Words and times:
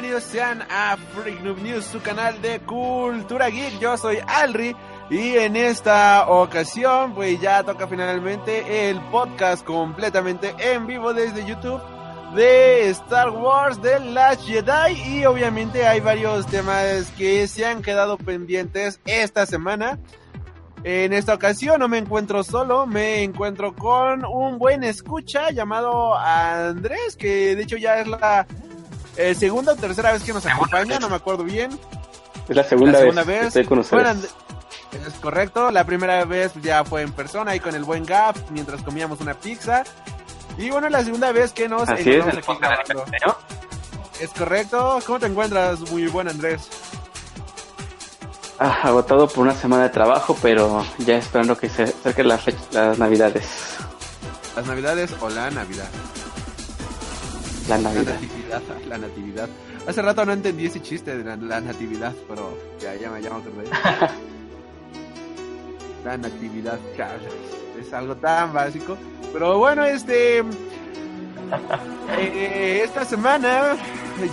Bienvenidos 0.00 0.30
sean 0.30 0.62
a 0.70 0.96
Freak 0.96 1.42
Noob 1.42 1.58
News, 1.58 1.84
su 1.84 2.00
canal 2.00 2.40
de 2.40 2.60
cultura 2.60 3.50
geek. 3.50 3.78
Yo 3.80 3.98
soy 3.98 4.16
Alri 4.26 4.74
y 5.10 5.36
en 5.36 5.56
esta 5.56 6.26
ocasión 6.26 7.12
pues 7.12 7.38
ya 7.38 7.62
toca 7.64 7.86
finalmente 7.86 8.88
el 8.88 8.98
podcast 9.10 9.62
completamente 9.62 10.54
en 10.58 10.86
vivo 10.86 11.12
desde 11.12 11.44
YouTube 11.44 11.82
de 12.34 12.88
Star 12.88 13.28
Wars 13.28 13.78
The 13.82 14.00
Last 14.00 14.46
Jedi 14.46 15.18
y 15.18 15.26
obviamente 15.26 15.86
hay 15.86 16.00
varios 16.00 16.46
temas 16.46 17.12
que 17.18 17.46
se 17.46 17.66
han 17.66 17.82
quedado 17.82 18.16
pendientes 18.16 19.00
esta 19.04 19.44
semana. 19.44 19.98
En 20.82 21.12
esta 21.12 21.34
ocasión 21.34 21.78
no 21.78 21.88
me 21.88 21.98
encuentro 21.98 22.42
solo, 22.42 22.86
me 22.86 23.22
encuentro 23.22 23.74
con 23.74 24.24
un 24.24 24.58
buen 24.58 24.82
escucha 24.82 25.50
llamado 25.50 26.16
Andrés, 26.16 27.18
que 27.18 27.54
de 27.54 27.64
hecho 27.64 27.76
ya 27.76 28.00
es 28.00 28.08
la 28.08 28.46
eh, 29.20 29.34
segunda 29.34 29.72
o 29.72 29.76
tercera 29.76 30.12
vez 30.12 30.22
que 30.22 30.32
nos 30.32 30.46
acompaña, 30.46 30.98
no 30.98 31.08
me 31.08 31.16
acuerdo 31.16 31.44
bien. 31.44 31.78
Es 32.48 32.56
la 32.56 32.64
segunda, 32.64 32.92
La 32.92 32.98
segunda 33.00 33.22
vez, 33.24 33.28
vez. 33.28 33.40
que 33.40 33.46
estoy 33.60 33.64
con 33.66 33.78
ustedes. 33.80 34.28
Es 35.06 35.14
correcto, 35.20 35.70
la 35.70 35.84
primera 35.84 36.24
vez 36.24 36.52
ya 36.62 36.84
fue 36.84 37.02
en 37.02 37.12
persona 37.12 37.54
y 37.54 37.60
con 37.60 37.74
el 37.76 37.84
buen 37.84 38.04
Gap 38.04 38.36
mientras 38.50 38.82
comíamos 38.82 39.20
una 39.20 39.34
pizza. 39.34 39.84
Y 40.58 40.70
bueno, 40.70 40.88
la 40.88 41.04
segunda 41.04 41.30
vez 41.32 41.52
que 41.52 41.68
nos 41.68 41.88
Así 41.88 42.10
es, 42.10 42.26
aquí 42.26 42.40
grabando. 42.60 43.04
Es 44.20 44.30
correcto, 44.30 44.98
¿cómo 45.06 45.18
te 45.20 45.26
encuentras? 45.26 45.80
Muy 45.90 46.06
buen 46.08 46.28
Andrés. 46.28 46.68
Ah, 48.58 48.80
agotado 48.82 49.26
por 49.28 49.44
una 49.44 49.54
semana 49.54 49.84
de 49.84 49.88
trabajo, 49.90 50.36
pero 50.42 50.84
ya 50.98 51.16
esperando 51.16 51.56
que 51.56 51.68
se 51.70 51.84
acerquen 51.84 52.28
las, 52.28 52.42
las 52.72 52.98
navidades. 52.98 53.46
¿Las 54.56 54.66
navidades 54.66 55.14
o 55.20 55.30
la 55.30 55.50
navidad? 55.50 55.88
La 57.70 57.78
natividad, 57.78 58.62
la 58.88 58.98
natividad. 58.98 59.48
Hace 59.86 60.02
rato 60.02 60.24
no 60.26 60.32
entendí 60.32 60.66
ese 60.66 60.80
chiste 60.82 61.16
de 61.16 61.24
la, 61.24 61.36
la 61.36 61.60
natividad, 61.60 62.12
pero 62.28 62.58
ya, 62.80 62.94
ya, 62.96 63.10
me- 63.10 63.22
ya 63.22 63.30
me 63.30 63.36
acordé. 63.36 63.70
la 66.04 66.16
natividad, 66.16 66.78
claro, 66.96 67.20
es 67.80 67.92
algo 67.92 68.16
tan 68.16 68.52
básico. 68.52 68.96
Pero 69.32 69.58
bueno, 69.58 69.84
este... 69.84 70.38
eh, 72.18 72.82
esta 72.84 73.04
semana 73.04 73.76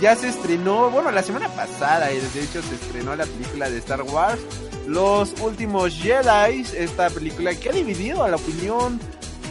ya 0.00 0.16
se 0.16 0.28
estrenó, 0.28 0.90
bueno, 0.90 1.10
la 1.10 1.22
semana 1.22 1.48
pasada, 1.48 2.10
eh, 2.10 2.20
de 2.34 2.42
hecho 2.42 2.60
se 2.62 2.74
estrenó 2.74 3.14
la 3.16 3.24
película 3.24 3.70
de 3.70 3.78
Star 3.78 4.02
Wars, 4.02 4.40
Los 4.86 5.40
Últimos 5.40 5.94
Jedi, 5.94 6.64
esta 6.76 7.08
película 7.10 7.54
que 7.54 7.68
ha 7.70 7.72
dividido 7.72 8.24
a 8.24 8.28
la 8.30 8.36
opinión 8.36 8.98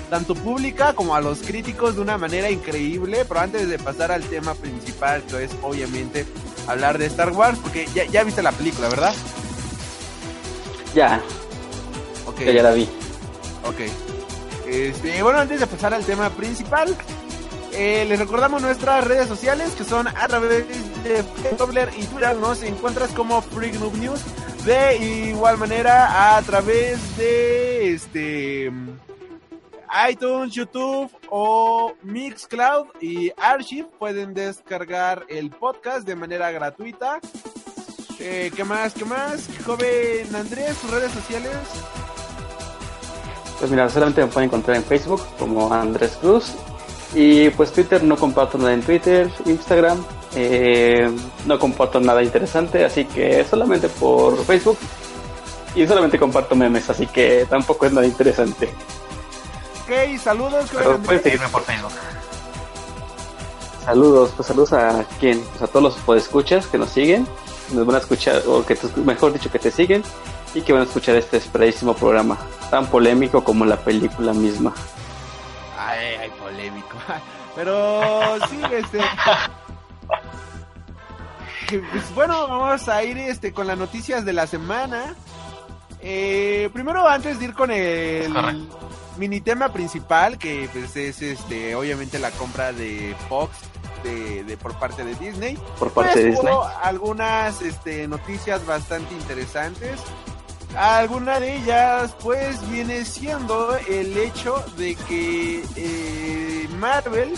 tanto 0.09 0.35
pública 0.35 0.93
como 0.93 1.15
a 1.15 1.21
los 1.21 1.39
críticos 1.39 1.95
de 1.95 2.01
una 2.01 2.17
manera 2.17 2.49
increíble. 2.49 3.25
Pero 3.27 3.39
antes 3.39 3.67
de 3.69 3.77
pasar 3.79 4.11
al 4.11 4.23
tema 4.23 4.53
principal, 4.55 5.23
que 5.23 5.43
es 5.43 5.51
obviamente 5.61 6.25
hablar 6.67 6.97
de 6.97 7.05
Star 7.07 7.31
Wars, 7.31 7.57
porque 7.61 7.87
ya, 7.93 8.05
ya 8.05 8.23
viste 8.23 8.41
la 8.43 8.51
película, 8.51 8.89
¿verdad? 8.89 9.13
Ya, 10.93 11.21
Ok, 12.25 12.41
ya, 12.41 12.51
ya 12.51 12.63
la 12.63 12.71
vi. 12.71 12.83
ok. 13.63 13.79
Este, 14.67 15.23
bueno, 15.23 15.39
antes 15.39 15.59
de 15.61 15.67
pasar 15.67 15.93
al 15.93 16.03
tema 16.03 16.29
principal, 16.29 16.93
eh, 17.73 18.05
les 18.09 18.19
recordamos 18.19 18.61
nuestras 18.61 19.03
redes 19.05 19.27
sociales 19.27 19.71
que 19.77 19.83
son 19.85 20.07
a 20.07 20.27
través 20.27 20.49
de 21.03 21.23
Tumblr 21.57 21.89
y 21.97 22.03
Twitter. 22.05 22.35
Nos 22.35 22.63
encuentras 22.63 23.11
como 23.11 23.41
Freak 23.41 23.75
Noob 23.75 23.95
News. 23.97 24.19
De 24.65 24.97
igual 25.29 25.57
manera, 25.57 26.35
a 26.37 26.41
través 26.41 27.15
de 27.17 27.93
este 27.93 28.71
iTunes, 30.09 30.53
YouTube 30.53 31.09
o 31.29 31.93
Mixcloud 32.03 32.87
y 33.01 33.31
Archive 33.37 33.87
pueden 33.97 34.33
descargar 34.33 35.25
el 35.29 35.49
podcast 35.49 36.05
de 36.07 36.15
manera 36.15 36.51
gratuita. 36.51 37.19
Eh, 38.19 38.51
¿Qué 38.55 38.63
más? 38.63 38.93
¿Qué 38.93 39.05
más? 39.05 39.47
Joven 39.65 40.35
Andrés, 40.35 40.75
tus 40.77 40.91
redes 40.91 41.11
sociales. 41.11 41.51
Pues 43.59 43.71
mira, 43.71 43.89
solamente 43.89 44.21
me 44.21 44.27
pueden 44.27 44.49
encontrar 44.49 44.77
en 44.77 44.83
Facebook 44.83 45.21
como 45.39 45.71
Andrés 45.73 46.17
Cruz. 46.21 46.53
Y 47.15 47.49
pues 47.51 47.71
Twitter 47.71 48.03
no 48.03 48.17
comparto 48.17 48.57
nada 48.57 48.73
en 48.73 48.81
Twitter, 48.81 49.29
Instagram. 49.45 50.03
eh, 50.35 51.09
no 51.45 51.57
comparto 51.57 51.99
nada 51.99 52.21
interesante, 52.21 52.83
así 52.85 53.05
que 53.05 53.43
solamente 53.45 53.87
por 53.87 54.37
Facebook. 54.45 54.77
Y 55.75 55.87
solamente 55.87 56.19
comparto 56.19 56.55
memes, 56.55 56.89
así 56.89 57.07
que 57.07 57.45
tampoco 57.49 57.85
es 57.85 57.93
nada 57.93 58.05
interesante. 58.05 58.69
Ok, 59.87 60.19
saludos, 60.19 60.69
Pero 60.73 60.97
pueden 60.99 61.23
seguirme 61.23 61.47
por 61.47 61.63
Facebook. 61.63 61.91
Saludos, 63.85 64.31
pues 64.35 64.47
saludos 64.47 64.73
a 64.73 65.05
quién, 65.19 65.41
pues 65.41 65.61
a 65.61 65.67
todos 65.67 65.83
los 65.83 65.95
podescuchas 66.03 66.67
que 66.67 66.77
nos 66.77 66.89
siguen, 66.89 67.25
nos 67.71 67.85
van 67.85 67.95
a 67.95 67.99
escuchar, 67.99 68.41
o 68.45 68.65
que 68.65 68.75
te- 68.75 68.99
mejor 68.99 69.31
dicho 69.31 69.49
que 69.49 69.59
te 69.59 69.71
siguen, 69.71 70.03
y 70.53 70.61
que 70.61 70.73
van 70.73 70.81
a 70.81 70.85
escuchar 70.85 71.15
este 71.15 71.37
esperadísimo 71.37 71.93
programa, 71.93 72.37
tan 72.69 72.87
polémico 72.87 73.43
como 73.45 73.63
la 73.65 73.77
película 73.77 74.33
misma. 74.33 74.73
Ay, 75.79 76.15
ay, 76.19 76.29
polémico. 76.37 76.97
Pero 77.55 78.01
sí, 78.49 78.59
este. 78.73 78.99
Pues 81.69 82.13
bueno, 82.15 82.47
vamos 82.47 82.87
a 82.89 83.03
ir 83.03 83.17
este 83.17 83.51
con 83.53 83.67
las 83.67 83.77
noticias 83.77 84.25
de 84.25 84.33
la 84.33 84.47
semana. 84.47 85.15
Eh, 86.01 86.69
primero, 86.73 87.07
antes 87.07 87.39
de 87.39 87.45
ir 87.45 87.53
con 87.53 87.71
el 87.71 88.31
mini 89.17 89.41
tema 89.41 89.71
principal, 89.73 90.37
que 90.37 90.69
pues 90.71 90.95
es 90.95 91.21
este, 91.21 91.75
obviamente 91.75 92.19
la 92.19 92.31
compra 92.31 92.71
de 92.73 93.15
Fox 93.29 93.55
de, 94.03 94.43
de- 94.43 94.57
por 94.57 94.73
parte 94.79 95.03
de 95.03 95.15
Disney. 95.15 95.57
Por 95.79 95.91
parte 95.91 96.11
Pues, 96.13 96.23
de 96.25 96.31
Disney. 96.31 96.53
algunas 96.83 97.61
este, 97.61 98.07
noticias 98.07 98.65
bastante 98.65 99.13
interesantes. 99.15 99.99
Alguna 100.75 101.39
de 101.39 101.55
ellas, 101.57 102.13
pues, 102.21 102.67
viene 102.69 103.05
siendo 103.05 103.75
el 103.87 104.15
hecho 104.17 104.63
de 104.77 104.95
que 104.95 105.63
eh, 105.75 106.67
Marvel, 106.77 107.33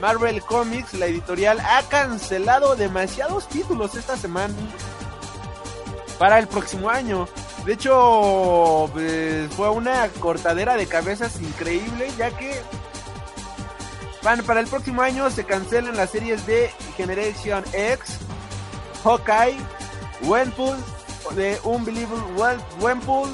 Marvel 0.00 0.40
Comics, 0.42 0.94
la 0.94 1.06
editorial, 1.06 1.58
ha 1.60 1.82
cancelado 1.88 2.76
demasiados 2.76 3.48
títulos 3.48 3.94
esta 3.96 4.16
semana 4.16 4.54
para 6.18 6.38
el 6.38 6.46
próximo 6.46 6.88
año. 6.88 7.26
De 7.66 7.72
hecho, 7.72 8.90
pues, 8.92 9.50
fue 9.54 9.70
una 9.70 10.08
cortadera 10.20 10.76
de 10.76 10.86
cabezas 10.86 11.40
increíble, 11.40 12.08
ya 12.18 12.30
que 12.36 12.60
van 14.22 14.42
para 14.44 14.60
el 14.60 14.66
próximo 14.66 15.00
año 15.02 15.30
se 15.30 15.44
cancelan 15.44 15.96
las 15.96 16.10
series 16.10 16.46
de 16.46 16.70
Generation 16.96 17.64
X, 17.72 18.18
Hawkeye, 19.02 19.56
Wenpool, 20.22 20.76
de 21.34 21.58
Unbelievable 21.64 22.22
Wen- 22.36 22.60
Wenpool, 22.80 23.30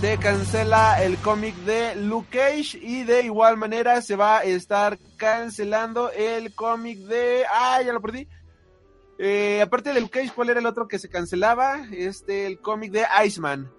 se 0.00 0.18
cancela 0.18 1.02
el 1.02 1.16
cómic 1.18 1.54
de 1.58 1.94
Luke 1.96 2.28
Cage 2.36 2.78
y 2.82 3.04
de 3.04 3.22
igual 3.22 3.56
manera 3.56 4.02
se 4.02 4.16
va 4.16 4.38
a 4.38 4.44
estar 4.44 4.98
cancelando 5.16 6.10
el 6.10 6.52
cómic 6.54 6.98
de... 6.98 7.44
Ah, 7.50 7.80
ya 7.82 7.92
lo 7.92 8.00
perdí. 8.00 8.28
Eh, 9.18 9.62
aparte 9.62 9.92
de 9.92 10.00
Luke 10.00 10.20
Cage, 10.20 10.32
¿cuál 10.34 10.50
era 10.50 10.60
el 10.60 10.66
otro 10.66 10.88
que 10.88 10.98
se 10.98 11.08
cancelaba? 11.08 11.86
Este, 11.92 12.46
el 12.46 12.58
cómic 12.58 12.92
de 12.92 13.04
Iceman. 13.24 13.70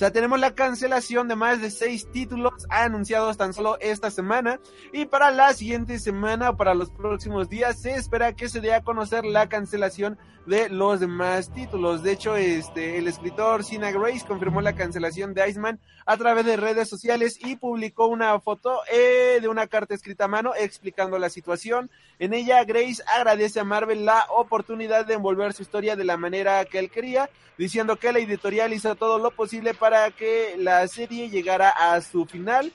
Sea, 0.00 0.10
tenemos 0.10 0.40
la 0.40 0.54
cancelación 0.54 1.28
de 1.28 1.36
más 1.36 1.60
de 1.60 1.70
seis 1.70 2.10
títulos 2.10 2.66
anunciados 2.70 3.36
tan 3.36 3.52
solo 3.52 3.76
esta 3.80 4.10
semana. 4.10 4.58
Y 4.94 5.04
para 5.04 5.30
la 5.30 5.52
siguiente 5.52 5.98
semana, 5.98 6.56
para 6.56 6.72
los 6.72 6.90
próximos 6.90 7.50
días, 7.50 7.82
se 7.82 7.96
espera 7.96 8.32
que 8.32 8.48
se 8.48 8.62
dé 8.62 8.72
a 8.72 8.80
conocer 8.80 9.26
la 9.26 9.50
cancelación 9.50 10.16
de 10.46 10.70
los 10.70 11.00
demás 11.00 11.52
títulos. 11.52 12.02
De 12.02 12.12
hecho, 12.12 12.34
este, 12.36 12.96
el 12.96 13.08
escritor 13.08 13.62
Sina 13.62 13.90
Grace 13.90 14.26
confirmó 14.26 14.62
la 14.62 14.74
cancelación 14.74 15.34
de 15.34 15.46
Iceman 15.46 15.80
a 16.06 16.16
través 16.16 16.46
de 16.46 16.56
redes 16.56 16.88
sociales 16.88 17.38
y 17.38 17.56
publicó 17.56 18.06
una 18.06 18.40
foto 18.40 18.80
eh, 18.90 19.38
de 19.40 19.48
una 19.48 19.66
carta 19.66 19.94
escrita 19.94 20.24
a 20.24 20.28
mano 20.28 20.52
explicando 20.58 21.18
la 21.18 21.28
situación. 21.28 21.90
En 22.18 22.32
ella, 22.32 22.64
Grace 22.64 23.02
agradece 23.16 23.60
a 23.60 23.64
Marvel 23.64 24.06
la 24.06 24.24
oportunidad 24.30 25.04
de 25.04 25.14
envolver 25.14 25.52
su 25.52 25.62
historia 25.62 25.94
de 25.94 26.04
la 26.04 26.16
manera 26.16 26.64
que 26.64 26.78
él 26.78 26.90
quería, 26.90 27.28
diciendo 27.58 27.96
que 27.96 28.12
la 28.12 28.18
editorial 28.20 28.72
hizo 28.72 28.94
todo 28.96 29.18
lo 29.18 29.32
posible 29.32 29.74
para 29.74 29.89
que 30.16 30.56
la 30.58 30.86
serie 30.88 31.28
llegara 31.28 31.70
a 31.70 32.00
su 32.00 32.26
final. 32.26 32.72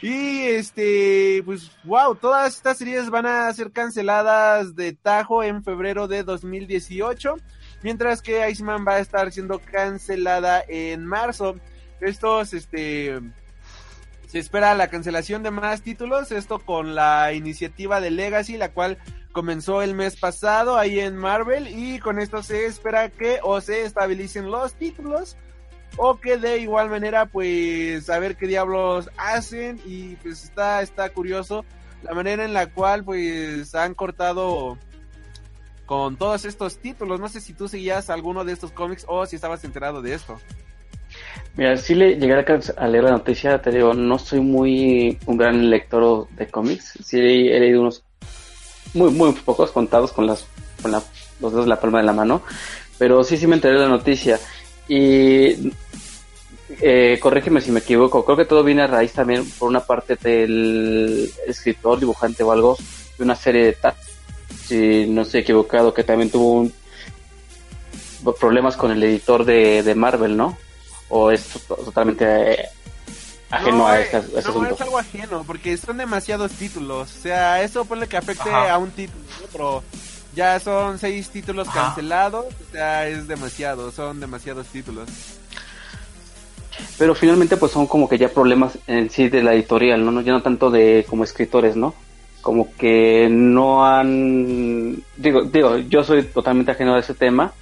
Y 0.00 0.42
este, 0.42 1.42
pues, 1.44 1.70
wow, 1.84 2.14
todas 2.14 2.56
estas 2.56 2.76
series 2.76 3.08
van 3.08 3.26
a 3.26 3.52
ser 3.54 3.72
canceladas 3.72 4.74
de 4.74 4.92
tajo 4.92 5.42
en 5.42 5.64
febrero 5.64 6.08
de 6.08 6.22
2018. 6.24 7.36
mientras 7.82 8.22
que 8.22 8.48
Iceman 8.48 8.84
va 8.86 8.94
a 8.94 8.98
estar 9.00 9.30
siendo 9.32 9.58
cancelada 9.58 10.62
en 10.68 11.06
marzo. 11.06 11.56
Estos, 12.00 12.54
este, 12.54 13.20
se 14.26 14.38
espera 14.38 14.74
la 14.74 14.88
cancelación 14.88 15.42
de 15.42 15.50
más 15.50 15.82
títulos, 15.82 16.32
esto 16.32 16.58
con 16.58 16.94
la 16.94 17.32
iniciativa 17.34 18.00
de 18.00 18.10
Legacy, 18.10 18.56
la 18.56 18.72
cual 18.72 18.98
comenzó 19.32 19.80
el 19.80 19.94
mes 19.94 20.16
pasado 20.18 20.76
ahí 20.76 21.00
en 21.00 21.16
Marvel 21.16 21.68
y 21.68 21.98
con 21.98 22.18
esto 22.18 22.42
se 22.42 22.66
espera 22.66 23.10
que 23.10 23.38
o 23.42 23.60
se 23.60 23.84
estabilicen 23.84 24.50
los 24.50 24.74
títulos 24.74 25.36
o 25.96 26.18
que 26.18 26.36
de 26.36 26.58
igual 26.58 26.90
manera 26.90 27.26
pues 27.26 28.08
a 28.10 28.18
ver 28.18 28.36
qué 28.36 28.46
diablos 28.46 29.10
hacen 29.16 29.80
y 29.84 30.16
pues 30.16 30.44
está 30.44 30.82
está 30.82 31.08
curioso 31.10 31.64
la 32.02 32.14
manera 32.14 32.44
en 32.44 32.52
la 32.52 32.66
cual 32.66 33.04
pues 33.04 33.74
han 33.74 33.94
cortado 33.94 34.78
con 35.86 36.16
todos 36.16 36.44
estos 36.44 36.78
títulos. 36.78 37.20
No 37.20 37.28
sé 37.28 37.40
si 37.40 37.52
tú 37.52 37.68
seguías 37.68 38.10
alguno 38.10 38.44
de 38.44 38.52
estos 38.52 38.70
cómics 38.72 39.04
o 39.08 39.26
si 39.26 39.36
estabas 39.36 39.64
enterado 39.64 40.02
de 40.02 40.14
esto. 40.14 40.38
Mira, 41.56 41.76
si 41.76 41.94
le 41.94 42.16
llegué 42.16 42.34
a 42.34 42.88
leer 42.88 43.04
la 43.04 43.12
noticia, 43.12 43.60
te 43.62 43.70
digo, 43.70 43.94
no 43.94 44.18
soy 44.18 44.40
muy 44.40 45.18
un 45.26 45.36
gran 45.36 45.70
lector 45.70 46.28
de 46.30 46.46
cómics. 46.48 46.98
Sí 47.04 47.18
he 47.18 47.60
leído 47.60 47.80
unos 47.80 48.02
muy, 48.92 49.10
muy 49.10 49.32
pocos 49.32 49.70
contados 49.70 50.12
con 50.12 50.26
las 50.26 50.46
con 50.82 50.90
la, 50.90 51.02
los 51.40 51.52
dedos 51.52 51.64
de 51.64 51.70
la 51.70 51.80
palma 51.80 51.98
de 51.98 52.04
la 52.04 52.12
mano, 52.12 52.42
pero 52.98 53.24
sí, 53.24 53.38
sí 53.38 53.46
me 53.46 53.54
enteré 53.54 53.74
de 53.74 53.80
la 53.80 53.88
noticia. 53.88 54.38
Y 54.88 55.72
eh, 56.68 57.18
corrígeme 57.20 57.60
si 57.60 57.70
me 57.70 57.80
equivoco, 57.80 58.24
creo 58.24 58.36
que 58.36 58.44
todo 58.44 58.64
viene 58.64 58.82
a 58.82 58.86
raíz 58.86 59.12
también 59.12 59.48
por 59.58 59.68
una 59.68 59.80
parte 59.80 60.16
del 60.16 61.30
escritor, 61.46 62.00
dibujante 62.00 62.42
o 62.42 62.52
algo, 62.52 62.76
de 63.18 63.24
una 63.24 63.36
serie 63.36 63.64
de 63.66 63.92
si 64.66 65.06
no 65.06 65.22
estoy 65.22 65.40
equivocado, 65.40 65.92
que 65.92 66.04
también 66.04 66.30
tuvo 66.30 66.52
un, 66.52 66.74
problemas 68.32 68.76
con 68.76 68.90
el 68.90 69.02
editor 69.02 69.44
de, 69.44 69.82
de 69.82 69.94
Marvel, 69.94 70.36
¿no? 70.36 70.56
O 71.10 71.30
es 71.30 71.46
totalmente 71.66 72.52
eh, 72.52 72.68
ajeno 73.50 73.86
a, 73.86 74.00
este, 74.00 74.22
no, 74.22 74.38
asunto. 74.38 74.62
No, 74.62 74.74
es 74.74 74.80
algo 74.80 74.98
ajeno, 74.98 75.44
porque 75.46 75.76
son 75.76 75.98
demasiados 75.98 76.52
títulos. 76.52 77.14
O 77.14 77.20
sea, 77.20 77.62
eso 77.62 77.84
puede 77.84 78.08
que 78.08 78.16
afecte 78.16 78.50
a 78.50 78.78
un 78.78 78.90
título, 78.90 79.22
pero 79.52 79.84
ya 80.34 80.58
son 80.58 80.98
seis 80.98 81.28
títulos 81.28 81.68
cancelados. 81.68 82.46
O 82.46 82.72
sea, 82.72 83.06
es 83.06 83.28
demasiado, 83.28 83.92
son 83.92 84.18
demasiados 84.18 84.66
títulos. 84.68 85.08
Pero 86.98 87.14
finalmente, 87.14 87.56
pues 87.56 87.72
son 87.72 87.86
como 87.86 88.08
que 88.08 88.18
ya 88.18 88.28
problemas 88.28 88.78
en 88.86 89.10
sí 89.10 89.28
de 89.28 89.42
la 89.42 89.54
editorial, 89.54 90.04
¿no? 90.04 90.20
Ya 90.20 90.32
no 90.32 90.42
tanto 90.42 90.70
de 90.70 91.04
como 91.08 91.24
escritores, 91.24 91.76
¿no? 91.76 91.94
como 92.44 92.76
que 92.76 93.26
no 93.30 93.86
han 93.86 95.02
digo 95.16 95.44
digo 95.44 95.78
yo 95.78 96.04
soy 96.04 96.24
totalmente 96.24 96.72
ajeno 96.72 96.94
a 96.94 97.00
ese 97.00 97.14
tema 97.14 97.54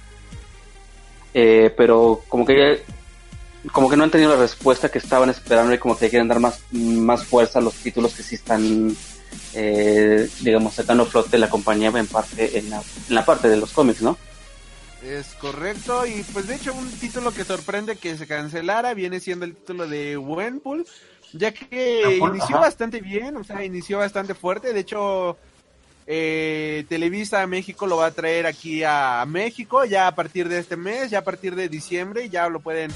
eh, 1.33 1.73
pero 1.77 2.21
como 2.27 2.45
que 2.45 2.83
como 3.71 3.89
que 3.89 3.95
no 3.95 4.03
han 4.03 4.11
tenido 4.11 4.31
la 4.31 4.41
respuesta 4.41 4.89
que 4.89 4.97
estaban 4.97 5.29
esperando 5.29 5.73
y 5.73 5.77
como 5.77 5.97
que 5.97 6.09
quieren 6.09 6.27
dar 6.27 6.41
más 6.41 6.59
más 6.73 7.23
fuerza 7.23 7.59
a 7.59 7.61
los 7.61 7.75
títulos 7.75 8.13
que 8.13 8.23
sí 8.23 8.35
están 8.35 8.93
eh, 9.53 10.29
digamos 10.41 10.73
sacando 10.73 11.05
flote 11.05 11.37
la 11.37 11.49
compañía 11.49 11.87
en 11.87 12.07
parte 12.07 12.59
en 12.59 12.69
la, 12.69 12.83
en 13.07 13.15
la 13.15 13.23
parte 13.23 13.47
de 13.47 13.55
los 13.55 13.71
cómics 13.71 14.01
no 14.01 14.17
es 15.03 15.33
correcto 15.35 16.05
y 16.05 16.23
pues 16.31 16.47
de 16.47 16.55
hecho 16.55 16.73
un 16.73 16.89
título 16.91 17.33
que 17.33 17.43
sorprende 17.43 17.97
que 17.97 18.17
se 18.17 18.25
cancelara 18.25 18.93
viene 18.93 19.19
siendo 19.19 19.45
el 19.45 19.55
título 19.55 19.87
de 19.87 20.17
Wenpool 20.17 20.85
ya 21.33 21.51
que 21.51 22.17
inició 22.17 22.59
bastante 22.59 23.01
bien, 23.01 23.35
o 23.37 23.43
sea, 23.43 23.65
inició 23.65 23.97
bastante 23.97 24.35
fuerte. 24.35 24.71
De 24.71 24.79
hecho, 24.79 25.37
eh, 26.05 26.85
Televisa 26.87 27.45
México 27.47 27.87
lo 27.87 27.97
va 27.97 28.07
a 28.07 28.11
traer 28.11 28.45
aquí 28.45 28.83
a 28.83 29.23
México 29.27 29.83
ya 29.85 30.07
a 30.07 30.15
partir 30.15 30.47
de 30.47 30.59
este 30.59 30.77
mes, 30.77 31.09
ya 31.09 31.19
a 31.19 31.23
partir 31.23 31.55
de 31.55 31.69
diciembre, 31.69 32.29
ya 32.29 32.47
lo 32.49 32.59
pueden 32.59 32.91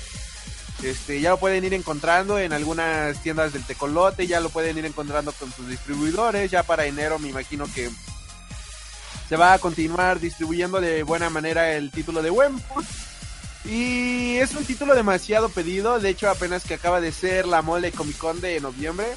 este, 0.83 1.19
ya 1.19 1.31
lo 1.31 1.39
pueden 1.39 1.65
ir 1.65 1.73
encontrando 1.73 2.37
en 2.37 2.53
algunas 2.53 3.21
tiendas 3.23 3.53
del 3.53 3.65
tecolote, 3.65 4.27
ya 4.27 4.39
lo 4.39 4.49
pueden 4.49 4.77
ir 4.77 4.85
encontrando 4.85 5.31
con 5.31 5.51
sus 5.51 5.67
distribuidores, 5.67 6.51
ya 6.51 6.61
para 6.61 6.85
enero 6.85 7.17
me 7.17 7.29
imagino 7.29 7.65
que 7.73 7.89
se 9.27 9.35
va 9.35 9.53
a 9.53 9.59
continuar 9.59 10.19
distribuyendo 10.19 10.79
de 10.79 11.03
buena 11.03 11.29
manera 11.29 11.73
el 11.73 11.91
título 11.91 12.21
de 12.21 12.31
Wempo. 12.31 12.81
Y 13.65 14.37
es 14.37 14.55
un 14.55 14.63
título 14.63 14.95
demasiado 14.95 15.49
pedido, 15.49 15.99
de 15.99 16.09
hecho 16.09 16.29
apenas 16.29 16.63
que 16.63 16.75
acaba 16.75 17.01
de 17.01 17.11
ser 17.11 17.45
la 17.45 17.61
mole 17.61 17.91
Comic 17.91 18.17
Con 18.17 18.39
de 18.39 18.61
noviembre. 18.61 19.07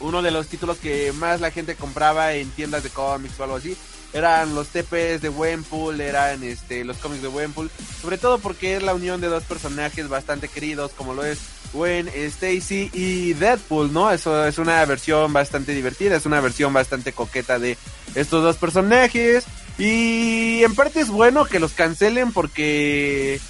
Uno 0.00 0.20
de 0.20 0.30
los 0.30 0.48
títulos 0.48 0.76
que 0.78 1.12
más 1.12 1.40
la 1.40 1.50
gente 1.50 1.76
compraba 1.76 2.34
en 2.34 2.50
tiendas 2.50 2.82
de 2.82 2.90
cómics 2.90 3.40
o 3.40 3.44
algo 3.44 3.56
así. 3.56 3.76
Eran 4.12 4.54
los 4.54 4.68
TPs 4.68 5.22
de 5.22 5.28
Wenpool, 5.30 6.00
eran 6.00 6.44
este, 6.44 6.84
los 6.84 6.98
cómics 6.98 7.22
de 7.22 7.28
Wenpool. 7.28 7.70
Sobre 8.02 8.18
todo 8.18 8.38
porque 8.38 8.76
es 8.76 8.82
la 8.82 8.94
unión 8.94 9.20
de 9.22 9.28
dos 9.28 9.44
personajes 9.44 10.08
bastante 10.08 10.48
queridos 10.48 10.92
como 10.92 11.14
lo 11.14 11.24
es 11.24 11.38
Gwen, 11.74 12.08
Stacy 12.08 12.90
y 12.92 13.34
Deadpool, 13.34 13.92
¿no? 13.92 14.10
Eso 14.10 14.46
es 14.46 14.58
una 14.58 14.84
versión 14.84 15.32
bastante 15.32 15.74
divertida, 15.74 16.16
es 16.16 16.24
una 16.24 16.40
versión 16.40 16.72
bastante 16.72 17.12
coqueta 17.12 17.58
de 17.58 17.76
estos 18.14 18.42
dos 18.42 18.56
personajes. 18.56 19.44
Y 19.76 20.62
en 20.62 20.74
parte 20.74 21.00
es 21.00 21.08
bueno 21.08 21.44
que 21.44 21.58
los 21.58 21.72
cancelen 21.72 22.32
porque 22.32 23.40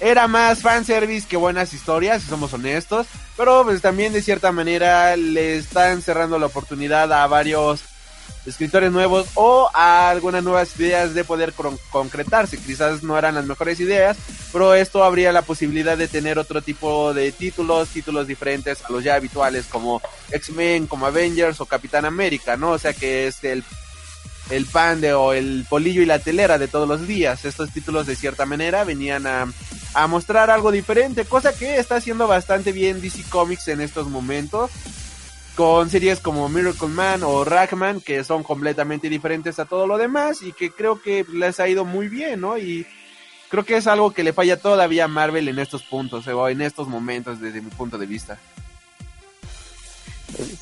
era 0.00 0.26
más 0.28 0.62
fanservice 0.62 1.28
que 1.28 1.36
buenas 1.36 1.72
historias, 1.72 2.22
si 2.22 2.28
somos 2.28 2.52
honestos. 2.52 3.06
Pero 3.36 3.64
pues 3.64 3.80
también 3.80 4.12
de 4.12 4.22
cierta 4.22 4.52
manera 4.52 5.16
le 5.16 5.56
están 5.56 6.02
cerrando 6.02 6.38
la 6.38 6.46
oportunidad 6.46 7.12
a 7.12 7.26
varios 7.28 7.82
escritores 8.46 8.90
nuevos 8.92 9.26
o 9.34 9.68
a 9.74 10.10
algunas 10.10 10.42
nuevas 10.42 10.78
ideas 10.78 11.14
de 11.14 11.24
poder 11.24 11.52
concretarse. 11.90 12.58
Quizás 12.58 13.02
no 13.02 13.18
eran 13.18 13.34
las 13.34 13.46
mejores 13.46 13.78
ideas, 13.80 14.16
pero 14.52 14.74
esto 14.74 15.04
habría 15.04 15.32
la 15.32 15.42
posibilidad 15.42 15.96
de 15.96 16.08
tener 16.08 16.38
otro 16.38 16.62
tipo 16.62 17.12
de 17.14 17.32
títulos, 17.32 17.88
títulos 17.88 18.26
diferentes 18.26 18.82
a 18.82 18.92
los 18.92 19.04
ya 19.04 19.14
habituales 19.14 19.66
como 19.66 20.00
X-Men, 20.30 20.86
como 20.86 21.06
Avengers 21.06 21.60
o 21.60 21.66
Capitán 21.66 22.04
América, 22.04 22.56
¿no? 22.56 22.72
O 22.72 22.78
sea 22.78 22.92
que 22.92 23.26
es 23.26 23.44
el 23.44 23.64
el 24.50 24.66
pan 24.66 25.00
de 25.00 25.12
o 25.12 25.32
el 25.32 25.66
polillo 25.68 26.02
y 26.02 26.06
la 26.06 26.18
telera 26.18 26.58
de 26.58 26.68
todos 26.68 26.88
los 26.88 27.06
días. 27.06 27.44
Estos 27.44 27.70
títulos 27.70 28.06
de 28.06 28.16
cierta 28.16 28.46
manera 28.46 28.84
venían 28.84 29.26
a, 29.26 29.46
a 29.94 30.06
mostrar 30.06 30.50
algo 30.50 30.70
diferente, 30.70 31.24
cosa 31.24 31.52
que 31.52 31.78
está 31.78 31.96
haciendo 31.96 32.26
bastante 32.26 32.72
bien 32.72 33.00
DC 33.00 33.24
Comics 33.28 33.68
en 33.68 33.80
estos 33.80 34.08
momentos. 34.08 34.70
Con 35.58 35.90
series 35.90 36.20
como 36.20 36.48
Miracle 36.48 36.86
Man 36.86 37.24
o 37.24 37.44
Ragman, 37.44 38.00
que 38.00 38.22
son 38.22 38.44
completamente 38.44 39.08
diferentes 39.08 39.58
a 39.58 39.64
todo 39.64 39.88
lo 39.88 39.98
demás 39.98 40.40
y 40.40 40.52
que 40.52 40.70
creo 40.70 41.02
que 41.02 41.26
les 41.32 41.58
ha 41.58 41.68
ido 41.68 41.84
muy 41.84 42.06
bien, 42.06 42.42
¿no? 42.42 42.56
Y 42.56 42.86
creo 43.48 43.64
que 43.64 43.76
es 43.76 43.88
algo 43.88 44.12
que 44.12 44.22
le 44.22 44.32
falla 44.32 44.56
todavía 44.56 45.06
a 45.06 45.08
Marvel 45.08 45.48
en 45.48 45.58
estos 45.58 45.82
puntos, 45.82 46.28
o 46.28 46.48
en 46.48 46.60
estos 46.60 46.86
momentos 46.86 47.40
desde 47.40 47.60
mi 47.60 47.70
punto 47.70 47.98
de 47.98 48.06
vista. 48.06 48.38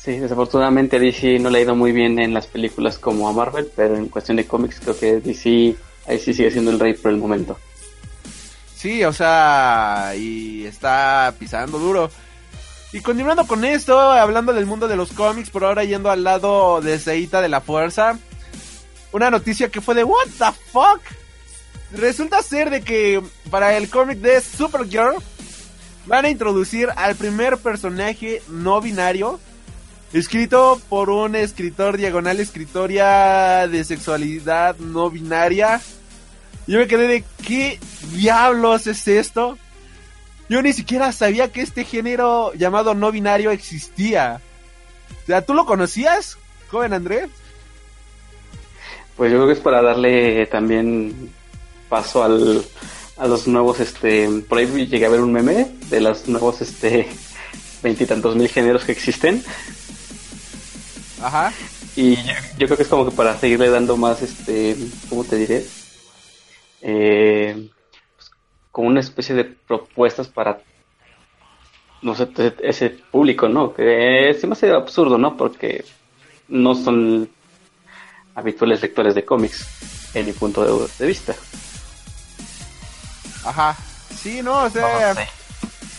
Sí, 0.01 0.17
desafortunadamente 0.17 0.97
DC 0.97 1.37
no 1.37 1.51
le 1.51 1.59
ha 1.59 1.61
ido 1.61 1.75
muy 1.75 1.91
bien 1.91 2.17
en 2.17 2.33
las 2.33 2.47
películas 2.47 2.97
como 2.97 3.29
a 3.29 3.33
Marvel, 3.33 3.69
pero 3.75 3.97
en 3.97 4.07
cuestión 4.07 4.37
de 4.37 4.47
cómics 4.47 4.79
creo 4.79 4.97
que 4.97 5.19
DC 5.19 5.75
ahí 6.07 6.17
sí 6.17 6.33
sigue 6.33 6.49
siendo 6.49 6.71
el 6.71 6.79
rey 6.79 6.95
por 6.95 7.11
el 7.11 7.17
momento. 7.17 7.55
Sí, 8.75 9.03
o 9.03 9.13
sea, 9.13 10.13
y 10.17 10.65
está 10.65 11.35
pisando 11.37 11.77
duro. 11.77 12.09
Y 12.93 13.01
continuando 13.01 13.45
con 13.47 13.65
esto, 13.65 13.99
hablando 13.99 14.53
del 14.53 14.65
mundo 14.65 14.87
de 14.87 14.95
los 14.95 15.11
cómics, 15.11 15.49
por 15.49 15.65
ahora 15.65 15.83
yendo 15.83 16.09
al 16.09 16.23
lado 16.23 16.81
de 16.81 16.99
Seita 16.99 17.41
de 17.41 17.49
la 17.49 17.61
Fuerza, 17.61 18.17
una 19.11 19.29
noticia 19.29 19.69
que 19.69 19.81
fue 19.81 19.95
de 19.95 20.03
What 20.03 20.27
the 20.37 20.51
fuck? 20.71 21.01
Resulta 21.91 22.41
ser 22.41 22.69
de 22.69 22.81
que 22.81 23.21
para 23.49 23.75
el 23.77 23.89
cómic 23.89 24.19
de 24.19 24.41
Supergirl 24.41 25.15
van 26.05 26.25
a 26.25 26.29
introducir 26.29 26.89
al 26.95 27.15
primer 27.15 27.57
personaje 27.57 28.41
no 28.47 28.81
binario 28.81 29.39
Escrito 30.13 30.79
por 30.87 31.09
un 31.09 31.35
escritor 31.35 31.97
diagonal 31.97 32.39
escritoria 32.39 33.67
de 33.67 33.83
sexualidad 33.83 34.77
no 34.77 35.09
binaria. 35.09 35.81
Yo 36.65 36.79
me 36.79 36.87
quedé 36.87 37.07
de 37.07 37.23
¿qué 37.45 37.77
diablos 38.13 38.87
es 38.87 39.05
esto? 39.07 39.57
Yo 40.49 40.61
ni 40.61 40.73
siquiera 40.73 41.11
sabía 41.11 41.51
que 41.51 41.61
este 41.61 41.83
género 41.83 42.53
llamado 42.53 42.93
no 42.93 43.11
binario 43.11 43.51
existía. 43.51 44.41
O 45.23 45.25
sea, 45.25 45.41
¿tú 45.41 45.53
lo 45.53 45.65
conocías, 45.65 46.37
joven 46.69 46.93
Andrés? 46.93 47.29
Pues 49.17 49.31
yo 49.31 49.37
creo 49.37 49.47
que 49.47 49.53
es 49.53 49.59
para 49.59 49.81
darle 49.81 50.45
también 50.45 51.31
paso 51.89 52.23
al, 52.23 52.63
a 53.17 53.27
los 53.27 53.47
nuevos, 53.47 53.79
este, 53.79 54.29
por 54.47 54.59
ahí 54.59 54.67
llegué 54.87 55.05
a 55.05 55.09
ver 55.09 55.21
un 55.21 55.33
meme 55.33 55.71
de 55.89 56.01
los 56.01 56.27
nuevos, 56.27 56.61
este, 56.61 57.07
veintitantos 57.83 58.35
mil 58.35 58.47
géneros 58.47 58.85
que 58.85 58.91
existen. 58.91 59.43
Ajá. 61.21 61.51
Y 61.95 62.15
yo, 62.15 62.67
creo 62.67 62.77
que 62.77 62.83
es 62.83 62.89
como 62.89 63.09
que 63.09 63.15
para 63.15 63.37
seguirle 63.37 63.69
dando 63.69 63.97
más, 63.97 64.21
este, 64.21 64.77
¿cómo 65.09 65.23
te 65.23 65.35
diré? 65.35 65.65
Eh, 66.81 67.69
como 68.77 68.89
una 68.89 68.99
especie 68.99 69.33
de 69.33 69.43
propuestas 69.43 70.27
para, 70.27 70.61
no 72.03 72.13
sé, 72.13 72.27
ese 72.61 72.91
público, 72.91 73.49
¿no? 73.49 73.73
Que 73.73 74.29
es 74.29 74.39
demasiado 74.39 74.77
absurdo, 74.77 75.17
¿no? 75.17 75.35
Porque 75.35 75.83
no 76.47 76.75
son 76.75 77.27
habituales 78.35 78.83
lectores 78.83 79.15
de 79.15 79.25
cómics, 79.25 79.65
en 80.13 80.27
mi 80.27 80.31
punto 80.31 80.87
de, 80.99 81.07
vista. 81.07 81.35
Ajá. 83.43 83.75
Sí, 84.15 84.43
no, 84.43 84.65
o 84.65 84.69
sea, 84.69 85.27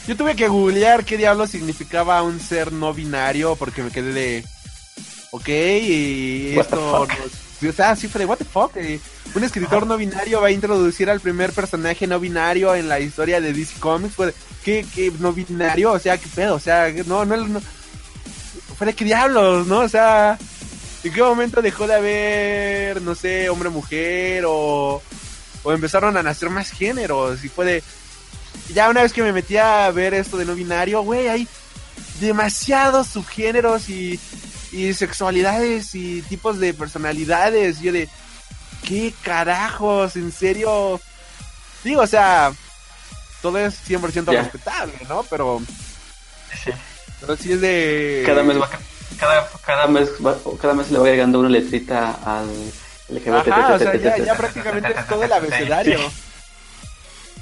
yo 0.06 0.16
tuve 0.16 0.37
que 0.37 0.47
googlear 0.47 1.04
qué 1.04 1.16
diablo 1.16 1.49
significaba 1.49 2.23
un 2.23 2.38
ser 2.38 2.73
no 2.73 2.94
binario 2.94 3.56
porque 3.56 3.82
me 3.82 3.90
quedé 3.90 4.12
de, 4.12 4.44
ok, 5.32 5.49
y 5.49 6.56
What 6.56 6.66
the 6.66 6.76
esto, 6.76 7.06
fuck? 7.08 7.18
nos- 7.18 7.48
o 7.67 7.73
sea, 7.73 7.97
sí 7.97 8.09
fue 8.09 8.21
de, 8.21 8.27
what 8.27 8.37
the 8.37 8.45
fuck, 8.45 8.77
eh, 8.77 9.00
un 9.35 9.45
escritor 9.45 9.87
no 9.87 9.97
binario 9.97 10.41
va 10.41 10.49
a 10.49 10.53
introducir 10.53 11.11
al 11.11 11.21
primer 11.21 11.53
personaje 11.53 12.07
no 12.07 12.21
binario 12.21 12.75
en 12.75 12.88
la 12.88 13.00
historia 13.00 13.41
de 13.41 13.53
DC 13.53 13.81
Comics, 13.81 14.15
fue 14.15 14.27
de, 14.27 14.35
¿qué, 14.65 14.87
qué 14.95 15.12
no 15.19 15.33
binario? 15.33 15.93
O 15.93 15.99
sea, 15.99 16.19
qué 16.19 16.29
pedo, 16.35 16.55
o 16.55 16.61
sea, 16.61 16.93
no, 17.07 17.25
no, 17.25 17.37
no, 17.37 17.61
fue 18.77 18.87
de 18.87 18.95
qué 18.95 19.05
diablos, 19.05 19.67
¿no? 19.67 19.81
O 19.81 19.88
sea, 19.88 20.38
¿en 21.03 21.12
qué 21.12 21.23
momento 21.23 21.61
dejó 21.61 21.87
de 21.87 21.95
haber, 21.95 23.03
no 23.03 23.15
sé, 23.15 23.49
hombre-mujer 23.49 24.45
o, 24.47 25.03
o 25.65 25.73
empezaron 25.73 26.17
a 26.17 26.23
nacer 26.23 26.50
más 26.50 26.71
géneros? 26.71 27.45
Y 27.45 27.49
fue 27.49 27.65
de, 27.65 27.83
ya 28.73 28.88
una 28.88 29.03
vez 29.03 29.12
que 29.12 29.23
me 29.23 29.33
metí 29.33 29.57
a 29.57 29.91
ver 29.91 30.15
esto 30.15 30.37
de 30.37 30.45
no 30.45 30.55
binario, 30.55 31.03
güey, 31.03 31.29
hay 31.29 31.49
demasiados 32.21 33.09
subgéneros 33.09 33.88
y, 33.88 34.19
y 34.72 34.92
sexualidades 34.94 35.94
y 35.94 36.22
tipos 36.22 36.58
de 36.58 36.75
personalidades. 36.75 37.80
Y 37.80 37.84
yo 37.84 37.92
de, 37.92 38.08
¿qué 38.87 39.12
carajos? 39.22 40.16
¿En 40.16 40.32
serio? 40.32 41.00
Digo, 41.84 42.02
o 42.02 42.06
sea, 42.06 42.52
todo 43.42 43.58
es 43.58 43.75
100% 43.88 44.32
Ya. 44.32 44.42
respetable, 44.42 44.94
¿no? 45.08 45.22
Pero, 45.25 45.60
pero 47.20 47.37
sí 47.37 47.52
es 47.52 47.60
de... 47.60 48.22
Cada 48.26 48.42
mes 48.42 48.60
va, 48.60 48.68
cada, 49.18 49.48
cada 49.64 49.87
mes 49.87 50.08
va- 50.25 50.37
cada 50.60 50.75
mes 50.75 50.90
le 50.90 50.98
va 50.98 51.04
agregando 51.06 51.40
una 51.40 51.48
letrita 51.48 52.18
al 52.25 52.48
LGBT. 53.08 53.48
Ajá, 53.48 53.75
o 53.75 53.78
sea, 53.78 53.96
ya, 53.96 54.18
ya 54.18 54.34
prácticamente 54.37 54.92
es 54.96 55.06
todo 55.06 55.25
el 55.25 55.32
abecedario. 55.32 55.98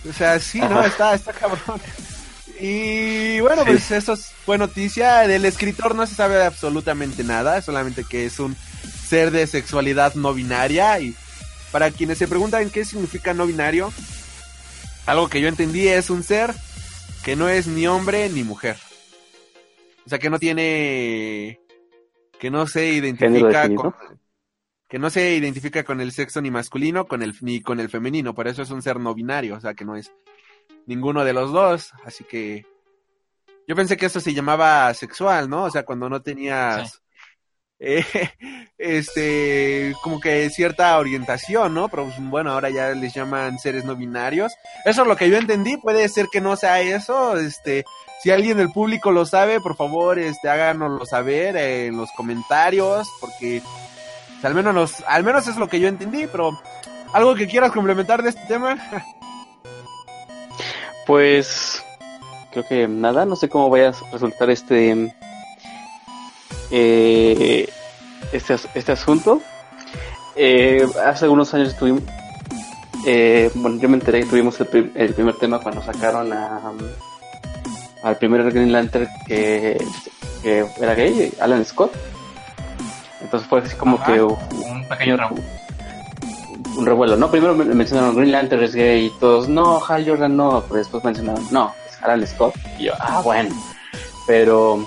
O 0.08 0.12
sea, 0.12 0.38
sí, 0.38 0.60
¿no? 0.60 0.84
Está, 0.84 1.14
está 1.14 1.32
cabrón. 1.32 1.80
Y 2.60 3.40
bueno, 3.40 3.62
Sí. 3.64 3.70
pues 3.70 3.90
eso 3.90 4.12
es 4.14 4.32
buena 4.46 4.66
noticia. 4.66 5.26
Del 5.26 5.44
escritor 5.44 5.94
no 5.94 6.06
se 6.06 6.14
sabe 6.14 6.42
absolutamente 6.42 7.24
nada, 7.24 7.60
solamente 7.62 8.04
que 8.04 8.26
es 8.26 8.38
un 8.38 8.56
ser 9.06 9.30
de 9.30 9.46
sexualidad 9.46 10.14
no 10.14 10.32
binaria. 10.34 10.98
Y 11.00 11.14
para 11.72 11.90
quienes 11.90 12.18
se 12.18 12.28
preguntan 12.28 12.70
qué 12.70 12.84
significa 12.84 13.34
no 13.34 13.46
binario, 13.46 13.92
algo 15.06 15.28
que 15.28 15.40
yo 15.40 15.48
entendí 15.48 15.88
es 15.88 16.10
un 16.10 16.22
ser 16.22 16.54
que 17.24 17.36
no 17.36 17.48
es 17.48 17.66
ni 17.66 17.86
hombre 17.86 18.28
ni 18.28 18.42
mujer. 18.42 18.76
O 20.04 20.08
sea, 20.08 20.18
que 20.18 20.30
no 20.30 20.38
tiene... 20.38 21.60
que 22.38 22.50
no 22.50 22.66
se 22.66 22.86
identifica 22.92 23.68
con 23.74 23.94
que 24.88 25.00
no 25.00 25.10
se 25.10 25.34
identifica 25.34 25.82
con 25.82 26.00
el 26.00 26.12
sexo 26.12 26.40
ni 26.40 26.52
masculino 26.52 27.06
con 27.08 27.20
el 27.22 27.34
ni 27.40 27.60
con 27.60 27.80
el 27.80 27.88
femenino, 27.88 28.34
por 28.34 28.46
eso 28.46 28.62
es 28.62 28.70
un 28.70 28.82
ser 28.82 29.00
no 29.00 29.14
binario, 29.14 29.56
o 29.56 29.60
sea 29.60 29.74
que 29.74 29.84
no 29.84 29.96
es 29.96 30.12
ninguno 30.86 31.24
de 31.24 31.32
los 31.32 31.52
dos, 31.52 31.92
así 32.04 32.24
que 32.24 32.64
yo 33.68 33.74
pensé 33.74 33.96
que 33.96 34.06
eso 34.06 34.20
se 34.20 34.34
llamaba 34.34 34.92
sexual, 34.94 35.50
¿no? 35.50 35.64
O 35.64 35.70
sea, 35.70 35.84
cuando 35.84 36.08
no 36.08 36.22
tenías 36.22 37.02
eh, 37.78 38.04
este 38.78 39.94
como 40.02 40.20
que 40.20 40.48
cierta 40.50 40.96
orientación, 40.98 41.74
¿no? 41.74 41.88
Pero 41.88 42.04
pues, 42.04 42.16
bueno, 42.20 42.52
ahora 42.52 42.70
ya 42.70 42.90
les 42.90 43.12
llaman 43.12 43.58
seres 43.58 43.84
no 43.84 43.96
binarios. 43.96 44.54
Eso 44.84 45.02
es 45.02 45.08
lo 45.08 45.16
que 45.16 45.28
yo 45.28 45.36
entendí, 45.36 45.76
puede 45.76 46.08
ser 46.08 46.26
que 46.30 46.40
no 46.40 46.56
sea 46.56 46.80
eso, 46.80 47.36
este 47.36 47.84
si 48.22 48.30
alguien 48.30 48.56
del 48.56 48.70
público 48.70 49.12
lo 49.12 49.26
sabe, 49.26 49.60
por 49.60 49.76
favor, 49.76 50.18
este 50.18 50.48
háganoslo 50.48 51.04
saber 51.04 51.56
en 51.56 51.96
los 51.96 52.10
comentarios 52.12 53.08
porque 53.20 53.62
o 54.38 54.40
sea, 54.40 54.48
al 54.48 54.54
menos 54.54 54.74
los, 54.74 55.04
al 55.06 55.24
menos 55.24 55.46
es 55.48 55.56
lo 55.56 55.68
que 55.68 55.80
yo 55.80 55.88
entendí, 55.88 56.26
pero 56.26 56.58
algo 57.12 57.34
que 57.34 57.46
quieras 57.46 57.72
complementar 57.72 58.22
de 58.22 58.30
este 58.30 58.46
tema. 58.46 58.76
Pues 61.06 61.82
creo 62.52 62.66
que 62.66 62.88
nada, 62.88 63.24
no 63.24 63.36
sé 63.36 63.48
cómo 63.48 63.70
vaya 63.70 63.90
a 63.90 64.10
resultar 64.12 64.50
este 64.50 65.14
eh, 66.70 67.68
este, 68.32 68.56
este 68.74 68.92
asunto. 68.92 69.40
Eh, 70.34 70.86
hace 71.04 71.24
algunos 71.24 71.52
años 71.54 71.68
estuvimos, 71.70 72.02
eh, 73.06 73.50
bueno, 73.54 73.78
yo 73.80 73.88
me 73.88 73.94
enteré 73.94 74.20
que 74.20 74.26
tuvimos 74.26 74.58
el, 74.60 74.66
prim- 74.66 74.92
el 74.94 75.14
primer 75.14 75.34
tema 75.36 75.60
cuando 75.60 75.82
sacaron 75.82 76.32
a, 76.32 76.60
um, 76.70 76.78
al 78.02 78.16
primer 78.18 78.42
Green 78.52 78.72
Lantern 78.72 79.08
que, 79.26 79.78
que 80.42 80.66
era 80.80 80.94
gay, 80.94 81.32
Alan 81.40 81.64
Scott. 81.64 81.92
Entonces 83.22 83.48
fue 83.48 83.60
así 83.60 83.74
como 83.76 83.96
Ajá. 83.96 84.12
que 84.12 84.22
un 84.22 84.86
pequeño 84.88 85.16
revu- 85.16 85.42
un 86.76 86.86
revuelo, 86.86 87.16
¿no? 87.16 87.30
Primero 87.30 87.54
men- 87.54 87.76
mencionaron 87.76 88.14
Green 88.16 88.32
Lantern 88.32 88.62
es 88.62 88.74
gay 88.74 89.06
y 89.06 89.10
todos, 89.18 89.48
no, 89.48 89.82
Hal 89.86 90.06
Jordan 90.06 90.36
no, 90.36 90.62
pero 90.68 90.76
después 90.78 91.02
mencionaron, 91.04 91.46
no, 91.50 91.74
es 91.88 92.02
Alan 92.02 92.26
Scott. 92.26 92.54
Y 92.78 92.84
yo, 92.84 92.92
ah, 93.00 93.20
bueno. 93.22 93.54
Pero, 94.26 94.84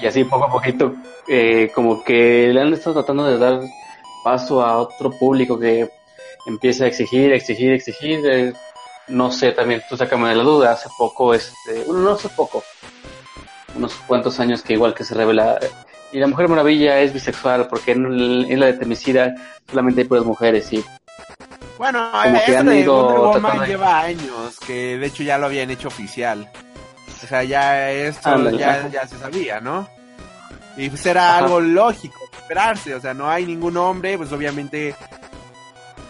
y 0.00 0.06
así 0.06 0.24
poco 0.24 0.44
a 0.44 0.50
poquito, 0.50 0.92
eh, 1.28 1.70
como 1.74 2.02
que 2.04 2.50
le 2.52 2.60
han 2.60 2.72
estado 2.74 2.94
tratando 2.96 3.24
de 3.24 3.38
dar 3.38 3.60
paso 4.24 4.62
a 4.62 4.78
otro 4.78 5.10
público 5.10 5.58
que 5.58 5.88
empieza 6.46 6.84
a 6.84 6.88
exigir, 6.88 7.32
exigir, 7.32 7.72
exigir. 7.72 8.20
eh, 8.26 8.52
no 9.08 9.30
sé, 9.30 9.52
también 9.52 9.82
tú 9.88 9.96
sácame 9.98 10.30
de 10.30 10.34
la 10.36 10.42
duda, 10.42 10.72
hace 10.72 10.88
poco, 10.96 11.34
este, 11.34 11.84
bueno, 11.86 12.00
no 12.00 12.10
hace 12.12 12.28
poco, 12.30 12.62
unos 13.76 13.94
cuantos 14.06 14.40
años 14.40 14.62
que 14.62 14.72
igual 14.72 14.94
que 14.94 15.04
se 15.04 15.14
revela, 15.14 15.58
eh, 15.60 15.70
y 16.14 16.18
la 16.20 16.26
Mujer 16.28 16.48
Maravilla 16.48 17.00
es 17.00 17.12
bisexual 17.12 17.66
porque 17.68 17.92
en, 17.92 18.06
el- 18.06 18.46
en 18.48 18.60
la 18.60 18.66
de 18.66 19.34
solamente 19.68 20.00
hay 20.02 20.06
puras 20.06 20.24
mujeres 20.24 20.72
y 20.72 20.84
Bueno, 21.76 22.08
Como 22.22 22.44
que 22.44 22.56
han 22.56 22.66
de 22.66 22.80
ido 22.80 22.94
Wonder 23.04 23.18
Woman 23.42 23.60
de- 23.60 23.66
lleva 23.66 24.00
años, 24.00 24.58
que 24.64 24.96
de 24.96 25.06
hecho 25.06 25.22
ya 25.24 25.38
lo 25.38 25.46
habían 25.46 25.70
hecho 25.70 25.88
oficial. 25.88 26.48
O 27.22 27.26
sea, 27.26 27.42
ya 27.42 27.90
esto 27.90 28.28
Ándale, 28.30 28.58
ya, 28.58 28.88
ya 28.88 29.06
se 29.08 29.18
sabía, 29.18 29.60
¿no? 29.60 29.88
Y 30.76 30.88
pues 30.88 31.04
era 31.06 31.30
Ajá. 31.36 31.38
algo 31.44 31.60
lógico, 31.60 32.18
esperarse, 32.38 32.94
o 32.94 33.00
sea, 33.00 33.12
no 33.14 33.28
hay 33.30 33.46
ningún 33.46 33.76
hombre, 33.76 34.16
pues 34.18 34.30
obviamente 34.32 34.94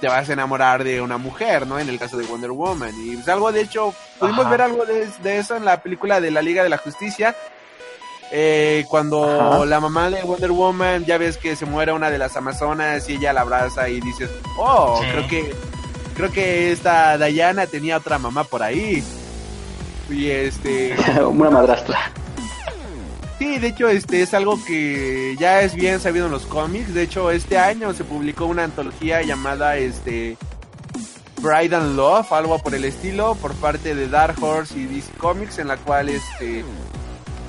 te 0.01 0.09
vas 0.09 0.29
a 0.29 0.33
enamorar 0.35 0.85
de 0.85 1.01
una 1.01 1.17
mujer, 1.19 1.67
¿no? 1.67 1.79
En 1.79 1.89
el 1.89 1.99
caso 1.99 2.17
de 2.19 2.27
Wonder 2.27 2.51
Woman. 2.51 2.93
Y 2.99 3.15
pues 3.17 3.29
algo, 3.29 3.53
de 3.53 3.63
hecho, 3.63 3.95
pudimos 4.19 4.41
Ajá. 4.43 4.51
ver 4.51 4.63
algo 4.63 4.85
de, 4.85 5.07
de 5.23 5.39
eso 5.39 5.57
en 5.57 5.65
la 5.65 5.81
película 5.83 6.21
de 6.21 6.31
la 6.31 6.43
Liga 6.43 6.63
de 6.63 6.69
la 6.69 6.79
Justicia. 6.79 7.35
Eh, 8.33 8.85
cuando 8.89 9.25
Ajá. 9.57 9.65
la 9.67 9.81
mamá 9.81 10.11
de 10.11 10.23
Wonder 10.23 10.51
Woman, 10.51 11.05
ya 11.05 11.19
ves 11.19 11.37
que 11.37 11.55
se 11.57 11.67
muere 11.67 11.93
una 11.93 12.11
de 12.11 12.19
las 12.19 12.37
Amazonas 12.37 13.09
y 13.09 13.15
ella 13.15 13.33
la 13.33 13.43
abraza 13.43 13.89
y 13.89 14.01
dices, 14.01 14.31
oh, 14.59 14.99
Sí. 15.03 15.09
creo 15.11 15.29
que 15.29 15.55
creo 16.17 16.33
que 16.33 16.73
esta 16.73 17.17
Diana 17.19 17.67
tenía 17.67 17.97
otra 17.99 18.19
mamá 18.19 18.45
por 18.45 18.63
ahí. 18.63 19.05
Y 20.11 20.29
este, 20.31 20.95
una 21.29 21.51
madrastra. 21.51 22.11
sí, 23.39 23.59
de 23.59 23.69
hecho, 23.69 23.89
este 23.89 24.23
es 24.23 24.35
algo 24.35 24.59
que 24.65 25.37
ya 25.39 25.63
es 25.63 25.75
bien 25.75 26.01
sabido 26.01 26.27
en 26.27 26.33
los 26.33 26.47
cómics. 26.47 26.93
De 26.95 27.03
hecho, 27.03 27.31
este 27.31 27.59
año 27.59 27.93
se 27.95 28.05
publicó 28.05 28.47
una 28.47 28.65
antología 28.65 29.23
llamada 29.23 29.77
este 29.77 30.37
Bride 31.41 31.77
and 31.77 31.97
Love, 31.97 32.33
algo 32.33 32.59
por 32.59 32.75
el 32.75 32.85
estilo, 32.85 33.35
por 33.37 33.53
parte 33.55 33.95
de 33.95 34.09
Dark 34.09 34.43
Horse 34.43 34.79
y 34.79 34.87
DC 34.87 35.13
Comics, 35.19 35.59
en 35.59 35.69
la 35.69 35.77
cual 35.77 36.09
este 36.09 36.65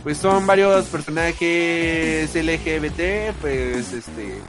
pues 0.05 0.19
son 0.19 0.45
varios 0.45 0.85
personajes 0.85 2.35
LGBT, 2.35 3.33
pues 3.41 3.91
este 3.91 4.39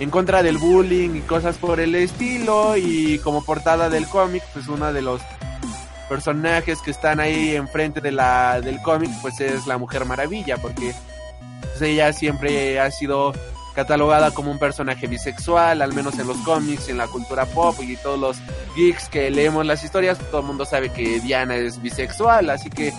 en 0.00 0.10
contra 0.10 0.42
del 0.42 0.58
bullying 0.58 1.16
y 1.16 1.20
cosas 1.22 1.56
por 1.56 1.80
el 1.80 1.94
estilo 1.94 2.76
y 2.76 3.18
como 3.20 3.42
portada 3.42 3.88
del 3.88 4.06
cómic, 4.06 4.42
pues 4.52 4.68
uno 4.68 4.92
de 4.92 5.00
los 5.00 5.22
personajes 6.10 6.82
que 6.82 6.90
están 6.90 7.20
ahí 7.20 7.56
enfrente 7.56 8.02
de 8.02 8.12
la 8.12 8.60
del 8.60 8.82
cómic 8.82 9.10
pues 9.22 9.40
es 9.40 9.66
la 9.66 9.78
Mujer 9.78 10.04
Maravilla 10.04 10.58
porque 10.58 10.94
pues, 11.62 11.80
ella 11.80 12.12
siempre 12.12 12.78
ha 12.78 12.90
sido 12.90 13.32
catalogada 13.74 14.32
como 14.32 14.50
un 14.50 14.58
personaje 14.58 15.06
bisexual, 15.06 15.80
al 15.80 15.94
menos 15.94 16.18
en 16.18 16.26
los 16.26 16.36
cómics, 16.38 16.90
en 16.90 16.98
la 16.98 17.06
cultura 17.06 17.46
pop 17.46 17.74
y 17.80 17.96
todos 17.96 18.18
los 18.18 18.36
geeks 18.76 19.08
que 19.08 19.30
leemos 19.30 19.64
las 19.64 19.82
historias, 19.82 20.18
todo 20.30 20.42
el 20.42 20.46
mundo 20.48 20.66
sabe 20.66 20.92
que 20.92 21.18
Diana 21.20 21.56
es 21.56 21.80
bisexual, 21.80 22.50
así 22.50 22.68
que 22.68 22.92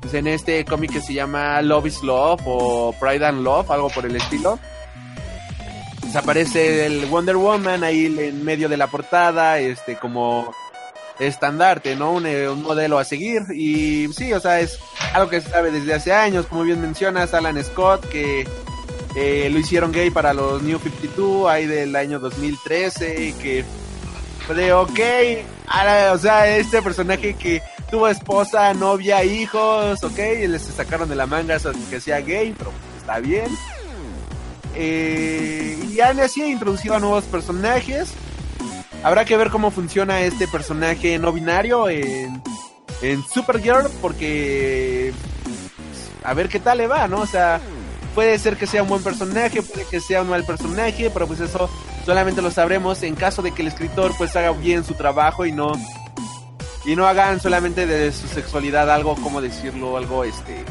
pues 0.00 0.14
en 0.14 0.26
este 0.26 0.64
cómic 0.64 0.92
que 0.92 1.00
se 1.00 1.14
llama 1.14 1.60
Love 1.62 1.86
is 1.86 2.02
Love 2.02 2.42
o 2.46 2.94
Pride 2.98 3.26
and 3.26 3.42
Love, 3.42 3.70
algo 3.70 3.90
por 3.90 4.06
el 4.06 4.16
estilo. 4.16 4.58
Pues 6.00 6.16
aparece 6.16 6.86
el 6.86 7.06
Wonder 7.06 7.36
Woman 7.36 7.84
ahí 7.84 8.06
en 8.06 8.44
medio 8.44 8.68
de 8.68 8.76
la 8.76 8.86
portada, 8.86 9.58
este 9.58 9.96
como 9.96 10.52
estandarte, 11.18 11.96
¿no? 11.96 12.12
Un, 12.12 12.26
eh, 12.26 12.48
un 12.48 12.62
modelo 12.62 12.98
a 12.98 13.04
seguir 13.04 13.42
y 13.52 14.08
sí, 14.12 14.32
o 14.32 14.40
sea, 14.40 14.60
es 14.60 14.78
algo 15.12 15.28
que 15.28 15.40
se 15.40 15.50
sabe 15.50 15.70
desde 15.70 15.94
hace 15.94 16.12
años, 16.12 16.46
como 16.46 16.62
bien 16.62 16.80
mencionas, 16.80 17.34
Alan 17.34 17.62
Scott, 17.62 18.08
que 18.08 18.46
eh, 19.16 19.48
lo 19.50 19.58
hicieron 19.58 19.90
gay 19.90 20.10
para 20.10 20.32
los 20.32 20.62
New 20.62 20.78
52, 20.78 21.48
ahí 21.50 21.66
del 21.66 21.96
año 21.96 22.18
2013, 22.20 23.24
y 23.24 23.32
que 23.32 23.64
fue 24.46 24.54
de, 24.54 24.72
ok, 24.72 25.00
ahora, 25.66 26.12
o 26.12 26.18
sea, 26.18 26.56
este 26.56 26.80
personaje 26.82 27.34
que 27.34 27.62
tuvo 27.90 28.08
esposa, 28.08 28.72
novia, 28.74 29.24
hijos, 29.24 30.02
ok, 30.02 30.18
y 30.42 30.46
les 30.46 30.62
sacaron 30.62 31.08
de 31.08 31.16
la 31.16 31.26
manga 31.26 31.56
eso 31.56 31.72
que 31.90 32.00
sea 32.00 32.20
gay, 32.20 32.54
pero 32.56 32.72
está 32.98 33.18
bien. 33.18 33.48
Eh, 34.74 35.78
y 35.90 36.00
han 36.00 36.20
así 36.20 36.44
introducido 36.44 36.94
a 36.94 37.00
nuevos 37.00 37.24
personajes. 37.24 38.10
habrá 39.02 39.24
que 39.24 39.36
ver 39.36 39.50
cómo 39.50 39.70
funciona 39.70 40.20
este 40.20 40.46
personaje 40.46 41.18
no 41.18 41.32
binario 41.32 41.88
en, 41.88 42.42
en 43.02 43.22
Supergirl, 43.24 43.88
porque 44.00 45.12
a 46.22 46.34
ver 46.34 46.48
qué 46.48 46.60
tal 46.60 46.78
le 46.78 46.86
va, 46.86 47.08
¿no? 47.08 47.20
O 47.20 47.26
sea, 47.26 47.60
puede 48.14 48.38
ser 48.38 48.56
que 48.56 48.66
sea 48.66 48.82
un 48.82 48.88
buen 48.88 49.02
personaje, 49.02 49.62
puede 49.62 49.84
que 49.86 50.00
sea 50.00 50.22
un 50.22 50.28
mal 50.28 50.44
personaje, 50.44 51.10
pero 51.10 51.26
pues 51.26 51.40
eso 51.40 51.70
solamente 52.04 52.42
lo 52.42 52.50
sabremos 52.50 53.02
en 53.02 53.14
caso 53.14 53.42
de 53.42 53.52
que 53.52 53.62
el 53.62 53.68
escritor 53.68 54.12
pues 54.16 54.34
haga 54.36 54.52
bien 54.52 54.84
su 54.84 54.94
trabajo 54.94 55.46
y 55.46 55.52
no 55.52 55.72
y 56.88 56.96
no 56.96 57.06
hagan 57.06 57.38
solamente 57.38 57.86
de 57.86 58.10
su 58.12 58.26
sexualidad 58.28 58.90
algo, 58.90 59.14
como 59.16 59.42
decirlo, 59.42 59.98
algo 59.98 60.24
este 60.24 60.64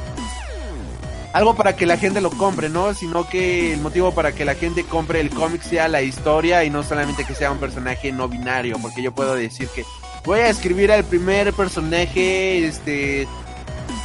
algo 1.31 1.55
para 1.55 1.75
que 1.75 1.85
la 1.85 1.97
gente 1.97 2.21
lo 2.21 2.31
compre, 2.31 2.69
¿no? 2.69 2.95
Sino 2.95 3.29
que 3.29 3.71
el 3.71 3.81
motivo 3.81 4.11
para 4.15 4.31
que 4.31 4.43
la 4.43 4.55
gente 4.55 4.83
compre 4.83 5.19
el 5.19 5.29
cómic 5.29 5.61
sea 5.61 5.87
la 5.87 6.01
historia 6.01 6.63
y 6.63 6.71
no 6.71 6.81
solamente 6.81 7.23
que 7.23 7.35
sea 7.35 7.51
un 7.51 7.59
personaje 7.59 8.11
no 8.11 8.27
binario, 8.27 8.79
porque 8.81 9.03
yo 9.03 9.11
puedo 9.11 9.35
decir 9.35 9.67
que 9.67 9.85
voy 10.25 10.39
a 10.39 10.49
escribir 10.49 10.91
al 10.91 11.03
primer 11.03 11.53
personaje 11.53 12.65
este 12.65 13.27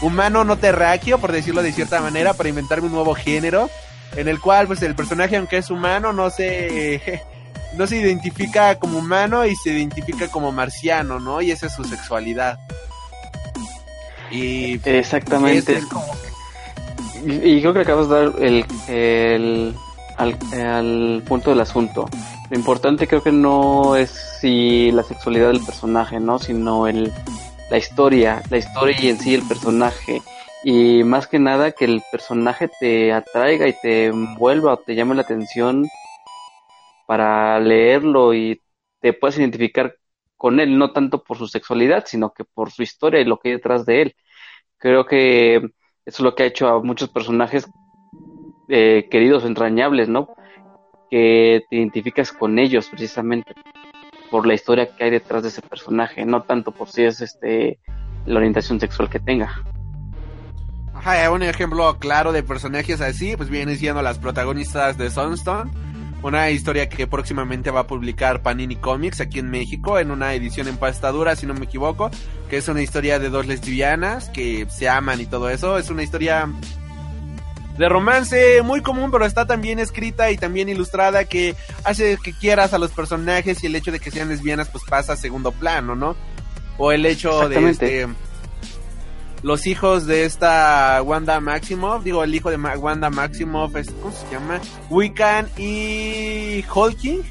humano 0.03 0.45
no 0.45 0.59
terráqueo, 0.59 1.17
por 1.17 1.33
decirlo 1.33 1.63
de 1.63 1.73
cierta 1.73 2.03
manera, 2.03 2.35
para 2.35 2.51
inventarme 2.51 2.89
un 2.89 2.93
nuevo 2.93 3.15
género 3.15 3.71
en 4.17 4.29
el 4.29 4.39
cual 4.39 4.67
pues 4.67 4.83
el 4.83 4.95
personaje 4.95 5.39
aunque 5.39 5.57
es 5.57 5.71
humano 5.71 6.13
no 6.13 6.29
se 6.29 7.23
no 7.77 7.87
se 7.87 7.97
identifica 7.97 8.79
como 8.79 8.99
humano 8.99 9.45
y 9.47 9.55
se 9.57 9.71
identifica 9.71 10.29
como 10.29 10.53
marciano, 10.53 11.19
¿no? 11.19 11.41
Y 11.41 11.51
esa 11.51 11.67
es 11.67 11.75
su 11.75 11.85
sexualidad. 11.85 12.59
Y 14.31 14.81
exactamente. 14.89 15.81
y, 17.25 17.61
creo 17.61 17.75
que 17.75 17.81
acabas 17.81 18.09
de 18.09 18.15
dar 18.15 18.43
el, 18.43 18.67
el 18.89 19.75
al, 20.17 21.23
punto 21.27 21.51
del 21.51 21.61
asunto. 21.61 22.09
Lo 22.51 22.57
importante 22.57 23.07
creo 23.07 23.23
que 23.23 23.33
no 23.33 23.97
es 23.97 24.11
si 24.41 24.91
la 24.91 25.03
sexualidad 25.03 25.49
del 25.49 25.65
personaje, 25.65 26.21
¿no? 26.21 26.39
Sino 26.39 26.87
el 26.87 27.13
la 27.71 27.79
historia, 27.79 28.43
la 28.51 28.59
historia 28.59 29.01
y 29.01 29.09
en 29.09 29.19
sí 29.19 29.35
el 29.35 29.43
personaje 29.43 30.21
y 30.63 31.03
más 31.05 31.27
que 31.27 31.39
nada 31.39 31.73
que 31.73 31.87
el 31.87 32.03
personaje 32.13 32.69
te 32.69 33.13
atraiga 33.15 33.67
y 33.67 33.73
te 33.73 34.07
envuelva 34.07 34.75
o 34.75 34.77
te 34.77 34.95
llame 34.95 35.15
la 35.15 35.23
atención 35.23 35.89
para 37.07 37.59
leerlo 37.61 38.35
y 38.35 38.61
te 39.01 39.13
puedas 39.13 39.39
identificar 39.39 39.97
con 40.37 40.61
él, 40.61 40.77
no 40.77 40.93
tanto 40.93 41.23
por 41.23 41.37
su 41.37 41.47
sexualidad, 41.47 42.05
sino 42.07 42.33
que 42.33 42.45
por 42.45 42.71
su 42.71 42.83
historia 42.83 43.21
y 43.21 43.25
lo 43.25 43.39
que 43.39 43.51
hay 43.51 43.55
detrás 43.55 43.87
de 43.87 44.03
él. 44.03 44.17
Creo 44.79 45.07
que 45.07 45.57
eso 45.57 45.71
es 46.05 46.21
lo 46.21 46.35
que 46.35 46.43
ha 46.43 46.47
hecho 46.47 46.69
a 46.69 46.83
muchos 46.83 47.11
personajes 47.11 47.69
eh, 48.69 49.07
queridos, 49.11 49.45
entrañables, 49.45 50.09
¿no? 50.09 50.35
Que 51.11 51.63
te 51.71 51.77
identificas 51.77 52.33
con 52.33 52.59
ellos 52.59 52.89
precisamente 52.89 53.55
por 54.31 54.47
la 54.47 54.55
historia 54.55 54.97
que 54.97 55.05
hay 55.05 55.11
detrás 55.11 55.43
de 55.43 55.51
ese 55.51 55.63
personaje, 55.63 56.25
no 56.25 56.43
tanto 56.43 56.73
por 56.73 56.89
si 56.89 57.05
es 57.05 57.21
este 57.21 57.79
la 58.25 58.39
orientación 58.39 58.81
sexual 58.81 59.11
que 59.11 59.21
tenga. 59.21 59.63
Ajá, 60.95 61.31
un 61.31 61.43
ejemplo 61.43 61.99
claro 61.99 62.33
de 62.33 62.43
personajes 62.43 63.01
así, 63.01 63.37
pues 63.37 63.51
vienen 63.51 63.77
siendo 63.77 64.03
las 64.03 64.19
protagonistas 64.19 64.97
de 64.97 65.11
Sunstone. 65.11 65.71
Una 66.23 66.51
historia 66.51 66.89
que 66.89 67.09
próximamente 67.09 67.73
va 67.73 67.81
a 67.81 67.87
publicar 67.87 68.43
Panini 68.43 68.77
Comics 68.77 69.21
aquí 69.21 69.41
en 69.41 69.51
México 69.51 69.99
en 69.99 70.13
una 70.13 70.35
edición 70.35 70.69
en 70.69 70.77
pastadura, 70.77 71.35
si 71.35 71.47
no 71.47 71.55
me 71.55 71.65
equivoco, 71.65 72.11
que 72.49 72.59
es 72.59 72.69
una 72.69 72.81
historia 72.81 73.19
de 73.19 73.29
dos 73.29 73.47
lesbianas 73.47 74.29
que 74.29 74.67
se 74.71 74.89
aman 74.89 75.21
y 75.21 75.27
todo 75.27 75.51
eso. 75.51 75.79
Es 75.79 75.91
una 75.91 76.05
historia 76.05 76.49
de 77.77 77.89
romance 77.89 78.63
muy 78.63 78.83
común, 78.83 79.11
pero 79.11 79.25
está 79.25 79.47
también 79.47 79.81
escrita 79.81 80.31
y 80.31 80.37
también 80.37 80.69
ilustrada 80.69 81.25
que 81.25 81.57
hace 81.83 82.17
que 82.23 82.33
quieras 82.33 82.73
a 82.73 82.79
los 82.79 82.93
personajes 82.93 83.65
y 83.65 83.67
el 83.67 83.75
hecho 83.75 83.91
de 83.91 83.99
que 83.99 84.13
sean 84.13 84.29
lesbianas 84.29 84.69
pues 84.69 84.85
pasa 84.89 85.15
a 85.15 85.17
segundo 85.17 85.51
plano, 85.51 85.97
¿no? 85.97 86.15
O 86.79 86.93
el 86.93 87.05
hecho 87.05 87.49
de 87.49 87.69
este 87.69 88.07
los 89.43 89.67
hijos 89.67 90.07
de 90.07 90.25
esta 90.25 91.03
Wanda 91.03 91.41
Maximoff, 91.41 92.05
digo, 92.05 92.23
el 92.23 92.35
hijo 92.35 92.51
de 92.51 92.57
Wanda 92.57 93.11
Maximoff 93.11 93.75
es, 93.77 93.91
¿cómo 93.91 94.13
se 94.13 94.31
llama? 94.31 94.61
Wiccan 94.89 95.49
y 95.59 96.65
Hulky, 96.73 97.23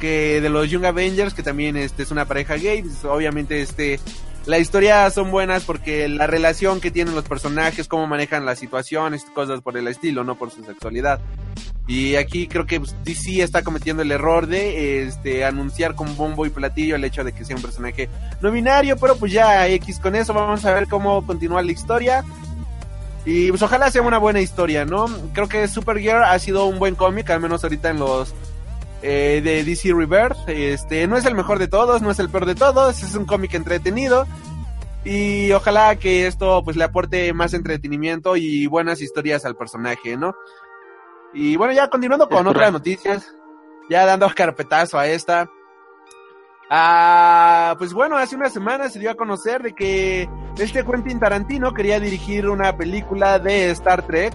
que 0.00 0.40
de 0.40 0.48
los 0.48 0.70
Young 0.70 0.86
Avengers, 0.86 1.34
que 1.34 1.42
también 1.42 1.76
este, 1.76 2.02
es 2.04 2.10
una 2.10 2.24
pareja 2.24 2.54
gay, 2.56 2.82
pues, 2.82 3.04
obviamente 3.04 3.60
este, 3.60 4.00
la 4.46 4.58
historia 4.58 5.10
son 5.10 5.30
buenas 5.30 5.64
porque 5.64 6.08
la 6.08 6.26
relación 6.26 6.80
que 6.80 6.90
tienen 6.90 7.14
los 7.14 7.24
personajes, 7.24 7.88
cómo 7.88 8.06
manejan 8.06 8.46
las 8.46 8.58
situaciones, 8.58 9.24
cosas 9.34 9.60
por 9.60 9.76
el 9.76 9.88
estilo, 9.88 10.22
no 10.22 10.36
por 10.36 10.50
su 10.50 10.64
sexualidad. 10.64 11.20
Y 11.88 12.16
aquí 12.16 12.46
creo 12.46 12.66
que 12.66 12.80
pues, 12.80 12.94
DC 13.04 13.42
está 13.42 13.62
cometiendo 13.62 14.02
el 14.02 14.10
error 14.10 14.46
de 14.46 15.02
este 15.02 15.44
anunciar 15.44 15.94
con 15.94 16.16
bombo 16.16 16.46
y 16.46 16.50
platillo 16.50 16.96
el 16.96 17.04
hecho 17.04 17.24
de 17.24 17.32
que 17.32 17.44
sea 17.44 17.56
un 17.56 17.62
personaje 17.62 18.08
no 18.40 18.50
binario, 18.50 18.96
pero 18.96 19.16
pues 19.16 19.32
ya 19.32 19.68
X 19.68 20.00
con 20.00 20.16
eso 20.16 20.34
vamos 20.34 20.64
a 20.64 20.74
ver 20.74 20.88
cómo 20.88 21.26
continúa 21.26 21.62
la 21.62 21.72
historia. 21.72 22.24
Y 23.24 23.50
pues 23.50 23.62
ojalá 23.62 23.90
sea 23.90 24.02
una 24.02 24.18
buena 24.18 24.40
historia, 24.40 24.84
¿no? 24.84 25.06
Creo 25.32 25.48
que 25.48 25.66
Supergirl 25.66 26.22
ha 26.22 26.38
sido 26.38 26.66
un 26.66 26.78
buen 26.78 26.94
cómic, 26.94 27.28
al 27.30 27.40
menos 27.40 27.64
ahorita 27.64 27.90
en 27.90 27.98
los 27.98 28.32
eh, 29.08 29.40
de 29.40 29.62
DC 29.62 29.92
Rebirth. 29.94 30.48
Este, 30.48 31.06
no 31.06 31.16
es 31.16 31.24
el 31.26 31.36
mejor 31.36 31.60
de 31.60 31.68
todos, 31.68 32.02
no 32.02 32.10
es 32.10 32.18
el 32.18 32.28
peor 32.28 32.44
de 32.44 32.56
todos, 32.56 33.02
es 33.04 33.14
un 33.14 33.24
cómic 33.24 33.54
entretenido. 33.54 34.26
Y 35.04 35.52
ojalá 35.52 35.94
que 35.94 36.26
esto 36.26 36.64
pues 36.64 36.76
le 36.76 36.82
aporte 36.82 37.32
más 37.32 37.54
entretenimiento 37.54 38.36
y 38.36 38.66
buenas 38.66 39.00
historias 39.00 39.44
al 39.44 39.54
personaje, 39.54 40.16
¿no? 40.16 40.34
Y 41.32 41.54
bueno, 41.54 41.72
ya 41.72 41.88
continuando 41.88 42.28
con 42.28 42.48
otras 42.48 42.72
noticias, 42.72 43.32
ya 43.88 44.04
dando 44.06 44.28
carpetazo 44.34 44.98
a 44.98 45.06
esta. 45.06 45.48
Ah, 46.68 47.76
pues 47.78 47.92
bueno, 47.92 48.16
hace 48.16 48.34
una 48.34 48.50
semana 48.50 48.88
se 48.88 48.98
dio 48.98 49.12
a 49.12 49.14
conocer 49.14 49.62
de 49.62 49.72
que 49.72 50.28
este 50.58 50.84
Quentin 50.84 51.20
Tarantino 51.20 51.72
quería 51.72 52.00
dirigir 52.00 52.48
una 52.48 52.76
película 52.76 53.38
de 53.38 53.70
Star 53.70 54.04
Trek. 54.04 54.34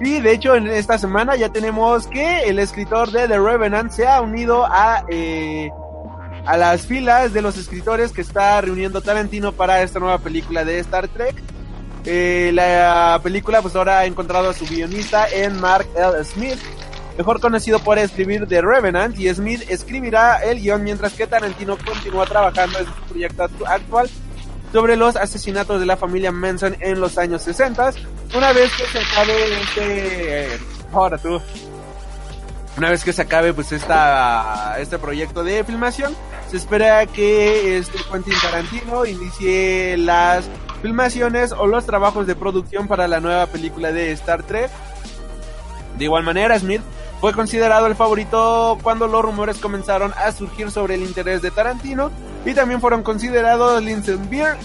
Y 0.00 0.20
de 0.20 0.32
hecho 0.32 0.56
en 0.56 0.66
esta 0.66 0.98
semana 0.98 1.36
ya 1.36 1.50
tenemos 1.50 2.06
que 2.06 2.44
el 2.44 2.58
escritor 2.58 3.10
de 3.10 3.28
The 3.28 3.38
Revenant 3.38 3.92
se 3.92 4.06
ha 4.06 4.20
unido 4.20 4.66
a, 4.66 5.04
eh, 5.08 5.70
a 6.44 6.56
las 6.56 6.86
filas 6.86 7.32
de 7.32 7.42
los 7.42 7.56
escritores 7.56 8.12
que 8.12 8.20
está 8.20 8.60
reuniendo 8.60 9.00
Tarantino 9.00 9.52
para 9.52 9.82
esta 9.82 10.00
nueva 10.00 10.18
película 10.18 10.64
de 10.64 10.80
Star 10.80 11.08
Trek. 11.08 11.36
Eh, 12.04 12.50
la 12.52 13.20
película 13.22 13.62
pues 13.62 13.76
ahora 13.76 14.00
ha 14.00 14.04
encontrado 14.04 14.50
a 14.50 14.52
su 14.52 14.66
guionista 14.66 15.26
en 15.28 15.58
Mark 15.58 15.86
L. 15.96 16.22
Smith, 16.24 16.58
mejor 17.16 17.40
conocido 17.40 17.78
por 17.78 17.98
escribir 17.98 18.46
The 18.46 18.60
Revenant, 18.60 19.18
y 19.18 19.32
Smith 19.32 19.62
escribirá 19.70 20.42
el 20.44 20.60
guion 20.60 20.82
mientras 20.82 21.14
que 21.14 21.26
Tarantino 21.26 21.78
continúa 21.78 22.26
trabajando 22.26 22.78
en 22.78 22.86
su 22.86 22.92
proyecto 23.08 23.48
actual 23.66 24.10
sobre 24.74 24.96
los 24.96 25.14
asesinatos 25.14 25.78
de 25.78 25.86
la 25.86 25.96
familia 25.96 26.32
Manson 26.32 26.76
en 26.80 26.98
los 26.98 27.16
años 27.16 27.42
60. 27.42 27.92
Una 28.36 28.52
vez 28.52 28.72
que 28.76 28.84
se 28.86 28.98
acabe 28.98 29.62
este... 29.62 30.58
ahora 30.92 31.16
tú. 31.16 31.40
Una 32.76 32.90
vez 32.90 33.04
que 33.04 33.12
se 33.12 33.22
acabe 33.22 33.54
pues 33.54 33.70
esta, 33.70 34.74
este 34.80 34.98
proyecto 34.98 35.44
de 35.44 35.62
filmación, 35.62 36.12
se 36.50 36.56
espera 36.56 37.06
que 37.06 37.78
este 37.78 37.98
Quentin 38.10 38.34
Tarantino 38.42 39.06
inicie 39.06 39.96
las 39.96 40.50
filmaciones 40.82 41.52
o 41.52 41.68
los 41.68 41.86
trabajos 41.86 42.26
de 42.26 42.34
producción 42.34 42.88
para 42.88 43.06
la 43.06 43.20
nueva 43.20 43.46
película 43.46 43.92
de 43.92 44.10
Star 44.10 44.42
Trek. 44.42 44.72
De 45.98 46.04
igual 46.04 46.24
manera, 46.24 46.58
Smith 46.58 46.82
fue 47.20 47.32
considerado 47.32 47.86
el 47.86 47.94
favorito 47.94 48.78
cuando 48.82 49.06
los 49.06 49.22
rumores 49.22 49.58
comenzaron 49.58 50.12
a 50.16 50.32
surgir 50.32 50.70
sobre 50.70 50.94
el 50.94 51.02
interés 51.02 51.42
de 51.42 51.50
Tarantino 51.50 52.10
y 52.44 52.54
también 52.54 52.80
fueron 52.80 53.02
considerados 53.02 53.82
Lindsay 53.82 54.18
Beer, 54.28 54.56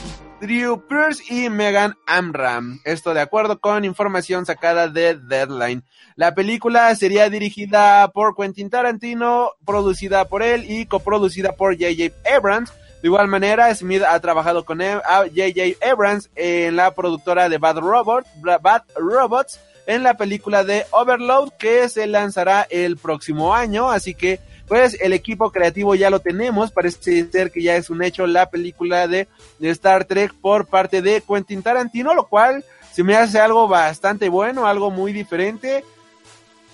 Drew 0.41 0.81
Pierce 0.87 1.23
y 1.29 1.49
Megan 1.49 1.95
Amram. 2.05 2.79
Esto 2.83 3.13
de 3.13 3.21
acuerdo 3.21 3.59
con 3.59 3.85
información 3.85 4.45
sacada 4.45 4.87
de 4.87 5.15
Deadline. 5.15 5.83
La 6.15 6.35
película 6.35 6.93
sería 6.95 7.29
dirigida 7.29 8.09
por 8.11 8.35
Quentin 8.35 8.69
Tarantino, 8.69 9.51
producida 9.65 10.25
por 10.25 10.43
él 10.43 10.69
y 10.69 10.85
coproducida 10.85 11.53
por 11.53 11.77
J.J. 11.77 12.13
Abrams 12.35 12.73
de 13.01 13.07
igual 13.07 13.29
manera, 13.29 13.73
Smith 13.73 14.03
ha 14.03 14.19
trabajado 14.19 14.65
con 14.65 14.79
J.J. 14.79 15.89
Abrams 15.89 16.29
en 16.35 16.75
la 16.75 16.93
productora 16.93 17.47
de 17.47 17.57
Bad, 17.57 17.77
Robot, 17.77 18.25
Bad 18.61 18.83
Robots 18.95 19.59
en 19.89 20.03
la 20.03 20.13
película 20.13 20.63
de 20.63 20.85
Overload 20.91 21.49
que 21.57 21.89
se 21.89 22.05
lanzará 22.05 22.67
el 22.69 22.95
próximo 22.97 23.55
año. 23.55 23.89
Así 23.89 24.13
que, 24.13 24.39
pues, 24.67 24.95
el 25.01 25.13
equipo 25.13 25.51
creativo 25.51 25.95
ya 25.95 26.11
lo 26.11 26.19
tenemos. 26.19 26.71
Parece 26.71 27.27
ser 27.31 27.51
que 27.51 27.63
ya 27.63 27.75
es 27.75 27.89
un 27.89 28.03
hecho 28.03 28.27
la 28.27 28.51
película 28.51 29.07
de, 29.07 29.27
Star 29.59 30.05
Trek 30.05 30.31
por 30.35 30.67
parte 30.67 31.01
de 31.01 31.23
Quentin 31.27 31.63
Tarantino, 31.63 32.13
lo 32.13 32.27
cual 32.27 32.63
se 32.93 33.03
me 33.03 33.15
hace 33.15 33.39
algo 33.39 33.67
bastante 33.67 34.29
bueno, 34.29 34.67
algo 34.67 34.91
muy 34.91 35.11
diferente. 35.11 35.83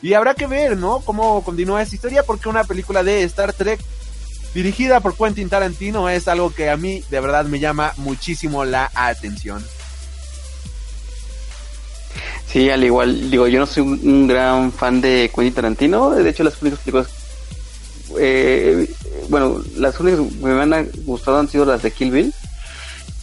Y 0.02 0.14
habrá 0.14 0.34
que 0.34 0.46
ver, 0.46 0.76
¿no? 0.76 1.00
Cómo 1.00 1.42
continúa 1.42 1.82
esta 1.82 1.96
historia, 1.96 2.24
porque 2.24 2.50
una 2.50 2.66
película 2.66 3.02
de 3.02 3.24
Star 3.24 3.54
Trek 3.54 3.80
dirigida 4.54 5.00
por 5.00 5.16
Quentin 5.16 5.48
Tarantino 5.48 6.10
es 6.10 6.28
algo 6.28 6.54
que 6.54 6.70
a 6.70 6.76
mí 6.76 7.02
de 7.10 7.22
verdad 7.22 7.46
me 7.46 7.60
llama 7.60 7.94
muchísimo 7.96 8.66
la 8.66 8.92
atención. 8.94 9.64
Sí, 12.48 12.70
al 12.70 12.84
igual, 12.84 13.30
digo, 13.30 13.48
yo 13.48 13.60
no 13.60 13.66
soy 13.66 13.84
un, 13.84 14.28
gran 14.28 14.72
fan 14.72 15.02
de 15.02 15.32
Quentin 15.34 15.54
Tarantino, 15.54 16.12
de 16.12 16.30
hecho 16.30 16.44
las 16.44 16.56
películas 16.56 17.08
eh, 18.18 18.90
bueno, 19.30 19.62
las 19.76 20.00
únicas 20.00 20.20
que 20.20 20.46
me 20.46 20.62
han 20.62 20.90
gustado 21.06 21.40
han 21.40 21.50
sido 21.50 21.66
las 21.66 21.82
de 21.82 21.92
Kill 21.92 22.12
Bill, 22.12 22.34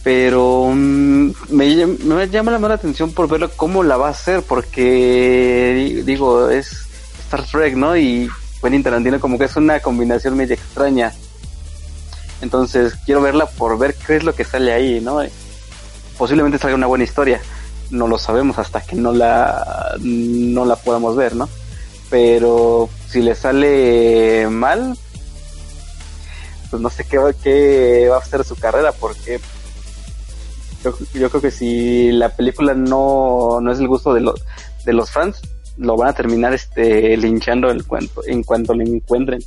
pero 0.03 0.71
mm, 0.73 1.31
me, 1.49 2.27
llama 2.27 2.51
la 2.51 2.59
mala 2.59 2.75
atención 2.75 3.11
por 3.11 3.27
ver 3.27 3.49
cómo 3.55 3.83
la 3.83 3.97
va 3.97 4.07
a 4.07 4.11
hacer, 4.11 4.43
porque 4.43 6.03
digo, 6.05 6.49
es 6.49 6.85
Star 7.25 7.45
Trek, 7.45 7.75
¿no? 7.75 7.95
Y 7.95 8.29
Quentin 8.61 8.83
Tarantino 8.83 9.19
como 9.19 9.37
que 9.37 9.45
es 9.45 9.55
una 9.55 9.79
combinación 9.79 10.35
medio 10.35 10.55
extraña. 10.55 11.13
Entonces 12.41 12.93
quiero 13.05 13.21
verla 13.21 13.45
por 13.45 13.77
ver 13.77 13.95
qué 13.95 14.17
es 14.17 14.23
lo 14.23 14.35
que 14.35 14.43
sale 14.43 14.73
ahí, 14.73 14.99
¿no? 14.99 15.21
Posiblemente 16.17 16.57
salga 16.57 16.75
una 16.75 16.87
buena 16.87 17.05
historia. 17.05 17.41
No 17.93 18.07
lo 18.07 18.17
sabemos 18.17 18.59
hasta 18.59 18.81
que 18.81 18.95
no 18.95 19.13
la, 19.13 19.95
no 20.01 20.65
la 20.65 20.75
podamos 20.75 21.15
ver, 21.15 21.35
¿no? 21.35 21.47
Pero 22.09 22.89
si 23.07 23.21
le 23.21 23.35
sale 23.35 24.47
mal, 24.49 24.97
pues 26.69 26.81
no 26.81 26.89
sé 26.89 27.05
qué, 27.05 27.19
qué 27.43 28.07
va 28.09 28.17
a 28.17 28.19
hacer 28.19 28.43
su 28.43 28.55
carrera, 28.55 28.91
porque 28.91 29.39
yo, 30.83 31.29
creo 31.29 31.41
que 31.41 31.51
si 31.51 32.11
la 32.11 32.29
película 32.29 32.73
no, 32.73 33.59
no 33.61 33.71
es 33.71 33.79
el 33.79 33.87
gusto 33.87 34.13
de 34.13 34.21
los, 34.21 34.41
de 34.85 34.93
los 34.93 35.11
fans, 35.11 35.41
lo 35.77 35.95
van 35.95 36.09
a 36.09 36.13
terminar 36.13 36.53
este 36.53 37.15
linchando 37.17 37.71
el 37.71 37.85
cuento, 37.85 38.21
en 38.25 38.43
cuanto 38.43 38.73
lo 38.73 38.83
encuentren. 38.83 39.41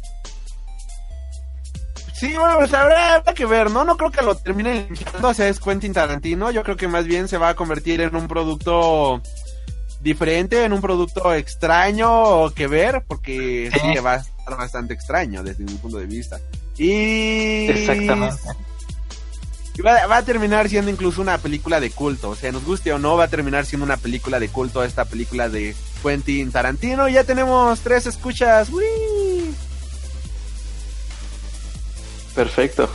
Sí, 2.19 2.35
bueno, 2.35 2.57
pues 2.59 2.73
habrá, 2.73 3.23
que 3.35 3.45
ver, 3.45 3.71
¿no? 3.71 3.85
No 3.85 3.97
creo 3.97 4.11
que 4.11 4.23
lo 4.23 4.37
termine 4.37 4.87
linchando, 4.89 5.29
o 5.29 5.35
sea, 5.35 5.49
es 5.49 5.61
Quentin 5.61 5.93
Tarantino. 5.93 6.51
Yo 6.51 6.63
creo 6.63 6.77
que 6.77 6.89
más 6.89 7.05
bien 7.05 7.29
se 7.29 7.39
va 7.39 7.51
a 7.51 7.57
convertir 7.57 8.01
en 8.01 8.17
un 8.17 8.27
producto 8.27 9.21
diferente, 10.01 10.65
en 10.65 10.73
un 10.73 10.81
producto 10.81 11.35
extraño 11.35 12.51
que 12.55 12.67
ver, 12.67 13.05
porque 13.07 13.71
sí 13.73 13.93
que 13.93 14.01
va 14.01 14.15
a 14.15 14.17
estar 14.17 14.57
bastante 14.57 14.95
extraño 14.95 15.43
desde 15.43 15.65
mi 15.65 15.75
punto 15.75 15.99
de 15.99 16.07
vista. 16.07 16.41
Y... 16.79 17.69
Exactamente 17.69 18.41
va, 19.83 20.17
a 20.17 20.23
terminar 20.23 20.69
siendo 20.69 20.91
incluso 20.91 21.21
una 21.21 21.39
película 21.39 21.81
de 21.81 21.91
culto. 21.91 22.31
O 22.31 22.37
sea, 22.37 22.53
nos 22.53 22.65
guste 22.65 22.93
o 22.93 22.99
no, 22.99 23.17
va 23.17 23.25
a 23.25 23.29
terminar 23.29 23.67
siendo 23.67 23.85
una 23.85 23.97
película 23.97 24.39
de 24.41 24.49
culto 24.49 24.83
esta 24.83 25.05
película 25.05 25.49
de 25.49 25.75
Quentin 26.03 26.51
Tarantino. 26.51 27.09
Ya 27.09 27.25
tenemos 27.25 27.81
tres 27.81 28.07
escuchas. 28.07 28.71
Perfecto. 32.37 32.89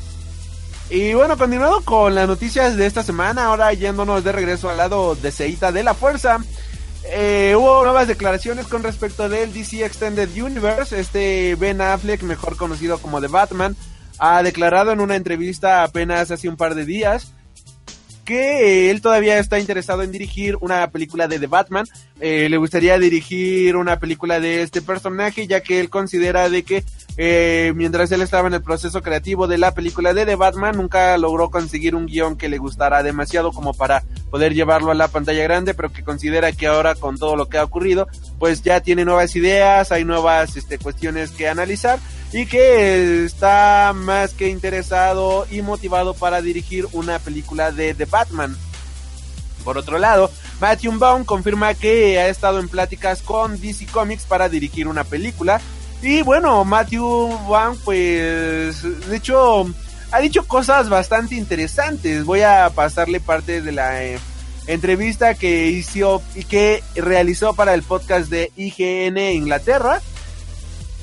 y 0.90 1.12
bueno, 1.12 1.36
continuando 1.36 1.82
con 1.82 2.14
las 2.14 2.26
noticias 2.26 2.76
de 2.76 2.86
esta 2.86 3.02
semana, 3.02 3.44
ahora 3.44 3.72
yéndonos 3.74 4.24
de 4.24 4.32
regreso 4.32 4.70
al 4.70 4.78
lado 4.78 5.14
de 5.14 5.30
Seita 5.30 5.70
de 5.70 5.84
la 5.84 5.92
Fuerza. 5.92 6.40
Eh, 7.04 7.54
hubo 7.56 7.84
nuevas 7.84 8.08
declaraciones 8.08 8.66
con 8.66 8.82
respecto 8.82 9.28
del 9.28 9.52
DC 9.52 9.84
Extended 9.84 10.30
Universe. 10.42 10.98
Este 10.98 11.54
Ben 11.56 11.82
Affleck, 11.82 12.22
mejor 12.22 12.56
conocido 12.56 12.98
como 12.98 13.20
The 13.20 13.28
Batman, 13.28 13.76
ha 14.18 14.42
declarado 14.42 14.90
en 14.90 15.00
una 15.00 15.16
entrevista 15.16 15.84
apenas 15.84 16.30
hace 16.30 16.48
un 16.48 16.56
par 16.56 16.74
de 16.74 16.86
días 16.86 17.34
que 18.26 18.90
él 18.90 19.00
todavía 19.00 19.38
está 19.38 19.58
interesado 19.58 20.02
en 20.02 20.12
dirigir 20.12 20.58
una 20.60 20.90
película 20.90 21.28
de 21.28 21.38
The 21.38 21.46
Batman. 21.46 21.86
Eh, 22.20 22.48
le 22.50 22.58
gustaría 22.58 22.98
dirigir 22.98 23.76
una 23.76 23.98
película 23.98 24.40
de 24.40 24.60
este 24.60 24.82
personaje, 24.82 25.46
ya 25.46 25.62
que 25.62 25.80
él 25.80 25.88
considera 25.88 26.50
de 26.50 26.62
que 26.62 26.84
eh, 27.16 27.72
mientras 27.74 28.12
él 28.12 28.20
estaba 28.20 28.48
en 28.48 28.54
el 28.54 28.62
proceso 28.62 29.00
creativo 29.00 29.46
de 29.46 29.56
la 29.56 29.72
película 29.72 30.12
de 30.12 30.26
The 30.26 30.34
Batman, 30.34 30.76
nunca 30.76 31.16
logró 31.16 31.50
conseguir 31.50 31.94
un 31.94 32.06
guion 32.06 32.36
que 32.36 32.50
le 32.50 32.58
gustara 32.58 33.02
demasiado 33.02 33.52
como 33.52 33.72
para 33.72 34.02
poder 34.30 34.52
llevarlo 34.52 34.90
a 34.90 34.94
la 34.94 35.08
pantalla 35.08 35.44
grande, 35.44 35.72
pero 35.72 35.92
que 35.92 36.04
considera 36.04 36.52
que 36.52 36.66
ahora 36.66 36.94
con 36.94 37.16
todo 37.16 37.36
lo 37.36 37.48
que 37.48 37.58
ha 37.58 37.64
ocurrido, 37.64 38.08
pues 38.38 38.62
ya 38.62 38.80
tiene 38.80 39.04
nuevas 39.04 39.34
ideas, 39.36 39.92
hay 39.92 40.04
nuevas 40.04 40.56
este, 40.56 40.78
cuestiones 40.78 41.30
que 41.30 41.48
analizar 41.48 41.98
y 42.36 42.44
que 42.44 43.24
está 43.24 43.94
más 43.94 44.34
que 44.34 44.50
interesado 44.50 45.46
y 45.50 45.62
motivado 45.62 46.12
para 46.12 46.42
dirigir 46.42 46.86
una 46.92 47.18
película 47.18 47.72
de 47.72 47.94
The 47.94 48.04
Batman. 48.04 48.54
Por 49.64 49.78
otro 49.78 49.98
lado, 49.98 50.30
Matthew 50.60 50.98
Vaughn 50.98 51.24
confirma 51.24 51.72
que 51.72 52.18
ha 52.18 52.28
estado 52.28 52.60
en 52.60 52.68
pláticas 52.68 53.22
con 53.22 53.58
DC 53.58 53.86
Comics 53.86 54.24
para 54.24 54.50
dirigir 54.50 54.86
una 54.86 55.02
película. 55.02 55.62
Y 56.02 56.20
bueno, 56.20 56.62
Matthew 56.66 57.38
Vaughn 57.48 57.78
pues 57.82 58.82
de 58.82 59.16
hecho 59.16 59.64
ha 60.12 60.20
dicho 60.20 60.46
cosas 60.46 60.90
bastante 60.90 61.36
interesantes. 61.36 62.26
Voy 62.26 62.42
a 62.42 62.70
pasarle 62.74 63.18
parte 63.18 63.62
de 63.62 63.72
la 63.72 64.04
eh, 64.04 64.18
entrevista 64.66 65.32
que 65.32 65.68
hizo 65.68 66.20
y 66.34 66.44
que 66.44 66.82
realizó 66.96 67.54
para 67.54 67.72
el 67.72 67.82
podcast 67.82 68.28
de 68.28 68.52
IGN 68.56 69.16
Inglaterra 69.16 70.02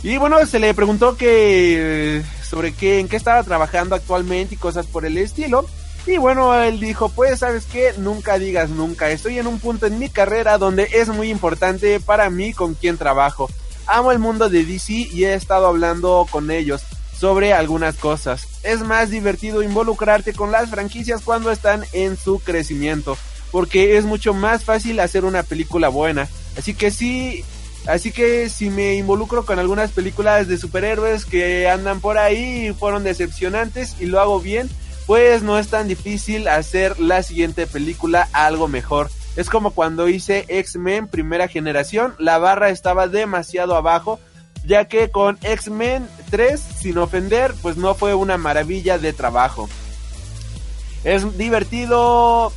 y 0.03 0.17
bueno, 0.17 0.45
se 0.45 0.59
le 0.59 0.73
preguntó 0.73 1.15
que 1.15 2.21
sobre 2.47 2.73
qué, 2.73 2.99
en 2.99 3.07
qué 3.07 3.15
estaba 3.15 3.41
trabajando 3.41 3.95
actualmente 3.95 4.55
y 4.55 4.57
cosas 4.57 4.85
por 4.85 5.05
el 5.05 5.17
estilo. 5.17 5.65
Y 6.05 6.17
bueno, 6.17 6.53
él 6.53 6.81
dijo, 6.81 7.07
pues 7.07 7.39
sabes 7.39 7.65
qué, 7.71 7.93
nunca 7.97 8.37
digas 8.37 8.69
nunca. 8.69 9.09
Estoy 9.09 9.39
en 9.39 9.47
un 9.47 9.59
punto 9.59 9.85
en 9.85 9.97
mi 9.97 10.09
carrera 10.09 10.57
donde 10.57 10.89
es 10.91 11.07
muy 11.07 11.29
importante 11.29 12.01
para 12.01 12.29
mí 12.29 12.51
con 12.51 12.73
quién 12.75 12.97
trabajo. 12.97 13.49
Amo 13.87 14.11
el 14.11 14.19
mundo 14.19 14.49
de 14.49 14.65
DC 14.65 14.91
y 14.93 15.23
he 15.23 15.33
estado 15.33 15.67
hablando 15.67 16.27
con 16.29 16.51
ellos 16.51 16.83
sobre 17.17 17.53
algunas 17.53 17.95
cosas. 17.95 18.47
Es 18.63 18.81
más 18.81 19.09
divertido 19.09 19.63
involucrarte 19.63 20.33
con 20.33 20.51
las 20.51 20.69
franquicias 20.69 21.21
cuando 21.21 21.51
están 21.51 21.85
en 21.93 22.17
su 22.17 22.39
crecimiento, 22.39 23.17
porque 23.51 23.97
es 23.97 24.03
mucho 24.03 24.33
más 24.33 24.65
fácil 24.65 24.99
hacer 24.99 25.23
una 25.23 25.43
película 25.43 25.87
buena. 25.87 26.27
Así 26.57 26.73
que 26.73 26.91
sí, 26.91 27.45
Así 27.85 28.11
que 28.11 28.49
si 28.49 28.69
me 28.69 28.95
involucro 28.95 29.45
con 29.45 29.59
algunas 29.59 29.91
películas 29.91 30.47
de 30.47 30.57
superhéroes 30.57 31.25
que 31.25 31.67
andan 31.67 31.99
por 31.99 32.17
ahí 32.17 32.67
y 32.67 32.73
fueron 32.73 33.03
decepcionantes 33.03 33.95
y 33.99 34.05
lo 34.05 34.21
hago 34.21 34.39
bien, 34.39 34.69
pues 35.05 35.43
no 35.43 35.59
es 35.59 35.67
tan 35.67 35.89
difícil 35.89 36.47
hacer 36.47 36.99
la 36.99 37.23
siguiente 37.23 37.67
película 37.67 38.29
algo 38.31 38.69
mejor. 38.69 39.09
Es 39.35 39.49
como 39.49 39.71
cuando 39.71 40.07
hice 40.07 40.45
X-Men 40.47 41.07
primera 41.07 41.47
generación, 41.49 42.15
la 42.19 42.37
barra 42.37 42.69
estaba 42.69 43.07
demasiado 43.07 43.75
abajo, 43.75 44.19
ya 44.65 44.85
que 44.85 45.09
con 45.09 45.37
X-Men 45.41 46.07
3, 46.29 46.59
sin 46.79 46.97
ofender, 46.99 47.53
pues 47.61 47.75
no 47.75 47.95
fue 47.95 48.13
una 48.13 48.37
maravilla 48.37 48.97
de 48.97 49.11
trabajo. 49.11 49.67
Es 51.03 51.37
divertido, 51.37 52.53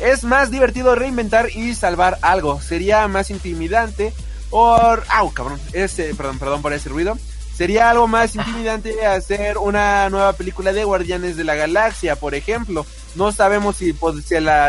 es 0.00 0.24
más 0.24 0.50
divertido 0.50 0.94
reinventar 0.94 1.48
y 1.50 1.74
salvar 1.74 2.18
algo, 2.20 2.60
sería 2.60 3.08
más 3.08 3.30
intimidante 3.30 4.12
por... 4.50 5.04
¡Au, 5.08 5.32
cabrón! 5.32 5.60
Ese, 5.72 6.14
perdón, 6.14 6.38
perdón 6.38 6.62
por 6.62 6.72
ese 6.72 6.88
ruido. 6.88 7.16
Sería 7.56 7.90
algo 7.90 8.08
más 8.08 8.34
intimidante 8.34 9.06
hacer 9.06 9.58
una 9.58 10.08
nueva 10.08 10.32
película 10.32 10.72
de 10.72 10.84
Guardianes 10.84 11.36
de 11.36 11.44
la 11.44 11.54
Galaxia, 11.54 12.16
por 12.16 12.34
ejemplo. 12.34 12.86
No 13.16 13.32
sabemos 13.32 13.76
si, 13.76 13.94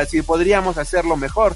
si 0.10 0.22
podríamos 0.22 0.78
hacerlo 0.78 1.16
mejor. 1.16 1.56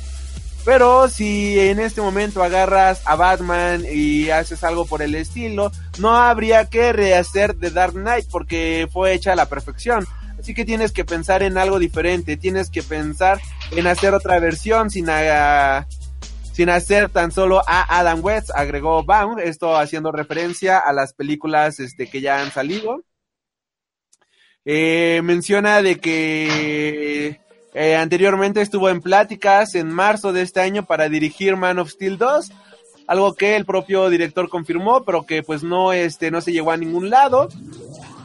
Pero 0.64 1.08
si 1.10 1.60
en 1.60 1.80
este 1.80 2.02
momento 2.02 2.42
agarras 2.42 3.02
a 3.06 3.16
Batman 3.16 3.84
y 3.92 4.32
haces 4.32 4.64
algo 4.64 4.86
por 4.86 5.04
el 5.04 5.14
estilo, 5.14 5.72
no 6.00 6.16
habría 6.16 6.66
que 6.66 6.92
rehacer 6.92 7.54
The 7.54 7.70
Dark 7.70 7.94
Knight 7.94 8.28
porque 8.32 8.88
fue 8.92 9.14
hecha 9.14 9.34
a 9.34 9.36
la 9.36 9.48
perfección. 9.48 10.08
Así 10.40 10.54
que 10.54 10.66
tienes 10.66 10.92
que 10.92 11.06
pensar 11.06 11.44
en 11.44 11.58
algo 11.58 11.80
diferente, 11.80 12.36
tienes 12.38 12.70
que 12.70 12.82
pensar 12.82 13.40
en 13.72 13.86
hacer 13.88 14.14
otra 14.14 14.40
versión 14.40 14.90
sin, 14.90 15.08
sin 16.56 16.70
hacer 16.70 17.10
tan 17.10 17.34
solo 17.34 17.62
a 17.68 18.00
Adam 18.00 18.24
West, 18.24 18.50
agregó 18.56 19.04
Baum, 19.04 19.40
esto 19.40 19.76
haciendo 19.76 20.14
referencia 20.14 20.80
a 20.80 20.94
las 20.94 21.14
películas 21.14 21.82
este, 21.82 22.08
que 22.08 22.22
ya 22.22 22.42
han 22.42 22.50
salido. 22.50 23.04
Eh, 24.64 25.20
menciona 25.22 25.82
de 25.82 26.00
que 26.00 27.42
eh, 27.74 27.96
anteriormente 27.98 28.62
estuvo 28.62 28.90
en 28.90 29.02
pláticas 29.02 29.76
en 29.76 29.92
marzo 29.92 30.32
de 30.32 30.44
este 30.44 30.62
año 30.62 30.86
para 30.86 31.10
dirigir 31.10 31.58
Man 31.58 31.78
of 31.78 31.90
Steel 31.90 32.18
2, 32.18 32.50
algo 33.08 33.34
que 33.34 33.58
el 33.58 33.66
propio 33.66 34.10
director 34.10 34.48
confirmó, 34.48 35.04
pero 35.04 35.26
que 35.26 35.44
pues 35.44 35.62
no, 35.62 35.92
este, 35.92 36.32
no 36.32 36.40
se 36.40 36.54
llegó 36.54 36.72
a 36.72 36.78
ningún 36.78 37.10
lado 37.10 37.50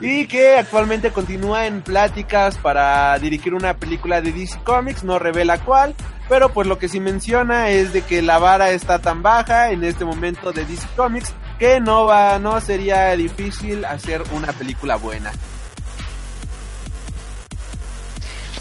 y 0.01 0.29
que 0.29 0.55
actualmente 0.55 1.11
continúa 1.11 1.67
en 1.67 1.83
pláticas 1.83 2.57
para 2.59 3.19
dirigir 3.19 3.55
una 3.55 3.77
película 3.77 4.21
de 4.21 4.31
DC 4.31 4.61
Comics, 4.63 5.03
no 5.03 5.19
revela 5.19 5.59
cuál, 5.65 5.97
pero 6.31 6.51
pues 6.51 6.69
lo 6.69 6.79
que 6.79 6.89
sí 6.89 7.01
menciona 7.01 7.71
es 7.71 7.93
de 7.93 8.03
que 8.03 8.23
la 8.23 8.39
vara 8.39 8.71
está 8.71 9.01
tan 9.01 9.21
baja 9.21 9.73
en 9.73 9.83
este 9.83 10.05
momento 10.05 10.53
de 10.53 10.65
DC 10.65 10.87
Comics 10.95 11.33
que 11.59 11.81
no 11.81 12.05
va, 12.07 12.39
no 12.39 12.61
sería 12.61 13.17
difícil 13.17 13.85
hacer 13.85 14.23
una 14.33 14.53
película 14.53 14.95
buena. 14.95 15.33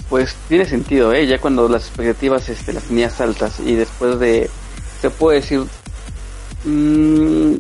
Pues 0.09 0.35
tiene 0.47 0.65
sentido, 0.65 1.13
¿eh? 1.13 1.27
Ya 1.27 1.37
cuando 1.37 1.69
las 1.69 1.85
expectativas 1.85 2.49
este, 2.49 2.73
las 2.73 2.85
tenías 2.85 3.21
altas 3.21 3.59
y 3.59 3.75
después 3.75 4.19
de, 4.19 4.49
se 4.99 5.11
puede 5.11 5.39
decir, 5.39 5.63
mmm, 6.65 7.53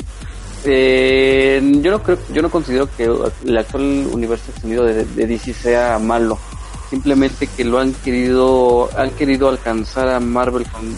eh, 0.65 1.61
yo 1.83 1.91
no 1.91 2.01
creo, 2.01 2.17
yo 2.33 2.41
no 2.41 2.49
considero 2.49 2.89
que 2.97 3.03
el 3.45 3.57
actual 3.59 4.07
universo 4.11 4.49
extendido 4.49 4.85
de, 4.85 5.05
DC 5.05 5.53
sea 5.53 5.99
malo. 5.99 6.39
Simplemente 6.89 7.47
que 7.47 7.63
lo 7.63 7.79
han 7.79 7.93
querido, 7.93 8.89
han 8.97 9.11
querido 9.11 9.49
alcanzar 9.49 10.09
a 10.09 10.19
Marvel 10.19 10.65
con, 10.65 10.97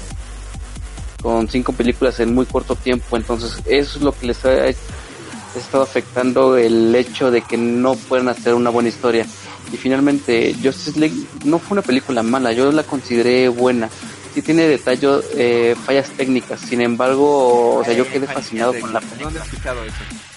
con 1.21 1.49
cinco 1.49 1.73
películas 1.73 2.19
en 2.19 2.33
muy 2.33 2.45
corto 2.45 2.75
tiempo. 2.75 3.17
Entonces 3.17 3.61
eso 3.65 3.97
es 3.97 4.03
lo 4.03 4.13
que 4.13 4.27
les 4.27 4.45
ha 4.45 4.67
estado 5.55 5.83
afectando 5.83 6.57
el 6.57 6.95
hecho 6.95 7.29
de 7.29 7.41
que 7.41 7.57
no 7.57 7.95
puedan 7.95 8.29
hacer 8.29 8.53
una 8.53 8.69
buena 8.69 8.89
historia. 8.89 9.25
Y 9.71 9.77
finalmente, 9.77 10.55
Justice 10.61 10.99
League 10.99 11.15
no 11.45 11.59
fue 11.59 11.75
una 11.75 11.81
película 11.81 12.23
mala, 12.23 12.51
yo 12.51 12.71
la 12.71 12.83
consideré 12.83 13.47
buena. 13.47 13.89
Sí 14.33 14.41
tiene 14.41 14.67
detalles, 14.67 15.25
eh, 15.35 15.75
fallas 15.85 16.09
técnicas, 16.11 16.61
sin 16.61 16.81
embargo, 16.81 17.75
o 17.75 17.83
sea, 17.83 17.93
yo 17.93 18.07
quedé 18.07 18.27
fascinado 18.27 18.73
con 18.79 18.93
la 18.93 18.99
película. 18.99 19.25
¿Dónde 19.25 19.39
has 19.39 19.47
escuchado 19.47 19.83
eso? 19.83 20.30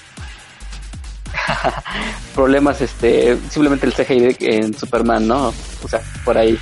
Problemas, 2.35 2.81
este, 2.81 3.37
simplemente 3.51 3.87
el 3.87 3.93
CGI 3.95 4.37
en 4.41 4.75
Superman, 4.79 5.27
¿no? 5.27 5.55
O 5.83 5.89
sea, 5.89 6.01
por 6.25 6.37
ahí. 6.39 6.59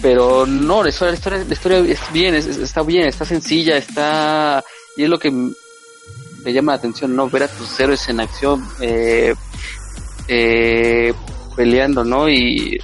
Pero 0.00 0.46
no, 0.46 0.82
la 0.82 0.90
historia, 0.90 1.12
la 1.12 1.52
historia, 1.52 1.80
la 1.80 1.88
es 1.88 2.12
bien, 2.12 2.34
es- 2.34 2.46
está 2.46 2.82
bien, 2.82 3.06
está 3.08 3.24
sencilla, 3.24 3.76
está... 3.76 4.62
Y 4.96 5.04
es 5.04 5.08
lo 5.08 5.18
que 5.18 5.30
me 5.30 6.52
llama 6.52 6.72
la 6.72 6.78
atención, 6.78 7.14
¿no? 7.14 7.28
Ver 7.28 7.44
a 7.44 7.48
tus 7.48 7.78
héroes 7.80 8.08
en 8.08 8.20
acción, 8.20 8.66
eh, 8.80 9.34
eh, 10.28 11.12
peleando, 11.56 12.04
¿no? 12.04 12.28
Y 12.28 12.78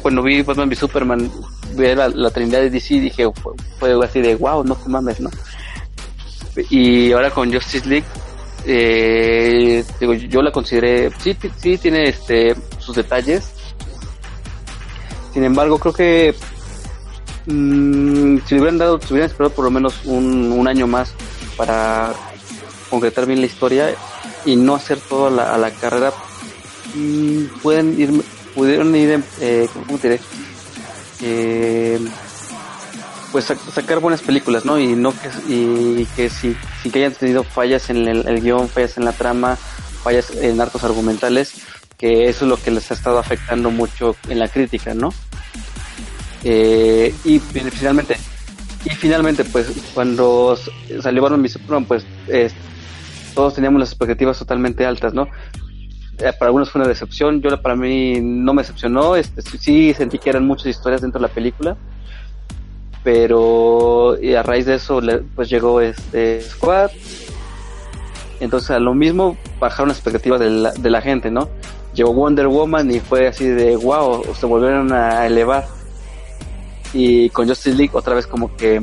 cuando 0.00 0.22
vi 0.22 0.42
Batman 0.42 0.68
v 0.68 0.76
Superman, 0.76 1.30
ver 1.74 1.96
la, 1.96 2.30
Trinidad 2.30 2.60
de 2.60 2.70
DC, 2.70 3.00
dije, 3.00 3.24
fue, 3.34 3.54
fue 3.78 4.04
así 4.04 4.20
de, 4.20 4.34
wow, 4.36 4.64
no 4.64 4.76
te 4.76 4.88
mames, 4.88 5.20
¿no? 5.20 5.30
Y 6.70 7.12
ahora 7.12 7.30
con 7.30 7.52
Justice 7.52 7.88
League, 7.88 8.06
eh, 8.66 9.84
digo, 10.00 10.14
yo 10.14 10.42
la 10.42 10.52
consideré, 10.52 11.10
sí, 11.18 11.36
sí 11.56 11.78
tiene 11.78 12.08
este, 12.08 12.54
sus 12.78 12.96
detalles, 12.96 13.52
sin 15.32 15.44
embargo, 15.44 15.78
creo 15.78 15.94
que 15.94 16.34
mm, 17.46 18.38
si 18.46 18.54
hubieran 18.54 18.78
dado, 18.78 19.00
si 19.00 19.14
hubieran 19.14 19.30
esperado 19.30 19.54
por 19.54 19.64
lo 19.64 19.70
menos 19.70 20.04
un, 20.04 20.52
un 20.52 20.68
año 20.68 20.86
más 20.86 21.14
para 21.56 22.12
concretar 22.90 23.26
bien 23.26 23.40
la 23.40 23.46
historia 23.46 23.94
y 24.44 24.56
no 24.56 24.74
hacer 24.74 25.00
todo 25.00 25.28
a 25.28 25.30
la, 25.30 25.54
a 25.54 25.58
la 25.58 25.70
carrera, 25.70 26.12
mm, 26.94 27.44
pueden 27.62 27.98
ir, 27.98 28.22
pudieron 28.54 28.94
ir, 28.94 29.22
eh, 29.40 29.68
¿cómo 29.72 29.98
te 29.98 30.10
diré? 30.10 30.22
Eh, 31.22 32.00
pues 33.32 33.50
sac- 33.50 33.72
sacar 33.72 33.98
buenas 33.98 34.22
películas, 34.22 34.64
¿no? 34.64 34.78
Y 34.78 34.94
no 34.94 35.12
que, 35.12 35.28
y 35.48 36.06
que 36.14 36.28
si, 36.28 36.54
si 36.82 36.90
que 36.90 36.98
hayan 37.00 37.14
tenido 37.14 37.42
fallas 37.42 37.90
en 37.90 38.06
el, 38.06 38.40
guion, 38.40 38.68
fallas 38.68 38.98
en 38.98 39.06
la 39.06 39.12
trama, 39.12 39.56
fallas 40.04 40.30
en 40.36 40.60
arcos 40.60 40.84
argumentales, 40.84 41.54
que 41.98 42.28
eso 42.28 42.44
es 42.44 42.48
lo 42.50 42.56
que 42.58 42.70
les 42.70 42.90
ha 42.90 42.94
estado 42.94 43.18
afectando 43.18 43.70
mucho 43.70 44.14
en 44.28 44.38
la 44.38 44.48
crítica, 44.48 44.94
¿no? 44.94 45.12
Eh, 46.44 47.14
y 47.24 47.38
finalmente, 47.38 48.16
y 48.84 48.90
finalmente, 48.90 49.44
pues 49.44 49.68
cuando 49.94 50.58
salió 51.00 51.22
Batman 51.22 51.40
v 51.40 51.48
Superman, 51.48 51.84
pues 51.86 52.04
eh, 52.28 52.50
todos 53.34 53.54
teníamos 53.54 53.80
las 53.80 53.90
expectativas 53.90 54.38
totalmente 54.38 54.84
altas, 54.84 55.14
¿no? 55.14 55.28
Eh, 56.18 56.32
para 56.38 56.46
algunos 56.46 56.70
fue 56.70 56.80
una 56.80 56.88
decepción, 56.88 57.40
yo 57.40 57.60
para 57.62 57.76
mí 57.76 58.20
no 58.20 58.52
me 58.52 58.62
decepcionó, 58.62 59.16
este, 59.16 59.40
sí 59.42 59.94
sentí 59.94 60.18
que 60.18 60.30
eran 60.30 60.46
muchas 60.46 60.66
historias 60.66 61.00
dentro 61.00 61.20
de 61.20 61.28
la 61.28 61.32
película, 61.32 61.76
pero 63.04 64.16
y 64.20 64.34
a 64.34 64.42
raíz 64.42 64.66
de 64.66 64.74
eso 64.74 65.00
pues 65.34 65.48
llegó 65.48 65.80
este 65.80 66.40
Squad, 66.42 66.90
entonces 68.40 68.70
a 68.70 68.78
lo 68.78 68.94
mismo 68.94 69.36
bajaron 69.58 69.88
las 69.88 69.98
expectativas 69.98 70.40
de 70.40 70.50
la, 70.50 70.72
de 70.72 70.90
la 70.90 71.00
gente, 71.00 71.30
¿no? 71.30 71.48
Llegó 71.94 72.12
Wonder 72.12 72.48
Woman 72.48 72.90
y 72.90 73.00
fue 73.00 73.28
así 73.28 73.46
de 73.46 73.76
wow, 73.76 74.24
se 74.34 74.46
volvieron 74.46 74.92
a 74.92 75.26
elevar. 75.26 75.66
Y 76.94 77.30
con 77.30 77.48
Justice 77.48 77.76
League 77.76 77.90
otra 77.94 78.14
vez 78.14 78.26
como 78.26 78.54
que 78.56 78.82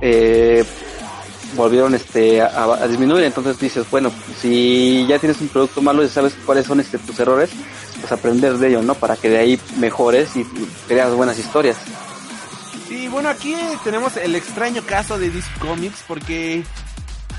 eh, 0.00 0.64
volvieron 1.56 1.94
este 1.94 2.40
a, 2.40 2.64
a 2.64 2.88
disminuir, 2.88 3.24
entonces 3.24 3.58
dices, 3.58 3.86
bueno, 3.90 4.10
si 4.40 5.06
ya 5.06 5.18
tienes 5.18 5.40
un 5.40 5.48
producto 5.48 5.82
malo 5.82 6.02
y 6.02 6.08
sabes 6.08 6.34
cuáles 6.46 6.66
son 6.66 6.80
este 6.80 6.98
tus 6.98 7.18
errores, 7.20 7.50
pues 8.00 8.12
aprender 8.12 8.54
de 8.54 8.68
ello, 8.68 8.82
¿no? 8.82 8.94
Para 8.94 9.16
que 9.16 9.30
de 9.30 9.38
ahí 9.38 9.60
mejores 9.78 10.36
y 10.36 10.44
creas 10.88 11.14
buenas 11.14 11.38
historias. 11.38 11.76
Sí, 12.92 13.08
bueno, 13.08 13.30
aquí 13.30 13.56
tenemos 13.84 14.18
el 14.18 14.36
extraño 14.36 14.82
caso 14.84 15.18
de 15.18 15.30
DC 15.30 15.48
Comics 15.60 16.04
porque, 16.06 16.62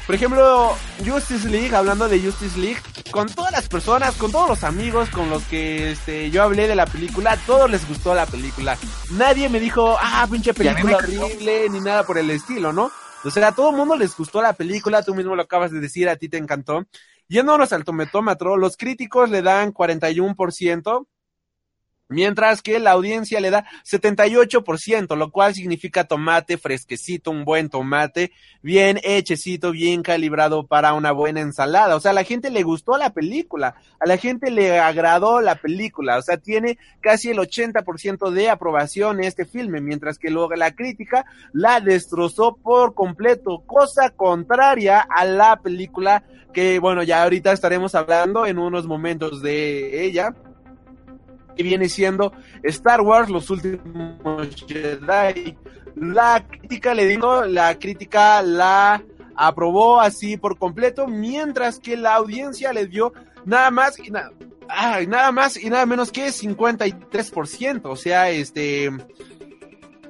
por 0.08 0.16
ejemplo, 0.16 0.76
Justice 1.06 1.48
League, 1.48 1.76
hablando 1.76 2.10
de 2.10 2.20
Justice 2.20 2.60
League, 2.60 2.82
con 3.12 3.30
todas 3.30 3.52
las 3.52 3.70
personas, 3.70 4.16
con 4.16 4.32
todos 4.32 4.50
los 4.50 4.64
amigos 4.64 5.12
con 5.12 5.30
los 5.30 5.44
que 5.44 5.92
este, 5.92 6.32
yo 6.32 6.42
hablé 6.42 6.68
de 6.68 6.74
la 6.74 6.88
película, 6.88 7.34
a 7.34 7.38
todos 7.38 7.70
les 7.70 7.88
gustó 7.88 8.16
la 8.16 8.26
película. 8.26 8.80
Nadie 9.12 9.48
me 9.48 9.60
dijo, 9.60 9.96
ah, 10.02 10.28
pinche 10.28 10.56
película 10.56 10.98
horrible, 10.98 11.70
ni 11.70 11.82
nada 11.82 12.04
por 12.04 12.18
el 12.18 12.32
estilo, 12.32 12.74
¿no? 12.74 12.92
O 13.24 13.30
sea, 13.30 13.50
a 13.50 13.52
todo 13.52 13.70
el 13.70 13.76
mundo 13.76 13.96
les 13.96 14.18
gustó 14.18 14.42
la 14.42 14.54
película, 14.54 15.04
tú 15.04 15.14
mismo 15.14 15.36
lo 15.36 15.44
acabas 15.44 15.70
de 15.70 15.80
decir, 15.80 16.10
a 16.10 16.16
ti 16.16 16.30
te 16.30 16.38
encantó. 16.38 16.88
Yéndonos 17.28 17.72
al 17.74 17.84
tometómetro, 17.84 18.58
los 18.58 18.76
críticos 18.76 19.30
le 19.30 19.44
dan 19.44 19.72
41%, 19.72 21.06
Mientras 22.14 22.62
que 22.62 22.80
la 22.80 22.92
audiencia 22.92 23.42
le 23.42 23.50
da 23.50 23.66
78%, 23.84 25.18
lo 25.18 25.32
cual 25.32 25.56
significa 25.56 26.04
tomate 26.04 26.58
fresquecito, 26.58 27.32
un 27.32 27.44
buen 27.44 27.70
tomate, 27.70 28.32
bien 28.62 29.00
hechecito, 29.04 29.72
bien 29.72 30.04
calibrado 30.04 30.68
para 30.68 30.94
una 30.94 31.12
buena 31.12 31.42
ensalada. 31.42 31.96
O 31.96 32.00
sea, 32.00 32.12
a 32.12 32.14
la 32.14 32.24
gente 32.24 32.52
le 32.52 32.62
gustó 32.62 32.98
la 32.98 33.10
película, 33.10 33.76
a 34.00 34.06
la 34.06 34.18
gente 34.18 34.52
le 34.52 34.80
agradó 34.80 35.42
la 35.42 35.56
película, 35.56 36.18
o 36.18 36.22
sea, 36.22 36.38
tiene 36.38 36.78
casi 37.02 37.32
el 37.32 37.40
80% 37.40 38.30
de 38.30 38.50
aprobación 38.50 39.24
este 39.24 39.46
filme, 39.46 39.82
mientras 39.82 40.20
que 40.20 40.30
luego 40.30 40.54
la 40.54 40.76
crítica 40.76 41.26
la 41.52 41.80
destrozó 41.80 42.56
por 42.58 42.94
completo, 42.94 43.64
cosa 43.66 44.12
contraria 44.12 45.00
a 45.00 45.26
la 45.26 45.60
película 45.62 46.24
que, 46.54 46.78
bueno, 46.78 47.02
ya 47.02 47.24
ahorita 47.24 47.52
estaremos 47.52 47.96
hablando 47.96 48.46
en 48.46 48.60
unos 48.60 48.86
momentos 48.86 49.42
de 49.42 50.06
ella 50.06 50.36
que 51.56 51.64
viene 51.64 51.90
siendo 51.90 52.34
Star 52.64 53.02
Wars, 53.02 53.30
los 53.30 53.50
últimos 53.50 54.66
Jedi. 54.68 55.56
La 55.96 56.44
crítica 56.48 56.94
le 56.94 57.06
digo, 57.06 57.46
la 57.46 57.78
crítica 57.78 58.42
la 58.42 59.04
aprobó 59.36 60.00
así 60.02 60.38
por 60.38 60.58
completo, 60.58 61.08
mientras 61.08 61.80
que 61.80 61.98
la 61.98 62.16
audiencia 62.16 62.74
le 62.74 62.88
dio 62.88 63.14
nada 63.46 63.70
más 63.72 64.00
y 64.00 64.10
nada, 64.12 64.32
nada 65.08 65.32
más 65.32 65.56
y 65.62 65.70
nada 65.70 65.86
menos 65.86 66.12
que 66.12 66.28
53%, 66.32 67.82
o 67.86 67.96
sea, 67.96 68.30
este 68.30 68.90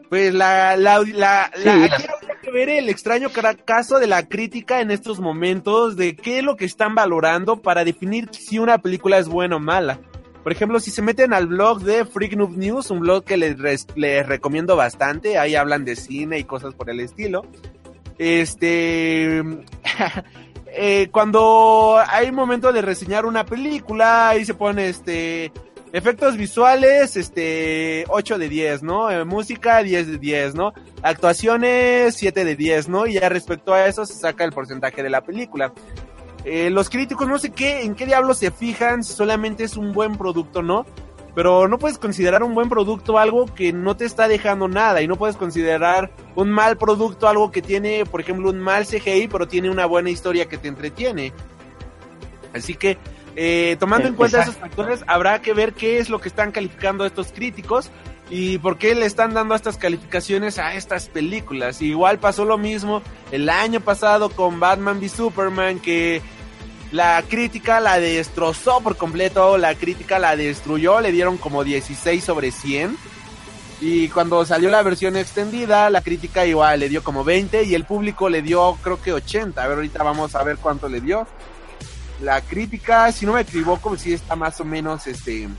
pues 0.10 0.34
la 0.34 0.78
la, 0.78 1.00
la, 1.00 1.52
Sí, 1.56 1.64
la- 1.64 1.76
las- 1.78 1.94
aquí 1.94 2.04
habría 2.08 2.36
que 2.42 2.52
ver 2.52 2.70
el 2.70 2.88
extraño 2.90 3.30
caso 3.66 4.00
de 4.00 4.08
la 4.08 4.28
crítica 4.28 4.80
en 4.82 4.92
estos 4.92 5.20
momentos 5.20 5.96
de 5.98 6.16
qué 6.16 6.40
es 6.40 6.44
lo 6.44 6.56
que 6.56 6.66
están 6.66 6.94
valorando 6.96 7.62
para 7.62 7.84
definir 7.84 8.30
si 8.32 8.60
una 8.60 8.78
película 8.78 9.18
es 9.18 9.28
buena 9.28 9.56
o 9.56 9.60
mala. 9.60 10.00
Por 10.44 10.52
ejemplo, 10.52 10.80
si 10.82 10.92
se 10.92 11.02
meten 11.02 11.34
al 11.34 11.48
blog 11.48 11.82
de 11.82 12.04
Freak 12.06 12.34
Noob 12.34 12.58
News, 12.58 12.92
un 12.92 13.00
blog 13.00 13.24
que 13.24 13.38
les, 13.38 13.56
les 13.96 14.28
recomiendo 14.28 14.76
bastante, 14.76 15.38
ahí 15.38 15.56
hablan 15.56 15.86
de 15.86 15.96
cine 15.96 16.38
y 16.38 16.44
cosas 16.44 16.74
por 16.74 16.90
el 16.90 17.00
estilo. 17.00 17.46
Este, 18.18 19.42
eh, 20.68 21.08
cuando 21.12 21.98
hay 22.06 22.32
momento 22.32 22.74
de 22.74 22.82
reseñar 22.82 23.26
una 23.26 23.46
película, 23.46 24.30
ahí 24.30 24.44
se 24.44 24.54
pone 24.54 24.90
este, 24.90 25.54
efectos 25.94 26.36
visuales, 26.36 27.16
este, 27.16 28.04
8 28.10 28.38
de 28.38 28.50
10, 28.50 28.84
¿no? 28.84 29.12
Eh, 29.12 29.24
música, 29.24 29.82
10 29.82 30.08
de 30.08 30.18
10, 30.18 30.56
¿no? 30.56 30.74
Actuaciones, 31.04 32.16
7 32.16 32.44
de 32.44 32.56
10, 32.56 32.90
¿no? 32.90 33.08
Y 33.08 33.14
ya 33.14 33.30
respecto 33.30 33.74
a 33.74 33.88
eso 33.88 34.06
se 34.06 34.16
saca 34.16 34.44
el 34.44 34.52
porcentaje 34.52 35.04
de 35.04 35.10
la 35.10 35.22
película. 35.22 35.72
Eh, 36.46 36.70
los 36.70 36.90
críticos 36.90 37.28
no 37.28 37.40
sé 37.40 37.52
qué, 37.52 37.84
en 37.84 37.96
qué 37.96 38.06
diablos 38.06 38.38
se 38.38 38.52
fijan, 38.52 39.04
si 39.04 39.14
solamente 39.14 39.64
es 39.64 39.78
un 39.78 39.94
buen 39.94 40.18
producto, 40.18 40.62
¿no? 40.62 40.86
Pero 41.36 41.68
no 41.68 41.80
puedes 41.80 41.98
considerar 41.98 42.44
un 42.44 42.54
buen 42.54 42.70
producto 42.70 43.18
algo 43.18 43.46
que 43.46 43.74
no 43.74 43.98
te 43.98 44.06
está 44.06 44.28
dejando 44.28 44.68
nada 44.68 45.02
y 45.02 45.08
no 45.08 45.16
puedes 45.16 45.36
considerar 45.36 46.12
un 46.36 46.52
mal 46.52 46.78
producto 46.78 47.28
algo 47.28 47.50
que 47.50 47.62
tiene, 47.62 48.06
por 48.06 48.22
ejemplo, 48.22 48.50
un 48.50 48.60
mal 48.60 48.86
CGI, 48.86 49.30
pero 49.30 49.48
tiene 49.48 49.70
una 49.70 49.86
buena 49.86 50.12
historia 50.12 50.48
que 50.48 50.58
te 50.58 50.68
entretiene. 50.68 51.34
Así 52.54 52.76
que, 52.76 53.00
eh, 53.36 53.78
tomando 53.80 54.08
en 54.08 54.14
cuenta 54.14 54.44
esos 54.44 54.58
factores, 54.58 55.04
habrá 55.08 55.42
que 55.42 55.54
ver 55.54 55.74
qué 55.74 55.98
es 55.98 56.10
lo 56.10 56.20
que 56.20 56.30
están 56.30 56.52
calificando 56.52 57.04
estos 57.04 57.32
críticos 57.32 57.90
y 58.30 58.58
por 58.58 58.78
qué 58.78 58.96
le 58.96 59.06
están 59.06 59.34
dando 59.34 59.56
estas 59.56 59.78
calificaciones 59.78 60.58
a 60.58 60.74
estas 60.76 61.08
películas. 61.10 61.82
Igual 61.82 62.20
pasó 62.20 62.46
lo 62.46 62.58
mismo 62.58 63.02
el 63.32 63.50
año 63.50 63.80
pasado 63.82 64.30
con 64.30 64.60
Batman 64.60 64.98
v 65.00 65.10
Superman, 65.10 65.80
que 65.80 66.22
la 66.92 67.24
crítica 67.28 67.80
la 67.80 68.00
destrozó 68.00 68.82
por 68.82 68.98
completo, 68.98 69.58
la 69.58 69.76
crítica 69.76 70.20
la 70.20 70.36
destruyó, 70.36 71.02
le 71.02 71.12
dieron 71.12 71.38
como 71.38 71.64
16 71.64 72.24
sobre 72.24 72.52
100. 72.52 72.98
Y 73.82 74.08
cuando 74.10 74.46
salió 74.46 74.70
la 74.70 74.82
versión 74.82 75.18
extendida, 75.18 75.90
la 75.90 76.02
crítica 76.02 76.46
igual 76.46 76.80
le 76.80 76.90
dio 76.90 77.04
como 77.04 77.24
20 77.24 77.64
y 77.64 77.76
el 77.76 77.84
público 77.84 78.30
le 78.30 78.42
dio 78.42 78.78
creo 78.82 79.02
que 79.02 79.12
80. 79.12 79.62
A 79.62 79.68
ver, 79.68 79.76
ahorita 79.76 80.04
vamos 80.04 80.36
a 80.36 80.44
ver 80.44 80.58
cuánto 80.58 80.88
le 80.88 81.02
dio. 81.02 81.28
La 82.22 82.40
crítica, 82.42 83.12
si 83.12 83.26
no 83.26 83.34
me 83.34 83.42
equivoco, 83.42 83.98
sí 83.98 84.14
está 84.14 84.36
más 84.36 84.62
o 84.62 84.64
menos 84.64 85.06
este 85.08 85.50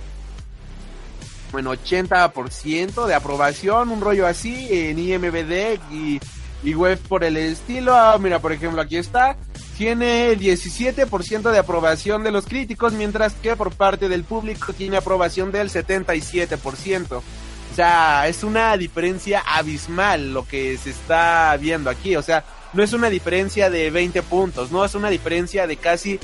bueno, 1.55 1.73
80% 1.73 3.07
de 3.07 3.15
aprobación, 3.15 3.91
un 3.91 4.01
rollo 4.01 4.27
así 4.27 4.67
en 4.73 4.99
IMBD 4.99 5.79
y, 5.93 6.21
y 6.65 6.75
web 6.75 6.99
por 7.09 7.23
el 7.23 7.37
estilo. 7.37 7.95
Ah, 7.95 8.19
mira, 8.19 8.41
por 8.41 8.51
ejemplo, 8.51 8.83
aquí 8.83 8.97
está. 8.97 9.37
tiene 9.79 10.37
17% 10.37 11.53
de 11.53 11.59
aprobación 11.59 12.25
de 12.25 12.33
los 12.33 12.47
críticos, 12.47 12.93
mientras 12.93 13.35
que 13.35 13.55
por 13.55 13.71
parte 13.71 14.09
del 14.09 14.25
público 14.25 14.73
tiene 14.73 14.97
aprobación 14.97 15.53
del 15.53 15.71
77%. 15.71 17.13
O 17.19 17.23
sea, 17.77 18.27
es 18.27 18.43
una 18.43 18.77
diferencia 18.77 19.41
abismal 19.47 20.35
lo 20.35 20.45
que 20.49 20.77
se 20.77 20.91
está 20.91 21.57
viendo 21.57 21.89
aquí. 21.89 22.17
O 22.17 22.23
sea, 22.23 22.45
no 22.73 22.83
es 22.83 22.93
una 22.93 23.11
diferencia 23.11 23.71
de 23.71 23.93
20 23.93 24.23
puntos, 24.23 24.73
no 24.73 24.85
es 24.85 24.97
una 24.97 25.09
diferencia 25.09 25.69
de 25.69 25.77
casi 25.77 26.19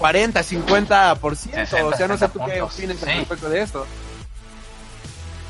40, 0.00 0.40
50%. 0.40 1.22
o 1.84 1.94
sea, 1.94 2.08
no 2.08 2.16
sé 2.16 2.28
tú 2.28 2.40
qué 2.44 2.62
opinas 2.62 3.00
respecto 3.00 3.50
de 3.50 3.60
esto. 3.60 3.86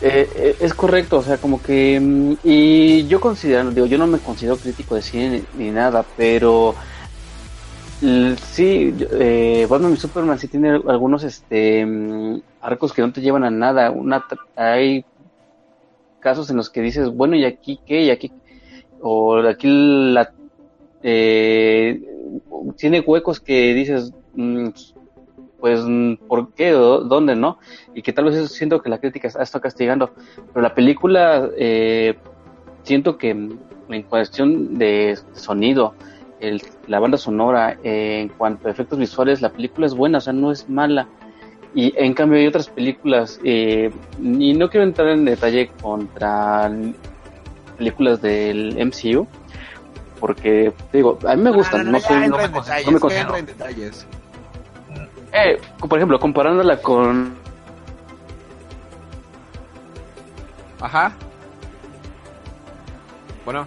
Eh, 0.02 0.28
eh, 0.34 0.56
es 0.60 0.74
correcto, 0.74 1.18
o 1.18 1.22
sea, 1.22 1.36
como 1.36 1.62
que. 1.62 2.00
Mm, 2.00 2.34
y 2.42 3.06
yo 3.06 3.20
considero, 3.20 3.70
digo, 3.70 3.86
yo 3.86 3.96
no 3.96 4.08
me 4.08 4.18
considero 4.18 4.56
crítico 4.56 4.96
de 4.96 5.02
cine 5.02 5.44
ni, 5.56 5.70
nada, 5.70 6.04
pero. 6.16 6.74
Sí, 8.00 8.94
eh, 9.12 9.66
Batman 9.68 9.92
y 9.92 9.96
Superman 9.98 10.38
sí 10.38 10.48
tiene 10.48 10.70
algunos 10.70 11.22
este 11.22 11.84
mm, 11.84 12.40
arcos 12.62 12.94
que 12.94 13.02
no 13.02 13.12
te 13.12 13.20
llevan 13.20 13.44
a 13.44 13.50
nada. 13.50 13.90
Una, 13.90 14.24
hay 14.56 15.04
casos 16.18 16.50
en 16.50 16.56
los 16.56 16.70
que 16.70 16.80
dices, 16.80 17.10
bueno, 17.10 17.36
¿y 17.36 17.44
aquí 17.44 17.78
qué? 17.86 18.04
¿Y 18.04 18.10
aquí? 18.10 18.32
O 19.00 19.38
aquí 19.46 19.68
la. 19.68 20.32
Eh, 21.02 22.00
tiene 22.76 23.00
huecos 23.00 23.38
que 23.38 23.74
dices, 23.74 24.12
pues, 25.60 25.80
¿por 26.26 26.52
qué? 26.54 26.70
¿Dónde? 26.70 27.36
¿No? 27.36 27.58
Y 27.94 28.02
que 28.02 28.12
tal 28.12 28.26
vez 28.26 28.34
eso 28.36 28.48
siento 28.48 28.82
que 28.82 28.88
la 28.88 28.98
crítica 28.98 29.28
está 29.28 29.60
castigando. 29.60 30.12
Pero 30.52 30.62
la 30.62 30.74
película, 30.74 31.48
eh, 31.56 32.16
siento 32.82 33.18
que 33.18 33.30
en 33.30 34.02
cuestión 34.08 34.78
de 34.78 35.18
sonido, 35.32 35.94
el, 36.40 36.62
la 36.86 36.98
banda 36.98 37.18
sonora, 37.18 37.78
eh, 37.84 38.20
en 38.20 38.28
cuanto 38.30 38.68
a 38.68 38.70
efectos 38.70 38.98
visuales, 38.98 39.42
la 39.42 39.50
película 39.50 39.86
es 39.86 39.94
buena, 39.94 40.18
o 40.18 40.20
sea, 40.20 40.32
no 40.32 40.50
es 40.50 40.68
mala. 40.68 41.08
Y 41.74 41.92
en 41.96 42.14
cambio 42.14 42.38
hay 42.38 42.46
otras 42.46 42.68
películas, 42.68 43.38
eh, 43.44 43.90
y 44.20 44.54
no 44.54 44.68
quiero 44.70 44.84
entrar 44.84 45.08
en 45.08 45.24
detalle 45.24 45.70
contra 45.80 46.70
películas 47.78 48.20
del 48.20 48.74
MCU, 48.84 49.26
porque 50.18 50.72
digo, 50.92 51.18
a 51.26 51.36
mí 51.36 51.42
me 51.42 51.52
gustan, 51.52 51.90
no, 51.90 52.00
soy, 52.00 52.28
no, 52.28 52.38
me, 52.38 52.50
considero. 52.50 53.34
Eh, 55.32 55.60
por 55.78 55.98
ejemplo, 55.98 56.18
comparándola 56.18 56.76
con. 56.78 57.36
Ajá. 60.80 61.12
Bueno. 63.44 63.66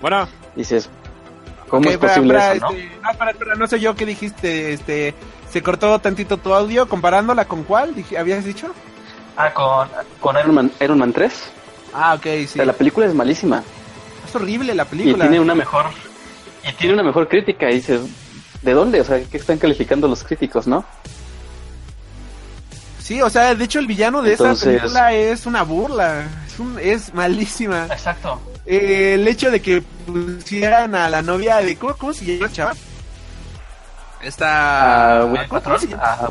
Bueno. 0.00 0.28
Dices, 0.54 0.88
¿cómo 1.68 1.90
es 1.90 1.98
posible 1.98 2.36
eso, 2.38 2.66
¿no? 2.66 2.70
Este, 2.70 2.90
no, 3.02 3.10
espera, 3.10 3.54
no 3.56 3.66
sé 3.66 3.80
yo 3.80 3.96
qué 3.96 4.06
dijiste, 4.06 4.72
este, 4.72 5.14
se 5.50 5.62
cortó 5.62 5.98
tantito 5.98 6.36
tu 6.36 6.54
audio, 6.54 6.88
comparándola 6.88 7.46
con 7.46 7.64
cuál, 7.64 7.94
dije, 7.94 8.16
¿habías 8.18 8.44
dicho? 8.44 8.72
Ah, 9.36 9.52
con, 9.52 9.88
con 10.20 10.38
Iron, 10.38 10.54
Man, 10.54 10.70
Iron 10.80 10.98
Man 10.98 11.12
3. 11.12 11.50
Ah, 11.92 12.14
ok, 12.14 12.22
sí. 12.22 12.44
O 12.44 12.48
sea, 12.48 12.64
la 12.66 12.72
película 12.72 13.06
es 13.06 13.14
malísima. 13.14 13.64
Es 14.24 14.34
horrible 14.36 14.74
la 14.74 14.84
película. 14.84 15.24
Y 15.24 15.28
tiene 15.28 15.40
una 15.40 15.54
mejor, 15.56 15.86
y 16.68 16.72
tiene 16.74 16.94
una 16.94 17.02
mejor 17.02 17.26
crítica, 17.26 17.68
y 17.68 17.74
dices, 17.74 18.00
¿de 18.64 18.72
dónde? 18.72 19.00
O 19.00 19.04
sea, 19.04 19.22
¿qué 19.22 19.36
están 19.36 19.58
calificando 19.58 20.08
los 20.08 20.24
críticos, 20.24 20.66
no? 20.66 20.84
Sí, 22.98 23.20
o 23.20 23.28
sea, 23.28 23.54
de 23.54 23.64
hecho 23.64 23.78
el 23.78 23.86
villano 23.86 24.22
de 24.22 24.32
esa 24.32 24.54
película 24.54 25.12
es 25.12 25.44
una 25.44 25.62
burla, 25.62 26.26
es, 26.46 26.58
un, 26.58 26.78
es 26.80 27.12
malísima. 27.12 27.86
Exacto. 27.90 28.40
Eh, 28.64 29.14
el 29.14 29.28
hecho 29.28 29.50
de 29.50 29.60
que 29.60 29.82
pusieran 29.82 30.94
a 30.94 31.10
la 31.10 31.20
novia 31.20 31.58
de... 31.58 31.76
¿Cómo, 31.76 32.14
se 32.14 32.24
llama, 32.24 32.50
chava? 32.50 32.72
Esta... 34.22 35.26
Uh, 35.26 35.36
¿Cómo, 35.48 35.78
se 35.78 35.88
llama? 35.88 36.30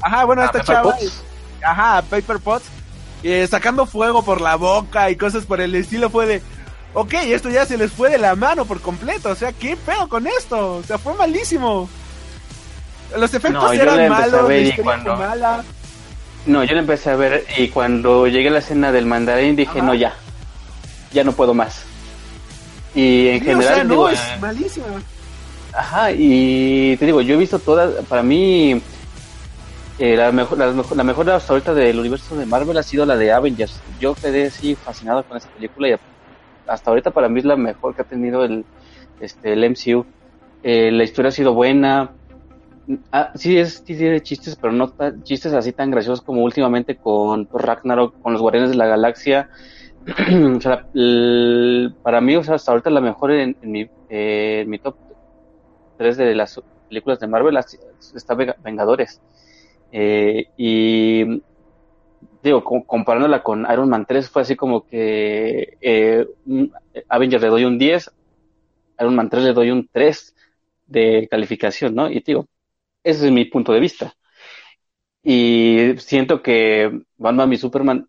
Ajá, 0.00 0.24
bueno, 0.24 0.42
esta 0.42 0.62
chava... 0.62 0.96
Ajá, 1.62 2.02
Paper 2.08 2.38
Potts. 2.38 2.66
Eh, 3.22 3.46
sacando 3.46 3.86
fuego 3.86 4.22
por 4.22 4.40
la 4.40 4.56
boca 4.56 5.10
y 5.10 5.16
cosas 5.16 5.44
por 5.44 5.60
el 5.60 5.74
estilo 5.74 6.08
fue 6.08 6.26
de 6.26 6.42
ok, 6.96 7.12
esto 7.26 7.50
ya 7.50 7.66
se 7.66 7.76
les 7.76 7.92
fue 7.92 8.08
de 8.08 8.16
la 8.16 8.34
mano 8.34 8.64
por 8.64 8.80
completo. 8.80 9.28
O 9.28 9.34
sea, 9.34 9.52
¿qué 9.52 9.76
pedo 9.76 10.08
con 10.08 10.26
esto? 10.26 10.76
O 10.76 10.82
sea, 10.82 10.96
fue 10.96 11.14
malísimo. 11.14 11.88
Los 13.16 13.32
efectos 13.34 13.72
eran 13.74 14.08
malos, 14.08 14.50
la 14.50 14.82
cuando... 14.82 15.16
mala. 15.16 15.64
No, 16.46 16.64
yo 16.64 16.74
lo 16.74 16.80
empecé 16.80 17.10
a 17.10 17.16
ver 17.16 17.44
y 17.58 17.68
cuando 17.68 18.26
llegué 18.26 18.48
a 18.48 18.52
la 18.52 18.58
escena 18.60 18.92
del 18.92 19.04
mandarín 19.04 19.56
dije, 19.56 19.82
no, 19.82 19.94
ya. 19.94 20.14
Ya 21.12 21.22
no 21.22 21.32
puedo 21.32 21.52
más. 21.52 21.82
Y 22.94 23.28
en 23.28 23.40
general. 23.40 23.72
O 23.72 23.76
sea, 23.76 23.84
no, 23.84 24.08
es 24.08 24.20
malísimo. 24.40 24.86
Ajá, 25.74 26.10
y 26.12 26.96
te 26.96 27.04
digo, 27.04 27.20
yo 27.20 27.34
he 27.34 27.38
visto 27.38 27.58
todas. 27.58 28.04
Para 28.06 28.22
mí. 28.22 28.80
Eh, 29.98 30.16
la, 30.16 30.30
mejor, 30.32 30.58
la, 30.58 30.72
la, 30.94 31.04
mejor 31.04 31.30
hasta 31.30 31.52
ahorita 31.52 31.72
del 31.72 31.98
universo 31.98 32.36
de 32.36 32.44
Marvel 32.44 32.76
ha 32.76 32.82
sido 32.82 33.04
la 33.04 33.16
de 33.16 33.32
Avengers. 33.32 33.80
Yo 33.98 34.14
quedé 34.14 34.46
así 34.46 34.74
fascinado 34.74 35.24
con 35.24 35.36
esa 35.38 35.48
película 35.48 35.88
y 35.88 35.92
hasta 36.66 36.90
ahorita 36.90 37.10
para 37.10 37.28
mí 37.28 37.40
es 37.40 37.44
la 37.44 37.56
mejor 37.56 37.94
que 37.94 38.02
ha 38.02 38.04
tenido 38.04 38.44
el, 38.44 38.64
este, 39.20 39.52
el 39.52 39.70
MCU. 39.70 40.04
Eh, 40.62 40.90
la 40.90 41.04
historia 41.04 41.28
ha 41.28 41.32
sido 41.32 41.54
buena. 41.54 42.12
Ah, 43.10 43.32
sí, 43.34 43.58
es, 43.58 43.82
sí 43.84 43.96
tiene 43.96 44.20
chistes, 44.20 44.56
pero 44.56 44.72
no 44.72 44.92
chistes 45.22 45.52
así 45.52 45.72
tan 45.72 45.90
graciosos 45.90 46.22
como 46.22 46.42
últimamente 46.42 46.96
con 46.96 47.48
Ragnarok, 47.52 48.20
con 48.20 48.32
los 48.32 48.42
Guardianes 48.42 48.70
de 48.70 48.76
la 48.76 48.86
Galaxia. 48.86 49.48
para 52.02 52.20
mí, 52.20 52.36
o 52.36 52.44
sea, 52.44 52.54
hasta 52.54 52.70
ahorita 52.70 52.90
la 52.90 53.00
mejor 53.00 53.32
en, 53.32 53.56
mi, 53.62 53.82
eh, 54.08 54.60
en 54.62 54.70
mi 54.70 54.78
top 54.78 54.96
3 55.98 56.16
de 56.16 56.34
las 56.34 56.60
películas 56.88 57.18
de 57.18 57.26
Marvel 57.26 57.56
está 57.56 58.34
Vengadores. 58.62 59.20
Eh, 59.92 60.48
y 60.56 61.42
digo, 62.46 62.64
comparándola 62.64 63.42
con 63.42 63.66
Iron 63.70 63.88
Man 63.88 64.06
3, 64.06 64.30
fue 64.30 64.42
así 64.42 64.56
como 64.56 64.86
que 64.86 65.76
eh, 65.80 66.26
Avengers 67.08 67.42
le 67.42 67.48
doy 67.48 67.64
un 67.64 67.78
10, 67.78 68.10
Iron 69.00 69.14
Man 69.14 69.28
3 69.28 69.44
le 69.44 69.52
doy 69.52 69.70
un 69.70 69.88
3 69.90 70.34
de 70.86 71.28
calificación, 71.30 71.94
¿no? 71.94 72.10
Y 72.10 72.20
digo, 72.20 72.46
ese 73.02 73.26
es 73.26 73.32
mi 73.32 73.44
punto 73.44 73.72
de 73.72 73.80
vista. 73.80 74.14
Y 75.22 75.94
siento 75.98 76.42
que 76.42 77.00
Batman 77.16 77.52
y 77.52 77.56
Superman 77.56 78.08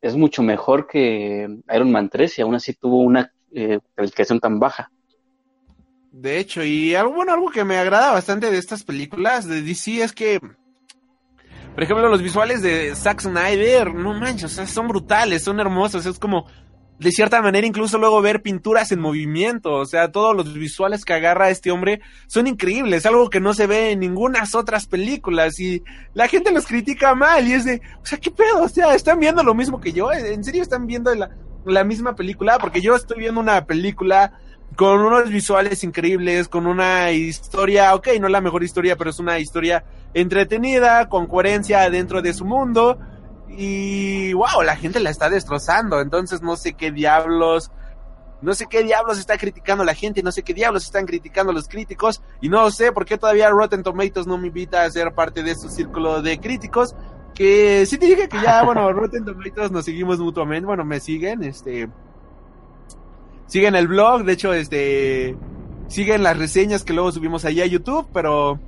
es 0.00 0.16
mucho 0.16 0.42
mejor 0.42 0.86
que 0.86 1.48
Iron 1.74 1.92
Man 1.92 2.08
3 2.10 2.38
y 2.38 2.42
aún 2.42 2.54
así 2.54 2.74
tuvo 2.74 3.00
una 3.00 3.32
eh, 3.52 3.78
calificación 3.94 4.40
tan 4.40 4.58
baja. 4.58 4.90
De 6.10 6.38
hecho, 6.38 6.64
y 6.64 6.94
algo 6.94 7.14
bueno, 7.14 7.32
algo 7.32 7.50
que 7.50 7.64
me 7.64 7.76
agrada 7.76 8.12
bastante 8.12 8.50
de 8.50 8.58
estas 8.58 8.84
películas 8.84 9.46
de 9.46 9.62
DC 9.62 10.02
es 10.02 10.12
que 10.12 10.40
por 11.76 11.84
ejemplo, 11.84 12.08
los 12.08 12.22
visuales 12.22 12.62
de 12.62 12.94
Zack 12.94 13.20
Snyder, 13.20 13.94
no 13.94 14.14
manches, 14.14 14.44
o 14.44 14.48
sea, 14.48 14.66
son 14.66 14.88
brutales, 14.88 15.44
son 15.44 15.60
hermosos, 15.60 16.06
es 16.06 16.18
como, 16.18 16.46
de 16.98 17.10
cierta 17.10 17.42
manera, 17.42 17.66
incluso 17.66 17.98
luego 17.98 18.22
ver 18.22 18.40
pinturas 18.40 18.92
en 18.92 19.00
movimiento, 19.00 19.74
o 19.74 19.84
sea, 19.84 20.10
todos 20.10 20.34
los 20.34 20.54
visuales 20.54 21.04
que 21.04 21.12
agarra 21.12 21.50
este 21.50 21.70
hombre 21.70 22.00
son 22.28 22.46
increíbles, 22.46 23.04
algo 23.04 23.28
que 23.28 23.40
no 23.40 23.52
se 23.52 23.66
ve 23.66 23.90
en 23.90 24.00
ninguna 24.00 24.44
otras 24.54 24.86
películas, 24.86 25.60
y 25.60 25.82
la 26.14 26.28
gente 26.28 26.50
los 26.50 26.66
critica 26.66 27.14
mal, 27.14 27.46
y 27.46 27.52
es 27.52 27.66
de, 27.66 27.82
o 28.02 28.06
sea, 28.06 28.16
¿qué 28.16 28.30
pedo? 28.30 28.62
O 28.62 28.68
sea, 28.70 28.94
¿están 28.94 29.20
viendo 29.20 29.42
lo 29.42 29.54
mismo 29.54 29.78
que 29.78 29.92
yo? 29.92 30.10
¿En 30.10 30.44
serio 30.44 30.62
están 30.62 30.86
viendo 30.86 31.14
la, 31.14 31.28
la 31.66 31.84
misma 31.84 32.16
película? 32.16 32.56
Porque 32.58 32.80
yo 32.80 32.94
estoy 32.94 33.18
viendo 33.18 33.38
una 33.38 33.66
película 33.66 34.32
con 34.74 35.00
unos 35.00 35.30
visuales 35.30 35.84
increíbles, 35.84 36.48
con 36.48 36.66
una 36.66 37.10
historia, 37.12 37.94
ok, 37.94 38.08
no 38.20 38.28
la 38.28 38.40
mejor 38.40 38.62
historia, 38.62 38.96
pero 38.96 39.10
es 39.10 39.18
una 39.18 39.38
historia 39.38 39.84
entretenida, 40.12 41.08
con 41.08 41.26
coherencia 41.26 41.88
dentro 41.88 42.20
de 42.20 42.34
su 42.34 42.44
mundo. 42.44 42.98
Y 43.48 44.32
wow, 44.34 44.62
la 44.64 44.76
gente 44.76 45.00
la 45.00 45.10
está 45.10 45.30
destrozando. 45.30 46.00
Entonces 46.00 46.42
no 46.42 46.56
sé 46.56 46.74
qué 46.74 46.90
diablos, 46.90 47.70
no 48.42 48.54
sé 48.54 48.66
qué 48.66 48.82
diablos 48.82 49.18
está 49.18 49.38
criticando 49.38 49.82
la 49.82 49.94
gente, 49.94 50.22
no 50.22 50.30
sé 50.30 50.42
qué 50.42 50.52
diablos 50.52 50.84
están 50.84 51.06
criticando 51.06 51.52
los 51.52 51.68
críticos. 51.68 52.20
Y 52.42 52.48
no 52.50 52.70
sé 52.70 52.92
por 52.92 53.06
qué 53.06 53.16
todavía 53.16 53.48
Rotten 53.48 53.82
Tomatoes 53.82 54.26
no 54.26 54.36
me 54.36 54.48
invita 54.48 54.84
a 54.84 54.90
ser 54.90 55.14
parte 55.14 55.42
de 55.42 55.54
su 55.54 55.70
círculo 55.70 56.20
de 56.20 56.38
críticos. 56.38 56.94
Que 57.34 57.84
sí 57.86 57.98
te 57.98 58.06
dije 58.06 58.28
que 58.28 58.40
ya, 58.42 58.62
bueno, 58.62 58.92
Rotten 58.94 59.24
Tomatoes 59.24 59.70
nos 59.70 59.84
seguimos 59.86 60.18
mutuamente. 60.18 60.66
Bueno, 60.66 60.84
me 60.84 61.00
siguen, 61.00 61.42
este. 61.44 61.88
Siguen 63.46 63.74
el 63.74 63.88
blog, 63.88 64.24
de 64.24 64.32
hecho, 64.32 64.52
este. 64.52 65.36
Siguen 65.88 66.22
las 66.22 66.36
reseñas 66.36 66.82
que 66.82 66.92
luego 66.92 67.12
subimos 67.12 67.44
allá 67.44 67.62
a 67.62 67.66
YouTube, 67.66 68.08
pero 68.12 68.58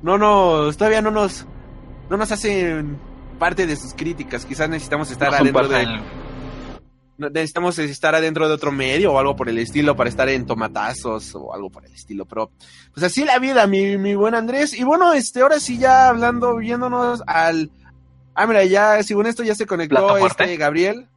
no 0.00 0.16
nos, 0.16 0.76
todavía 0.76 1.02
no 1.02 1.10
nos, 1.10 1.46
no 2.08 2.16
nos 2.16 2.32
hacen 2.32 2.98
parte 3.38 3.66
de 3.66 3.76
sus 3.76 3.92
críticas. 3.92 4.46
Quizás 4.46 4.70
necesitamos 4.70 5.10
estar 5.10 5.34
adentro 5.34 5.68
de, 5.68 6.00
necesitamos 7.18 7.78
estar 7.78 8.14
adentro 8.14 8.48
de 8.48 8.54
otro 8.54 8.72
medio 8.72 9.12
o 9.12 9.18
algo 9.18 9.36
por 9.36 9.48
el 9.48 9.58
estilo 9.58 9.96
para 9.96 10.08
estar 10.08 10.28
en 10.28 10.46
tomatazos 10.46 11.34
o 11.34 11.54
algo 11.54 11.70
por 11.70 11.84
el 11.84 11.92
estilo. 11.92 12.24
Pero, 12.24 12.50
pues 12.92 13.04
así 13.04 13.24
la 13.24 13.38
vida, 13.38 13.66
mi, 13.66 13.98
mi 13.98 14.14
buen 14.14 14.34
Andrés. 14.34 14.72
Y 14.74 14.84
bueno, 14.84 15.12
este, 15.12 15.40
ahora 15.40 15.60
sí 15.60 15.78
ya 15.78 16.08
hablando, 16.08 16.56
viéndonos 16.56 17.22
al, 17.26 17.70
ah, 18.34 18.46
mira, 18.46 18.64
ya, 18.64 19.02
según 19.02 19.26
esto 19.26 19.42
ya 19.42 19.54
se 19.54 19.66
conectó 19.66 20.16
este 20.26 20.56
Gabriel. 20.56 21.08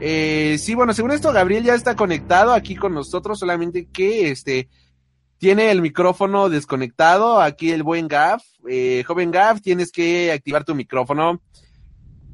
Eh, 0.00 0.56
sí, 0.58 0.74
bueno, 0.74 0.94
según 0.94 1.10
esto, 1.12 1.32
Gabriel 1.32 1.64
ya 1.64 1.74
está 1.74 1.94
conectado 1.94 2.52
aquí 2.52 2.74
con 2.74 2.94
nosotros, 2.94 3.38
solamente 3.38 3.86
que 3.92 4.30
este 4.30 4.68
tiene 5.38 5.70
el 5.70 5.82
micrófono 5.82 6.48
desconectado. 6.48 7.40
Aquí 7.40 7.70
el 7.70 7.82
buen 7.82 8.08
Gav. 8.08 8.40
Eh, 8.68 9.04
joven 9.06 9.30
Gav, 9.30 9.60
tienes 9.60 9.90
que 9.92 10.32
activar 10.32 10.64
tu 10.64 10.74
micrófono. 10.74 11.40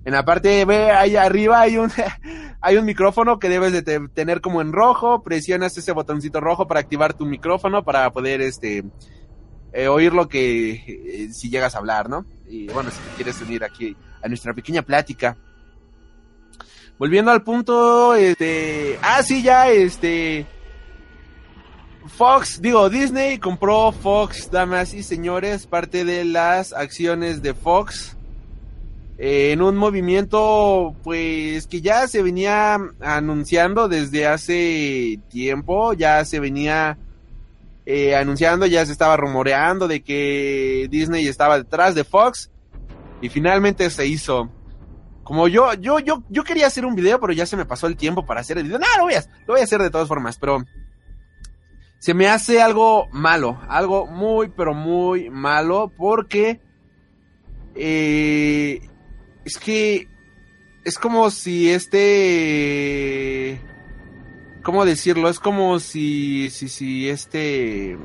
En 0.05 0.13
la 0.13 0.25
parte, 0.25 0.65
ve, 0.65 0.91
ahí 0.93 1.17
arriba 1.17 1.61
hay 1.61 1.79
un, 1.79 1.91
hay 2.61 2.77
un 2.77 2.85
micrófono 2.85 3.39
que 3.41 3.49
debes 3.49 3.73
de 3.73 3.83
te- 3.83 4.09
tener 4.09 4.41
como 4.41 4.61
en 4.61 4.73
rojo. 4.73 5.23
Presionas 5.23 5.77
ese 5.77 5.93
botoncito 5.93 6.41
rojo 6.41 6.67
para 6.69 6.81
activar 6.81 7.15
tu 7.15 7.27
micrófono 7.27 7.85
para 7.85 8.13
poder, 8.13 8.41
este, 8.41 8.85
eh, 9.73 9.89
oír 9.89 10.13
lo 10.13 10.29
que, 10.29 10.71
eh, 10.73 11.29
si 11.33 11.51
llegas 11.51 11.75
a 11.75 11.79
hablar, 11.79 12.09
¿no? 12.09 12.25
Y 12.49 12.69
bueno, 12.69 12.91
si 12.91 12.99
te 12.99 13.15
quieres 13.17 13.41
unir 13.43 13.65
aquí 13.65 13.97
a 14.23 14.29
nuestra 14.29 14.53
pequeña 14.55 14.83
plática. 14.83 15.37
Volviendo 16.99 17.31
al 17.31 17.43
punto, 17.43 18.15
este, 18.15 18.99
ah, 19.03 19.23
sí, 19.23 19.43
ya, 19.43 19.69
este, 19.69 20.47
Fox, 22.07 22.61
digo, 22.63 22.89
Disney 22.89 23.39
compró 23.39 23.93
Fox, 23.93 24.51
damas 24.51 24.95
y 24.95 25.03
señores, 25.03 25.67
parte 25.67 26.05
de 26.05 26.25
las 26.25 26.73
acciones 26.73 27.43
de 27.43 27.53
Fox 27.53 28.17
eh, 29.19 29.53
en 29.53 29.63
un 29.63 29.77
movimiento, 29.77 30.95
pues, 31.03 31.67
que 31.67 31.81
ya 31.81 32.07
se 32.07 32.23
venía 32.23 32.79
anunciando 33.01 33.89
desde 33.89 34.27
hace 34.27 35.19
tiempo, 35.31 35.93
ya 35.95 36.25
se 36.25 36.39
venía 36.39 36.99
eh, 37.87 38.15
anunciando, 38.15 38.67
ya 38.67 38.85
se 38.85 38.93
estaba 38.93 39.17
rumoreando 39.17 39.89
de 39.89 40.03
que 40.03 40.87
Disney 40.91 41.27
estaba 41.29 41.59
detrás 41.59 41.95
de 41.95 42.05
Fox 42.05 42.51
y 43.21 43.29
finalmente 43.29 43.89
se 43.91 44.07
hizo. 44.07 44.51
Como 45.27 45.49
yo, 45.49 45.75
yo, 45.75 45.99
yo, 45.99 46.23
yo 46.29 46.45
quería 46.45 46.69
hacer 46.69 46.87
un 46.87 46.95
video, 46.95 47.19
pero 47.19 47.33
ya 47.33 47.47
se 47.47 47.57
me 47.57 47.65
pasó 47.65 47.89
el 47.89 47.97
tiempo 47.97 48.25
para 48.25 48.43
hacer 48.43 48.59
el 48.59 48.65
video. 48.65 48.79
No, 48.79 48.87
lo 48.97 49.03
voy 49.03 49.15
a, 49.15 49.25
lo 49.45 49.55
voy 49.55 49.61
a 49.61 49.65
hacer 49.65 49.83
de 49.83 49.91
todas 49.91 50.07
formas, 50.07 50.39
pero 50.39 50.65
se 51.99 52.15
me 52.15 52.29
hace 52.29 52.63
algo 52.63 53.09
malo, 53.11 53.61
algo 53.69 54.07
muy, 54.07 54.51
pero 54.57 54.73
muy 54.73 55.29
malo, 55.29 55.91
porque 55.97 56.61
eh, 57.75 58.89
es 59.45 59.59
que 59.59 60.07
es 60.85 60.97
como 60.97 61.29
si 61.33 61.73
este, 61.73 63.61
¿cómo 64.63 64.85
decirlo? 64.85 65.29
Es 65.29 65.41
como 65.41 65.81
si, 65.81 66.51
si, 66.51 66.69
si 66.69 67.09
este, 67.09 67.99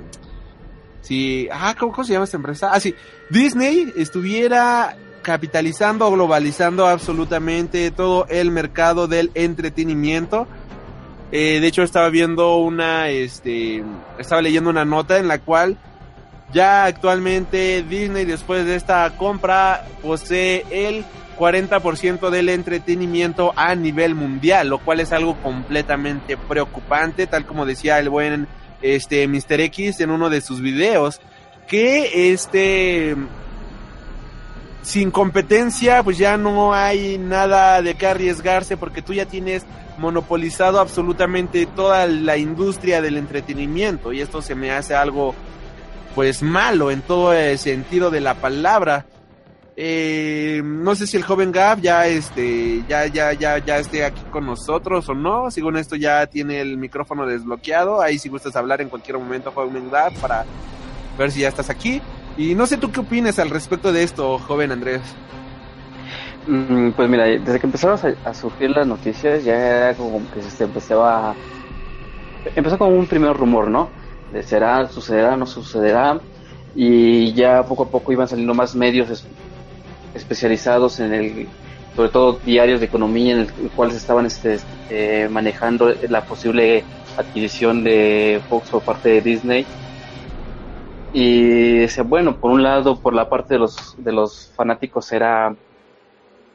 si, 1.02 1.48
ah, 1.52 1.76
¿cómo, 1.78 1.92
cómo 1.92 2.04
se 2.04 2.14
llama 2.14 2.26
esta 2.26 2.38
empresa? 2.38 2.72
Ah, 2.74 2.80
sí, 2.80 2.96
Disney 3.30 3.94
estuviera 3.96 4.98
capitalizando, 5.22 6.10
globalizando 6.12 6.88
absolutamente 6.88 7.92
todo 7.92 8.26
el 8.30 8.52
mercado 8.52 9.08
del 9.08 9.32
entretenimiento. 9.34 10.48
Eh, 11.32 11.60
de 11.62 11.68
hecho, 11.68 11.84
estaba 11.84 12.10
viendo 12.10 12.58
una, 12.58 13.10
este, 13.10 13.84
estaba 14.20 14.42
leyendo 14.42 14.70
una 14.70 14.86
nota 14.86 15.18
en 15.18 15.28
la 15.28 15.40
cual 15.40 15.78
ya 16.54 16.86
actualmente 16.86 17.84
Disney, 17.84 18.26
después 18.26 18.66
de 18.66 18.76
esta 18.76 19.10
compra, 19.18 19.86
posee 20.02 20.66
el 20.70 21.06
40% 21.38 22.30
del 22.30 22.50
entretenimiento 22.50 23.54
a 23.56 23.74
nivel 23.76 24.16
mundial, 24.16 24.68
lo 24.68 24.80
cual 24.80 25.00
es 25.00 25.12
algo 25.14 25.36
completamente 25.42 26.38
preocupante, 26.38 27.28
tal 27.28 27.46
como 27.46 27.66
decía 27.66 28.00
el 28.00 28.10
buen 28.10 28.48
este 28.82 29.28
Mr. 29.28 29.62
X 29.62 30.02
en 30.02 30.12
uno 30.12 30.30
de 30.30 30.42
sus 30.42 30.62
videos, 30.62 31.22
que 31.68 32.34
este 32.34 33.16
sin 34.82 35.12
competencia, 35.12 36.04
pues 36.04 36.18
ya 36.18 36.38
no 36.38 36.74
hay 36.74 37.18
nada 37.18 37.82
de 37.82 37.96
qué 37.96 38.08
arriesgarse 38.08 38.78
porque 38.78 39.02
tú 39.02 39.14
ya 39.14 39.26
tienes 39.26 39.64
monopolizado 39.98 40.80
absolutamente 40.80 41.66
toda 41.68 42.08
la 42.08 42.38
industria 42.38 43.02
del 43.02 43.18
entretenimiento 43.18 44.12
y 44.14 44.22
esto 44.22 44.42
se 44.42 44.56
me 44.56 44.72
hace 44.72 44.96
algo 44.96 45.36
pues 46.16 46.42
malo 46.42 46.92
en 46.92 47.02
todo 47.02 47.34
el 47.34 47.58
sentido 47.58 48.10
de 48.10 48.22
la 48.22 48.36
palabra. 48.36 49.06
Eh, 49.78 50.62
no 50.64 50.96
sé 50.96 51.08
si 51.08 51.16
el 51.16 51.24
joven 51.24 51.52
Gab 51.52 51.80
ya 51.80 52.06
este 52.06 52.84
ya 52.90 53.08
ya 53.08 53.34
ya 53.34 53.58
ya 53.60 53.80
esté 53.80 54.04
aquí 54.04 54.22
con 54.30 54.46
nosotros 54.46 55.08
o 55.08 55.14
no. 55.14 55.50
Según 55.50 55.78
esto 55.78 55.96
ya 55.96 56.26
tiene 56.28 56.60
el 56.60 56.78
micrófono 56.78 57.26
desbloqueado. 57.26 58.02
Ahí 58.02 58.20
si 58.20 58.28
gustas 58.28 58.56
hablar 58.56 58.82
en 58.82 58.90
cualquier 58.90 59.18
momento 59.18 59.52
joven 59.52 59.90
Gab 59.90 60.14
para 60.16 60.46
ver 61.18 61.32
si 61.32 61.42
ya 61.42 61.48
estás 61.48 61.70
aquí. 61.70 62.02
Y 62.38 62.56
no 62.56 62.66
sé 62.66 62.78
tú 62.78 62.92
qué 62.92 63.02
opinas 63.02 63.40
al 63.40 63.50
respecto 63.50 63.92
de 63.92 64.04
esto, 64.04 64.38
joven 64.40 64.72
Andrés. 64.72 65.02
Mm, 66.48 66.92
Pues 66.92 67.10
mira, 67.10 67.26
desde 67.26 67.60
que 67.60 67.66
empezaron 67.68 68.00
a, 68.26 68.34
surgir 68.34 68.72
las 68.72 68.88
noticias 68.88 69.44
ya 69.44 69.56
era 69.56 69.94
como 69.96 70.22
que 70.34 70.42
se 70.42 70.64
empezaba... 70.64 71.36
Empezó 72.56 72.78
como 72.78 72.96
un 72.96 73.06
primer 73.06 73.34
rumor, 73.36 73.70
¿no? 73.70 73.90
De 74.34 74.42
será, 74.44 74.88
sucederá, 74.88 75.36
no 75.36 75.46
sucederá. 75.46 76.20
Y 76.74 77.34
ya 77.34 77.64
poco 77.64 77.84
a 77.84 77.90
poco 77.90 78.12
iban 78.12 78.28
saliendo 78.28 78.54
más 78.54 78.76
medios 78.76 79.10
es- 79.10 79.28
especializados 80.16 81.00
en 81.00 81.14
el... 81.14 81.48
Sobre 81.96 82.10
todo 82.10 82.40
diarios 82.46 82.80
de 82.80 82.86
economía 82.86 83.34
en 83.34 83.40
el, 83.42 83.52
cual 83.76 83.92
se 83.92 83.98
estaban 83.98 84.26
este, 84.26 84.60
eh, 84.90 85.28
manejando 85.30 85.94
la 86.08 86.24
posible 86.24 86.86
adquisición 87.18 87.84
de 87.84 88.40
Fox 88.50 88.70
por 88.70 88.82
parte 88.82 89.10
de 89.10 89.22
Disney. 89.22 89.66
Y 91.14 91.80
decía, 91.80 92.04
bueno, 92.04 92.38
por 92.38 92.52
un 92.52 92.64
lado, 92.64 93.00
por 93.00 93.14
la 93.14 93.30
parte 93.30 93.56
de 93.56 93.60
los, 93.60 93.96
de 93.98 94.12
los 94.12 94.52
fanáticos 94.56 95.12
era 95.12 95.56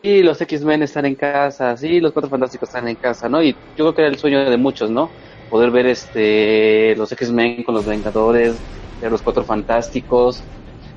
y 0.03 0.23
los 0.23 0.41
X-Men 0.41 0.83
están 0.83 1.05
en 1.05 1.17
casa, 1.17 1.77
sí, 1.77 2.01
los 2.01 2.13
Cuatro 2.13 2.31
Fantásticos 2.31 2.69
están 2.69 2.87
en 2.87 2.95
casa, 2.95 3.29
¿no? 3.29 3.43
Y 3.43 3.53
yo 3.53 3.85
creo 3.85 3.95
que 3.95 4.03
era 4.03 4.11
el 4.11 4.19
sueño 4.19 4.49
de 4.49 4.57
muchos, 4.57 4.89
¿no? 4.89 5.11
Poder 5.51 5.71
ver 5.71 5.87
este 5.87 6.95
los 6.97 7.11
X-Men 7.11 7.65
con 7.65 7.75
los 7.75 7.87
Vengadores, 7.87 8.57
ver 9.01 9.11
los 9.11 9.23
Cuatro 9.23 9.43
Fantásticos, 9.43 10.43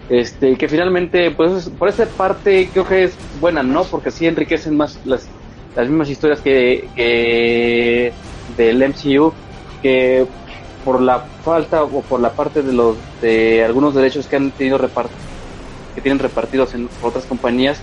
este, 0.09 0.55
que 0.55 0.67
finalmente, 0.67 1.31
pues, 1.31 1.69
por 1.69 1.89
esa 1.89 2.05
parte 2.05 2.69
creo 2.71 2.87
que 2.87 3.05
es 3.05 3.17
buena, 3.39 3.63
¿no? 3.63 3.83
Porque 3.83 4.11
sí 4.11 4.27
enriquecen 4.27 4.77
más 4.77 4.99
las, 5.05 5.27
las 5.75 5.87
mismas 5.87 6.09
historias 6.09 6.41
que, 6.41 6.87
que 6.95 8.11
del 8.57 8.83
MCU, 8.83 9.33
que 9.81 10.27
por 10.83 11.01
la 11.01 11.19
falta 11.41 11.83
o 11.83 12.01
por 12.01 12.19
la 12.19 12.33
parte 12.33 12.61
de 12.61 12.73
los 12.73 12.97
de 13.19 13.63
algunos 13.63 13.93
derechos 13.95 14.27
que 14.27 14.35
han 14.35 14.51
tenido 14.51 14.77
repart 14.77 15.11
que 15.93 16.01
tienen 16.01 16.19
repartidos 16.19 16.73
en 16.73 16.89
otras 17.01 17.25
compañías 17.25 17.81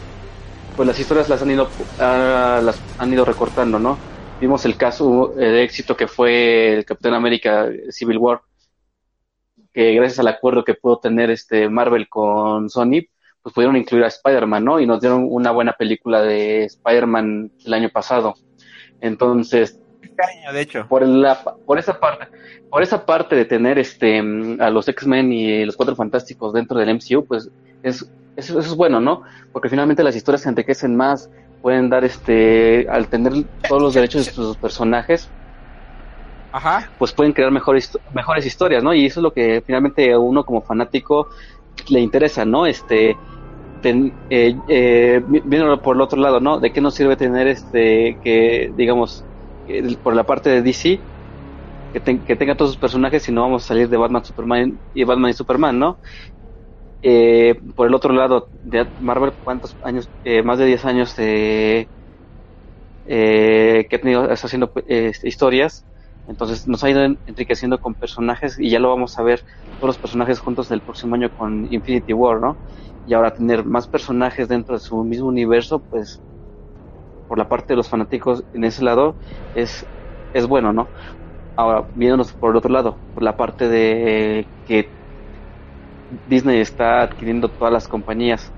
pues 0.75 0.87
las 0.87 0.99
historias 0.99 1.29
las 1.29 1.43
han 1.43 1.51
ido 1.51 1.69
ah, 1.99 2.61
las 2.63 2.81
han 2.99 3.13
ido 3.13 3.25
recortando 3.25 3.79
no 3.79 3.99
vimos 4.41 4.65
el 4.65 4.77
caso 4.77 5.33
de 5.37 5.63
éxito 5.63 5.97
que 5.97 6.07
fue 6.07 6.75
el 6.75 6.85
Capitán 6.85 7.15
América 7.15 7.69
Civil 7.91 8.19
War 8.19 8.41
que 9.73 9.95
gracias 9.95 10.19
al 10.19 10.29
acuerdo 10.29 10.65
que 10.65 10.75
pudo 10.75 10.99
tener 10.99 11.31
este 11.31 11.69
Marvel 11.69 12.09
con 12.09 12.71
Sony 12.71 13.03
pues 13.47 13.55
pudieron 13.55 13.77
incluir 13.77 14.03
a 14.03 14.09
Spider-Man 14.09 14.65
no 14.65 14.81
y 14.81 14.87
nos 14.87 15.01
dieron 15.01 15.25
una 15.31 15.53
buena 15.53 15.75
película 15.75 16.21
de 16.21 16.65
Spider-Man 16.65 17.53
el 17.65 17.75
año 17.75 17.91
pasado. 17.91 18.35
Entonces 19.01 19.79
Año, 20.19 20.53
de 20.53 20.61
hecho. 20.63 20.87
por 20.89 21.07
la 21.07 21.43
por 21.65 21.79
esa 21.79 21.99
parte 22.01 22.29
por 22.71 22.83
esa 22.83 23.05
parte 23.05 23.37
de 23.37 23.45
tener 23.45 23.79
este 23.79 24.23
mm, 24.23 24.61
a 24.61 24.71
los 24.71 24.89
X-Men 24.89 25.33
y 25.33 25.65
los 25.65 25.77
Cuatro 25.77 25.95
Fantásticos 25.97 26.53
dentro 26.53 26.79
del 26.79 26.89
MCU 26.91 27.27
pues 27.27 27.51
es 27.83 28.03
eso, 28.37 28.59
eso 28.59 28.61
es 28.61 28.75
bueno 28.75 29.01
no 29.01 29.23
porque 29.53 29.69
finalmente 29.69 30.03
las 30.03 30.17
historias 30.17 30.43
se 30.43 30.49
enriquecen 30.49 30.97
más 30.97 31.29
pueden 31.61 31.89
dar 31.89 32.05
este 32.05 32.87
al 32.91 33.09
tener 33.09 33.33
todos 33.69 33.83
los 33.83 33.95
derechos 33.95 34.27
de 34.27 34.33
sus 34.33 34.57
personajes 34.59 35.33
Ajá. 36.53 36.91
pues 36.99 37.13
pueden 37.13 37.33
crear 37.33 37.51
mejores 37.51 37.91
mejores 38.13 38.47
historias 38.47 38.83
no 38.83 38.95
y 38.95 39.07
eso 39.07 39.21
es 39.21 39.25
lo 39.25 39.33
que 39.33 39.63
finalmente 39.67 40.13
a 40.13 40.19
uno 40.19 40.45
como 40.45 40.63
fanático 40.63 41.29
le 41.89 42.01
interesa 42.01 42.45
no 42.45 42.67
este 42.67 43.17
ten- 43.83 44.15
eh, 44.31 44.55
eh, 44.69 45.23
por 45.83 45.97
el 45.97 46.03
otro 46.03 46.21
lado 46.21 46.41
no 46.41 46.59
de 46.61 46.73
qué 46.73 46.81
nos 46.81 46.95
sirve 46.95 47.17
tener 47.17 47.47
este 47.49 48.19
que 48.23 48.71
digamos 48.75 49.25
por 50.03 50.15
la 50.15 50.25
parte 50.27 50.51
de 50.51 50.63
DC 50.63 51.07
que, 51.93 52.01
ten- 52.01 52.25
que 52.25 52.37
tenga 52.37 52.57
todos 52.57 52.73
sus 52.73 52.81
personajes 52.81 53.23
si 53.25 53.33
no 53.33 53.43
vamos 53.43 53.65
a 53.65 53.69
salir 53.69 53.89
de 53.91 53.97
Batman 53.99 54.25
Superman 54.25 54.81
y 54.93 55.05
Batman 55.05 55.31
y 55.33 55.35
Superman 55.35 55.79
no 55.79 56.01
Eh, 57.03 57.55
por 57.77 57.87
el 57.87 57.95
otro 57.95 58.13
lado 58.13 58.49
de 58.53 58.91
Marvel 58.99 59.35
cuántos 59.43 59.77
años 59.83 60.11
eh, 60.25 60.43
más 60.43 60.59
de 60.59 60.67
10 60.67 60.85
años 60.85 61.15
de 61.17 61.91
eh, 63.05 63.87
que 63.89 63.97
ha 63.97 64.01
tenido 64.01 64.29
haciendo 64.31 64.73
eh, 64.89 65.13
historias 65.23 65.87
entonces 66.27 66.67
nos 66.67 66.83
ha 66.85 66.91
ido 66.91 67.05
en- 67.05 67.21
enriqueciendo 67.27 67.79
con 67.81 67.95
personajes 67.95 68.59
y 68.59 68.71
ya 68.71 68.81
lo 68.81 68.89
vamos 68.91 69.19
a 69.19 69.23
ver 69.23 69.45
todos 69.79 69.91
los 69.91 69.99
personajes 69.99 70.41
juntos 70.41 70.71
el 70.71 70.83
próximo 70.83 71.15
año 71.15 71.31
con 71.33 71.67
Infinity 71.71 72.13
War, 72.15 72.41
¿no? 72.41 72.61
Y 73.05 73.15
ahora 73.15 73.31
tener 73.33 73.65
más 73.65 73.87
personajes 73.89 74.49
dentro 74.49 74.75
de 74.75 74.81
su 74.81 75.05
mismo 75.05 75.29
universo, 75.29 75.85
pues 75.89 76.23
por 77.27 77.39
la 77.39 77.49
parte 77.49 77.73
de 77.75 77.77
los 77.79 77.89
fanáticos 77.89 78.45
en 78.53 78.65
ese 78.65 78.85
lado 78.85 79.19
es, 79.55 79.87
es 80.33 80.47
bueno, 80.47 80.73
¿no? 80.73 80.91
Ahora, 81.57 81.89
viéndonos 81.95 82.35
por 82.35 82.51
el 82.53 82.57
otro 82.59 82.73
lado, 82.73 83.05
por 83.15 83.23
la 83.25 83.37
parte 83.37 83.69
de 83.69 84.53
que 84.65 84.97
Disney 86.09 86.61
está 86.61 87.03
adquiriendo 87.03 87.49
todas 87.53 87.73
las 87.73 87.87
compañías. 87.89 88.53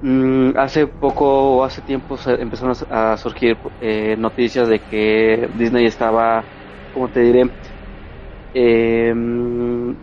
mm, 0.00 0.56
hace 0.56 0.86
poco 0.86 1.56
o 1.58 1.64
hace 1.64 1.82
tiempo 1.82 2.16
empezaron 2.26 2.74
a 2.90 3.16
surgir 3.16 3.58
eh, 3.80 4.16
noticias 4.18 4.68
de 4.68 4.84
que 4.84 5.48
Disney 5.52 5.86
estaba, 5.86 6.48
como 6.90 7.10
te 7.10 7.20
diré, 7.20 7.56
em, 8.54 9.96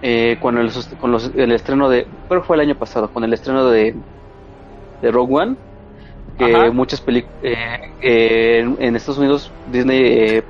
eh, 0.00 0.38
con, 0.40 0.58
el, 0.58 0.70
con 0.98 1.14
el 1.34 1.52
estreno 1.52 1.88
de, 1.88 2.08
que 2.28 2.40
fue 2.42 2.56
el 2.56 2.60
año 2.62 2.76
pasado, 2.76 3.12
con 3.12 3.24
el 3.24 3.32
estreno 3.32 3.68
de, 3.70 4.04
de 5.00 5.10
Rogue 5.12 5.34
One, 5.36 5.56
que 6.38 6.70
muchas 6.70 7.00
películas, 7.00 7.38
eh, 7.42 8.60
en, 8.78 8.96
Estados 8.96 9.18
Unidos 9.18 9.52
Disney 9.70 10.42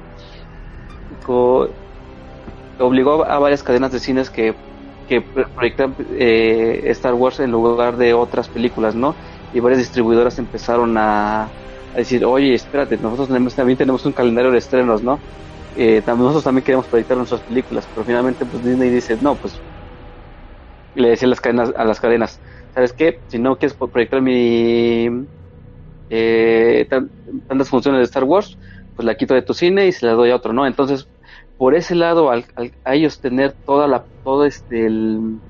obligó 2.78 3.24
a 3.24 3.38
varias 3.38 3.62
cadenas 3.62 3.92
de 3.92 3.98
cines 3.98 4.30
que 4.30 4.54
que 5.06 5.20
proyectan 5.20 5.94
eh, 6.18 6.82
Star 6.86 7.14
Wars 7.14 7.40
en 7.40 7.50
lugar 7.50 7.96
de 7.96 8.12
otras 8.14 8.48
películas, 8.48 8.94
¿no? 8.94 9.14
Y 9.54 9.60
varias 9.60 9.78
distribuidoras 9.78 10.38
empezaron 10.38 10.96
a, 10.98 11.48
decir, 11.94 12.24
oye, 12.24 12.54
espérate, 12.54 12.98
nosotros 12.98 13.28
también 13.54 13.78
tenemos 13.78 14.04
un 14.04 14.12
calendario 14.12 14.50
de 14.50 14.58
estrenos, 14.58 15.02
¿no? 15.02 15.18
Eh, 15.76 16.02
nosotros 16.06 16.44
también 16.44 16.64
queremos 16.64 16.86
proyectar 16.86 17.16
nuestras 17.16 17.40
películas, 17.42 17.86
pero 17.92 18.04
finalmente 18.04 18.44
pues 18.44 18.64
Disney 18.64 18.90
dice, 18.90 19.16
no, 19.20 19.34
pues 19.36 19.58
le 20.94 21.10
decía 21.10 21.26
a 21.26 21.30
las 21.30 21.40
cadenas, 21.40 21.72
a 21.76 21.84
las 21.84 22.00
cadenas, 22.00 22.40
¿sabes 22.74 22.92
qué? 22.92 23.20
Si 23.28 23.38
no 23.38 23.56
quieres 23.58 23.76
proyectar 23.76 24.20
mi 24.20 25.26
eh, 26.08 26.86
tantas 27.48 27.68
funciones 27.68 27.98
de 28.00 28.04
Star 28.04 28.24
Wars, 28.24 28.58
pues 28.94 29.06
la 29.06 29.16
quito 29.16 29.34
de 29.34 29.42
tu 29.42 29.54
cine 29.54 29.86
y 29.86 29.92
se 29.92 30.06
la 30.06 30.12
doy 30.12 30.30
a 30.30 30.36
otro, 30.36 30.52
¿no? 30.52 30.66
Entonces 30.66 31.08
por 31.56 31.74
ese 31.74 31.94
lado, 31.94 32.30
al, 32.30 32.46
a 32.84 32.94
ellos 32.94 33.20
tener 33.20 33.56
toda 33.64 33.88
la, 33.88 34.06
todo 34.22 34.44
este, 34.46 34.86
el, 34.86 35.40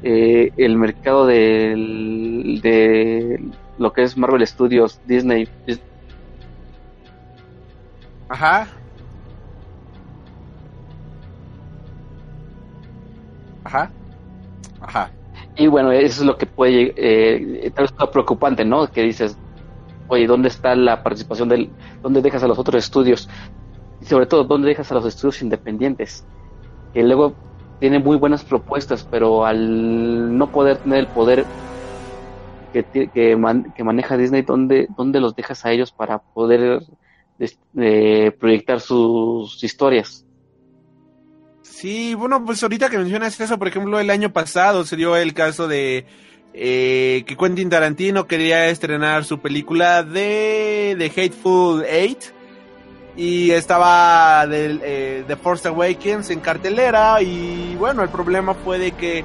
eh, 0.00 0.52
el 0.56 0.76
mercado 0.76 1.26
de 1.26 1.74
lo 3.76 3.92
que 3.92 4.02
es 4.02 4.16
Marvel 4.16 4.46
Studios, 4.46 5.00
Disney. 5.02 5.48
Ajá. 8.28 8.80
Ajá. 13.64 13.94
Ajá. 14.80 15.16
Y 15.60 15.66
bueno, 15.66 15.92
eso 15.92 16.22
es 16.22 16.26
lo 16.26 16.38
que 16.38 16.46
puede, 16.46 16.94
eh, 16.96 17.70
tal 17.72 17.84
vez 17.84 18.10
preocupante, 18.10 18.64
¿no? 18.64 18.90
Que 18.90 19.02
dices, 19.02 19.38
oye, 20.06 20.26
¿dónde 20.26 20.48
está 20.48 20.74
la 20.74 21.02
participación 21.02 21.50
del, 21.50 21.76
dónde 22.02 22.22
dejas 22.22 22.42
a 22.42 22.48
los 22.48 22.58
otros 22.58 22.82
estudios? 22.82 23.28
y 24.00 24.06
sobre 24.06 24.26
todo 24.26 24.44
dónde 24.44 24.68
dejas 24.68 24.90
a 24.90 24.94
los 24.94 25.04
estudios 25.06 25.42
independientes, 25.42 26.26
que 26.92 27.02
luego 27.02 27.36
tienen 27.78 28.02
muy 28.02 28.16
buenas 28.16 28.44
propuestas, 28.44 29.06
pero 29.10 29.44
al 29.44 30.36
no 30.36 30.50
poder 30.50 30.78
tener 30.78 31.00
el 31.00 31.10
poder 31.10 31.46
que, 32.72 33.10
que, 33.10 33.36
maneja 33.36 34.16
Disney, 34.16 34.42
¿dónde, 34.42 34.88
¿dónde 34.96 35.20
los 35.20 35.34
dejas 35.34 35.64
a 35.64 35.72
ellos 35.72 35.92
para 35.92 36.18
poder 36.18 36.82
eh, 37.76 38.32
proyectar 38.38 38.80
sus 38.80 39.62
historias? 39.62 40.24
Sí, 41.80 42.14
bueno, 42.14 42.44
pues 42.44 42.62
ahorita 42.62 42.90
que 42.90 42.98
mencionas 42.98 43.40
eso, 43.40 43.58
por 43.58 43.66
ejemplo, 43.66 43.98
el 43.98 44.10
año 44.10 44.30
pasado 44.34 44.84
se 44.84 44.96
dio 44.96 45.16
el 45.16 45.32
caso 45.32 45.66
de 45.66 46.04
eh, 46.52 47.24
que 47.26 47.38
Quentin 47.38 47.70
Tarantino 47.70 48.26
quería 48.26 48.68
estrenar 48.68 49.24
su 49.24 49.38
película 49.38 50.02
de 50.02 50.94
The 50.98 51.06
Hateful 51.06 51.86
Eight 51.88 52.18
y 53.16 53.52
estaba 53.52 54.46
de 54.46 54.78
eh, 54.82 55.24
The 55.26 55.36
Force 55.36 55.68
Awakens 55.68 56.28
en 56.28 56.40
cartelera 56.40 57.22
y 57.22 57.76
bueno, 57.76 58.02
el 58.02 58.10
problema 58.10 58.52
fue 58.52 58.78
de 58.78 58.92
que 58.92 59.24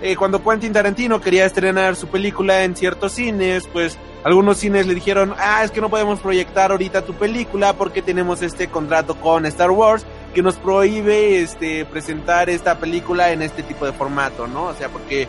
eh, 0.00 0.16
cuando 0.16 0.42
Quentin 0.42 0.72
Tarantino 0.72 1.20
quería 1.20 1.44
estrenar 1.44 1.94
su 1.94 2.08
película 2.08 2.64
en 2.64 2.74
ciertos 2.74 3.12
cines, 3.12 3.66
pues 3.70 3.98
algunos 4.24 4.56
cines 4.56 4.86
le 4.86 4.94
dijeron, 4.94 5.34
ah, 5.36 5.62
es 5.62 5.70
que 5.70 5.82
no 5.82 5.90
podemos 5.90 6.20
proyectar 6.20 6.70
ahorita 6.70 7.02
tu 7.02 7.12
película 7.12 7.74
porque 7.74 8.00
tenemos 8.00 8.40
este 8.40 8.68
contrato 8.68 9.14
con 9.16 9.44
Star 9.44 9.70
Wars 9.70 10.06
que 10.36 10.42
nos 10.42 10.56
prohíbe 10.56 11.40
este 11.40 11.86
presentar 11.86 12.50
esta 12.50 12.78
película 12.78 13.32
en 13.32 13.40
este 13.40 13.62
tipo 13.62 13.86
de 13.86 13.94
formato, 13.94 14.46
¿no? 14.46 14.64
O 14.64 14.74
sea, 14.74 14.90
porque 14.90 15.26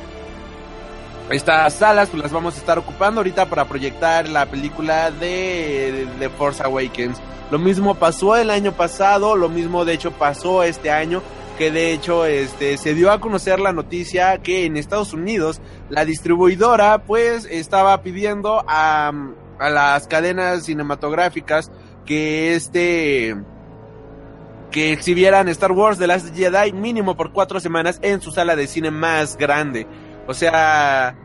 estas 1.29 1.75
salas 1.75 2.13
las 2.13 2.33
vamos 2.33 2.55
a 2.55 2.57
estar 2.57 2.77
ocupando 2.77 3.21
ahorita 3.21 3.45
para 3.45 3.63
proyectar 3.63 4.27
la 4.27 4.47
película 4.47 5.09
de 5.09 6.05
The 6.19 6.27
Force 6.27 6.61
Awakens. 6.61 7.21
Lo 7.49 7.57
mismo 7.57 7.95
pasó 7.95 8.35
el 8.35 8.49
año 8.49 8.73
pasado, 8.73 9.37
lo 9.37 9.47
mismo 9.47 9.85
de 9.85 9.93
hecho 9.93 10.11
pasó 10.11 10.63
este 10.63 10.91
año, 10.91 11.23
que 11.57 11.71
de 11.71 11.93
hecho 11.93 12.25
este 12.25 12.77
se 12.77 12.93
dio 12.93 13.09
a 13.09 13.21
conocer 13.21 13.61
la 13.61 13.71
noticia 13.71 14.39
que 14.39 14.65
en 14.65 14.75
Estados 14.75 15.13
Unidos 15.13 15.61
la 15.89 16.03
distribuidora 16.03 17.05
pues 17.05 17.45
estaba 17.45 18.01
pidiendo 18.01 18.61
a, 18.67 19.13
a 19.57 19.69
las 19.69 20.05
cadenas 20.07 20.65
cinematográficas 20.65 21.71
que 22.05 22.55
este 22.55 23.37
que 24.71 24.91
exhibieran 24.91 25.47
Star 25.49 25.71
Wars 25.71 25.97
The 25.97 26.07
Last 26.07 26.35
Jedi 26.35 26.73
mínimo 26.73 27.15
por 27.15 27.31
cuatro 27.31 27.59
semanas 27.59 27.99
en 28.01 28.21
su 28.21 28.31
sala 28.31 28.55
de 28.55 28.67
cine 28.67 28.91
más 28.91 29.37
grande. 29.37 29.87
O 30.27 30.33
sea, 30.33 31.15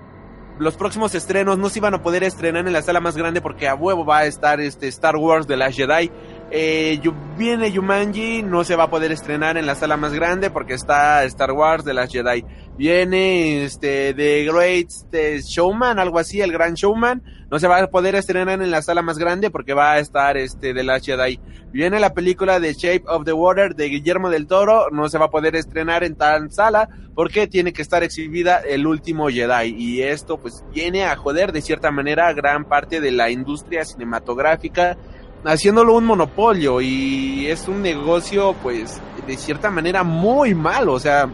los 0.59 0.77
próximos 0.77 1.15
estrenos 1.15 1.59
no 1.59 1.69
se 1.69 1.81
iban 1.81 1.95
a 1.95 2.03
poder 2.03 2.23
estrenar 2.23 2.67
en 2.67 2.73
la 2.73 2.83
sala 2.83 3.01
más 3.01 3.17
grande 3.17 3.41
porque 3.41 3.69
a 3.69 3.75
huevo 3.75 4.05
va 4.05 4.19
a 4.19 4.27
estar 4.27 4.61
este 4.61 4.87
Star 4.89 5.17
Wars 5.17 5.47
de 5.47 5.57
la 5.57 5.73
Jedi. 5.73 6.11
Eh, 6.55 7.01
viene 7.39 7.73
Yumanji, 7.73 8.43
no 8.43 8.63
se 8.63 8.77
va 8.77 8.85
a 8.85 8.91
poder 8.91 9.11
estrenar 9.11 9.57
en 9.57 9.65
la 9.65 9.75
sala 9.75 9.97
más 9.97 10.13
grande 10.13 10.51
porque 10.51 10.75
está 10.75 11.25
Star 11.25 11.53
Wars 11.53 11.83
de 11.83 11.95
las 11.95 12.13
Jedi. 12.13 12.45
Viene 12.77 13.65
este 13.65 14.13
The 14.13 14.45
Great 14.45 14.89
este, 14.89 15.41
Showman, 15.41 15.99
algo 15.99 16.19
así, 16.19 16.43
el 16.43 16.53
Gran 16.53 16.75
Showman, 16.75 17.23
no 17.51 17.59
se 17.59 17.69
va 17.69 17.79
a 17.79 17.87
poder 17.87 18.17
estrenar 18.17 18.61
en 18.61 18.71
la 18.71 18.83
sala 18.83 19.01
más 19.01 19.17
grande 19.17 19.51
porque 19.51 19.73
va 19.73 19.93
a 19.93 19.99
estar 19.99 20.37
este 20.37 20.75
de 20.75 20.83
las 20.85 21.03
Jedi. 21.03 21.41
Viene 21.73 21.99
la 21.99 22.13
película 22.13 22.61
de 22.61 22.75
Shape 22.75 23.05
of 23.07 23.25
the 23.25 23.33
Water 23.33 23.75
de 23.75 23.89
Guillermo 23.89 24.29
del 24.29 24.47
Toro, 24.47 24.91
no 24.91 25.09
se 25.09 25.17
va 25.17 25.27
a 25.27 25.31
poder 25.31 25.57
estrenar 25.57 26.05
en 26.05 26.17
tal 26.17 26.53
sala 26.53 26.91
porque 27.15 27.47
tiene 27.47 27.73
que 27.73 27.81
estar 27.81 28.03
exhibida 28.03 28.59
el 28.59 28.87
último 28.87 29.29
Jedi 29.31 29.75
y 29.75 30.03
esto 30.03 30.37
pues 30.37 30.63
viene 30.75 31.05
a 31.05 31.17
joder 31.17 31.51
de 31.53 31.63
cierta 31.63 31.91
manera 31.91 32.29
a 32.29 32.35
gran 32.35 32.67
parte 32.67 33.01
de 33.01 33.11
la 33.11 33.31
industria 33.31 33.87
cinematográfica 33.87 34.99
haciéndolo 35.45 35.97
un 35.97 36.05
monopolio 36.05 36.81
y 36.81 37.47
es 37.47 37.69
un 37.69 37.83
negocio 37.83 38.55
pues 38.63 39.01
de 39.27 39.37
cierta 39.37 39.71
manera 39.71 40.03
muy 40.03 40.55
malo, 40.55 40.95
o 40.95 41.01
sea, 41.01 41.29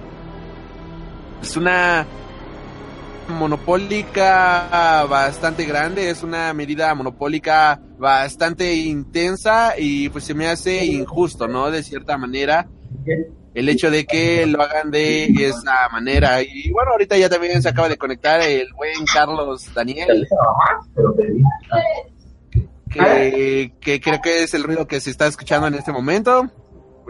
es 1.42 1.56
una 1.56 2.06
monopólica 3.28 5.04
bastante 5.08 5.64
grande, 5.64 6.10
es 6.10 6.22
una 6.22 6.52
medida 6.54 6.94
monopólica 6.94 7.80
bastante 7.98 8.74
intensa 8.74 9.74
y 9.78 10.08
pues 10.08 10.24
se 10.24 10.34
me 10.34 10.48
hace 10.48 10.84
injusto, 10.84 11.46
¿no? 11.46 11.70
De 11.70 11.82
cierta 11.82 12.16
manera 12.16 12.66
el 13.54 13.68
hecho 13.68 13.90
de 13.90 14.06
que 14.06 14.46
lo 14.46 14.62
hagan 14.62 14.90
de 14.90 15.26
esa 15.26 15.88
manera. 15.90 16.42
Y 16.42 16.70
bueno, 16.70 16.92
ahorita 16.92 17.16
ya 17.16 17.28
también 17.28 17.60
se 17.60 17.68
acaba 17.68 17.88
de 17.88 17.96
conectar 17.96 18.40
el 18.40 18.72
buen 18.72 19.04
Carlos 19.12 19.68
Daniel. 19.74 20.26
Que, 22.90 23.72
creo 24.02 24.20
que 24.22 24.42
es 24.42 24.54
el 24.54 24.64
ruido 24.64 24.86
que 24.86 25.00
se 25.00 25.10
está 25.10 25.26
escuchando 25.26 25.66
en 25.66 25.74
este 25.74 25.92
momento. 25.92 26.50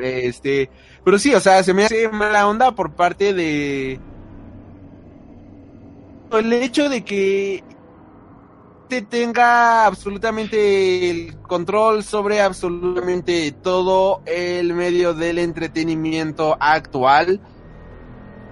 Este, 0.01 0.71
pero 1.05 1.19
sí, 1.19 1.35
o 1.35 1.41
sea, 1.41 1.63
se 1.63 1.75
me 1.75 1.85
hace 1.85 2.09
mala 2.09 2.47
onda 2.49 2.73
por 2.73 2.95
parte 2.95 3.35
de 3.35 4.01
el 6.33 6.53
hecho 6.53 6.89
de 6.89 7.05
que 7.05 7.65
te 8.89 9.03
tenga 9.03 9.87
absolutamente 9.87 11.11
el 11.11 11.37
control 11.41 12.03
sobre 12.03 12.41
absolutamente 12.41 13.53
todo 13.53 14.23
el 14.25 14.73
medio 14.73 15.15
del 15.15 15.39
entretenimiento 15.39 16.57
actual. 16.59 17.41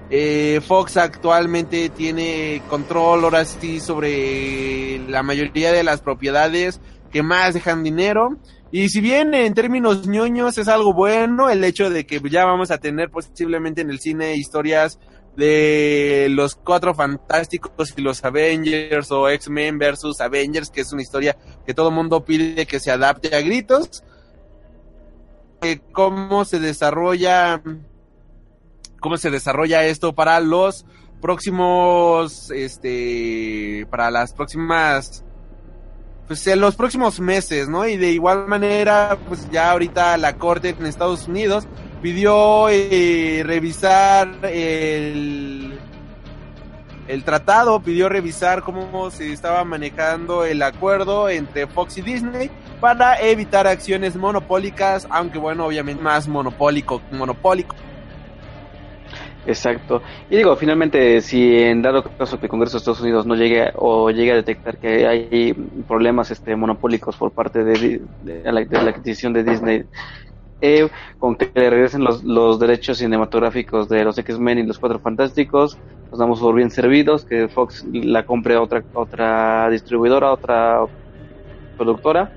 Eh, 0.09 0.61
Fox 0.64 0.99
actualmente 0.99 1.89
tiene 1.89 2.62
control 2.68 3.24
ahora 3.24 3.45
sí 3.45 3.81
sobre 3.81 5.01
la 5.09 5.22
mayoría 5.22 5.72
de 5.72 5.83
las 5.83 6.01
propiedades 6.01 6.81
que 7.17 7.23
más 7.23 7.55
dejan 7.55 7.83
dinero. 7.83 8.37
Y 8.71 8.91
si 8.91 9.01
bien 9.01 9.33
en 9.33 9.55
términos 9.55 10.07
ñoños 10.07 10.59
es 10.59 10.69
algo 10.69 10.93
bueno 10.93 11.49
el 11.49 11.64
hecho 11.64 11.89
de 11.89 12.05
que 12.05 12.21
ya 12.29 12.45
vamos 12.45 12.71
a 12.71 12.77
tener 12.77 13.09
posiblemente 13.09 13.81
en 13.81 13.89
el 13.89 14.01
cine 14.01 14.37
historias 14.37 14.99
de 15.35 16.27
los 16.29 16.57
cuatro 16.57 16.95
fantásticos 16.95 17.95
y 17.97 18.03
los 18.03 18.23
Avengers 18.23 19.11
o 19.12 19.31
X-Men 19.31 19.79
versus 19.79 20.21
Avengers, 20.21 20.69
que 20.69 20.83
es 20.83 20.93
una 20.93 21.01
historia 21.01 21.39
que 21.64 21.73
todo 21.73 21.91
mundo 21.91 22.23
pide 22.23 22.67
que 22.67 22.81
se 22.81 22.91
adapte 22.91 23.35
a 23.35 23.41
gritos. 23.41 24.05
Eh, 25.62 25.81
cómo 25.93 26.45
se 26.45 26.61
desarrolla 26.61 27.62
cómo 29.01 29.17
se 29.17 29.31
desarrolla 29.31 29.87
esto 29.87 30.14
para 30.14 30.39
los 30.41 30.85
próximos 31.23 32.51
este 32.51 33.87
para 33.89 34.11
las 34.11 34.35
próximas 34.35 35.25
pues 36.27 36.47
en 36.47 36.61
los 36.61 36.74
próximos 36.74 37.20
meses, 37.20 37.68
¿no? 37.68 37.87
Y 37.87 37.97
de 37.97 38.11
igual 38.11 38.47
manera, 38.49 39.16
pues 39.29 39.49
ya 39.51 39.70
ahorita 39.70 40.16
la 40.16 40.37
corte 40.37 40.70
en 40.70 40.87
Estados 40.87 41.29
Unidos 41.29 41.66
pidió 42.03 42.68
eh, 42.68 43.43
revisar 43.45 44.29
el 44.45 45.79
El 47.09 47.22
tratado 47.22 47.81
pidió 47.81 48.09
revisar 48.09 48.62
cómo 48.62 49.11
se 49.11 49.33
estaba 49.33 49.62
manejando 49.64 50.45
el 50.45 50.61
acuerdo 50.62 51.29
entre 51.29 51.68
Fox 51.68 51.99
y 51.99 52.03
Disney 52.03 52.51
para 52.81 53.20
evitar 53.20 53.66
acciones 53.68 54.16
monopólicas, 54.16 55.07
aunque 55.11 55.39
bueno, 55.39 55.66
obviamente 55.66 56.03
más 56.03 56.27
monopólico, 56.27 57.01
monopólico. 57.12 57.77
Exacto. 59.47 60.03
Y 60.28 60.36
digo, 60.36 60.57
finalmente, 60.57 61.20
si 61.20 61.57
en 61.57 61.80
dado 61.80 62.03
caso 62.03 62.38
que 62.38 62.47
el 62.47 62.51
Congreso 62.51 62.74
de 62.74 62.78
Estados 62.78 63.01
Unidos 63.01 63.26
no 63.26 63.36
llegue 63.36 63.70
o 63.76 64.11
llegue 64.11 64.32
a 64.32 64.36
detectar 64.36 64.78
que 64.78 65.07
hay 65.07 65.55
problemas 65.86 66.30
este, 66.30 66.57
monopólicos 66.57 67.16
por 67.16 67.30
parte 67.30 67.62
de, 67.62 68.01
la, 68.24 68.61
adquisición 68.61 69.32
de 69.32 69.44
Disney, 69.44 69.84
eh, 70.61 70.88
con 71.18 71.36
que 71.36 71.51
le 71.55 71.70
regresen 71.70 72.03
los, 72.03 72.59
derechos 72.59 72.99
cinematográficos 72.99 73.88
de 73.88 74.05
los 74.05 74.18
X-Men 74.18 74.59
y 74.59 74.62
los 74.64 74.78
Cuatro 74.78 74.99
Fantásticos, 74.99 75.78
nos 76.11 76.18
damos 76.18 76.40
por 76.40 76.55
bien 76.55 76.70
servidos, 76.70 77.24
que 77.24 77.49
Fox 77.49 77.86
la 77.92 78.26
compre 78.26 78.55
a 78.55 78.62
otra, 78.62 78.82
otra 78.94 79.70
distribuidora, 79.70 80.32
otra 80.32 80.80
productora, 81.76 82.32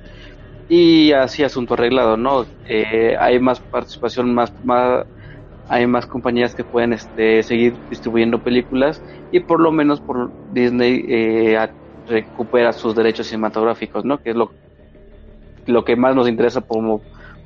y 0.67 1.11
así 1.13 1.43
asunto 1.43 1.73
arreglado, 1.73 2.17
¿no? 2.17 2.45
Eh, 2.67 3.15
hay 3.19 3.39
más 3.39 3.59
participación, 3.59 4.33
más, 4.35 4.53
más, 4.63 5.05
hay 5.69 5.85
más 5.85 6.07
compañías 6.07 6.55
que 6.55 6.63
pueden 6.63 6.93
este, 6.93 7.43
seguir 7.43 7.75
distribuyendo 7.89 8.43
películas 8.43 9.01
y 9.31 9.39
por 9.39 9.59
lo 9.59 9.71
menos 9.71 10.01
por 10.01 10.31
Disney 10.51 11.05
eh, 11.07 11.69
recupera 12.07 12.73
sus 12.73 12.95
derechos 12.95 13.27
cinematográficos, 13.27 14.03
¿no? 14.03 14.17
Que 14.17 14.31
es 14.31 14.35
lo, 14.35 14.51
lo 15.67 15.85
que 15.85 15.95
más 15.95 16.15
nos 16.15 16.27
interesa 16.27 16.61
como 16.61 17.01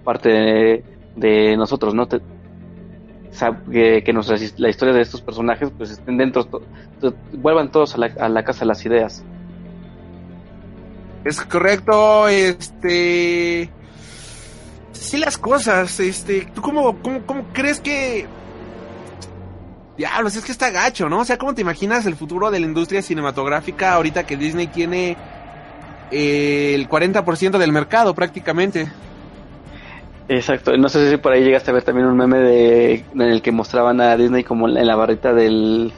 parte 0.06 0.84
de, 1.16 1.58
nosotros, 1.58 1.94
¿no? 1.94 2.08
que, 2.08 2.22
que 4.04 4.14
la 4.58 4.70
historia 4.70 4.94
de 4.94 5.02
estos 5.02 5.22
personajes 5.22 5.70
pues 5.78 5.92
estén 5.92 6.18
dentro, 6.18 6.48
vuelvan 7.34 7.72
todos 7.72 7.96
a 7.96 7.98
la, 7.98 8.12
a 8.20 8.30
la 8.30 8.44
casa 8.44 8.64
las 8.64 8.86
ideas. 8.86 9.24
Es 11.26 11.42
correcto, 11.42 12.28
este... 12.28 13.70
Sí 15.04 15.18
las 15.18 15.38
cosas, 15.38 16.00
este... 16.00 16.48
¿Tú 16.56 16.62
cómo, 16.62 16.96
cómo, 17.02 17.46
crees 17.52 17.82
que... 17.82 18.26
Diablos, 19.98 20.38
es 20.38 20.46
que 20.46 20.54
está 20.54 20.72
gacho, 20.72 21.10
¿no? 21.10 21.20
O 21.20 21.26
sea, 21.26 21.38
¿cómo 21.38 21.54
te 21.54 21.62
imaginas 21.62 22.06
el 22.06 22.16
futuro 22.16 22.50
de 22.50 22.62
la 22.62 22.66
industria 22.66 23.02
cinematográfica 23.02 23.94
ahorita 23.94 24.26
que 24.26 24.38
Disney 24.38 24.68
tiene 24.68 25.18
eh, 26.10 26.72
el 26.74 26.88
40% 26.88 27.58
del 27.58 27.74
mercado 27.74 28.16
prácticamente? 28.16 28.90
Exacto, 30.30 30.78
no 30.78 30.88
sé 30.88 31.12
si 31.12 31.18
por 31.18 31.34
ahí 31.34 31.44
llegaste 31.44 31.70
a 31.70 31.74
ver 31.74 31.84
también 31.84 32.08
un 32.08 32.16
meme 32.16 32.38
de 32.38 32.94
en 33.14 33.22
el 33.22 33.42
que 33.42 33.52
mostraban 33.52 34.00
a 34.00 34.16
Disney 34.16 34.46
como 34.46 34.70
en 34.70 34.88
la 34.88 34.96
barrita 34.96 35.34
del 35.34 35.92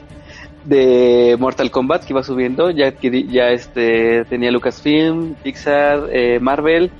de 0.64 1.36
Mortal 1.38 1.70
Kombat 1.70 2.04
que 2.04 2.12
iba 2.12 2.24
subiendo, 2.24 2.70
ya 2.70 2.92
ya 3.00 3.50
este 3.50 4.24
tenía 4.24 4.50
Lucasfilm, 4.50 5.34
Pixar, 5.44 6.08
eh, 6.10 6.40
Marvel, 6.40 6.90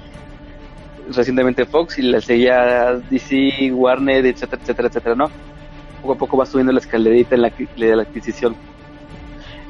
recientemente 1.11 1.65
Fox 1.65 1.99
y 1.99 2.03
le 2.03 2.21
seguía 2.21 2.95
DC, 3.11 3.73
Warner, 3.73 4.27
etcétera, 4.27 4.63
etcétera, 4.63 4.89
etcétera, 4.89 5.15
¿no? 5.15 5.31
Poco 6.03 6.15
a 6.15 6.19
poco 6.19 6.37
va 6.37 6.47
subiendo 6.47 6.73
la 6.73 6.81
escalerita 6.81 7.35
en 7.35 7.43
la, 7.43 7.51
de 7.51 7.97
la 7.97 8.03
adquisición. 8.03 8.57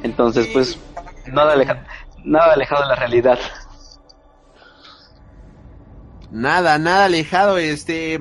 Entonces, 0.03 0.47
pues 0.53 0.79
nada 1.31 1.55
nada 2.23 2.53
alejado 2.53 2.83
de 2.83 2.89
la 2.89 2.95
realidad. 2.95 3.39
Nada, 6.31 6.77
nada 6.77 7.05
alejado, 7.05 7.57
este... 7.57 8.19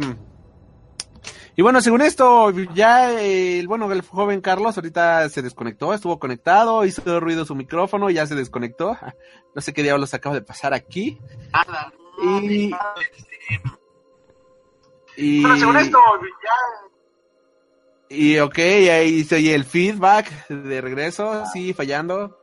Y 1.58 1.62
bueno, 1.62 1.80
según 1.80 2.02
esto, 2.02 2.50
ya 2.74 3.18
el 3.18 3.66
bueno, 3.66 3.90
el 3.90 4.02
joven 4.02 4.42
Carlos 4.42 4.76
ahorita 4.76 5.26
se 5.30 5.40
desconectó, 5.40 5.94
estuvo 5.94 6.18
conectado, 6.18 6.84
hizo 6.84 7.18
ruido 7.18 7.46
su 7.46 7.54
micrófono, 7.54 8.10
ya 8.10 8.26
se 8.26 8.34
desconectó. 8.34 8.96
No 9.54 9.62
sé 9.62 9.72
qué 9.72 9.82
diablos 9.82 10.12
acaba 10.12 10.34
de 10.34 10.42
pasar 10.42 10.74
aquí. 10.74 11.18
Nada. 11.50 11.90
Y, 12.22 12.72
y 15.16 15.42
bueno, 15.42 15.56
según 15.58 15.76
esto, 15.76 15.98
ya 16.42 16.86
y 18.08 18.38
ok, 18.38 18.58
ahí 18.58 19.24
se 19.24 19.36
oye 19.36 19.54
el 19.54 19.64
feedback 19.64 20.48
de 20.48 20.80
regreso, 20.80 21.44
sí, 21.52 21.74
fallando. 21.74 22.38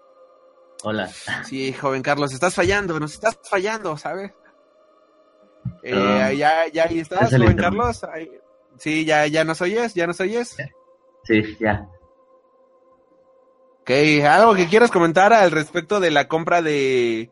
Hola. 0.84 1.09
Sí, 1.45 1.71
joven 1.71 2.01
Carlos, 2.01 2.34
estás 2.34 2.53
fallando, 2.53 2.99
nos 2.99 3.13
estás 3.13 3.39
fallando, 3.49 3.95
¿sabes? 3.97 4.34
Eh, 5.82 6.36
ya, 6.38 6.67
ya 6.67 6.84
ahí 6.84 6.99
estás, 6.99 7.32
joven 7.32 7.55
Carlos. 7.55 8.01
sí, 8.78 9.05
ya, 9.05 9.26
ya 9.28 9.45
nos 9.45 9.61
oyes, 9.61 9.93
ya 9.93 10.05
nos 10.05 10.19
oyes. 10.19 10.57
Sí, 11.24 11.57
ya. 11.59 11.88
Ok, 13.82 13.91
algo 14.28 14.55
que 14.55 14.67
quieras 14.67 14.91
comentar 14.91 15.32
al 15.32 15.51
respecto 15.51 16.01
de 16.01 16.11
la 16.11 16.28
compra 16.28 16.61
de, 16.61 17.30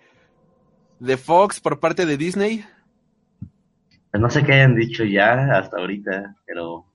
de 1.01 1.17
Fox 1.17 1.59
por 1.59 1.79
parte 1.79 2.05
de 2.05 2.15
Disney. 2.15 2.63
Pues 4.11 4.21
no 4.21 4.29
sé 4.29 4.43
qué 4.43 4.53
hayan 4.53 4.75
dicho 4.75 5.03
ya 5.03 5.57
hasta 5.57 5.77
ahorita, 5.77 6.35
pero 6.45 6.85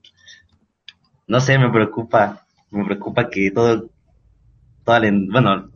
no 1.27 1.39
sé, 1.41 1.59
me 1.59 1.69
preocupa, 1.69 2.45
me 2.71 2.85
preocupa 2.85 3.29
que 3.29 3.51
todo, 3.51 3.89
toda 4.85 5.01
la, 5.01 5.11
bueno, 5.11 5.71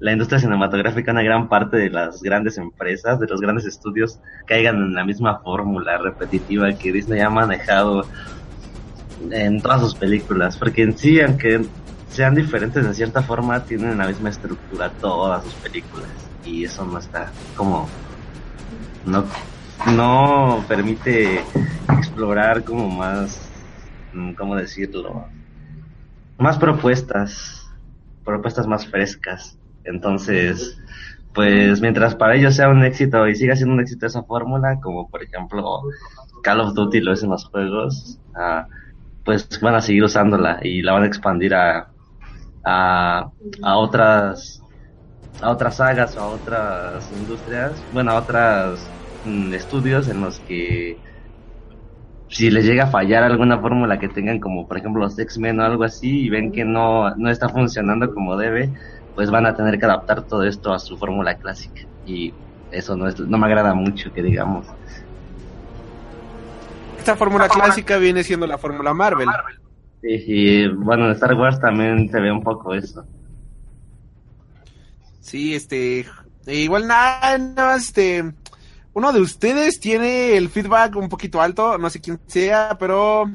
la 0.00 0.12
industria 0.12 0.38
cinematográfica, 0.38 1.12
una 1.12 1.22
gran 1.22 1.48
parte 1.48 1.78
de 1.78 1.88
las 1.88 2.20
grandes 2.22 2.58
empresas, 2.58 3.18
de 3.20 3.26
los 3.26 3.40
grandes 3.40 3.64
estudios, 3.64 4.20
caigan 4.46 4.76
en 4.76 4.94
la 4.94 5.04
misma 5.04 5.38
fórmula 5.38 5.96
repetitiva 5.96 6.74
que 6.74 6.92
Disney 6.92 7.20
ha 7.20 7.30
manejado 7.30 8.04
en 9.30 9.62
todas 9.62 9.80
sus 9.80 9.94
películas. 9.94 10.58
Porque 10.58 10.82
en 10.82 10.98
sí, 10.98 11.22
aunque 11.22 11.64
sean 12.10 12.34
diferentes 12.34 12.84
de 12.86 12.92
cierta 12.92 13.22
forma, 13.22 13.64
tienen 13.64 13.96
la 13.96 14.08
misma 14.08 14.28
estructura 14.28 14.90
todas 14.90 15.42
sus 15.44 15.54
películas. 15.54 16.25
Y 16.46 16.64
eso 16.64 16.84
no 16.84 16.98
está 16.98 17.30
como... 17.56 17.88
No, 19.04 19.24
no 19.94 20.64
permite 20.68 21.44
explorar 21.98 22.64
como 22.64 22.88
más... 22.88 23.42
¿Cómo 24.38 24.56
decirlo? 24.56 25.26
Más 26.38 26.56
propuestas 26.56 27.66
propuestas 28.26 28.66
más 28.66 28.86
frescas. 28.86 29.56
Entonces, 29.84 30.76
pues 31.32 31.80
mientras 31.80 32.14
para 32.14 32.34
ellos 32.34 32.56
sea 32.56 32.68
un 32.68 32.84
éxito 32.84 33.26
y 33.26 33.36
siga 33.36 33.56
siendo 33.56 33.74
un 33.74 33.80
éxito 33.80 34.04
esa 34.04 34.24
fórmula, 34.24 34.78
como 34.82 35.08
por 35.08 35.22
ejemplo 35.22 35.82
Call 36.42 36.60
of 36.60 36.74
Duty 36.74 37.00
lo 37.00 37.14
es 37.14 37.22
en 37.22 37.30
los 37.30 37.46
juegos, 37.46 38.18
ah, 38.34 38.66
pues 39.24 39.48
van 39.62 39.76
a 39.76 39.80
seguir 39.80 40.04
usándola 40.04 40.58
y 40.62 40.82
la 40.82 40.92
van 40.92 41.04
a 41.04 41.06
expandir 41.06 41.54
a, 41.54 41.88
a, 42.64 43.30
a 43.62 43.76
otras 43.76 44.60
a 45.42 45.50
otras 45.50 45.76
sagas 45.76 46.16
o 46.16 46.20
a 46.20 46.26
otras 46.28 47.10
industrias, 47.12 47.72
bueno, 47.92 48.12
a 48.12 48.16
otros 48.16 48.80
mm, 49.24 49.52
estudios 49.54 50.08
en 50.08 50.20
los 50.20 50.40
que 50.40 50.98
si 52.28 52.50
les 52.50 52.64
llega 52.64 52.84
a 52.84 52.88
fallar 52.88 53.22
alguna 53.22 53.58
fórmula 53.58 53.98
que 53.98 54.08
tengan 54.08 54.40
como 54.40 54.66
por 54.66 54.78
ejemplo 54.78 55.02
los 55.02 55.18
X-Men 55.18 55.60
o 55.60 55.64
algo 55.64 55.84
así 55.84 56.24
y 56.24 56.28
ven 56.28 56.52
que 56.52 56.64
no, 56.64 57.14
no 57.16 57.30
está 57.30 57.48
funcionando 57.48 58.12
como 58.12 58.36
debe, 58.36 58.70
pues 59.14 59.30
van 59.30 59.46
a 59.46 59.54
tener 59.54 59.78
que 59.78 59.84
adaptar 59.84 60.22
todo 60.22 60.42
esto 60.44 60.72
a 60.72 60.78
su 60.78 60.96
fórmula 60.96 61.36
clásica 61.36 61.82
y 62.04 62.34
eso 62.70 62.96
no, 62.96 63.06
es, 63.06 63.18
no 63.20 63.38
me 63.38 63.46
agrada 63.46 63.74
mucho 63.74 64.12
que 64.12 64.22
digamos. 64.22 64.66
Esta 66.98 67.14
fórmula 67.14 67.48
clásica 67.48 67.98
viene 67.98 68.24
siendo 68.24 68.46
la 68.46 68.58
fórmula 68.58 68.92
Marvel. 68.92 69.28
Sí, 70.02 70.24
y 70.26 70.68
bueno, 70.68 71.06
en 71.06 71.12
Star 71.12 71.34
Wars 71.34 71.60
también 71.60 72.08
se 72.10 72.20
ve 72.20 72.32
un 72.32 72.42
poco 72.42 72.74
eso. 72.74 73.06
Sí, 75.26 75.56
este, 75.56 76.06
igual 76.46 76.86
nada, 76.86 77.36
no, 77.36 77.74
este, 77.74 78.32
uno 78.92 79.12
de 79.12 79.20
ustedes 79.20 79.80
tiene 79.80 80.36
el 80.36 80.48
feedback 80.48 80.94
un 80.94 81.08
poquito 81.08 81.42
alto, 81.42 81.78
no 81.78 81.90
sé 81.90 82.00
quién 82.00 82.20
sea, 82.28 82.76
pero 82.78 83.28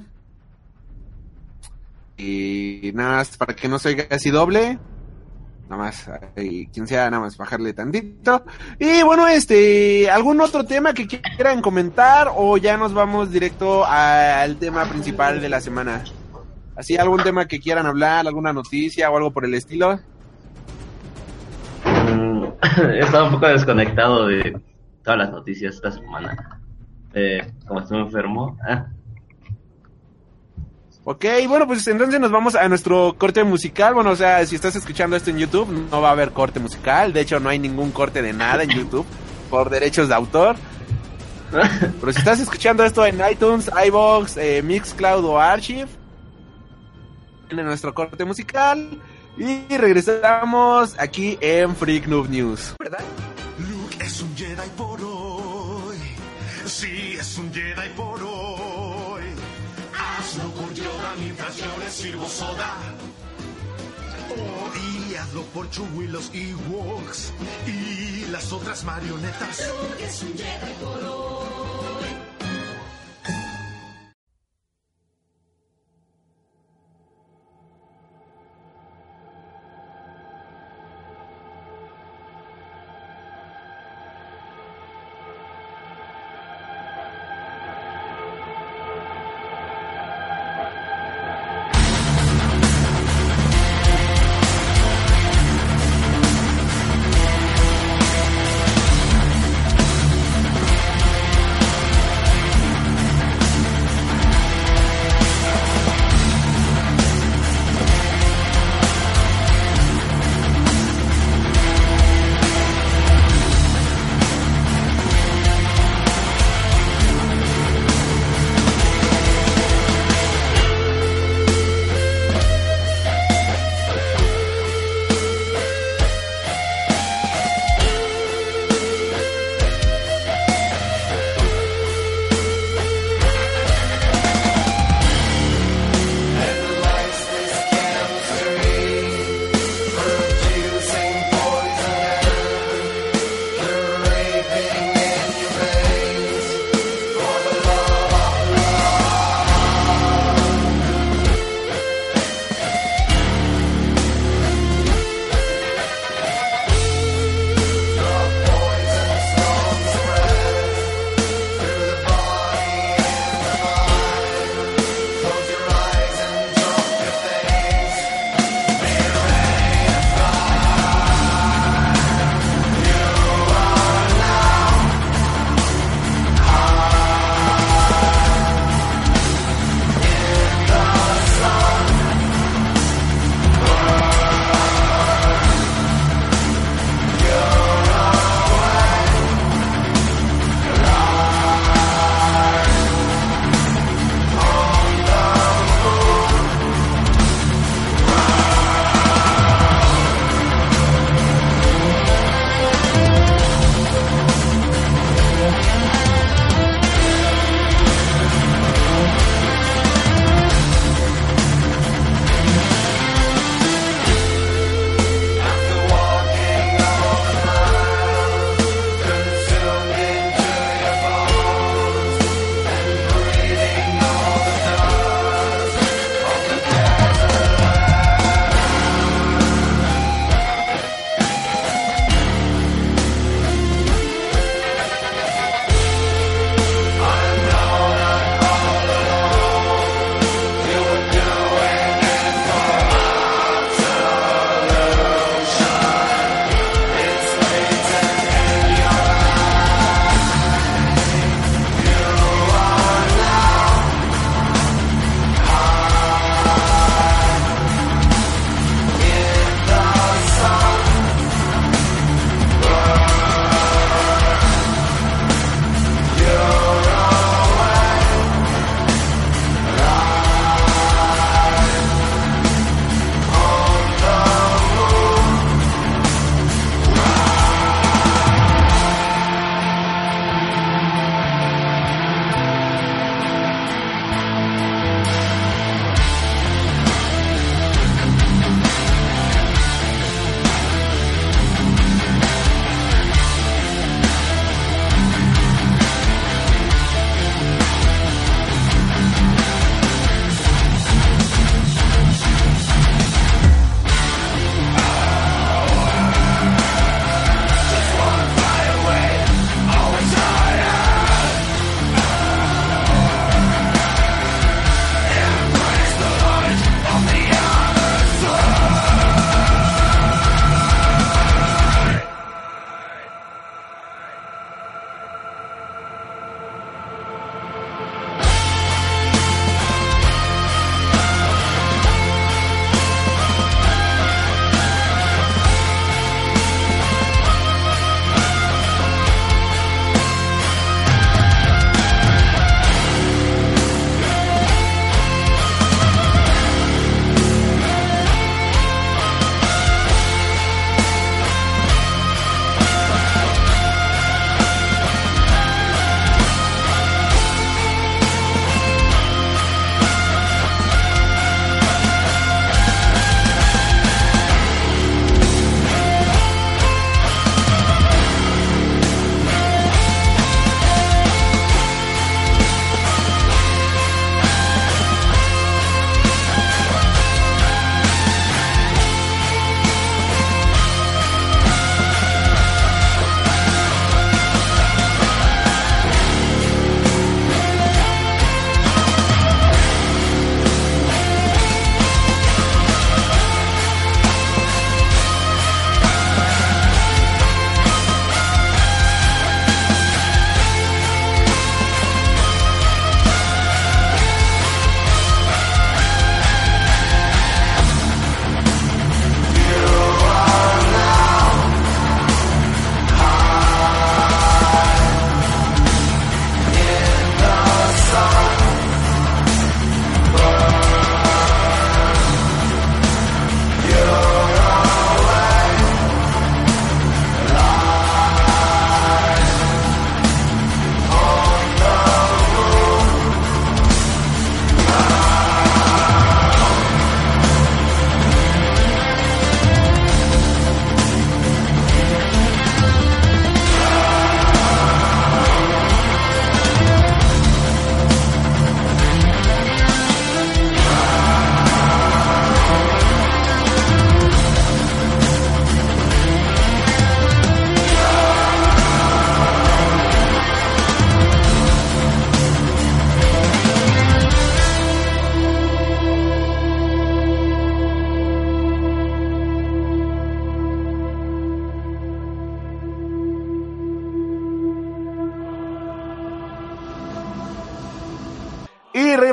y 2.15 2.91
nada 2.93 3.25
para 3.37 3.53
que 3.57 3.67
no 3.67 3.77
se 3.77 3.89
oiga 3.89 4.07
así 4.09 4.29
doble 4.29 4.79
nada 5.69 5.83
más, 5.83 6.09
quien 6.35 6.87
sea, 6.87 7.09
nada 7.09 7.23
más 7.23 7.35
bajarle 7.35 7.73
tantito. 7.73 8.45
Y 8.79 9.03
bueno, 9.03 9.27
este, 9.27 10.09
¿algún 10.09 10.39
otro 10.39 10.63
tema 10.63 10.93
que 10.93 11.07
quieran 11.07 11.61
comentar 11.61 12.31
o 12.33 12.55
ya 12.55 12.77
nos 12.77 12.93
vamos 12.93 13.31
directo 13.31 13.85
al 13.85 14.55
tema 14.57 14.85
principal 14.85 15.41
de 15.41 15.49
la 15.49 15.59
semana? 15.59 16.05
¿Así 16.77 16.95
algún 16.95 17.21
tema 17.21 17.47
que 17.47 17.59
quieran 17.59 17.85
hablar, 17.85 18.27
alguna 18.27 18.53
noticia 18.53 19.09
o 19.11 19.17
algo 19.17 19.31
por 19.31 19.43
el 19.43 19.55
estilo? 19.55 19.99
He 22.93 22.99
estado 22.99 23.25
un 23.25 23.31
poco 23.31 23.47
desconectado 23.47 24.27
de 24.27 24.59
todas 25.03 25.19
las 25.19 25.31
noticias 25.31 25.75
esta 25.75 25.91
semana. 25.91 26.61
Eh, 27.13 27.51
como 27.67 27.81
estoy 27.81 27.99
enfermo. 27.99 28.57
Ah, 28.67 28.85
Ok, 31.03 31.25
bueno, 31.47 31.65
pues 31.65 31.87
entonces 31.87 32.19
nos 32.19 32.29
vamos 32.29 32.53
a 32.53 32.69
nuestro 32.69 33.15
corte 33.17 33.43
musical. 33.43 33.95
Bueno, 33.95 34.11
o 34.11 34.15
sea, 34.15 34.45
si 34.45 34.53
estás 34.53 34.75
escuchando 34.75 35.15
esto 35.15 35.31
en 35.31 35.39
YouTube, 35.39 35.67
no 35.89 35.99
va 35.99 36.09
a 36.09 36.11
haber 36.11 36.29
corte 36.31 36.59
musical. 36.59 37.11
De 37.11 37.21
hecho, 37.21 37.39
no 37.39 37.49
hay 37.49 37.57
ningún 37.57 37.89
corte 37.91 38.21
de 38.21 38.33
nada 38.33 38.63
en 38.63 38.69
YouTube 38.69 39.05
por 39.49 39.71
derechos 39.71 40.09
de 40.09 40.13
autor. 40.13 40.57
Pero 41.99 42.13
si 42.13 42.19
estás 42.19 42.39
escuchando 42.39 42.83
esto 42.83 43.03
en 43.03 43.19
iTunes, 43.29 43.69
iBox, 43.87 44.37
eh, 44.37 44.61
Mixcloud 44.61 45.25
o 45.25 45.39
Archive, 45.39 45.87
en 47.49 47.65
nuestro 47.65 47.95
corte 47.95 48.23
musical. 48.23 48.87
Y 49.37 49.65
regresamos 49.77 50.95
aquí 50.97 51.37
en 51.41 51.75
Freak 51.75 52.07
Noob 52.07 52.29
News. 52.29 52.75
Luke 52.79 53.97
es 53.99 54.21
un 54.21 54.35
Jedi 54.35 54.69
por 54.77 55.01
hoy. 55.01 55.97
Sí, 56.65 57.15
es 57.19 57.37
un 57.37 57.51
Jedi 57.53 57.89
por 57.95 58.21
hoy. 58.21 59.23
Hazlo 59.97 60.51
con 60.53 60.73
Yoda 60.75 61.15
mientras 61.19 61.57
yo 61.57 61.77
le 61.79 61.89
sirvo 61.89 62.27
soda. 62.27 62.75
Oh, 64.29 65.09
y 65.09 65.15
hazlo 65.15 65.43
por 65.53 65.69
Chewie, 65.69 66.07
los 66.07 66.31
Ewoks 66.33 67.33
y 67.67 68.25
las 68.31 68.51
otras 68.51 68.83
marionetas. 68.83 69.67
Luke 69.67 70.05
es 70.05 70.21
un 70.23 70.37
Jedi 70.37 70.73
por 70.81 71.03
hoy. 71.03 71.90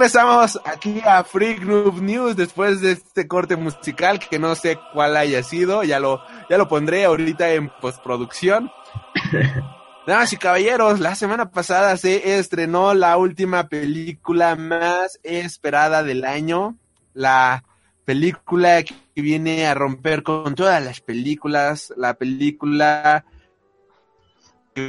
Regresamos 0.09 0.59
aquí 0.65 1.03
a 1.05 1.23
Freak 1.23 1.65
Noob 1.65 2.01
News 2.01 2.35
después 2.35 2.81
de 2.81 2.93
este 2.93 3.29
corte 3.29 3.57
musical 3.57 4.19
que 4.19 4.39
no 4.39 4.55
sé 4.55 4.79
cuál 4.95 5.19
haya 5.19 5.43
sido, 5.43 5.85
ya 5.85 6.01
lo, 6.01 6.23
ya 6.49 6.57
lo 6.57 6.67
pondré 6.67 7.05
ahorita 7.05 7.53
en 7.53 7.69
postproducción. 7.69 8.71
Damas 10.07 10.33
y 10.33 10.39
caballeros, 10.39 10.99
la 10.99 11.15
semana 11.15 11.51
pasada 11.51 11.95
se 11.99 12.39
estrenó 12.39 12.95
la 12.95 13.19
última 13.19 13.69
película 13.69 14.57
más 14.57 15.21
esperada 15.23 16.03
del 16.03 16.25
año, 16.25 16.79
la 17.13 17.65
película 18.07 18.83
que 18.83 18.95
viene 19.21 19.67
a 19.67 19.75
romper 19.75 20.23
con 20.23 20.55
todas 20.55 20.83
las 20.83 21.03
películas, 21.03 21.93
la 21.99 22.15
película 22.15 23.27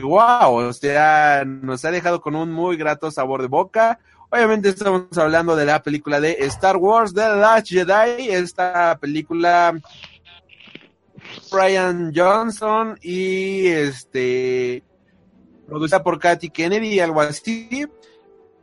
wow, 0.01 0.53
o 0.53 0.71
sea, 0.73 1.43
nos 1.45 1.83
ha 1.83 1.91
dejado 1.91 2.21
con 2.21 2.35
un 2.35 2.51
muy 2.53 2.77
grato 2.77 3.11
sabor 3.11 3.41
de 3.41 3.47
boca. 3.47 3.99
Obviamente 4.31 4.69
estamos 4.69 5.17
hablando 5.17 5.55
de 5.55 5.65
la 5.65 5.81
película 5.81 6.19
de 6.19 6.33
Star 6.41 6.77
Wars 6.77 7.15
The 7.15 7.21
Last 7.21 7.67
Jedi, 7.67 8.29
esta 8.29 8.95
película 8.99 9.79
Brian 11.51 12.13
Johnson 12.15 12.99
y 13.01 13.65
este 13.65 14.83
producida 15.65 16.03
por 16.03 16.19
Katy 16.19 16.51
Kennedy, 16.51 16.99
algo 16.99 17.21
así. 17.21 17.87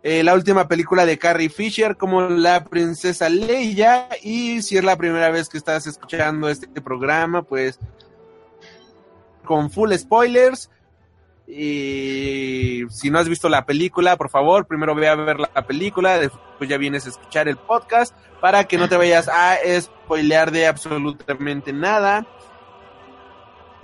Eh, 0.05 0.23
la 0.23 0.35
última 0.35 0.69
película 0.69 1.05
de 1.05 1.19
Carrie 1.19 1.49
Fisher 1.49 1.97
como 1.97 2.23
la 2.23 2.63
princesa 2.63 3.29
Leia 3.29 4.09
y 4.23 4.63
si 4.63 4.77
es 4.77 4.85
la 4.85 4.97
primera 4.97 5.31
vez 5.31 5.49
que 5.49 5.59
estás 5.59 5.89
escuchando 5.89 6.49
este 6.49 6.81
programa, 6.81 7.43
pues 7.43 7.81
con 9.45 9.69
full 9.69 9.93
spoilers. 9.95 10.71
Y 11.47 12.83
si 12.91 13.11
no 13.11 13.19
has 13.19 13.29
visto 13.29 13.49
la 13.49 13.65
película, 13.65 14.17
por 14.17 14.31
favor, 14.31 14.67
primero 14.67 14.95
ve 14.95 15.09
a 15.09 15.15
ver 15.15 15.39
la 15.39 15.67
película, 15.67 16.19
después 16.19 16.69
ya 16.69 16.77
vienes 16.77 17.07
a 17.07 17.11
escuchar 17.11 17.47
el 17.49 17.57
podcast 17.57 18.15
para 18.41 18.65
que 18.65 18.79
no 18.79 18.89
te 18.89 18.97
vayas 18.97 19.29
a 19.29 19.57
spoilear 19.81 20.51
de 20.51 20.67
absolutamente 20.67 21.73
nada. 21.73 22.27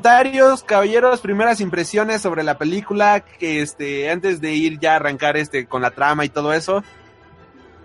Comentarios, 0.02 0.64
caballeros, 0.64 1.20
primeras 1.20 1.60
impresiones 1.60 2.22
sobre 2.22 2.42
la 2.42 2.58
película, 2.58 3.20
que 3.20 3.62
este, 3.62 4.10
antes 4.10 4.40
de 4.40 4.52
ir 4.52 4.80
ya 4.80 4.94
a 4.94 4.96
arrancar 4.96 5.36
este 5.36 5.66
con 5.66 5.80
la 5.80 5.92
trama 5.92 6.24
y 6.24 6.28
todo 6.28 6.52
eso, 6.52 6.82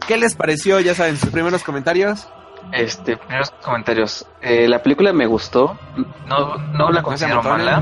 ¿qué 0.08 0.18
les 0.18 0.34
pareció? 0.34 0.80
Ya 0.80 0.96
saben, 0.96 1.18
sus 1.18 1.30
primeros 1.30 1.64
comentarios. 1.64 2.28
Este, 2.72 3.18
primeros 3.18 3.52
comentarios. 3.62 4.26
Eh, 4.40 4.68
la 4.68 4.82
película 4.82 5.14
me 5.14 5.26
gustó. 5.26 5.80
No, 6.26 6.56
no 6.74 6.92
la 6.92 7.02
considero 7.02 7.42
mala. 7.44 7.82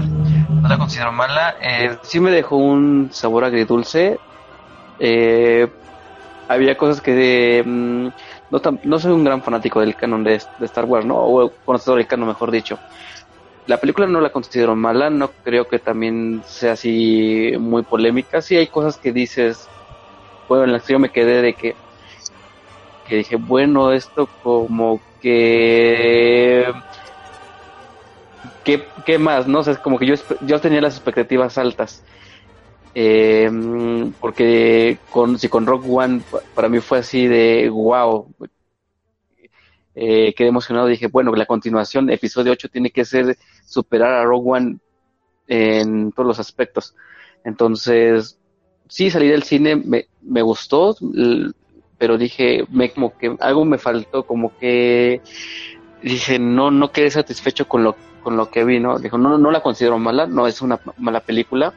No 0.62 0.70
la 0.70 0.78
considero 0.78 1.12
mala. 1.12 1.56
Eh, 1.60 1.98
sí 2.04 2.20
me 2.20 2.32
dejó 2.32 2.58
un 2.58 3.10
sabor 3.12 3.44
agridulce. 3.46 4.22
Eh, 5.00 5.72
había 6.48 6.78
cosas 6.78 7.02
que 7.02 7.64
mm, 7.66 8.08
no, 8.50 8.62
tan- 8.62 8.80
no 8.84 9.00
soy 9.00 9.14
un 9.14 9.24
gran 9.24 9.44
fanático 9.44 9.80
del 9.82 9.96
canon 9.96 10.24
de, 10.24 10.42
de 10.58 10.66
Star 10.66 10.86
Wars, 10.86 11.06
¿no? 11.06 11.18
O 11.18 11.58
conocedor 11.64 11.98
del 11.98 12.08
canon, 12.08 12.28
mejor 12.30 12.52
dicho. 12.52 12.82
La 13.66 13.80
película 13.80 14.08
no 14.08 14.22
la 14.22 14.32
considero 14.32 14.76
mala, 14.76 15.10
no 15.10 15.34
creo 15.42 15.68
que 15.68 15.80
también 15.80 16.42
sea 16.46 16.74
así 16.74 17.54
muy 17.60 17.84
polémica. 17.84 18.42
Sí 18.42 18.56
hay 18.58 18.70
cosas 18.70 18.98
que 19.00 19.12
dices, 19.12 19.72
bueno, 20.48 20.66
en 20.66 20.74
las 20.74 20.86
que 20.86 20.94
yo 20.94 21.00
me 21.00 21.12
quedé 21.12 21.42
de 21.42 21.56
que 21.56 21.80
que 23.06 23.18
dije, 23.18 23.38
bueno, 23.38 23.94
esto 23.94 24.34
como 24.40 25.06
que... 25.20 26.66
¿Qué, 28.64 28.94
qué 29.06 29.18
más? 29.20 29.48
No 29.48 29.62
es 29.62 29.80
como 29.80 29.98
que 30.00 30.06
yo, 30.08 30.16
yo 30.42 30.60
tenía 30.62 30.82
las 30.82 30.96
expectativas 30.96 31.58
altas. 31.58 32.04
Eh, 32.94 33.50
porque 34.20 35.04
con, 35.10 35.40
si 35.40 35.50
con 35.50 35.68
Rock 35.68 35.86
One 35.88 36.26
pa- 36.30 36.44
para 36.54 36.70
mí 36.70 36.80
fue 36.82 37.00
así 37.00 37.28
de 37.28 37.70
wow. 37.70 38.34
Eh, 39.94 40.34
quedé 40.36 40.50
emocionado. 40.50 40.88
Dije, 40.88 41.08
bueno, 41.08 41.34
la 41.36 41.46
continuación, 41.46 42.10
episodio 42.10 42.52
8, 42.54 42.70
tiene 42.70 42.92
que 42.92 43.06
ser 43.06 43.38
superar 43.66 44.12
a 44.14 44.24
Rogue 44.26 44.50
One 44.52 44.78
en 45.48 46.12
todos 46.14 46.28
los 46.28 46.40
aspectos. 46.40 46.96
Entonces, 47.44 48.40
sí, 48.90 49.12
salí 49.12 49.30
del 49.30 49.44
cine, 49.44 49.76
me, 49.78 50.08
me 50.22 50.42
gustó, 50.42 50.96
pero 51.98 52.18
dije, 52.18 52.66
me, 52.70 52.92
como 52.92 53.18
que 53.18 53.36
algo 53.40 53.66
me 53.66 53.78
faltó, 53.78 54.24
como 54.24 54.58
que 54.58 55.22
dije, 56.02 56.40
no, 56.40 56.72
no 56.72 56.92
quedé 56.92 57.10
satisfecho 57.10 57.68
con 57.68 57.84
lo, 57.84 57.96
con 58.22 58.38
lo 58.38 58.50
que 58.50 58.64
vi, 58.64 58.80
¿no? 58.80 59.00
Dijo, 59.00 59.18
no, 59.18 59.38
no 59.38 59.52
la 59.52 59.62
considero 59.62 59.98
mala, 59.98 60.28
no 60.28 60.48
es 60.48 60.62
una 60.62 60.80
mala 60.98 61.22
película, 61.22 61.74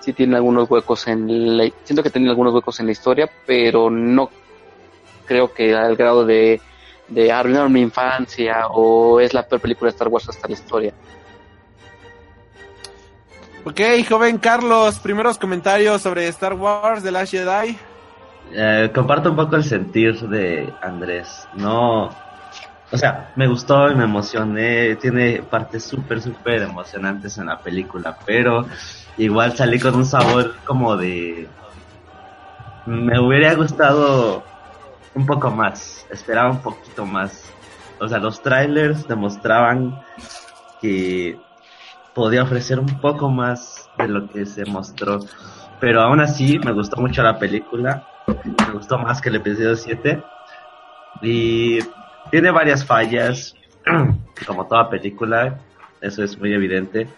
sí 0.00 0.12
tiene 0.12 0.36
algunos 0.36 0.70
huecos 0.70 1.08
en 1.08 1.56
la, 1.56 1.70
siento 1.84 2.02
que 2.02 2.10
tiene 2.10 2.28
algunos 2.28 2.54
huecos 2.54 2.80
en 2.80 2.86
la 2.86 2.92
historia, 2.92 3.30
pero 3.46 3.90
no 3.90 4.30
creo 5.26 5.52
que 5.52 5.74
al 5.74 5.96
grado 5.96 6.24
de, 6.24 6.60
de 7.08 7.32
arruinar 7.32 7.68
mi 7.68 7.80
infancia 7.80 8.68
o 8.68 9.20
es 9.20 9.34
la 9.34 9.46
peor 9.46 9.60
película 9.60 9.90
de 9.90 9.94
Star 9.94 10.08
Wars 10.08 10.28
hasta 10.28 10.48
la 10.48 10.54
historia. 10.54 10.94
Ok, 13.64 13.80
joven 14.08 14.38
Carlos, 14.38 15.00
primeros 15.00 15.38
comentarios 15.38 16.00
sobre 16.00 16.28
Star 16.28 16.54
Wars 16.54 17.02
The 17.02 17.10
Last 17.10 17.32
Jedi. 17.32 17.76
Eh, 18.52 18.90
comparto 18.94 19.30
un 19.30 19.36
poco 19.36 19.56
el 19.56 19.64
sentir 19.64 20.20
de 20.28 20.72
Andrés. 20.80 21.48
No, 21.54 22.10
o 22.92 22.96
sea, 22.96 23.32
me 23.34 23.48
gustó 23.48 23.90
y 23.90 23.94
me 23.94 24.04
emocioné. 24.04 24.96
Tiene 24.96 25.42
partes 25.42 25.84
súper, 25.84 26.22
súper 26.22 26.62
emocionantes 26.62 27.36
en 27.38 27.46
la 27.46 27.58
película, 27.58 28.16
pero 28.24 28.66
igual 29.18 29.56
salí 29.56 29.80
con 29.80 29.96
un 29.96 30.04
sabor 30.04 30.54
como 30.64 30.96
de. 30.96 31.48
Me 32.86 33.18
hubiera 33.18 33.54
gustado 33.54 34.44
un 35.14 35.26
poco 35.26 35.50
más. 35.50 36.06
Esperaba 36.10 36.50
un 36.50 36.62
poquito 36.62 37.04
más. 37.04 37.52
O 37.98 38.08
sea, 38.08 38.18
los 38.18 38.40
trailers 38.40 39.08
demostraban 39.08 40.00
que 40.80 41.38
podía 42.14 42.44
ofrecer 42.44 42.78
un 42.78 43.00
poco 43.00 43.28
más 43.30 43.90
de 43.98 44.06
lo 44.06 44.28
que 44.28 44.46
se 44.46 44.64
mostró. 44.64 45.20
Pero 45.80 46.02
aún 46.02 46.20
así, 46.20 46.58
me 46.60 46.72
gustó 46.72 47.00
mucho 47.00 47.22
la 47.22 47.38
película. 47.38 48.06
Me 48.26 48.72
gustó 48.72 48.98
más 48.98 49.20
que 49.20 49.28
el 49.28 49.36
episodio 49.36 49.76
7. 49.76 50.22
Y 51.22 51.78
tiene 52.30 52.50
varias 52.50 52.84
fallas, 52.84 53.54
como 54.46 54.66
toda 54.66 54.90
película. 54.90 55.60
Eso 56.00 56.22
es 56.22 56.38
muy 56.38 56.52
evidente. 56.52 57.08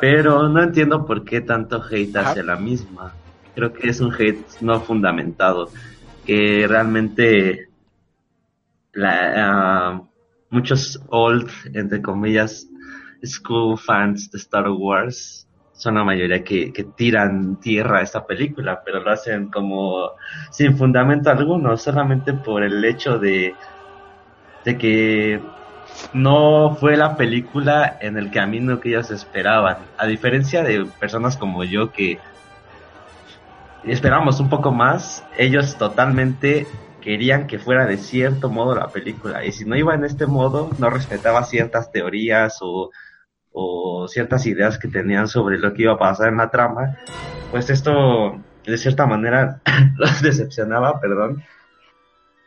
Pero 0.00 0.48
no 0.48 0.62
entiendo 0.62 1.04
por 1.06 1.24
qué 1.24 1.40
tanto 1.40 1.82
hate 1.82 2.16
hacia 2.16 2.42
la 2.42 2.56
misma. 2.56 3.12
Creo 3.54 3.72
que 3.72 3.88
es 3.88 4.00
un 4.00 4.12
hate 4.12 4.44
no 4.60 4.80
fundamentado. 4.80 5.70
Que 6.24 6.66
realmente 6.68 7.68
la, 8.92 9.32
ah, 9.36 10.02
muchos 10.50 11.00
old, 11.08 11.50
entre 11.74 12.00
comillas, 12.00 12.68
school 13.24 13.78
fans 13.78 14.30
de 14.30 14.38
Star 14.38 14.68
Wars 14.70 15.43
son 15.74 15.96
la 15.96 16.04
mayoría 16.04 16.42
que, 16.44 16.72
que 16.72 16.84
tiran 16.84 17.56
tierra 17.56 17.98
a 17.98 18.02
esta 18.02 18.24
película, 18.24 18.82
pero 18.84 19.00
lo 19.00 19.10
hacen 19.10 19.50
como 19.50 20.12
sin 20.50 20.76
fundamento 20.76 21.30
alguno, 21.30 21.76
solamente 21.76 22.32
por 22.32 22.62
el 22.62 22.84
hecho 22.84 23.18
de, 23.18 23.54
de 24.64 24.78
que 24.78 25.40
no 26.12 26.76
fue 26.78 26.96
la 26.96 27.16
película 27.16 27.98
en 28.00 28.16
el 28.16 28.30
camino 28.30 28.80
que 28.80 28.90
ellos 28.90 29.10
esperaban. 29.10 29.78
A 29.98 30.06
diferencia 30.06 30.62
de 30.62 30.84
personas 30.84 31.36
como 31.36 31.64
yo 31.64 31.90
que 31.90 32.18
esperábamos 33.82 34.38
un 34.40 34.48
poco 34.48 34.70
más, 34.70 35.24
ellos 35.36 35.76
totalmente 35.76 36.66
querían 37.00 37.46
que 37.46 37.58
fuera 37.58 37.84
de 37.84 37.98
cierto 37.98 38.48
modo 38.48 38.76
la 38.76 38.88
película. 38.88 39.44
Y 39.44 39.52
si 39.52 39.64
no 39.64 39.76
iba 39.76 39.94
en 39.94 40.04
este 40.04 40.26
modo, 40.26 40.70
no 40.78 40.88
respetaba 40.88 41.44
ciertas 41.44 41.90
teorías 41.90 42.58
o, 42.62 42.90
o 43.56 44.08
ciertas 44.08 44.44
ideas 44.46 44.78
que 44.78 44.88
tenían 44.88 45.28
sobre 45.28 45.58
lo 45.58 45.72
que 45.72 45.82
iba 45.82 45.92
a 45.92 45.98
pasar 45.98 46.28
en 46.28 46.38
la 46.38 46.50
trama, 46.50 46.98
pues 47.52 47.70
esto 47.70 48.42
de 48.66 48.76
cierta 48.76 49.06
manera 49.06 49.60
los 49.96 50.20
decepcionaba, 50.20 51.00
perdón. 51.00 51.42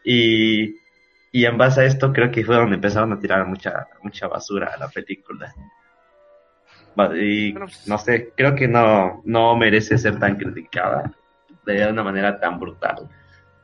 Y, 0.04 0.76
y 1.32 1.46
en 1.46 1.58
base 1.58 1.82
a 1.82 1.86
esto 1.86 2.12
creo 2.12 2.30
que 2.30 2.44
fue 2.44 2.58
donde 2.58 2.76
empezaron 2.76 3.14
a 3.14 3.20
tirar 3.20 3.48
mucha, 3.48 3.88
mucha 4.04 4.28
basura 4.28 4.74
a 4.76 4.78
la 4.78 4.90
película. 4.90 5.54
Y 7.16 7.56
no 7.86 7.98
sé, 7.98 8.34
creo 8.36 8.54
que 8.54 8.68
no, 8.68 9.22
no 9.24 9.56
merece 9.56 9.98
ser 9.98 10.20
tan 10.20 10.36
criticada 10.36 11.14
de 11.66 11.88
una 11.88 12.04
manera 12.04 12.38
tan 12.38 12.60
brutal. 12.60 13.08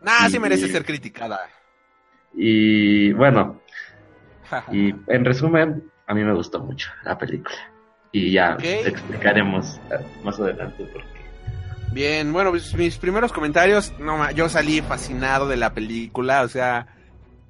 Nah, 0.01 0.29
sí 0.29 0.39
merece 0.39 0.69
ser 0.69 0.85
criticada. 0.85 1.41
Y 2.33 3.11
bueno, 3.13 3.61
y 4.71 4.93
en 5.07 5.25
resumen, 5.25 5.91
a 6.07 6.13
mí 6.13 6.23
me 6.23 6.33
gustó 6.33 6.59
mucho 6.59 6.89
la 7.03 7.17
película. 7.17 7.55
Y 8.11 8.31
ya 8.31 8.55
Ok. 8.55 8.63
explicaremos 8.63 9.79
más 10.23 10.39
adelante 10.39 10.83
por 10.85 11.01
qué. 11.01 11.23
Bien, 11.91 12.31
bueno, 12.33 12.49
pues, 12.51 12.73
mis 12.75 12.97
primeros 12.97 13.31
comentarios, 13.31 13.93
no, 13.99 14.29
yo 14.31 14.49
salí 14.49 14.81
fascinado 14.81 15.47
de 15.47 15.57
la 15.57 15.73
película, 15.73 16.41
o 16.41 16.47
sea, 16.47 16.87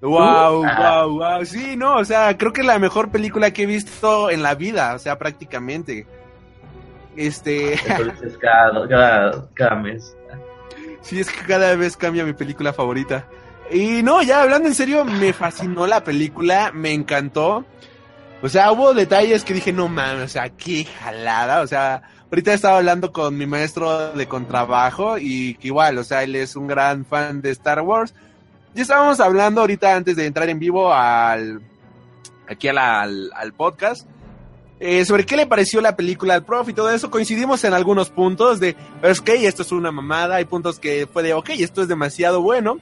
wow, 0.01 0.65
Ah. 0.65 1.05
wow, 1.05 1.17
wow, 1.19 1.45
sí, 1.45 1.75
no, 1.77 1.95
o 1.97 2.05
sea, 2.05 2.37
creo 2.37 2.51
que 2.53 2.61
es 2.61 2.67
la 2.67 2.79
mejor 2.79 3.09
película 3.09 3.51
que 3.51 3.63
he 3.63 3.65
visto 3.65 4.29
en 4.29 4.41
la 4.43 4.55
vida, 4.55 4.95
o 4.95 4.99
sea, 4.99 5.17
prácticamente. 5.17 6.05
Este, 7.15 7.73
Entonces 7.87 8.37
cada, 8.41 8.87
cada, 8.87 9.49
cada 9.53 9.75
mes. 9.75 10.15
Sí, 11.01 11.19
es 11.19 11.29
que 11.29 11.45
cada 11.45 11.75
vez 11.75 11.95
cambia 11.97 12.25
mi 12.25 12.33
película 12.33 12.73
favorita. 12.73 13.27
Y 13.71 14.03
no, 14.03 14.21
ya 14.23 14.41
hablando 14.41 14.67
en 14.67 14.75
serio, 14.75 15.03
me 15.05 15.31
fascinó 15.33 15.85
la 15.87 16.03
película, 16.03 16.71
me 16.73 16.91
encantó. 16.93 17.65
O 18.43 18.49
sea, 18.49 18.71
hubo 18.71 18.93
detalles 18.93 19.43
que 19.43 19.55
dije, 19.55 19.73
no 19.73 19.87
mames, 19.87 20.25
o 20.25 20.27
sea, 20.27 20.49
qué 20.49 20.85
jalada. 20.85 21.61
O 21.61 21.67
sea, 21.67 22.03
ahorita 22.29 22.53
estaba 22.53 22.77
hablando 22.77 23.11
con 23.11 23.35
mi 23.35 23.47
maestro 23.47 24.11
de 24.13 24.27
contrabajo 24.27 25.17
y 25.17 25.55
que 25.55 25.67
igual, 25.69 25.97
o 25.97 26.03
sea, 26.03 26.21
él 26.21 26.35
es 26.35 26.55
un 26.55 26.67
gran 26.67 27.05
fan 27.05 27.41
de 27.41 27.49
Star 27.51 27.81
Wars. 27.81 28.13
Ya 28.75 28.83
estábamos 28.83 29.19
hablando 29.19 29.61
ahorita 29.61 29.95
antes 29.95 30.15
de 30.15 30.25
entrar 30.27 30.49
en 30.49 30.59
vivo 30.59 30.93
al 30.93 31.61
aquí 32.47 32.67
al, 32.67 33.31
al 33.33 33.53
podcast 33.53 34.05
eh, 34.85 35.05
sobre 35.05 35.25
qué 35.25 35.37
le 35.37 35.47
pareció 35.47 35.79
la 35.79 35.95
película 35.95 36.33
al 36.33 36.43
prof 36.43 36.67
y 36.67 36.73
todo 36.73 36.91
eso. 36.91 37.09
Coincidimos 37.09 37.63
en 37.63 37.73
algunos 37.73 38.09
puntos 38.09 38.59
de, 38.59 38.75
ok, 39.01 39.29
esto 39.29 39.61
es 39.61 39.71
una 39.71 39.93
mamada. 39.93 40.35
Hay 40.35 40.43
puntos 40.43 40.77
que 40.77 41.07
fue 41.07 41.23
de, 41.23 41.33
ok, 41.33 41.51
esto 41.51 41.81
es 41.81 41.87
demasiado 41.87 42.41
bueno. 42.41 42.79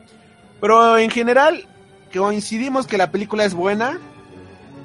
Pero 0.59 0.97
en 0.97 1.11
general, 1.11 1.67
coincidimos 2.11 2.87
que 2.87 2.97
la 2.97 3.11
película 3.11 3.45
es 3.45 3.53
buena. 3.53 3.99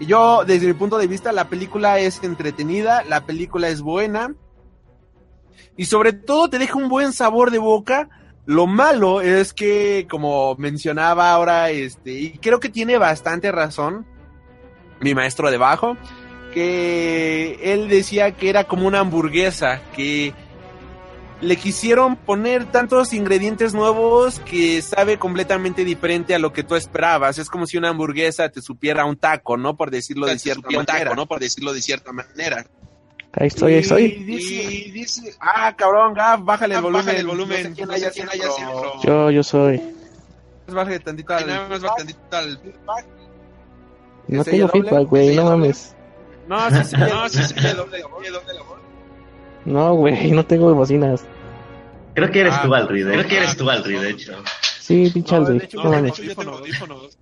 Yo, 0.00 0.44
desde 0.44 0.66
mi 0.66 0.74
punto 0.74 0.98
de 0.98 1.06
vista, 1.06 1.32
la 1.32 1.48
película 1.48 1.98
es 1.98 2.22
entretenida, 2.22 3.02
la 3.04 3.24
película 3.24 3.68
es 3.68 3.80
buena. 3.80 4.34
Y 5.76 5.86
sobre 5.86 6.12
todo 6.12 6.48
te 6.48 6.58
deja 6.58 6.76
un 6.76 6.88
buen 6.88 7.12
sabor 7.12 7.50
de 7.50 7.58
boca. 7.58 8.08
Lo 8.44 8.66
malo 8.66 9.20
es 9.20 9.52
que, 9.52 10.06
como 10.08 10.54
mencionaba 10.56 11.32
ahora, 11.32 11.70
este, 11.70 12.12
y 12.12 12.38
creo 12.38 12.60
que 12.60 12.68
tiene 12.68 12.98
bastante 12.98 13.50
razón, 13.50 14.06
mi 15.00 15.14
maestro 15.14 15.50
de 15.50 15.56
bajo, 15.56 15.96
que 16.54 17.58
él 17.62 17.88
decía 17.88 18.32
que 18.32 18.48
era 18.48 18.64
como 18.64 18.86
una 18.86 19.00
hamburguesa, 19.00 19.80
que 19.94 20.32
le 21.40 21.56
quisieron 21.56 22.16
poner 22.16 22.70
tantos 22.70 23.12
ingredientes 23.12 23.74
nuevos 23.74 24.40
que 24.40 24.80
sabe 24.80 25.18
completamente 25.18 25.84
diferente 25.84 26.34
a 26.34 26.38
lo 26.38 26.52
que 26.52 26.62
tú 26.62 26.76
esperabas. 26.76 27.38
Es 27.38 27.50
como 27.50 27.66
si 27.66 27.76
una 27.76 27.90
hamburguesa 27.90 28.48
te 28.48 28.62
supiera 28.62 29.04
un 29.04 29.16
taco, 29.16 29.56
¿no? 29.56 29.76
Por 29.76 29.90
decirlo 29.90 30.26
de 30.26 30.38
cierta 30.38 30.68
manera. 30.70 31.14
¿no? 31.14 31.26
Por 31.26 31.40
decirlo 31.40 31.72
de 31.72 31.82
cierta 31.82 32.12
manera. 32.12 32.66
Ahí 33.32 33.48
estoy, 33.48 33.74
ahí 33.74 33.80
estoy. 33.80 34.04
Y 34.04 34.24
dice, 34.24 34.54
y 34.54 34.90
dice, 34.92 35.34
ah, 35.40 35.74
cabrón, 35.76 36.14
Gaf, 36.14 36.42
bájale 36.42 36.76
el 36.76 36.80
volumen. 36.80 37.04
Bájale 37.04 37.20
el 37.20 37.26
volumen. 37.26 37.62
No 37.62 37.68
sé 37.68 37.74
quién 37.74 37.90
haya 37.90 38.10
centro. 38.10 39.02
Yo, 39.02 39.30
yo 39.30 39.42
soy. 39.42 39.82
Bájale 40.68 41.00
tantito 41.00 41.34
al... 41.34 41.46
tantito 41.96 42.36
al... 42.36 42.60
No 44.28 44.42
¿Se 44.42 44.50
tengo 44.50 44.64
oye 44.66 44.72
doble? 44.72 44.90
feedback, 44.90 45.08
güey, 45.08 45.28
¿Se 45.28 45.34
no 45.36 45.44
mames. 45.44 45.94
No, 46.48 46.70
sí, 46.70 46.76
sí, 46.84 46.96
no, 46.98 47.28
sí, 47.28 47.42
sí, 47.44 47.54
doble, 47.54 48.00
doble, 48.00 48.30
doble. 48.30 48.85
No, 49.66 49.94
güey, 49.94 50.30
no 50.32 50.44
tengo 50.46 50.74
bocinas. 50.74 51.24
Creo 52.14 52.30
que 52.30 52.40
eres 52.40 52.54
Ah, 52.56 52.62
tú, 52.64 52.74
Alri. 52.74 53.02
no, 53.02 53.10
Creo 53.10 53.22
no, 53.22 53.28
que 53.28 53.36
eres 53.36 53.50
no, 53.50 53.56
tú, 53.64 53.70
Alri, 53.70 53.94
no, 53.96 54.00
de 54.02 54.10
no. 54.10 54.16
hecho. 54.16 54.32
Sí, 54.80 55.10
pinche 55.12 55.36
No, 55.38 55.50
hecho, 55.50 55.82
no 55.82 56.06
yo 56.06 56.34
tengo 56.36 56.52
audífonos. 56.56 57.18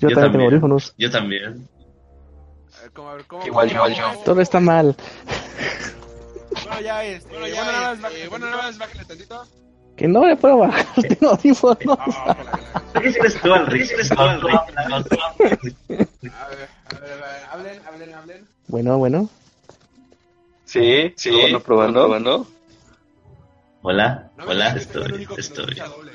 Yo 0.00 0.08
también 0.08 0.08
yo 0.08 0.08
tengo 0.08 0.20
también. 0.20 0.50
audífonos. 0.50 0.94
Yo 0.98 1.10
también. 1.10 1.68
A 2.78 2.82
ver, 2.82 2.90
¿cómo- 2.92 3.08
a 3.10 3.14
ver, 3.14 3.24
¿cómo- 3.26 3.46
Igual 3.46 3.68
cómo- 3.72 3.88
yo, 3.88 3.94
yo. 3.96 4.18
Todo 4.24 4.40
está 4.42 4.60
mal. 4.60 4.94
Bueno, 6.64 6.80
ya 6.82 7.04
este. 7.04 7.28
Bueno, 7.30 7.46
ya 7.48 7.64
nada 7.64 7.90
más 7.90 8.00
bájale, 8.02 8.28
bueno, 8.28 8.46
nada 8.50 8.62
más 8.64 8.78
bájale 8.78 9.04
tantito. 9.04 9.44
Que 9.96 10.06
no 10.06 10.26
le 10.26 10.36
puedo 10.36 10.58
bajar, 10.58 10.86
tengo 11.08 11.30
audífonos. 11.32 11.98
Ah, 11.98 12.36
que 13.00 13.08
eres 13.08 13.40
tú, 13.40 13.52
Alri. 13.52 13.80
Eres 13.82 14.08
tú, 14.08 14.20
Alri. 14.20 14.48
A 14.54 14.62
ver, 15.38 15.58
a 16.30 16.48
ver, 16.48 16.68
a 16.92 16.98
ver, 17.00 17.44
hablen, 17.50 17.80
hablen, 17.86 18.14
hablen. 18.14 18.48
Bueno, 18.68 18.98
bueno. 18.98 19.28
Sí, 20.68 21.14
sí. 21.16 21.30
Probando, 21.30 21.60
probando. 21.62 22.00
probando. 22.04 22.46
Hola, 23.80 24.30
hola, 24.46 24.68
estoy, 24.76 25.12
único 25.12 25.34
que 25.34 25.40
nos 25.40 25.48
estoy. 25.48 25.64
escucha 25.64 25.86
doble. 25.86 26.12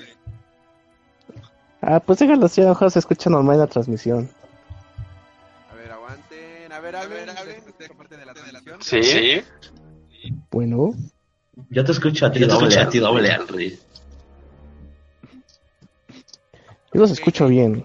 Ah, 1.81 1.99
pues 1.99 2.19
déjalo 2.19 2.45
así, 2.45 2.61
a 2.61 2.65
lo 2.65 2.69
mejor 2.69 2.91
se 2.91 2.99
escucha 2.99 3.31
normal 3.31 3.55
en 3.55 3.61
la 3.61 3.67
transmisión. 3.67 4.29
A 5.71 5.75
ver, 5.75 5.91
aguanten, 5.91 6.71
a 6.71 6.79
ver, 6.79 6.95
parte 7.97 8.15
de 8.15 8.25
la 8.27 8.33
transmisión. 8.35 8.79
Sí. 8.83 9.01
sí. 9.01 9.43
Bueno. 10.51 10.93
Yo 11.69 11.83
te 11.83 11.91
escucho 11.91 12.27
a 12.27 12.31
ti 12.31 12.41
doble, 12.41 12.77
a 12.77 12.87
ti 12.87 12.99
doble, 12.99 13.31
Alri. 13.31 13.79
Yo 16.93 17.01
los 17.01 17.09
escucho 17.09 17.47
bien. 17.47 17.83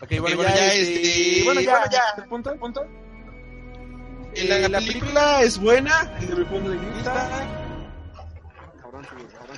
Ok, 0.00 0.20
bueno, 0.20 0.42
ya, 0.42 0.72
este, 0.72 1.44
bueno, 1.44 1.60
ya, 1.60 1.90
ya, 1.90 2.24
punto, 2.30 2.56
punto. 2.56 2.80
Eh, 4.36 4.68
la, 4.68 4.80
película 4.80 5.42
es 5.42 5.58
buena, 5.58 6.04
desde 6.20 6.36
mi 6.36 6.44
punto 6.44 6.68
de 6.68 6.76
vista. 6.76 7.48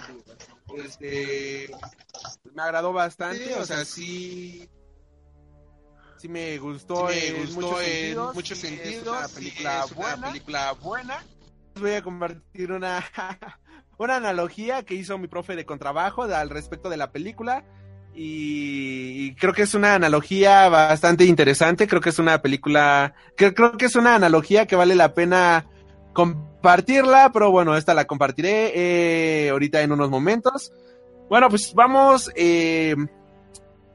Sí. 0.07 0.23
Este, 0.77 1.71
me 2.55 2.63
agradó 2.63 2.93
bastante, 2.93 3.57
o 3.57 3.65
sea, 3.65 3.85
sí, 3.85 4.69
sí 6.17 6.29
me 6.29 6.59
gustó, 6.59 7.11
en, 7.11 7.53
muchos 7.55 8.59
sentidos, 8.59 8.95
es 8.95 9.03
una 9.03 9.29
película 9.29 9.87
buena, 9.97 10.27
película 10.29 10.73
buena. 10.73 11.25
Voy 11.75 11.93
a 11.93 12.03
compartir 12.03 12.71
una, 12.71 13.05
una 13.99 14.17
analogía 14.17 14.85
que 14.85 14.95
hizo 14.95 15.19
mi 15.19 15.27
profe 15.27 15.57
de 15.57 15.67
contrabajo 15.67 16.23
al 16.23 16.51
respecto 16.51 16.89
de 16.89 16.99
la 16.99 17.11
película. 17.11 17.65
Y, 18.15 19.35
creo 19.37 19.53
que 19.53 19.63
es 19.63 19.75
una 19.75 19.95
analogía 19.95 20.69
bastante 20.69 21.25
interesante. 21.25 21.87
Creo 21.87 22.01
que 22.01 22.09
es 22.11 22.19
una 22.19 22.41
película. 22.43 23.15
que- 23.37 23.55
creo 23.55 23.77
que 23.77 23.87
es 23.87 23.95
una 23.97 24.15
analogía 24.17 24.67
que 24.67 24.77
vale 24.77 24.95
la 24.95 25.15
pena 25.15 25.67
compartirla. 26.13 27.31
Pero 27.33 27.51
bueno, 27.51 27.77
esta 27.77 27.95
la 27.95 28.07
compartiré 28.07 28.73
eh, 28.75 29.51
ahorita 29.51 29.83
en 29.83 29.93
unos 29.93 30.11
momentos. 30.11 30.73
Bueno, 31.29 31.49
pues 31.49 31.73
vamos. 31.75 32.31
eh, 32.35 32.97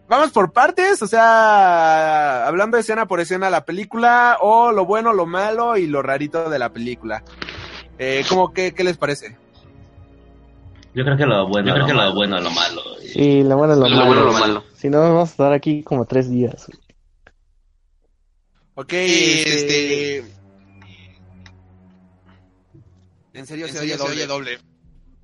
vamos 0.07 0.31
por 0.31 0.53
partes. 0.53 1.01
O 1.01 1.07
sea, 1.07 2.47
hablando 2.47 2.77
escena 2.77 3.05
por 3.07 3.19
escena 3.19 3.49
la 3.49 3.65
película. 3.65 4.37
O 4.39 4.71
lo 4.71 4.85
bueno, 4.85 5.11
lo 5.13 5.25
malo 5.25 5.75
y 5.75 5.87
lo 5.87 6.01
rarito 6.01 6.49
de 6.49 6.59
la 6.59 6.71
película. 6.71 7.23
Eh, 7.99 8.23
¿cómo 8.29 8.53
que, 8.53 8.73
¿Qué 8.73 8.83
les 8.83 8.97
parece? 8.97 9.37
Yo 10.93 11.03
creo 11.03 11.17
que 11.17 11.25
lo 11.25 11.47
bueno, 11.47 11.67
Yo 11.69 11.73
creo 11.73 11.85
que 11.87 11.93
lo 11.93 12.13
bueno, 12.13 12.39
lo 12.39 12.51
malo. 12.51 12.81
y- 13.03 13.07
Sí, 13.07 13.43
lo 13.43 13.57
bueno 13.57 13.73
es 13.73 13.79
lo, 13.79 13.87
Lo 13.89 13.95
malo. 13.95 14.07
bueno, 14.07 14.25
lo 14.25 14.33
malo. 14.33 14.63
Si 14.75 14.89
no, 14.89 14.99
vamos 15.01 15.29
a 15.29 15.31
estar 15.31 15.53
aquí 15.53 15.81
como 15.83 16.05
tres 16.05 16.29
días. 16.29 16.67
Ok, 18.75 18.93
este... 18.93 20.23
En 23.33 23.47
serio 23.47 23.67
se 23.67 23.79
oye 23.79 24.27
doble. 24.27 24.59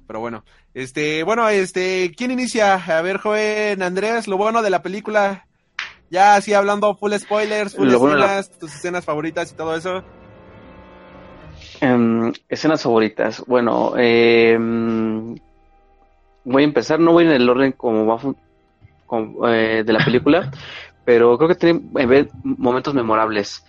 Pero 0.07 0.19
bueno, 0.19 0.43
este, 0.73 1.21
bueno, 1.21 1.47
este, 1.49 2.11
¿quién 2.17 2.31
inicia? 2.31 2.73
A 2.75 3.01
ver, 3.03 3.17
joven 3.19 3.83
Andrés, 3.83 4.27
lo 4.27 4.37
bueno 4.37 4.63
de 4.63 4.71
la 4.71 4.81
película. 4.81 5.45
Ya 6.09 6.35
así 6.35 6.53
hablando 6.55 6.95
full 6.95 7.13
spoilers, 7.13 7.75
full 7.75 7.87
Lo 7.87 7.99
bueno 7.99 8.15
de 8.15 8.21
la- 8.21 8.39
escenas, 8.39 8.59
tus 8.59 8.73
escenas 8.75 9.05
favoritas 9.05 9.51
y 9.51 9.55
todo 9.55 9.75
eso. 9.75 10.03
Em, 11.81 12.33
escenas 12.49 12.81
favoritas. 12.81 13.43
Bueno, 13.45 13.93
em, 13.97 15.35
voy 16.53 16.63
a 16.63 16.65
empezar. 16.65 16.99
No 16.99 17.13
voy 17.13 17.25
en 17.25 17.31
el 17.31 17.49
orden 17.49 17.71
como 17.73 18.05
va 18.05 18.19
como, 19.05 19.47
eh, 19.47 19.83
de 19.83 19.93
la 19.93 20.03
película, 20.03 20.51
pero 21.05 21.37
creo 21.37 21.49
que 21.49 21.55
tiene 21.55 21.81
eh, 21.99 22.27
momentos 22.43 22.93
memorables. 22.93 23.63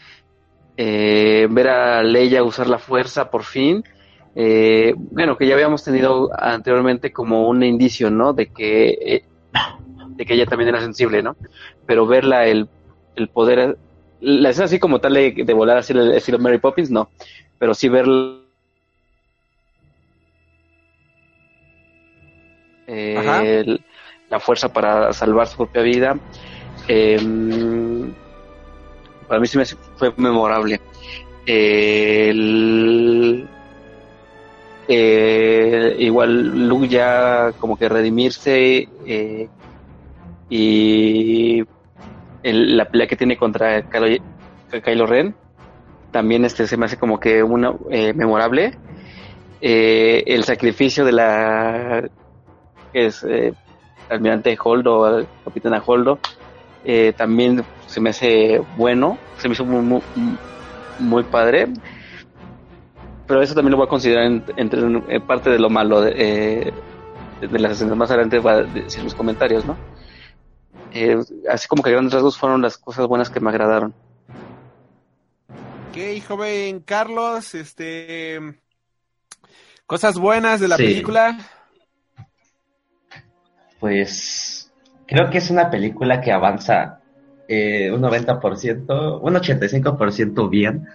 Eh, 0.77 1.47
ver 1.51 1.69
a 1.69 2.03
Leia 2.03 2.43
usar 2.43 2.67
la 2.69 2.79
fuerza 2.79 3.31
por 3.31 3.45
fin. 3.45 3.85
Eh, 4.35 4.95
bueno, 4.97 5.37
que 5.37 5.47
ya 5.47 5.55
habíamos 5.55 5.85
tenido 5.85 6.31
anteriormente 6.39 7.13
como 7.13 7.49
un 7.49 7.63
indicio, 7.63 8.11
¿no? 8.11 8.33
De 8.33 8.47
que, 8.47 8.91
eh, 8.91 9.25
de 10.11 10.27
que 10.27 10.35
ella 10.35 10.47
también 10.47 10.69
era 10.69 10.81
sensible, 10.81 11.23
¿no? 11.23 11.37
Pero 11.87 12.07
verla, 12.07 12.47
el, 12.47 12.69
el 13.17 13.29
poder, 13.29 13.77
la 14.21 14.51
escena 14.51 14.67
así 14.67 14.79
como 14.79 15.01
tal 15.01 15.15
de, 15.15 15.33
de 15.45 15.53
volar 15.53 15.79
así 15.79 15.93
el 15.93 16.13
estilo 16.13 16.39
Mary 16.39 16.59
Poppins, 16.59 16.91
no 16.91 17.11
pero 17.61 17.75
sí 17.75 17.91
ver 17.91 18.07
la 24.29 24.41
fuerza 24.41 24.73
para 24.73 25.13
salvar 25.13 25.47
su 25.47 25.57
propia 25.57 25.83
vida. 25.83 26.17
Em, 26.89 28.13
para 29.29 29.41
mí 29.41 29.47
sí 29.47 29.59
me 29.59 29.65
fue 29.65 30.13
memorable. 30.17 30.81
Eh, 34.93 35.95
igual 36.01 36.69
Luke 36.69 36.89
ya 36.89 37.53
como 37.61 37.77
que 37.77 37.89
redimirse 37.89 38.89
eh, 39.07 39.49
y 40.49 41.63
la 42.43 42.85
pelea 42.87 43.07
que 43.07 43.15
tiene 43.15 43.37
contra 43.37 43.83
Kylo, 43.83 45.07
Ren 45.07 45.37
también 46.11 46.45
este 46.45 46.67
se 46.67 46.77
me 46.77 46.87
hace 46.87 46.97
como 46.97 47.21
que 47.21 47.41
una 47.41 47.73
eh, 47.89 48.13
memorable 48.15 48.73
el 49.61 50.43
sacrificio 50.43 51.05
de 51.05 51.13
la 51.13 52.11
que 52.93 53.07
es 53.07 53.23
eh, 53.25 53.53
almirante 54.09 54.57
Holdo 54.63 55.27
capitana 55.45 55.83
Holdo 55.85 56.19
eh, 56.85 57.13
también 57.17 57.65
se 57.87 58.01
me 58.01 58.11
hace 58.11 58.61
bueno 58.77 59.19
se 59.39 59.49
me 59.49 59.55
hizo 59.55 59.65
muy, 59.65 59.81
muy, 59.83 60.03
muy 60.99 61.23
padre 61.25 61.69
pero 63.27 63.43
eso 63.43 63.55
también 63.55 63.71
lo 63.73 63.77
voy 63.77 63.87
a 63.87 63.91
considerar 63.91 64.25
en- 64.25 64.45
entre 64.57 64.81
en 64.81 65.23
parte 65.27 65.51
de 65.51 65.59
lo 65.59 65.71
malo 65.71 66.01
de, 66.01 66.15
eh, 66.17 66.73
de 67.41 67.59
las 67.61 67.73
escenas 67.73 67.97
más 67.97 68.11
adelante 68.11 68.39
va 68.41 68.53
a 68.55 68.63
decir 68.63 69.05
los 69.05 69.15
comentarios, 69.15 69.65
¿no? 69.65 69.77
Eh, 70.93 71.17
así 71.49 71.69
como 71.69 71.83
que 71.83 71.93
grandes 71.93 72.13
rasgos 72.13 72.37
fueron 72.37 72.61
las 72.61 72.77
cosas 72.77 73.07
buenas 73.07 73.31
que 73.31 73.39
me 73.39 73.51
agradaron. 73.51 73.95
Ok, 75.91 76.27
joven 76.27 76.81
Carlos, 76.81 77.55
este... 77.55 78.61
Cosas 79.87 80.19
buenas 80.19 80.61
de 80.61 80.69
la 80.69 80.77
Sí. 80.77 80.83
película. 80.85 81.39
Pues 83.81 84.71
creo 85.07 85.31
que 85.31 85.39
es 85.39 85.51
una 85.51 85.71
película 85.71 86.21
que 86.21 86.31
avanza 86.31 87.01
eh, 87.49 87.91
un 87.91 88.03
90%, 88.03 89.21
un 89.21 89.35
85% 89.35 90.49
bien. 90.49 90.87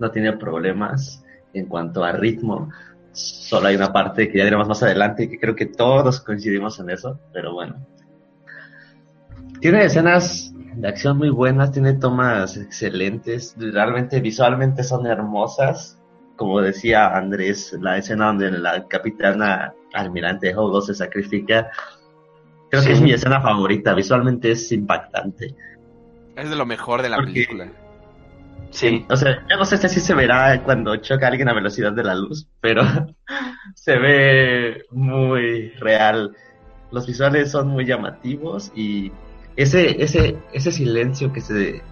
No 0.00 0.10
tiene 0.10 0.32
problemas 0.32 1.22
en 1.52 1.66
cuanto 1.66 2.02
a 2.02 2.12
ritmo. 2.12 2.70
Solo 3.12 3.68
hay 3.68 3.76
una 3.76 3.92
parte 3.92 4.28
que 4.28 4.38
ya 4.38 4.44
diremos 4.44 4.66
más 4.66 4.82
adelante 4.82 5.24
y 5.24 5.28
que 5.28 5.38
creo 5.38 5.54
que 5.54 5.66
todos 5.66 6.20
coincidimos 6.20 6.80
en 6.80 6.90
eso, 6.90 7.20
pero 7.32 7.52
bueno. 7.52 7.86
Tiene 9.60 9.84
escenas 9.84 10.54
de 10.74 10.88
acción 10.88 11.18
muy 11.18 11.28
buenas, 11.28 11.70
tiene 11.70 11.92
tomas 11.94 12.56
excelentes, 12.56 13.54
realmente 13.58 14.20
visualmente 14.20 14.82
son 14.82 15.06
hermosas. 15.06 15.99
Como 16.40 16.62
decía 16.62 17.14
Andrés, 17.14 17.76
la 17.82 17.98
escena 17.98 18.28
donde 18.28 18.50
la 18.50 18.88
capitana 18.88 19.74
almirante 19.92 20.56
Hogo 20.56 20.80
se 20.80 20.94
sacrifica, 20.94 21.70
creo 22.70 22.82
que 22.82 22.92
es 22.92 23.00
mi 23.02 23.12
escena 23.12 23.42
favorita, 23.42 23.92
visualmente 23.92 24.52
es 24.52 24.72
impactante. 24.72 25.54
Es 26.34 26.48
de 26.48 26.56
lo 26.56 26.64
mejor 26.64 27.02
de 27.02 27.10
la 27.10 27.16
Porque- 27.16 27.32
película. 27.34 27.70
Sí. 28.70 29.04
O 29.10 29.16
sea, 29.18 29.46
yo 29.50 29.56
no 29.58 29.66
sé 29.66 29.86
si 29.86 30.00
se 30.00 30.14
verá 30.14 30.62
cuando 30.62 30.96
choca 30.96 31.28
alguien 31.28 31.50
a 31.50 31.52
velocidad 31.52 31.92
de 31.92 32.04
la 32.04 32.14
luz, 32.14 32.48
pero 32.62 32.84
se 33.74 33.98
ve 33.98 34.84
muy 34.92 35.68
real. 35.72 36.34
Los 36.90 37.06
visuales 37.06 37.50
son 37.50 37.68
muy 37.68 37.84
llamativos 37.84 38.72
y 38.74 39.12
ese, 39.56 40.02
ese, 40.02 40.38
ese 40.54 40.72
silencio 40.72 41.34
que 41.34 41.42
se, 41.42 41.82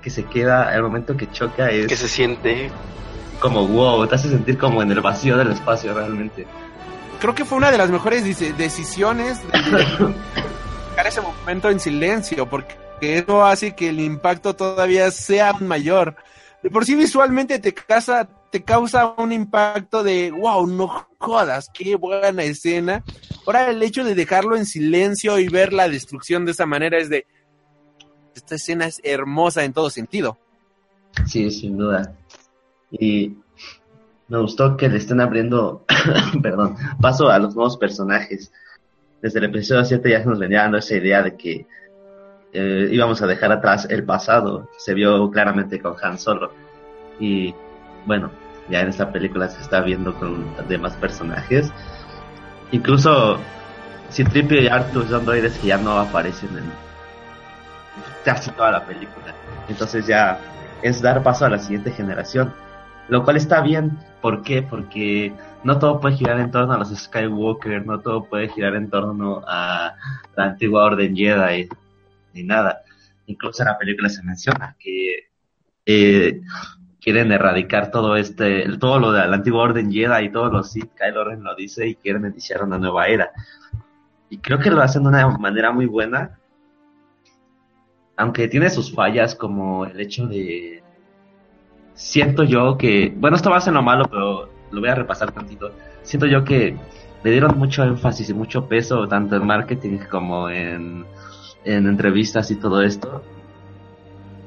que 0.00 0.10
se 0.10 0.26
queda 0.26 0.68
al 0.70 0.84
momento 0.84 1.16
que 1.16 1.28
choca 1.32 1.70
es 1.72 1.88
Que 1.88 1.96
se 1.96 2.06
siente. 2.06 2.70
Como 3.40 3.66
wow, 3.66 4.06
te 4.06 4.14
hace 4.14 4.28
sentir 4.28 4.56
como 4.58 4.82
en 4.82 4.90
el 4.92 5.00
vacío 5.00 5.36
del 5.36 5.50
espacio 5.50 5.94
realmente. 5.94 6.46
Creo 7.18 7.34
que 7.34 7.44
fue 7.44 7.58
una 7.58 7.70
de 7.70 7.78
las 7.78 7.90
mejores 7.90 8.24
decisiones 8.56 9.40
de 9.50 9.58
dejar 10.90 11.06
ese 11.06 11.20
momento 11.20 11.70
en 11.70 11.80
silencio, 11.80 12.48
porque 12.48 12.76
eso 13.00 13.44
hace 13.44 13.74
que 13.74 13.88
el 13.88 14.00
impacto 14.00 14.54
todavía 14.54 15.10
sea 15.10 15.52
mayor. 15.54 16.16
De 16.62 16.70
por 16.70 16.84
sí 16.84 16.94
visualmente 16.94 17.58
te 17.58 17.72
causa, 17.74 18.28
te 18.50 18.62
causa 18.62 19.14
un 19.16 19.32
impacto 19.32 20.02
de 20.02 20.30
wow, 20.30 20.66
no 20.66 21.06
jodas, 21.18 21.70
qué 21.72 21.96
buena 21.96 22.42
escena. 22.42 23.02
Ahora 23.46 23.70
el 23.70 23.82
hecho 23.82 24.04
de 24.04 24.14
dejarlo 24.14 24.56
en 24.56 24.66
silencio 24.66 25.38
y 25.38 25.48
ver 25.48 25.72
la 25.72 25.88
destrucción 25.88 26.44
de 26.44 26.52
esa 26.52 26.66
manera 26.66 26.98
es 26.98 27.08
de 27.08 27.26
esta 28.34 28.54
escena 28.54 28.86
es 28.86 29.00
hermosa 29.02 29.64
en 29.64 29.72
todo 29.72 29.90
sentido. 29.90 30.38
Sí, 31.26 31.50
sin 31.50 31.76
duda. 31.76 32.14
Y 32.90 33.36
me 34.28 34.38
gustó 34.38 34.76
que 34.76 34.88
le 34.88 34.98
estén 34.98 35.20
abriendo, 35.20 35.84
perdón, 36.42 36.76
paso 37.00 37.28
a 37.28 37.38
los 37.38 37.54
nuevos 37.54 37.76
personajes. 37.76 38.52
Desde 39.22 39.38
el 39.38 39.46
episodio 39.46 39.84
7 39.84 40.10
ya 40.10 40.24
nos 40.24 40.38
venía 40.38 40.62
dando 40.62 40.78
esa 40.78 40.96
idea 40.96 41.22
de 41.22 41.36
que 41.36 41.66
eh, 42.52 42.88
íbamos 42.90 43.20
a 43.22 43.26
dejar 43.26 43.52
atrás 43.52 43.86
el 43.90 44.04
pasado. 44.04 44.68
Se 44.78 44.94
vio 44.94 45.30
claramente 45.30 45.80
con 45.80 45.96
Han 46.02 46.18
Solo. 46.18 46.52
Y 47.18 47.54
bueno, 48.06 48.30
ya 48.70 48.80
en 48.80 48.88
esta 48.88 49.12
película 49.12 49.48
se 49.48 49.60
está 49.60 49.80
viendo 49.80 50.14
con 50.14 50.44
demás 50.68 50.96
personajes. 50.96 51.72
Incluso 52.72 53.38
Citripio 54.10 54.60
y 54.60 54.68
Arthur 54.68 55.08
son 55.08 55.24
droides 55.24 55.58
que 55.58 55.68
ya 55.68 55.78
no 55.78 55.98
aparecen 55.98 56.50
en 56.56 56.64
casi 58.24 58.50
toda 58.50 58.72
la 58.72 58.84
película. 58.84 59.34
Entonces 59.68 60.06
ya 60.06 60.38
es 60.82 61.00
dar 61.02 61.22
paso 61.22 61.44
a 61.44 61.50
la 61.50 61.58
siguiente 61.58 61.90
generación. 61.92 62.52
Lo 63.10 63.24
cual 63.24 63.36
está 63.36 63.60
bien. 63.60 63.98
¿Por 64.22 64.42
qué? 64.42 64.62
Porque 64.62 65.32
no 65.64 65.78
todo 65.78 66.00
puede 66.00 66.16
girar 66.16 66.38
en 66.38 66.50
torno 66.50 66.72
a 66.72 66.78
los 66.78 66.90
Skywalker, 66.96 67.84
no 67.84 68.00
todo 68.00 68.24
puede 68.24 68.48
girar 68.48 68.76
en 68.76 68.88
torno 68.88 69.42
a 69.46 69.94
la 70.36 70.44
antigua 70.44 70.84
Orden 70.84 71.16
Jedi, 71.16 71.68
ni 72.34 72.44
nada. 72.44 72.82
Incluso 73.26 73.62
en 73.62 73.68
la 73.68 73.78
película 73.78 74.08
se 74.08 74.22
menciona 74.22 74.76
que 74.78 75.28
eh, 75.86 76.40
quieren 77.00 77.32
erradicar 77.32 77.90
todo 77.90 78.16
este, 78.16 78.66
todo 78.78 79.00
lo 79.00 79.12
de 79.12 79.26
la 79.26 79.36
antigua 79.36 79.62
Orden 79.64 79.90
Jedi 79.90 80.26
y 80.26 80.32
todos 80.32 80.52
los 80.52 80.70
Sith, 80.70 80.92
Kylo 80.94 81.24
Ren 81.24 81.42
lo 81.42 81.54
dice, 81.56 81.88
y 81.88 81.96
quieren 81.96 82.26
iniciar 82.26 82.62
una 82.62 82.78
nueva 82.78 83.08
era. 83.08 83.32
Y 84.28 84.38
creo 84.38 84.60
que 84.60 84.70
lo 84.70 84.82
hacen 84.82 85.02
de 85.02 85.08
una 85.08 85.28
manera 85.30 85.72
muy 85.72 85.86
buena, 85.86 86.38
aunque 88.16 88.46
tiene 88.46 88.70
sus 88.70 88.94
fallas 88.94 89.34
como 89.34 89.84
el 89.84 89.98
hecho 89.98 90.28
de 90.28 90.79
siento 92.00 92.44
yo 92.44 92.78
que 92.78 93.12
bueno 93.14 93.36
esto 93.36 93.50
va 93.50 93.58
a 93.58 93.60
ser 93.60 93.74
lo 93.74 93.82
malo 93.82 94.06
pero 94.10 94.48
lo 94.70 94.80
voy 94.80 94.88
a 94.88 94.94
repasar 94.94 95.32
tantito. 95.32 95.72
Siento 96.02 96.26
yo 96.26 96.44
que 96.44 96.76
le 97.22 97.30
dieron 97.30 97.58
mucho 97.58 97.84
énfasis 97.84 98.30
y 98.30 98.34
mucho 98.34 98.66
peso 98.66 99.06
tanto 99.06 99.36
en 99.36 99.46
marketing 99.46 99.98
como 100.10 100.48
en, 100.48 101.04
en 101.64 101.86
entrevistas 101.86 102.50
y 102.50 102.56
todo 102.56 102.82
esto 102.82 103.22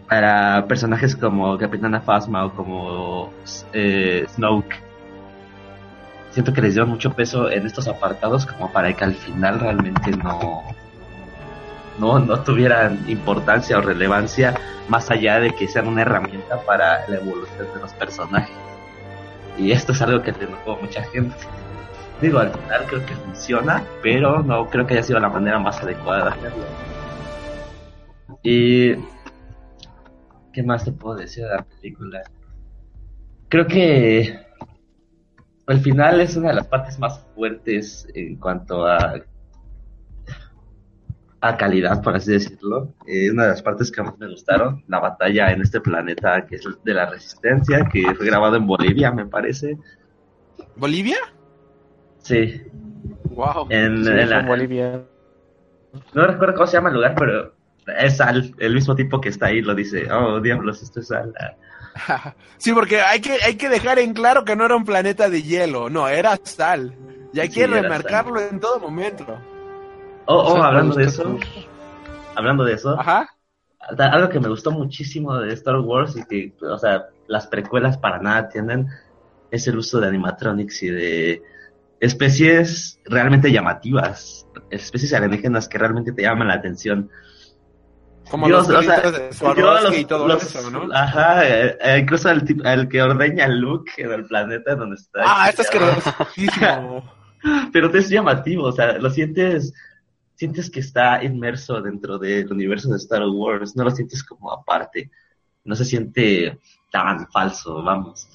para 0.10 0.66
personajes 0.68 1.16
como 1.16 1.58
Capitana 1.58 2.02
Phasma 2.02 2.46
o 2.46 2.54
como 2.54 3.34
eh, 3.74 4.26
Snoke. 4.30 4.82
Siento 6.32 6.54
que 6.54 6.62
les 6.62 6.74
dieron 6.74 6.90
mucho 6.90 7.14
peso 7.14 7.50
en 7.52 7.66
estos 7.66 7.88
apartados 7.88 8.46
como 8.46 8.72
para 8.72 8.94
que 8.94 9.04
al 9.04 9.14
final 9.14 9.60
realmente 9.60 10.12
no 10.12 10.64
no, 12.00 12.20
no 12.20 12.44
tuvieran 12.44 13.04
importancia 13.08 13.78
o 13.78 13.82
relevancia 13.82 14.56
más 14.90 15.10
allá 15.12 15.40
de 15.40 15.52
que 15.52 15.68
sean 15.68 15.88
una 15.88 16.02
herramienta 16.02 16.60
para 16.62 17.08
la 17.08 17.18
evolución 17.18 17.68
de 17.74 17.82
los 17.82 17.94
personajes. 17.94 18.56
Y 19.58 19.72
esto 19.72 19.92
es 19.92 20.02
algo 20.02 20.22
que 20.22 20.32
a 20.32 20.82
mucha 20.82 21.04
gente. 21.04 21.36
Digo, 22.22 22.40
al 22.40 22.52
final 22.52 22.86
creo 22.88 23.06
que 23.06 23.16
funciona, 23.16 23.84
pero 24.02 24.42
no 24.42 24.68
creo 24.70 24.88
que 24.88 24.94
haya 24.94 25.04
sido 25.04 25.20
la 25.20 25.30
manera 25.30 25.60
más 25.60 25.82
adecuada 25.82 26.26
de 26.26 26.30
hacerlo. 26.32 26.66
Y... 28.42 28.96
¿Qué 30.52 30.62
más 30.62 30.86
te 30.86 30.92
puedo 30.92 31.16
decir 31.16 31.44
de 31.46 31.56
la 31.56 31.64
película? 31.64 32.22
Creo 33.50 33.66
que 33.66 34.40
el 35.68 35.80
final 35.80 36.22
es 36.22 36.36
una 36.36 36.50
de 36.50 36.56
las 36.56 36.68
partes 36.68 37.00
más 37.00 37.26
fuertes 37.34 38.08
en 38.14 38.36
cuanto 38.36 38.86
a 38.86 39.16
a 41.46 41.58
calidad, 41.58 42.02
por 42.02 42.16
así 42.16 42.32
decirlo. 42.32 42.94
Eh, 43.06 43.30
una 43.30 43.44
de 43.44 43.50
las 43.50 43.62
partes 43.62 43.92
que 43.92 44.02
más 44.02 44.18
me 44.18 44.30
gustaron, 44.30 44.82
la 44.88 45.00
batalla 45.00 45.52
en 45.52 45.62
este 45.62 45.82
planeta 45.82 46.46
que 46.46 46.56
es 46.56 46.64
de 46.86 46.94
la 46.94 47.06
resistencia, 47.10 47.86
que 47.92 48.16
fue 48.16 48.26
grabado 48.28 48.56
en 48.56 48.66
Bolivia, 48.66 49.12
me 49.12 49.26
parece. 49.26 49.78
¿Bolivia? 50.78 51.18
Sí. 52.20 52.62
Wow. 53.32 53.68
En, 53.70 54.04
Sí, 54.06 54.10
en 54.12 54.30
la- 54.30 54.40
en 54.40 54.46
Bolivia. 54.48 55.04
no 56.14 56.28
recuerdo 56.28 56.56
cómo 56.56 56.68
se 56.68 56.78
llama 56.78 56.90
el 56.90 56.96
lugar, 56.96 57.16
pero 57.18 57.54
es 58.00 58.18
Sal, 58.18 58.56
el 58.60 58.74
mismo 58.74 58.96
tipo 58.96 59.20
que 59.20 59.28
está 59.30 59.48
ahí 59.48 59.62
lo 59.62 59.76
dice, 59.76 60.10
oh 60.12 60.40
diablos, 60.40 60.82
esto 60.82 61.02
es 61.02 61.08
Sal. 61.08 61.34
Sí, 62.58 62.72
porque 62.72 63.02
hay 63.02 63.20
que, 63.20 63.34
hay 63.46 63.56
que 63.56 63.68
dejar 63.68 64.00
en 64.00 64.14
claro 64.14 64.46
que 64.46 64.56
no 64.56 64.66
era 64.66 64.76
un 64.78 64.86
planeta 64.86 65.30
de 65.30 65.44
hielo, 65.44 65.90
no, 65.90 66.08
era 66.08 66.40
sal. 66.44 66.96
Y 67.34 67.40
hay 67.42 67.50
Sí, 67.50 67.56
que 67.56 67.68
remarcarlo 67.68 68.40
en 68.40 68.60
todo 68.62 68.80
momento. 68.80 69.38
Oh, 70.26 70.38
oh, 70.54 70.64
hablando 70.64 70.96
de 70.96 71.06
eso, 71.06 71.24
Cruz. 71.24 71.68
hablando 72.36 72.64
de 72.64 72.74
eso, 72.74 73.00
Ajá. 73.00 73.30
algo 73.98 74.30
que 74.30 74.40
me 74.40 74.48
gustó 74.48 74.72
muchísimo 74.72 75.38
de 75.38 75.54
Star 75.54 75.78
Wars 75.80 76.16
y 76.18 76.24
que, 76.26 76.54
o 76.62 76.78
sea, 76.78 77.08
las 77.28 77.48
precuelas 77.48 77.98
para 77.98 78.20
nada 78.20 78.48
tienen 78.50 78.88
es 79.52 79.68
el 79.68 79.78
uso 79.78 80.00
de 80.00 80.08
animatronics 80.08 80.84
y 80.84 80.90
de 80.90 81.44
especies 82.00 83.00
realmente 83.06 83.52
llamativas, 83.52 84.48
especies 84.70 85.14
alienígenas 85.14 85.68
que 85.68 85.78
realmente 85.78 86.12
te 86.14 86.24
llaman 86.24 86.48
la 86.48 86.56
atención. 86.56 87.10
Como 88.32 88.48
los 88.50 88.68
o 88.70 88.82
sea, 88.82 89.02
de 89.12 89.30
yo 89.56 89.80
los- 89.82 89.98
y 89.98 90.06
todo 90.06 90.28
los- 90.28 90.44
eso, 90.44 90.72
¿no? 90.72 90.88
Ajá, 90.94 91.48
eh, 91.48 91.78
eh, 91.82 91.98
incluso 92.00 92.30
el, 92.32 92.44
el 92.66 92.88
que 92.88 93.02
ordeña 93.02 93.48
Luke 93.48 93.92
en 93.98 94.12
el 94.12 94.26
planeta 94.26 94.76
donde 94.76 94.96
está. 94.96 95.22
Ah, 95.24 95.50
esto 95.50 95.62
es 95.62 95.68
asquerosísimo. 95.70 97.04
Pero 97.74 97.92
te 97.92 97.98
es 98.00 98.10
llamativo, 98.10 98.64
o 98.64 98.72
sea, 98.72 98.94
lo 98.98 99.10
sientes, 99.10 99.74
sientes 100.44 100.70
que 100.70 100.82
está 100.82 101.24
inmerso 101.24 101.82
dentro 101.82 102.18
del 102.20 102.52
universo 102.52 102.90
de 102.90 102.98
Star 102.98 103.24
Wars, 103.26 103.78
no 103.78 103.86
lo 103.86 103.92
sientes 103.92 104.22
como 104.26 104.52
aparte, 104.52 105.10
no 105.64 105.74
se 105.74 105.86
siente 105.86 106.60
tan 106.92 107.30
falso, 107.32 107.82
vamos. 107.82 108.28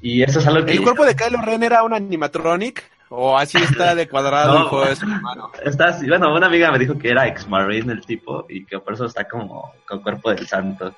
Y 0.00 0.22
eso 0.22 0.38
es 0.38 0.46
algo 0.46 0.64
que 0.64 0.72
¿El 0.72 0.82
cuerpo 0.82 1.04
de 1.04 1.16
Kylo 1.16 1.42
Ren 1.42 1.64
era 1.64 1.82
un 1.82 1.92
animatronic? 1.92 2.84
¿O 3.08 3.36
así 3.36 3.58
está 3.58 3.96
de 3.96 4.08
cuadrado 4.08 4.54
No. 4.58 4.62
el 4.62 4.68
juego 4.68 4.86
de 4.86 4.96
su 4.96 5.06
hermano? 5.06 5.50
está 5.64 5.86
así, 5.86 6.06
bueno, 6.06 6.32
una 6.32 6.46
amiga 6.46 6.70
me 6.70 6.78
dijo 6.78 6.96
que 6.96 7.10
era 7.10 7.26
ex-marine 7.26 7.92
el 7.92 8.06
tipo 8.06 8.46
y 8.48 8.64
que 8.64 8.78
por 8.78 8.94
eso 8.94 9.06
está 9.06 9.26
como 9.26 9.72
con 9.88 10.00
cuerpo 10.00 10.30
del 10.30 10.46
santo. 10.46 10.94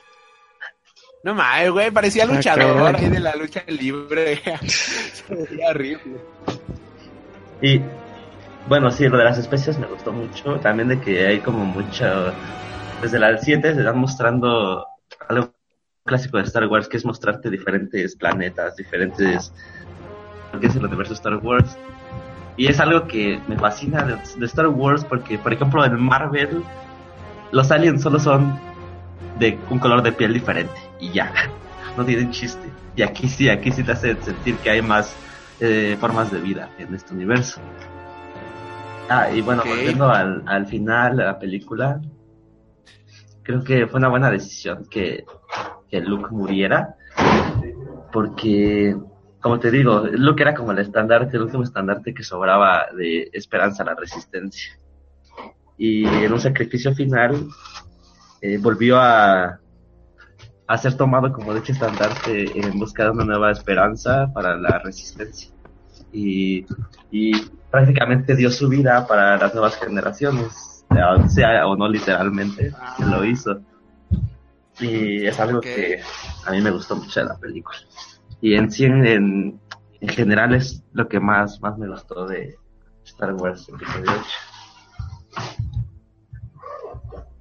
No 1.24 1.34
mames, 1.34 1.70
güey, 1.70 1.90
parecía 1.90 2.26
luchador 2.26 2.94
ahí 2.94 3.08
de 3.08 3.20
la 3.20 3.34
lucha 3.36 3.64
libre. 3.68 4.42
Se 4.66 5.34
veía 5.34 5.70
horrible. 5.70 6.20
Y 7.62 7.80
bueno, 8.68 8.90
sí, 8.90 9.08
lo 9.08 9.16
de 9.16 9.24
las 9.24 9.38
especies 9.38 9.78
me 9.78 9.86
gustó 9.86 10.12
mucho. 10.12 10.58
También 10.60 10.88
de 10.88 11.00
que 11.00 11.26
hay 11.26 11.40
como 11.40 11.64
mucho. 11.64 12.32
Desde 13.00 13.18
las 13.18 13.42
7 13.42 13.74
se 13.74 13.80
están 13.80 13.98
mostrando 13.98 14.86
algo 15.28 15.52
clásico 16.04 16.38
de 16.38 16.44
Star 16.44 16.66
Wars, 16.66 16.88
que 16.88 16.96
es 16.96 17.04
mostrarte 17.04 17.50
diferentes 17.50 18.16
planetas, 18.16 18.76
diferentes. 18.76 19.52
lo 20.52 20.60
que 20.60 20.66
es 20.66 20.76
el 20.76 20.84
universo 20.84 21.14
Star 21.14 21.36
Wars. 21.36 21.76
Y 22.56 22.68
es 22.68 22.80
algo 22.80 23.06
que 23.06 23.40
me 23.48 23.58
fascina 23.58 24.02
de, 24.02 24.16
de 24.38 24.46
Star 24.46 24.68
Wars 24.68 25.04
porque, 25.04 25.38
por 25.38 25.52
ejemplo, 25.52 25.84
en 25.84 26.00
Marvel, 26.00 26.62
los 27.52 27.70
aliens 27.70 28.02
solo 28.02 28.18
son 28.18 28.58
de 29.38 29.58
un 29.70 29.78
color 29.78 30.02
de 30.02 30.12
piel 30.12 30.32
diferente 30.32 30.74
y 30.98 31.12
ya, 31.12 31.32
no 31.96 32.04
tienen 32.04 32.30
chiste. 32.30 32.68
Y 32.96 33.02
aquí 33.02 33.28
sí, 33.28 33.48
aquí 33.48 33.70
sí 33.70 33.82
te 33.82 33.92
hace 33.92 34.16
sentir 34.22 34.56
que 34.56 34.70
hay 34.70 34.82
más 34.82 35.14
eh, 35.60 35.96
formas 36.00 36.32
de 36.32 36.40
vida 36.40 36.70
en 36.78 36.94
este 36.94 37.12
universo. 37.12 37.60
Ah, 39.08 39.30
y 39.32 39.40
bueno, 39.40 39.62
volviendo 39.64 40.08
al, 40.08 40.42
al 40.46 40.66
final 40.66 41.16
de 41.16 41.24
la 41.24 41.38
película, 41.38 42.00
creo 43.42 43.62
que 43.62 43.86
fue 43.86 43.98
una 43.98 44.08
buena 44.08 44.30
decisión 44.30 44.84
que, 44.90 45.24
que 45.88 46.00
Luke 46.00 46.30
muriera, 46.32 46.96
porque, 48.12 48.96
como 49.40 49.60
te 49.60 49.70
digo, 49.70 50.00
Luke 50.10 50.42
era 50.42 50.54
como 50.54 50.72
el 50.72 50.78
estandarte, 50.78 51.36
el 51.36 51.44
último 51.44 51.62
estandarte 51.62 52.12
que 52.12 52.24
sobraba 52.24 52.86
de 52.96 53.30
esperanza 53.32 53.84
a 53.84 53.86
la 53.86 53.94
resistencia. 53.94 54.76
Y 55.78 56.04
en 56.06 56.32
un 56.32 56.40
sacrificio 56.40 56.92
final, 56.92 57.46
eh, 58.40 58.58
volvió 58.58 58.98
a, 58.98 59.60
a 60.66 60.78
ser 60.78 60.96
tomado 60.96 61.32
como 61.32 61.54
de 61.54 61.60
hecho 61.60 61.72
estandarte 61.72 62.58
en 62.58 62.78
busca 62.78 63.04
de 63.04 63.10
una 63.10 63.24
nueva 63.24 63.52
esperanza 63.52 64.32
para 64.34 64.56
la 64.56 64.80
resistencia. 64.80 65.52
Y, 66.12 66.66
y 67.10 67.32
prácticamente 67.70 68.34
dio 68.36 68.50
su 68.50 68.68
vida 68.68 69.06
para 69.06 69.36
las 69.36 69.52
nuevas 69.54 69.76
generaciones, 69.78 70.84
sea- 71.28 71.66
o 71.66 71.76
no 71.76 71.88
literalmente, 71.88 72.72
que 72.96 73.04
lo 73.04 73.24
hizo. 73.24 73.60
Y 74.80 75.26
es 75.26 75.38
algo 75.40 75.60
que 75.60 76.00
a 76.46 76.50
mí 76.50 76.60
me 76.60 76.70
gustó 76.70 76.96
mucho 76.96 77.20
de 77.20 77.26
la 77.26 77.36
película. 77.38 77.78
Y 78.40 78.54
en 78.54 78.70
sí, 78.70 78.84
en, 78.84 79.06
en, 79.06 79.60
en 80.00 80.08
general, 80.08 80.54
es 80.54 80.82
lo 80.92 81.08
que 81.08 81.18
más, 81.20 81.60
más 81.60 81.78
me 81.78 81.88
gustó 81.88 82.26
de 82.26 82.54
Star 83.04 83.32
Wars 83.34 83.68
episodio 83.68 84.10
8. 84.10 84.22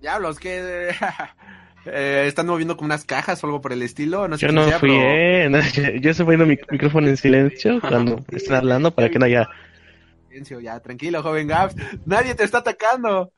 Diablos, 0.02 0.40
que 0.40 0.90
eh, 1.86 2.24
están 2.28 2.48
moviendo 2.48 2.78
como 2.78 2.86
unas 2.86 3.06
cajas 3.06 3.44
o 3.44 3.48
algo 3.48 3.62
por 3.62 3.74
el 3.74 3.82
estilo. 3.82 4.28
No 4.28 4.38
sé 4.38 4.48
Yo 4.48 4.54
no 4.54 4.66
sea, 4.68 4.80
fui, 4.80 4.90
pero- 4.92 5.02
eh. 5.04 5.48
no, 5.50 5.60
yo, 5.74 5.84
yo 6.00 6.12
estoy 6.12 6.26
poniendo 6.26 6.46
mi 6.46 6.58
micrófono 6.72 7.08
en 7.08 7.18
silencio 7.18 7.82
cuando 7.82 8.24
están 8.32 8.58
hablando 8.58 8.92
para 8.92 9.10
que 9.10 9.20
no 9.20 9.26
haya. 9.26 9.50
Silencio, 10.36 10.60
ya, 10.60 10.78
tranquilo, 10.82 11.24
joven 11.24 11.48
Gaps. 11.48 11.76
Nadie 12.06 12.36
te 12.36 12.44
está 12.44 12.58
atacando. 12.58 13.32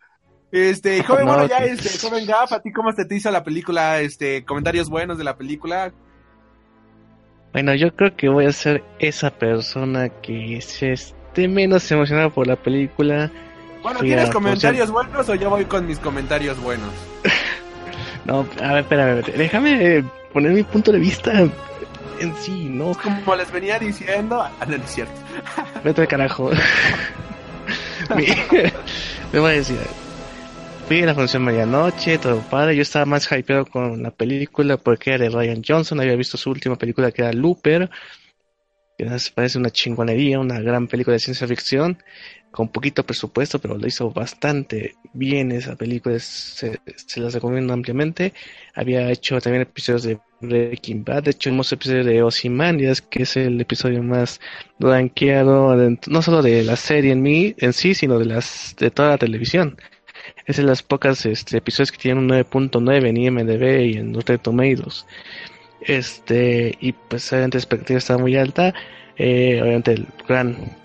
Este, 0.52 1.04
joven, 1.04 1.26
No, 1.28 1.34
bueno, 1.34 1.48
ya, 1.48 1.60
que- 1.60 1.72
este, 1.74 2.00
joven 2.08 2.26
Gaps, 2.26 2.54
¿a 2.54 2.60
ti 2.60 2.72
cómo 2.72 2.92
se 2.92 3.06
te 3.06 3.16
hizo 3.16 3.30
la 3.30 3.44
película? 3.44 4.00
Este, 4.00 4.44
comentarios 4.46 4.90
buenos 4.90 5.20
de 5.20 5.24
la 5.24 5.38
película. 5.38 5.94
Bueno, 7.54 7.76
yo 7.76 7.96
creo 7.96 8.16
que 8.16 8.30
voy 8.30 8.46
a 8.46 8.52
ser 8.52 8.84
esa 8.98 9.30
persona 9.30 10.10
que 10.10 10.60
se 10.62 10.94
esté 10.94 11.48
menos 11.48 11.90
emocionada 11.92 12.32
por 12.32 12.48
la 12.48 12.56
película. 12.56 13.32
Bueno, 13.84 14.00
¿tienes 14.00 14.30
a- 14.30 14.34
comentarios 14.34 14.90
buenos 14.90 15.30
o 15.30 15.36
yo 15.36 15.52
voy 15.52 15.66
con 15.66 15.86
mis 15.86 16.00
comentarios 16.00 16.60
buenos? 16.62 16.90
No, 18.26 18.40
a 18.62 18.74
ver, 18.74 18.80
espérame, 18.82 19.20
espérame, 19.20 19.38
déjame 19.40 19.98
eh, 20.00 20.04
poner 20.34 20.52
mi 20.52 20.62
punto 20.64 20.92
de 20.92 21.00
vista 21.00 21.32
en 22.20 22.36
sí, 22.36 22.66
¿no? 22.70 22.94
Como 22.94 23.36
les 23.36 23.52
venía 23.52 23.80
diciendo, 23.80 24.42
ah, 24.42 24.52
no, 24.68 24.78
no 24.78 24.84
es 24.84 24.92
cierto. 24.92 25.14
Vete 25.84 26.02
al 26.02 26.08
carajo. 26.08 26.52
Me 29.34 29.40
voy 29.40 29.52
a 29.52 29.56
decir. 29.56 29.78
Fui 30.88 31.02
a 31.02 31.06
la 31.06 31.16
función 31.16 31.44
medianoche, 31.44 32.18
todo 32.18 32.40
padre. 32.50 32.76
Yo 32.76 32.82
estaba 32.82 33.06
más 33.06 33.30
hypeado 33.30 33.66
con 33.66 34.02
la 34.02 34.12
película 34.12 34.78
porque 34.78 35.10
era 35.12 35.26
de 35.26 35.30
Ryan 35.30 35.62
Johnson. 35.68 36.00
Había 36.00 36.16
visto 36.16 36.38
su 36.38 36.50
última 36.50 36.78
película 36.78 37.12
que 37.12 37.24
era 37.24 37.34
Looper. 37.34 37.90
Que 38.98 39.06
parece 39.36 39.58
una 39.58 39.70
chingonería, 39.70 40.40
una 40.40 40.60
gran 40.62 40.88
película 40.88 41.16
de 41.16 41.20
ciencia 41.20 41.46
ficción. 41.46 42.02
Con 42.52 42.70
poquito 42.70 43.06
presupuesto, 43.06 43.60
pero 43.60 43.78
lo 43.78 43.86
hizo 43.86 44.10
bastante 44.12 44.96
bien 45.12 45.52
esa 45.52 45.76
película. 45.76 46.18
Se, 46.20 46.80
se 46.96 47.20
las 47.20 47.34
recomiendo 47.34 47.74
ampliamente. 47.74 48.34
Había 48.74 49.12
hecho 49.12 49.42
también 49.42 49.64
episodios 49.64 50.04
de 50.04 50.20
Breaking 50.42 51.04
Bad. 51.04 51.24
De 51.24 51.32
hecho, 51.32 51.50
hemos 51.50 51.72
episodio 51.72 52.04
de 52.04 52.24
Ozymandias, 52.24 53.02
que 53.02 53.24
es 53.24 53.38
el 53.38 53.60
episodio 53.60 54.04
más 54.04 54.40
rankeado, 54.80 55.76
no 56.08 56.22
solo 56.22 56.42
de 56.42 56.64
la 56.64 56.76
serie 56.76 57.12
en 57.12 57.22
mí, 57.22 57.56
en 57.58 57.74
sí, 57.74 57.94
sino 57.94 58.20
de 58.20 58.26
las 58.26 58.76
de 58.78 58.92
toda 58.92 59.10
la 59.10 59.18
televisión. 59.18 59.78
Es 60.46 60.58
de 60.58 60.64
las 60.64 60.84
pocas 60.84 61.26
este, 61.26 61.58
episodios 61.58 61.92
que 61.92 61.98
tienen 61.98 62.24
un 62.24 62.30
9.9 62.30 63.08
en 63.08 63.18
IMDb 63.18 63.82
y 63.82 63.98
en 63.98 64.14
Rotten 64.14 64.40
Tomatoes. 64.40 65.06
Este, 65.82 66.76
y 66.80 66.92
pues 66.92 67.32
obviamente 67.32 67.58
la 67.58 67.62
expectativa 67.62 67.98
está 67.98 68.18
muy 68.18 68.36
alta. 68.36 68.74
Eh, 69.18 69.60
obviamente 69.62 69.94
el 69.94 70.08
gran, 70.28 70.78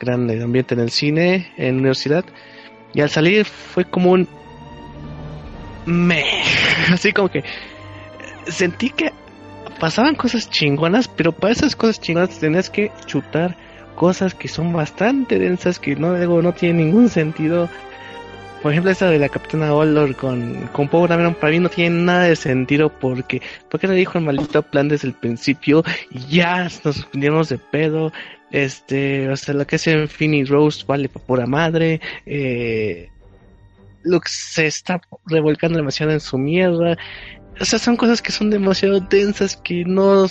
gran 0.00 0.30
eh, 0.30 0.42
ambiente 0.42 0.74
en 0.74 0.80
el 0.80 0.90
cine, 0.90 1.52
en 1.56 1.76
la 1.76 1.80
universidad. 1.80 2.24
Y 2.94 3.00
al 3.00 3.10
salir 3.10 3.44
fue 3.44 3.84
como 3.84 4.12
un 4.12 4.28
me, 5.86 6.24
así 6.90 7.12
como 7.12 7.28
que 7.28 7.44
sentí 8.46 8.90
que 8.90 9.12
pasaban 9.80 10.14
cosas 10.14 10.50
chingonas, 10.50 11.08
pero 11.08 11.32
para 11.32 11.52
esas 11.52 11.76
cosas 11.76 12.00
chingonas 12.00 12.38
tenías 12.38 12.70
que 12.70 12.90
chutar 13.06 13.56
cosas 13.94 14.34
que 14.34 14.48
son 14.48 14.72
bastante 14.72 15.38
densas, 15.38 15.78
que 15.78 15.96
no, 15.96 16.14
digo, 16.14 16.42
no 16.42 16.52
tienen 16.52 16.78
ningún 16.78 17.08
sentido. 17.08 17.68
Por 18.62 18.72
ejemplo, 18.72 18.90
esa 18.90 19.10
de 19.10 19.18
la 19.18 19.28
Capitana 19.28 19.74
Oldor 19.74 20.16
con, 20.16 20.68
con 20.72 20.88
Power 20.88 21.10
Dameron 21.10 21.34
para 21.34 21.52
mí 21.52 21.58
no 21.58 21.68
tiene 21.68 22.02
nada 22.02 22.24
de 22.24 22.36
sentido 22.36 22.88
porque, 22.88 23.42
porque 23.68 23.86
le 23.86 23.94
dijo 23.94 24.16
el 24.16 24.24
maldito 24.24 24.62
plan 24.62 24.88
desde 24.88 25.08
el 25.08 25.14
principio 25.14 25.84
y 26.10 26.20
ya 26.28 26.68
nos 26.82 27.10
vendimos 27.12 27.50
de 27.50 27.58
pedo. 27.58 28.12
Este, 28.50 29.28
o 29.28 29.36
sea, 29.36 29.54
lo 29.54 29.66
que 29.66 29.76
es 29.76 29.86
Infinity 29.86 30.44
Rose 30.44 30.84
vale 30.86 31.08
para 31.08 31.26
pura 31.26 31.46
madre. 31.46 32.00
Eh, 32.24 33.10
Luke 34.02 34.28
se 34.30 34.66
está 34.66 35.00
revolcando 35.26 35.76
demasiado 35.76 36.12
en 36.12 36.20
su 36.20 36.38
mierda. 36.38 36.96
O 37.60 37.64
sea, 37.64 37.78
son 37.78 37.96
cosas 37.96 38.20
que 38.20 38.32
son 38.32 38.50
demasiado 38.50 39.00
densas 39.00 39.56
que 39.56 39.84
no 39.84 40.26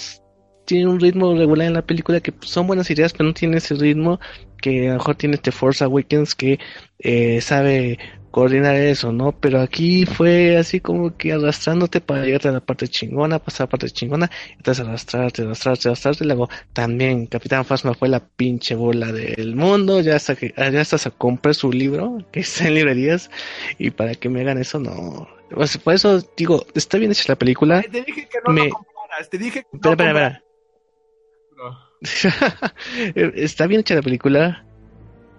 tienen 0.65 0.87
un 0.87 0.99
ritmo 0.99 1.35
regular 1.35 1.67
en 1.67 1.73
la 1.73 1.85
película, 1.85 2.19
que 2.19 2.31
pues, 2.31 2.49
son 2.49 2.67
buenas 2.67 2.89
ideas, 2.89 3.13
pero 3.13 3.25
no 3.25 3.33
tienen 3.33 3.57
ese 3.57 3.75
ritmo 3.75 4.19
que 4.61 4.87
a 4.87 4.93
lo 4.93 4.97
mejor 4.99 5.15
tiene 5.15 5.35
este 5.35 5.51
Force 5.51 5.83
Awakens 5.83 6.35
que 6.35 6.59
eh, 6.99 7.41
sabe 7.41 7.99
coordinar 8.31 8.75
eso, 8.75 9.11
¿no? 9.11 9.31
Pero 9.39 9.61
aquí 9.61 10.07
fue 10.07 10.57
así 10.57 10.79
como 10.79 11.15
que 11.15 11.33
arrastrándote 11.33 12.01
para 12.01 12.25
llegarte 12.25 12.47
a 12.47 12.53
la 12.53 12.61
parte 12.61 12.87
chingona, 12.87 13.37
pasar 13.37 13.65
a 13.65 13.67
la 13.67 13.69
parte 13.69 13.91
chingona, 13.91 14.31
entonces 14.57 14.83
arrastrarte, 14.83 15.43
arrastrarte, 15.43 15.89
arrastrarte, 15.89 16.23
y 16.23 16.27
luego 16.27 16.49
también 16.73 17.27
Capitán 17.27 17.63
Phasma 17.63 17.93
fue 17.93 18.09
la 18.09 18.25
pinche 18.25 18.73
bola 18.73 19.11
del 19.11 19.55
mundo, 19.55 20.01
ya 20.01 20.15
hasta 20.15 20.35
que, 20.35 20.51
ya 20.57 20.81
hasta 20.81 20.97
se 20.97 21.11
compré 21.11 21.53
su 21.53 21.71
libro, 21.71 22.25
que 22.31 22.39
está 22.39 22.67
en 22.67 22.73
librerías, 22.73 23.29
y 23.77 23.91
para 23.91 24.15
que 24.15 24.29
me 24.29 24.41
hagan 24.41 24.57
eso, 24.57 24.79
no. 24.79 25.27
Por 25.53 25.93
eso 25.93 26.21
digo, 26.37 26.65
está 26.73 26.97
bien 26.97 27.11
hecha 27.11 27.25
la 27.27 27.35
película. 27.37 27.77
Ay, 27.83 27.89
te 27.89 28.01
dije 28.03 28.27
que 28.29 28.37
no 28.45 28.53
Me- 28.53 28.67
lo 28.69 28.73
compraras, 28.75 29.29
te 29.29 29.37
dije 29.37 29.61
que 29.61 29.67
no 29.77 29.91
Espera, 29.91 30.09
espera, 30.09 30.27
espera. 30.27 30.43
Está 33.35 33.67
bien 33.67 33.81
hecha 33.81 33.95
la 33.95 34.01
película. 34.01 34.65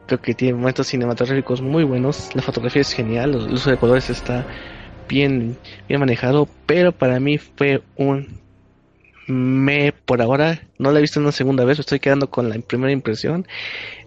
Creo 0.06 0.20
que 0.20 0.34
tiene 0.34 0.54
momentos 0.54 0.86
cinematográficos 0.86 1.60
muy 1.60 1.84
buenos. 1.84 2.30
La 2.34 2.42
fotografía 2.42 2.82
es 2.82 2.92
genial. 2.92 3.34
El 3.34 3.52
uso 3.52 3.70
de 3.70 3.76
colores 3.76 4.10
está 4.10 4.46
bien, 5.08 5.56
bien 5.88 6.00
manejado. 6.00 6.48
Pero 6.66 6.92
para 6.92 7.20
mí 7.20 7.38
fue 7.38 7.82
un 7.96 8.40
me 9.26 9.92
por 9.92 10.20
ahora. 10.20 10.60
No 10.78 10.90
la 10.92 10.98
he 10.98 11.02
visto 11.02 11.20
una 11.20 11.32
segunda 11.32 11.64
vez. 11.64 11.78
me 11.78 11.82
Estoy 11.82 12.00
quedando 12.00 12.30
con 12.30 12.48
la 12.48 12.58
primera 12.58 12.92
impresión. 12.92 13.46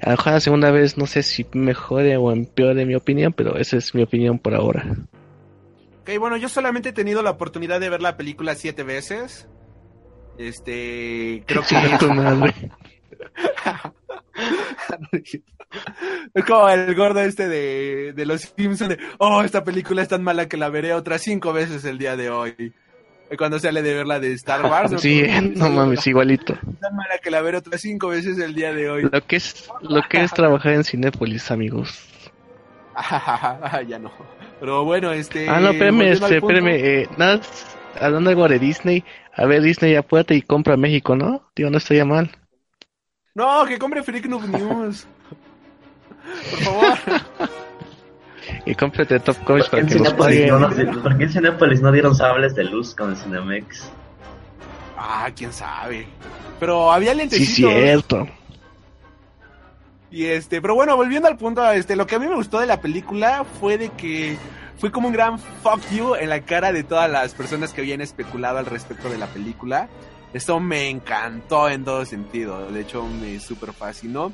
A 0.02 0.12
lo 0.12 0.18
mejor 0.18 0.34
la 0.34 0.40
segunda 0.40 0.72
vez 0.72 0.98
no 0.98 1.08
sé 1.08 1.24
si 1.24 1.46
mejore 1.54 2.18
o 2.18 2.32
empeore 2.32 2.86
mi 2.86 2.96
opinión. 2.96 3.34
Pero 3.34 3.58
esa 3.58 3.78
es 3.78 3.94
mi 3.96 4.04
opinión 4.04 4.38
por 4.40 4.54
ahora. 4.56 4.86
Ok, 6.08 6.18
bueno, 6.20 6.38
yo 6.38 6.48
solamente 6.48 6.90
he 6.90 6.94
tenido 6.94 7.22
la 7.22 7.32
oportunidad 7.32 7.82
de 7.82 7.90
ver 7.90 8.02
la 8.02 8.16
película 8.16 8.56
siete 8.56 8.84
veces. 8.84 9.50
Este, 10.38 11.44
creo 11.46 11.64
que... 11.64 11.76
Es 16.34 16.46
como 16.46 16.70
el 16.70 16.96
gordo 16.96 17.20
este 17.20 17.50
de, 17.50 18.14
de 18.14 18.26
los 18.26 18.54
Simpsons 18.56 18.90
de, 18.90 18.98
oh, 19.18 19.42
esta 19.42 19.66
película 19.66 20.02
es 20.02 20.08
tan 20.08 20.24
mala 20.24 20.48
que 20.48 20.56
la 20.56 20.70
veré 20.70 20.94
otras 20.94 21.24
cinco 21.24 21.52
veces 21.52 21.84
el 21.84 21.98
día 21.98 22.16
de 22.16 22.30
hoy. 22.30 22.74
Cuando 23.38 23.60
sale 23.60 23.82
de 23.82 23.94
ver 23.94 24.08
la 24.08 24.22
de 24.22 24.32
Star 24.34 24.64
Wars. 24.66 25.02
Sí, 25.02 25.24
no 25.56 25.70
mames, 25.70 26.08
igualito. 26.08 26.54
Tan 26.80 26.96
mala 26.96 27.18
que 27.22 27.32
la 27.32 27.42
veré 27.42 27.58
otras 27.58 27.82
cinco 27.82 28.08
veces 28.08 28.40
el 28.40 28.56
día 28.56 28.72
de 28.72 28.90
hoy. 28.90 29.10
Lo 29.12 29.22
que 29.26 29.36
es, 29.36 29.70
lo 29.82 30.02
que 30.04 30.24
es 30.24 30.32
trabajar 30.32 30.72
en 30.72 30.86
Cinépolis, 30.86 31.52
amigos. 31.52 32.08
ya 33.88 34.00
no. 34.00 34.12
Pero 34.60 34.84
bueno, 34.86 35.12
este... 35.12 35.48
Ah, 35.50 35.60
no, 35.60 35.70
espérame, 35.70 36.02
este, 36.02 36.38
espérame, 36.38 36.68
eh, 36.70 37.10
nada, 37.18 37.42
hablando 38.00 38.30
algo 38.30 38.48
de 38.48 38.60
Disney, 38.60 39.04
a 39.36 39.46
ver, 39.46 39.62
Disney 39.62 39.96
apúrate 39.96 40.36
y 40.36 40.42
compra 40.42 40.78
México, 40.78 41.16
¿no? 41.16 41.50
Digo, 41.56 41.70
no 41.70 41.78
estaría 41.78 42.06
mal. 42.06 42.32
No, 43.36 43.66
que 43.66 43.78
compre 43.78 44.02
Freak 44.02 44.26
Noob 44.26 44.48
News. 44.48 45.08
Por 46.52 46.60
favor. 46.60 46.98
Y 48.66 48.76
cómprate 48.76 49.20
Top 49.20 49.38
Comics 49.44 49.70
¿Por 49.70 49.80
qué 49.80 49.86
para 50.12 50.32
que 50.32 50.48
nos 50.48 50.62
no, 50.62 51.02
por 51.02 51.18
qué 51.18 51.24
en 51.26 51.30
Cinépolis 51.30 51.82
no 51.82 51.92
dieron 51.92 52.16
sables 52.16 52.56
de 52.56 52.64
luz 52.64 52.96
con 52.96 53.12
el 53.12 53.18
Cinemex? 53.18 53.90
Ah, 54.98 55.30
quién 55.36 55.52
sabe. 55.54 56.08
Pero 56.60 56.92
había 56.92 57.12
Sí, 57.12 57.18
lentecitos. 57.18 57.72
cierto. 57.74 58.28
Y 60.10 60.26
este, 60.26 60.62
pero 60.62 60.76
bueno, 60.76 60.96
volviendo 60.96 61.28
al 61.28 61.38
punto, 61.38 61.70
este, 61.72 61.96
lo 61.96 62.08
que 62.08 62.16
a 62.16 62.20
mí 62.20 62.28
me 62.28 62.36
gustó 62.36 62.60
de 62.60 62.66
la 62.66 62.80
película 62.80 63.46
fue 63.60 63.78
de 63.78 63.90
que 63.90 64.38
fue 64.78 64.92
como 64.92 65.08
un 65.08 65.14
gran 65.14 65.40
fuck 65.40 65.82
you 65.92 66.16
en 66.16 66.30
la 66.30 66.42
cara 66.42 66.72
de 66.72 66.84
todas 66.84 67.10
las 67.10 67.34
personas 67.34 67.74
que 67.74 67.82
habían 67.82 68.02
especulado 68.02 68.60
al 68.60 68.66
respecto 68.66 69.10
de 69.10 69.18
la 69.18 69.28
película. 69.28 69.90
Esto 70.34 70.60
me 70.60 70.90
encantó 70.90 71.70
en 71.70 71.84
todo 71.84 72.06
sentido. 72.06 72.70
De 72.72 72.82
hecho, 72.82 73.04
me 73.04 73.40
super 73.40 73.74
fascinó. 73.74 74.32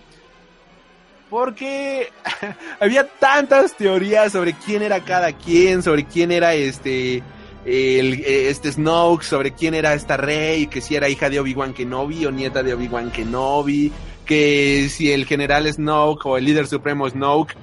Porque 1.30 2.12
había 2.80 3.08
tantas 3.08 3.74
teorías 3.76 4.32
sobre 4.32 4.54
quién 4.54 4.84
era 4.84 5.00
cada 5.00 5.32
quien, 5.34 5.82
sobre 5.82 6.06
quién 6.06 6.32
era 6.32 6.54
este 6.54 7.24
el, 7.66 8.24
este 8.26 8.72
Snoke, 8.72 9.24
sobre 9.24 9.54
quién 9.54 9.74
era 9.74 9.94
esta 9.94 10.18
Rey, 10.18 10.68
que 10.68 10.82
si 10.82 10.96
era 10.96 11.10
hija 11.10 11.30
de 11.30 11.40
Obi-Wan 11.40 11.74
Kenobi 11.74 12.26
o 12.26 12.32
nieta 12.32 12.62
de 12.62 12.74
Obi-Wan 12.74 13.12
Kenobi, 13.12 13.92
que 14.26 14.88
si 14.90 15.12
el 15.12 15.26
general 15.26 15.72
Snoke 15.72 16.26
o 16.26 16.38
el 16.38 16.46
líder 16.46 16.68
supremo 16.68 17.10
Snoke 17.10 17.56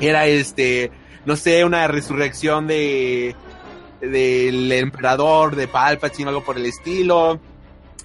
era 0.00 0.26
este, 0.26 0.90
no 1.24 1.36
sé, 1.36 1.64
una 1.64 1.88
resurrección 1.88 2.66
de 2.66 3.34
del 4.00 4.70
emperador 4.70 5.56
de 5.56 5.66
Palpatine 5.66 6.28
algo 6.28 6.44
por 6.44 6.56
el 6.56 6.66
estilo. 6.66 7.40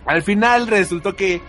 Al 0.06 0.24
final 0.24 0.68
resultó 0.68 1.16
que 1.16 1.42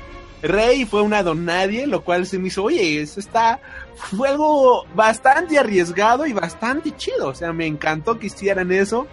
Rey 0.42 0.84
fue 0.84 1.00
una 1.00 1.22
donadie, 1.22 1.86
lo 1.86 2.04
cual 2.04 2.26
se 2.26 2.38
me 2.38 2.48
hizo, 2.48 2.64
oye, 2.64 3.00
eso 3.00 3.18
está, 3.18 3.60
fue 3.96 4.28
algo 4.28 4.84
bastante 4.94 5.58
arriesgado 5.58 6.26
y 6.26 6.32
bastante 6.34 6.94
chido. 6.96 7.28
O 7.28 7.34
sea, 7.34 7.52
me 7.52 7.66
encantó 7.66 8.18
que 8.18 8.26
hicieran 8.26 8.70
eso. 8.70 9.06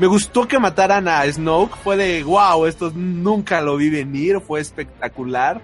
Me 0.00 0.06
gustó 0.06 0.48
que 0.48 0.58
mataran 0.58 1.06
a 1.06 1.24
Snoke. 1.30 1.76
Fue 1.76 1.96
de, 1.96 2.22
wow, 2.24 2.64
esto 2.66 2.90
nunca 2.94 3.60
lo 3.60 3.76
vi 3.76 3.90
venir. 3.90 4.40
Fue 4.40 4.58
espectacular. 4.60 5.60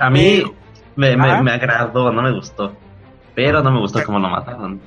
A 0.00 0.10
mí 0.10 0.42
me, 0.96 1.16
me, 1.16 1.42
me 1.42 1.50
agradó, 1.52 2.12
no 2.12 2.22
me 2.22 2.32
gustó. 2.32 2.72
Pero 3.34 3.62
no 3.62 3.70
me 3.70 3.80
gustó 3.80 4.04
cómo 4.04 4.18
lo 4.18 4.28
mataron. 4.28 4.80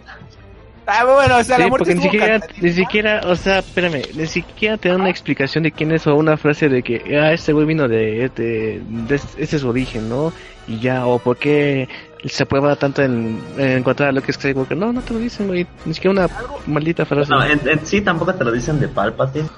Ah, 0.85 1.05
bueno, 1.05 1.38
o 1.38 1.43
sea, 1.43 1.55
Sí, 1.55 1.61
la 1.61 1.67
muerte 1.69 1.95
ni 1.95 2.01
siquiera, 2.01 2.39
cantadita. 2.39 2.61
ni 2.67 2.71
siquiera, 2.73 3.21
o 3.25 3.35
sea, 3.35 3.59
espérame, 3.59 4.01
ni 4.13 4.25
siquiera 4.25 4.77
te 4.77 4.89
dan 4.89 4.99
una 5.01 5.09
explicación 5.09 5.63
de 5.63 5.71
quién 5.71 5.91
es 5.91 6.05
o 6.07 6.15
una 6.15 6.35
frase 6.38 6.67
de 6.69 6.83
que, 6.83 7.17
ah, 7.17 7.31
este 7.31 7.53
güey 7.53 7.65
vino 7.65 7.88
de, 7.88 8.29
de, 8.35 8.81
de- 8.85 9.15
ese 9.15 9.55
es 9.55 9.61
su 9.61 9.69
origen, 9.69 10.09
¿no? 10.09 10.33
Y 10.67 10.79
ya, 10.79 11.05
o 11.05 11.19
por 11.19 11.38
qué 11.38 11.88
se 12.26 12.45
prueba 12.45 12.76
tanto 12.76 13.02
en, 13.02 13.41
en 13.57 13.69
encontrar 13.80 14.10
a 14.10 14.11
Luke 14.11 14.31
Skywalker. 14.31 14.77
No, 14.77 14.91
no 14.93 15.02
te 15.02 15.14
lo 15.14 15.19
dicen, 15.19 15.48
güey, 15.48 15.65
ni 15.85 15.93
siquiera 15.93 16.11
una 16.26 16.30
maldita 16.68 17.06
frase. 17.06 17.30
No, 17.31 17.43
en, 17.43 17.60
en 17.68 17.85
sí 17.85 18.02
tampoco 18.02 18.34
te 18.35 18.43
lo 18.43 18.52
dicen 18.52 18.80
de 18.80 18.88
Palpatine. 18.88 19.49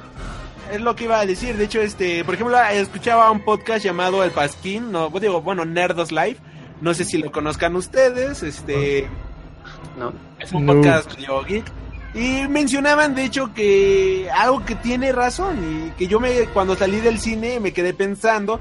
Es 0.71 0.81
lo 0.81 0.95
que 0.95 1.03
iba 1.03 1.19
a 1.19 1.25
decir. 1.25 1.55
De 1.57 1.65
hecho, 1.65 1.81
este, 1.81 2.23
por 2.25 2.33
ejemplo, 2.35 2.57
escuchaba 2.71 3.29
un 3.29 3.41
podcast 3.41 3.83
llamado 3.85 4.23
El 4.23 4.31
Pasquín, 4.31 4.91
no, 4.91 5.09
digo, 5.19 5.41
bueno, 5.41 5.65
Nerdos 5.65 6.11
Live. 6.11 6.37
No 6.81 6.93
sé 6.93 7.03
si 7.05 7.17
lo 7.17 7.31
conozcan 7.31 7.75
ustedes, 7.75 8.43
este, 8.43 9.07
No. 9.97 10.11
es 10.39 10.51
un 10.51 10.65
No. 10.65 10.73
podcast 10.73 11.13
medio 11.15 11.43
geek. 11.43 11.65
Y 12.15 12.47
mencionaban, 12.47 13.15
de 13.15 13.25
hecho, 13.25 13.53
que 13.53 14.27
algo 14.35 14.63
que 14.65 14.75
tiene 14.75 15.11
razón 15.11 15.57
y 15.87 15.91
que 15.97 16.07
yo 16.07 16.19
me, 16.19 16.45
cuando 16.53 16.75
salí 16.75 16.99
del 16.99 17.19
cine 17.19 17.59
me 17.59 17.71
quedé 17.73 17.93
pensando, 17.93 18.59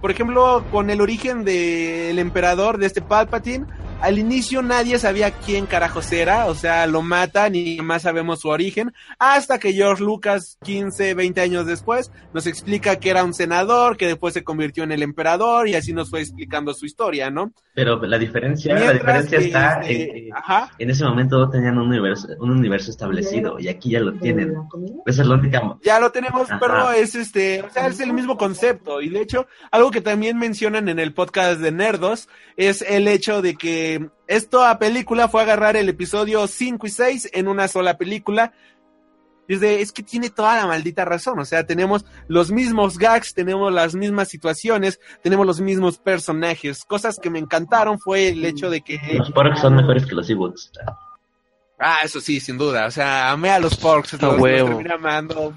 por 0.00 0.10
ejemplo, 0.10 0.64
con 0.70 0.90
el 0.90 1.00
origen 1.00 1.44
del 1.44 2.18
emperador 2.18 2.78
de 2.78 2.86
este 2.86 3.02
Palpatine, 3.02 3.66
al 4.00 4.18
inicio 4.18 4.62
nadie 4.62 4.98
sabía 4.98 5.30
quién 5.30 5.66
carajos 5.66 6.10
era, 6.12 6.46
o 6.46 6.54
sea, 6.54 6.86
lo 6.86 7.02
matan 7.02 7.54
y 7.54 7.78
más 7.78 8.02
sabemos 8.02 8.40
su 8.40 8.48
origen, 8.48 8.92
hasta 9.18 9.58
que 9.58 9.72
George 9.72 10.02
Lucas, 10.02 10.58
15, 10.64 11.14
20 11.14 11.40
años 11.40 11.66
después, 11.66 12.10
nos 12.32 12.46
explica 12.46 12.96
que 12.96 13.10
era 13.10 13.24
un 13.24 13.34
senador, 13.34 13.96
que 13.96 14.06
después 14.06 14.34
se 14.34 14.44
convirtió 14.44 14.84
en 14.84 14.92
el 14.92 15.02
emperador 15.02 15.68
y 15.68 15.74
así 15.74 15.92
nos 15.92 16.10
fue 16.10 16.20
explicando 16.20 16.72
su 16.74 16.86
historia, 16.86 17.30
¿no? 17.30 17.52
Pero 17.74 18.00
la 18.04 18.18
diferencia, 18.18 18.74
la 18.74 18.92
diferencia 18.92 19.38
que, 19.38 19.44
está 19.44 19.80
este, 19.80 20.02
en 20.02 20.24
que 20.26 20.30
ajá. 20.34 20.70
en 20.78 20.90
ese 20.90 21.04
momento 21.04 21.38
no 21.38 21.50
tenían 21.50 21.78
un 21.78 21.86
universo, 21.88 22.28
un 22.38 22.50
universo 22.50 22.90
establecido 22.90 23.58
y 23.58 23.68
aquí 23.68 23.90
ya 23.90 24.00
lo 24.00 24.12
tienen. 24.14 24.54
Esa 25.06 25.22
es 25.22 25.28
la 25.28 25.34
única. 25.36 25.78
Ya 25.82 26.00
lo 26.00 26.10
tenemos, 26.10 26.50
Ajá. 26.50 26.58
pero 26.60 26.92
es 26.92 27.14
este, 27.14 27.62
o 27.62 27.70
sea, 27.70 27.86
es 27.86 28.00
el 28.00 28.12
mismo 28.12 28.36
concepto. 28.36 29.00
Y 29.00 29.08
de 29.08 29.20
hecho, 29.20 29.46
algo 29.70 29.90
que 29.90 30.00
también 30.00 30.36
mencionan 30.36 30.88
en 30.88 30.98
el 30.98 31.14
podcast 31.14 31.60
de 31.60 31.70
Nerdos 31.70 32.28
es 32.56 32.82
el 32.82 33.08
hecho 33.08 33.40
de 33.40 33.54
que 33.54 33.89
esta 34.26 34.78
película 34.78 35.28
fue 35.28 35.42
agarrar 35.42 35.76
el 35.76 35.88
episodio 35.88 36.46
5 36.46 36.86
y 36.86 36.90
6 36.90 37.30
en 37.32 37.48
una 37.48 37.68
sola 37.68 37.96
película. 37.96 38.52
Y 39.48 39.54
es 39.54 39.60
de, 39.60 39.80
es 39.80 39.90
que 39.90 40.04
tiene 40.04 40.30
toda 40.30 40.56
la 40.56 40.66
maldita 40.66 41.04
razón. 41.04 41.40
O 41.40 41.44
sea, 41.44 41.66
tenemos 41.66 42.04
los 42.28 42.52
mismos 42.52 42.98
gags, 42.98 43.34
tenemos 43.34 43.72
las 43.72 43.94
mismas 43.94 44.28
situaciones, 44.28 45.00
tenemos 45.22 45.44
los 45.44 45.60
mismos 45.60 45.98
personajes. 45.98 46.84
Cosas 46.84 47.18
que 47.18 47.30
me 47.30 47.40
encantaron 47.40 47.98
fue 47.98 48.28
el 48.28 48.44
hecho 48.44 48.70
de 48.70 48.82
que 48.82 49.00
Los 49.14 49.32
porks 49.32 49.60
son 49.60 49.74
mejores 49.74 50.06
que 50.06 50.14
los 50.14 50.30
Ewoks. 50.30 50.70
Ah, 51.80 52.00
eso 52.04 52.20
sí, 52.20 52.38
sin 52.40 52.58
duda. 52.58 52.86
O 52.86 52.90
sea, 52.90 53.30
amé 53.30 53.50
a 53.50 53.58
los 53.58 53.74
Porks. 53.76 54.12
Los, 54.12 54.22
los 54.22 54.38
huevo. 54.38 54.68
terminé 54.68 54.92
amando. 54.94 55.54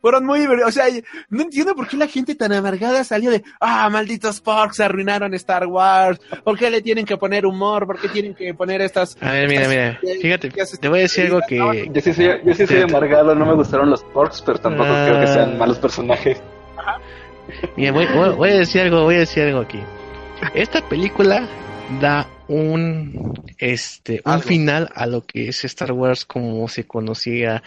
Fueron 0.00 0.24
muy 0.26 0.40
divertidos. 0.40 0.68
O 0.68 0.72
sea, 0.72 0.84
no 1.30 1.42
entiendo 1.42 1.74
por 1.74 1.86
qué 1.88 1.96
la 1.96 2.06
gente 2.06 2.34
tan 2.34 2.52
amargada 2.52 3.02
salió 3.04 3.30
de, 3.30 3.42
ah, 3.60 3.88
malditos 3.90 4.40
Porks 4.40 4.80
arruinaron 4.80 5.32
Star 5.34 5.66
Wars. 5.66 6.20
¿Por 6.42 6.58
qué 6.58 6.70
le 6.70 6.82
tienen 6.82 7.04
que 7.06 7.16
poner 7.16 7.46
humor? 7.46 7.86
¿Por 7.86 8.00
qué 8.00 8.08
tienen 8.08 8.34
que 8.34 8.52
poner 8.54 8.80
estas... 8.82 9.16
A 9.20 9.32
ver, 9.32 9.48
mira, 9.48 9.68
mira, 9.68 10.00
fíjate, 10.20 10.50
te 10.50 10.88
voy 10.88 10.98
a 11.00 11.02
decir 11.02 11.26
algo 11.26 11.40
que... 11.48 11.88
Yo 11.92 12.00
sí 12.00 12.12
soy, 12.12 12.26
yo 12.44 12.54
sí 12.54 12.66
soy 12.66 12.82
amargado, 12.82 13.34
no 13.34 13.46
me 13.46 13.54
gustaron 13.54 13.90
los 13.90 14.02
porks, 14.04 14.42
pero 14.42 14.58
tampoco 14.58 14.88
Ah. 14.90 15.04
creo 15.08 15.20
que 15.20 15.26
sean 15.26 15.58
malos 15.58 15.78
personajes. 15.78 16.40
Mira, 17.76 17.92
voy, 17.92 18.06
voy- 18.14 18.34
voy 18.34 18.50
a 18.50 18.54
decir 18.58 18.80
algo, 18.82 19.02
voy 19.04 19.16
a 19.16 19.18
decir 19.20 19.42
algo 19.44 19.60
aquí. 19.60 19.80
Esta 20.54 20.80
película 20.88 21.46
da 22.00 22.26
un 22.48 23.34
este 23.58 24.20
un 24.24 24.32
Algo. 24.32 24.46
final 24.46 24.90
a 24.94 25.06
lo 25.06 25.24
que 25.24 25.48
es 25.48 25.64
Star 25.64 25.92
Wars 25.92 26.24
como 26.24 26.66
se 26.68 26.86
conocía 26.86 27.62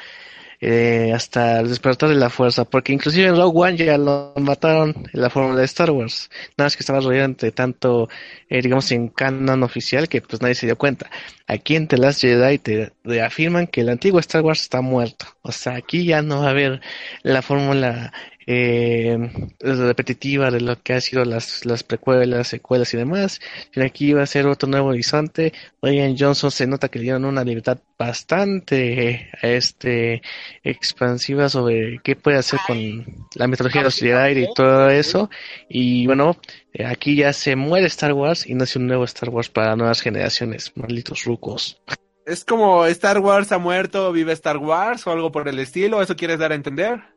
eh, 0.60 1.12
hasta 1.14 1.60
el 1.60 1.70
despertar 1.70 2.10
de 2.10 2.16
la 2.16 2.30
fuerza, 2.30 2.66
porque 2.66 2.94
inclusive 2.94 3.28
en 3.28 3.36
Rogue 3.36 3.68
One 3.70 3.78
ya 3.78 3.98
lo 3.98 4.34
mataron 4.38 4.96
en 5.14 5.22
la 5.22 5.30
fórmula 5.30 5.60
de 5.60 5.66
Star 5.66 5.92
Wars, 5.92 6.30
nada 6.58 6.66
más 6.66 6.76
que 6.76 6.82
estaba 6.82 7.00
rodeado 7.00 7.26
entre 7.26 7.52
tanto, 7.52 8.10
eh, 8.50 8.62
digamos, 8.62 8.92
en 8.92 9.10
canon 9.10 9.64
oficial 9.64 10.10
que 10.10 10.22
pues 10.22 10.42
nadie 10.42 10.56
se 10.56 10.66
dio 10.66 10.78
cuenta. 10.78 11.10
Aquí 11.46 11.76
en 11.76 11.88
The 11.88 11.98
Last 11.98 12.22
Jedi 12.22 12.58
te 12.58 12.94
reafirman 13.04 13.68
que 13.68 13.82
el 13.82 13.90
antiguo 13.90 14.20
Star 14.20 14.42
Wars 14.42 14.62
está 14.62 14.82
muerto, 14.82 15.28
o 15.42 15.52
sea, 15.52 15.76
aquí 15.76 16.06
ya 16.06 16.22
no 16.22 16.42
va 16.42 16.48
a 16.48 16.52
haber 16.52 16.82
la 17.24 17.42
fórmula 17.42 18.12
eh, 18.50 19.30
repetitiva 19.60 20.50
de 20.50 20.62
lo 20.62 20.82
que 20.82 20.94
ha 20.94 21.02
sido 21.02 21.26
las, 21.26 21.66
las 21.66 21.84
precuelas, 21.84 22.48
secuelas 22.48 22.94
y 22.94 22.98
demás. 22.98 23.42
sino 23.72 23.86
aquí 23.86 24.14
va 24.14 24.24
a 24.24 24.26
ser 24.26 24.48
otro 24.48 24.70
nuevo 24.70 24.88
horizonte. 24.88 25.52
Ryan 25.82 26.16
Johnson 26.18 26.50
se 26.50 26.66
nota 26.66 26.88
que 26.88 27.00
le 27.00 27.04
dieron 27.04 27.26
una 27.26 27.44
libertad 27.44 27.80
bastante 28.00 29.30
este 29.42 30.22
expansiva 30.64 31.50
sobre 31.50 32.00
qué 32.04 32.16
puede 32.16 32.38
hacer 32.38 32.60
con 32.66 33.06
la 33.36 33.48
mitología 33.48 33.82
de 33.82 33.86
los 33.86 34.00
Jedi 34.00 34.44
y 34.44 34.54
todo 34.54 34.90
eso. 34.90 35.30
Y 35.68 36.06
bueno, 36.08 36.38
eh, 36.74 36.86
aquí 36.86 37.18
ya 37.18 37.34
se 37.34 37.58
muere 37.58 37.88
Star 37.88 38.14
Wars 38.14 38.48
y 38.48 38.54
nace 38.54 38.80
un 38.80 38.88
nuevo 38.88 39.04
Star 39.04 39.30
Wars 39.30 39.50
para 39.50 39.76
nuevas 39.76 40.00
generaciones, 40.00 40.72
malditos 40.76 41.26
rucos. 41.26 41.82
Es 42.26 42.46
como 42.46 42.86
Star 42.86 43.20
Wars 43.20 43.52
ha 43.52 43.58
muerto, 43.58 44.12
vive 44.14 44.32
Star 44.34 44.58
Wars 44.58 45.06
o 45.06 45.12
algo 45.12 45.34
por 45.34 45.50
el 45.50 45.60
estilo. 45.60 46.02
¿Eso 46.02 46.16
quieres 46.16 46.40
dar 46.40 46.54
a 46.54 46.56
entender? 46.56 47.17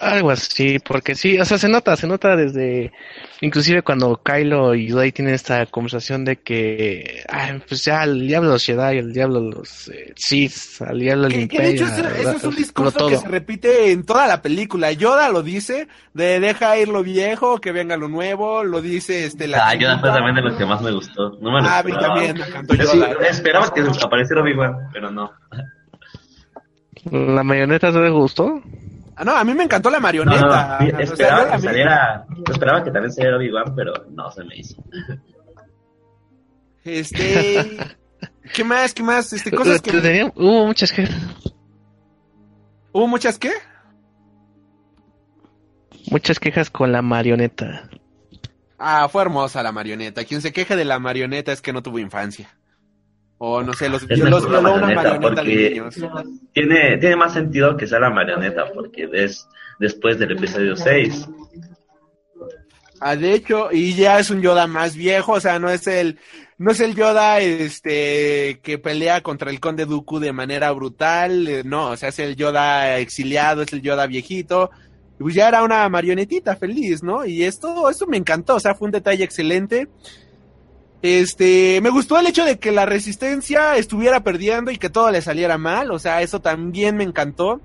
Algo 0.00 0.30
así, 0.30 0.78
porque 0.78 1.14
sí, 1.14 1.38
o 1.38 1.44
sea, 1.44 1.58
se 1.58 1.68
nota, 1.68 1.94
se 1.94 2.06
nota 2.06 2.34
desde, 2.34 2.90
inclusive 3.42 3.82
cuando 3.82 4.18
Kylo 4.24 4.74
y 4.74 4.88
Rey 4.90 5.12
tienen 5.12 5.34
esta 5.34 5.66
conversación 5.66 6.24
de 6.24 6.36
que, 6.36 7.22
ay, 7.28 7.60
pues 7.68 7.84
ya 7.84 8.04
el 8.04 8.26
diablo 8.26 8.48
los 8.48 8.64
Jedi, 8.64 8.96
el 8.96 9.12
diablo 9.12 9.40
los 9.40 9.88
eh, 9.88 10.14
Sith, 10.16 10.80
al 10.80 10.98
diablo 11.00 11.26
el 11.26 11.46
que 11.50 11.58
de 11.58 11.68
hecho 11.72 11.84
Imperio, 11.84 12.08
eso, 12.08 12.28
eso 12.30 12.30
es 12.38 12.44
un 12.44 12.56
discurso 12.56 12.96
todo. 12.98 13.08
que 13.10 13.18
se 13.18 13.28
repite 13.28 13.92
en 13.92 14.06
toda 14.06 14.26
la 14.26 14.40
película. 14.40 14.90
Yoda 14.92 15.28
lo 15.28 15.42
dice, 15.42 15.86
de 16.14 16.40
deja 16.40 16.78
ir 16.78 16.88
lo 16.88 17.02
viejo, 17.02 17.58
que 17.60 17.70
venga 17.70 17.98
lo 17.98 18.08
nuevo, 18.08 18.64
lo 18.64 18.80
dice 18.80 19.26
este 19.26 19.48
la 19.48 19.58
Ah, 19.68 19.74
yo 19.74 19.80
chiquita. 19.80 19.98
fue 20.00 20.08
también 20.12 20.34
de 20.36 20.42
lo 20.50 20.56
que 20.56 20.64
más 20.64 20.80
me 20.80 20.92
gustó. 20.92 21.36
No 21.42 21.52
me 21.52 21.60
lo 21.60 21.68
Ah, 21.68 21.80
a 21.80 21.82
mí 21.82 21.92
también 21.92 22.38
me 22.38 22.46
encantó 22.46 22.74
Yo 22.74 22.86
sí, 22.86 22.96
Yoda. 22.96 23.12
esperaba 23.28 23.70
que 23.74 23.82
apareciera 24.02 24.40
Obi-Wan, 24.40 24.76
pero 24.94 25.10
no. 25.10 25.30
¿La 27.10 27.42
mayoneta 27.42 27.92
te 27.92 28.08
gustó? 28.08 28.62
Ah, 29.20 29.24
no, 29.24 29.32
a 29.36 29.44
mí 29.44 29.52
me 29.52 29.64
encantó 29.64 29.90
la 29.90 29.98
No, 29.98 30.02
marioneta. 30.02 30.78
no, 30.80 30.86
O 30.86 30.88
sea, 30.88 31.00
esperaba 31.02 31.52
que 31.52 31.58
saliera, 31.60 32.26
esperaba 32.50 32.82
que 32.84 32.90
también 32.90 33.12
saliera 33.12 33.36
Obi-Wan, 33.36 33.74
pero 33.76 33.92
no 34.10 34.30
se 34.30 34.44
me 34.44 34.56
hizo. 34.56 34.82
Este, 36.84 37.76
¿qué 38.54 38.64
más? 38.64 38.94
¿Qué 38.94 39.02
más? 39.02 39.30
Este, 39.34 39.50
cosas 39.50 39.82
que 39.82 39.92
Tenía- 40.00 40.32
hubo 40.34 40.66
muchas 40.66 40.90
que, 40.92 41.06
hubo 42.92 43.06
muchas 43.06 43.38
qué? 43.38 43.52
muchas 46.10 46.38
quejas 46.40 46.70
con 46.70 46.90
la 46.90 47.02
marioneta. 47.02 47.88
Ah, 48.78 49.06
fue 49.10 49.20
hermosa 49.22 49.62
la 49.62 49.70
marioneta. 49.72 50.24
Quien 50.24 50.40
se 50.40 50.52
queje 50.52 50.74
de 50.76 50.86
la 50.86 50.98
marioneta 50.98 51.52
es 51.52 51.60
que 51.60 51.72
no 51.74 51.82
tuvo 51.82 51.98
infancia. 51.98 52.56
O 53.42 53.62
no 53.62 53.72
sé, 53.72 53.88
los, 53.88 54.02
Es 54.02 54.18
los 54.18 54.46
violó 54.46 54.74
una 54.74 54.94
marioneta 54.94 55.42
de 55.42 55.70
niños. 55.70 55.96
tiene, 56.52 56.98
tiene 56.98 57.16
más 57.16 57.32
sentido 57.32 57.74
que 57.74 57.86
sea 57.86 57.98
la 57.98 58.10
marioneta 58.10 58.70
porque 58.70 59.08
es 59.10 59.48
después 59.78 60.18
del 60.18 60.32
episodio 60.32 60.76
6. 60.76 61.26
Ah, 63.00 63.16
de 63.16 63.32
hecho, 63.32 63.72
y 63.72 63.94
ya 63.94 64.18
es 64.18 64.28
un 64.28 64.42
Yoda 64.42 64.66
más 64.66 64.94
viejo, 64.94 65.32
o 65.32 65.40
sea, 65.40 65.58
no 65.58 65.70
es 65.70 65.86
el, 65.86 66.18
no 66.58 66.72
es 66.72 66.80
el 66.80 66.94
Yoda 66.94 67.40
este 67.40 68.60
que 68.62 68.76
pelea 68.76 69.22
contra 69.22 69.50
el 69.50 69.58
Conde 69.58 69.86
Dooku 69.86 70.18
de 70.18 70.34
manera 70.34 70.70
brutal, 70.72 71.48
eh, 71.48 71.62
no, 71.64 71.92
o 71.92 71.96
sea, 71.96 72.10
es 72.10 72.18
el 72.18 72.36
Yoda 72.36 72.98
exiliado, 72.98 73.62
es 73.62 73.72
el 73.72 73.80
Yoda 73.80 74.06
viejito, 74.06 74.70
y 75.18 75.22
pues 75.22 75.34
ya 75.34 75.48
era 75.48 75.62
una 75.62 75.88
marionetita 75.88 76.56
feliz, 76.56 77.02
¿no? 77.02 77.24
Y 77.24 77.44
esto, 77.44 77.88
esto 77.88 78.06
me 78.06 78.18
encantó, 78.18 78.56
o 78.56 78.60
sea, 78.60 78.74
fue 78.74 78.84
un 78.84 78.92
detalle 78.92 79.24
excelente. 79.24 79.88
Este, 81.02 81.80
me 81.82 81.88
gustó 81.90 82.18
el 82.18 82.26
hecho 82.26 82.44
de 82.44 82.58
que 82.58 82.72
la 82.72 82.84
resistencia 82.86 83.76
estuviera 83.76 84.20
perdiendo 84.20 84.70
y 84.70 84.76
que 84.76 84.90
todo 84.90 85.10
le 85.10 85.22
saliera 85.22 85.56
mal, 85.58 85.90
o 85.90 85.98
sea, 85.98 86.20
eso 86.22 86.40
también 86.40 86.96
me 86.96 87.04
encantó. 87.04 87.60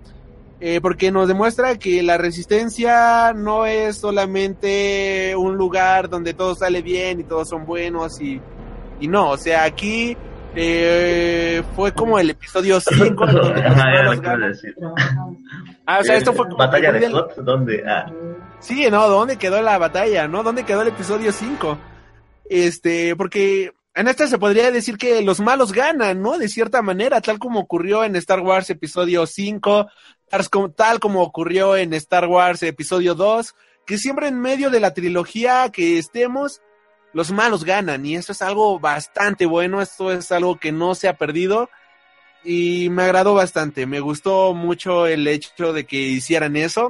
Eh, 0.61 0.79
porque 0.81 1.11
nos 1.11 1.27
demuestra 1.27 1.77
que 1.77 2.01
la 2.01 2.17
resistencia 2.17 3.33
no 3.33 3.65
es 3.65 3.97
solamente 3.97 5.35
un 5.35 5.57
lugar 5.57 6.09
donde 6.09 6.33
todo 6.33 6.55
sale 6.55 6.81
bien 6.81 7.19
y 7.19 7.23
todos 7.25 7.49
son 7.49 7.65
buenos 7.65 8.21
y, 8.21 8.39
y 9.01 9.07
no, 9.09 9.31
o 9.31 9.37
sea, 9.37 9.65
aquí 9.65 10.15
eh, 10.55 11.61
fue 11.75 11.91
como 11.91 12.17
el 12.19 12.29
episodio 12.29 12.79
5 12.79 13.25
donde 13.27 13.61
los 13.61 13.65
Ajá, 13.65 13.75
ya 13.75 13.83
malos 13.83 14.15
lo 14.15 14.21
quiero 14.21 14.37
ganan. 14.37 14.51
decir. 14.53 14.75
Ah, 15.85 15.99
o 15.99 16.03
sea, 16.05 16.15
esto 16.15 16.31
fue 16.31 16.45
como 16.45 16.57
¿Batalla 16.57 16.91
de 16.93 17.11
Hot? 17.11 17.35
¿Dónde? 17.35 17.83
Ah, 17.85 18.05
Sí, 18.61 18.87
no, 18.89 19.09
¿dónde 19.09 19.35
quedó 19.35 19.61
la 19.61 19.77
batalla? 19.77 20.27
¿No? 20.29 20.41
¿Dónde 20.41 20.63
quedó 20.63 20.83
el 20.83 20.87
episodio 20.87 21.33
5? 21.33 21.77
Este, 22.49 23.15
porque 23.15 23.72
en 23.93 24.07
esta 24.07 24.27
se 24.27 24.38
podría 24.38 24.72
decir 24.72 24.97
que 24.97 25.22
los 25.22 25.39
malos 25.39 25.72
ganan, 25.72 26.22
¿no? 26.22 26.38
De 26.38 26.49
cierta 26.49 26.81
manera, 26.81 27.22
tal 27.22 27.39
como 27.39 27.59
ocurrió 27.59 28.03
en 28.03 28.15
Star 28.17 28.41
Wars 28.41 28.69
episodio 28.69 29.26
5, 29.26 29.88
tal 30.76 30.99
como- 30.99 31.22
ocurrió 31.23 31.77
en 31.77 31.93
Star 31.93 32.27
Wars 32.27 32.61
episodio 32.63 33.15
2, 33.15 33.55
que 33.85 33.97
siempre 33.97 34.27
en 34.27 34.39
medio 34.39 34.69
de 34.69 34.80
la 34.80 34.93
trilogía 34.93 35.69
que 35.72 35.97
estemos, 35.97 36.61
los 37.13 37.31
malos 37.31 37.63
ganan. 37.63 38.05
Y 38.05 38.15
esto 38.15 38.34
es 38.34 38.41
algo 38.41 38.80
bastante 38.80 39.45
bueno, 39.45 39.81
esto 39.81 40.11
es 40.11 40.31
algo 40.31 40.57
que 40.59 40.72
no 40.72 40.95
se 40.95 41.07
ha 41.07 41.17
perdido. 41.17 41.69
Y 42.43 42.89
me 42.89 43.03
agradó 43.03 43.34
bastante, 43.34 43.85
me 43.88 43.99
gustó 44.01 44.53
mucho 44.53 45.07
el 45.07 45.26
hecho 45.27 45.73
de 45.73 45.85
que 45.85 45.95
hicieran 45.97 46.55
eso 46.57 46.89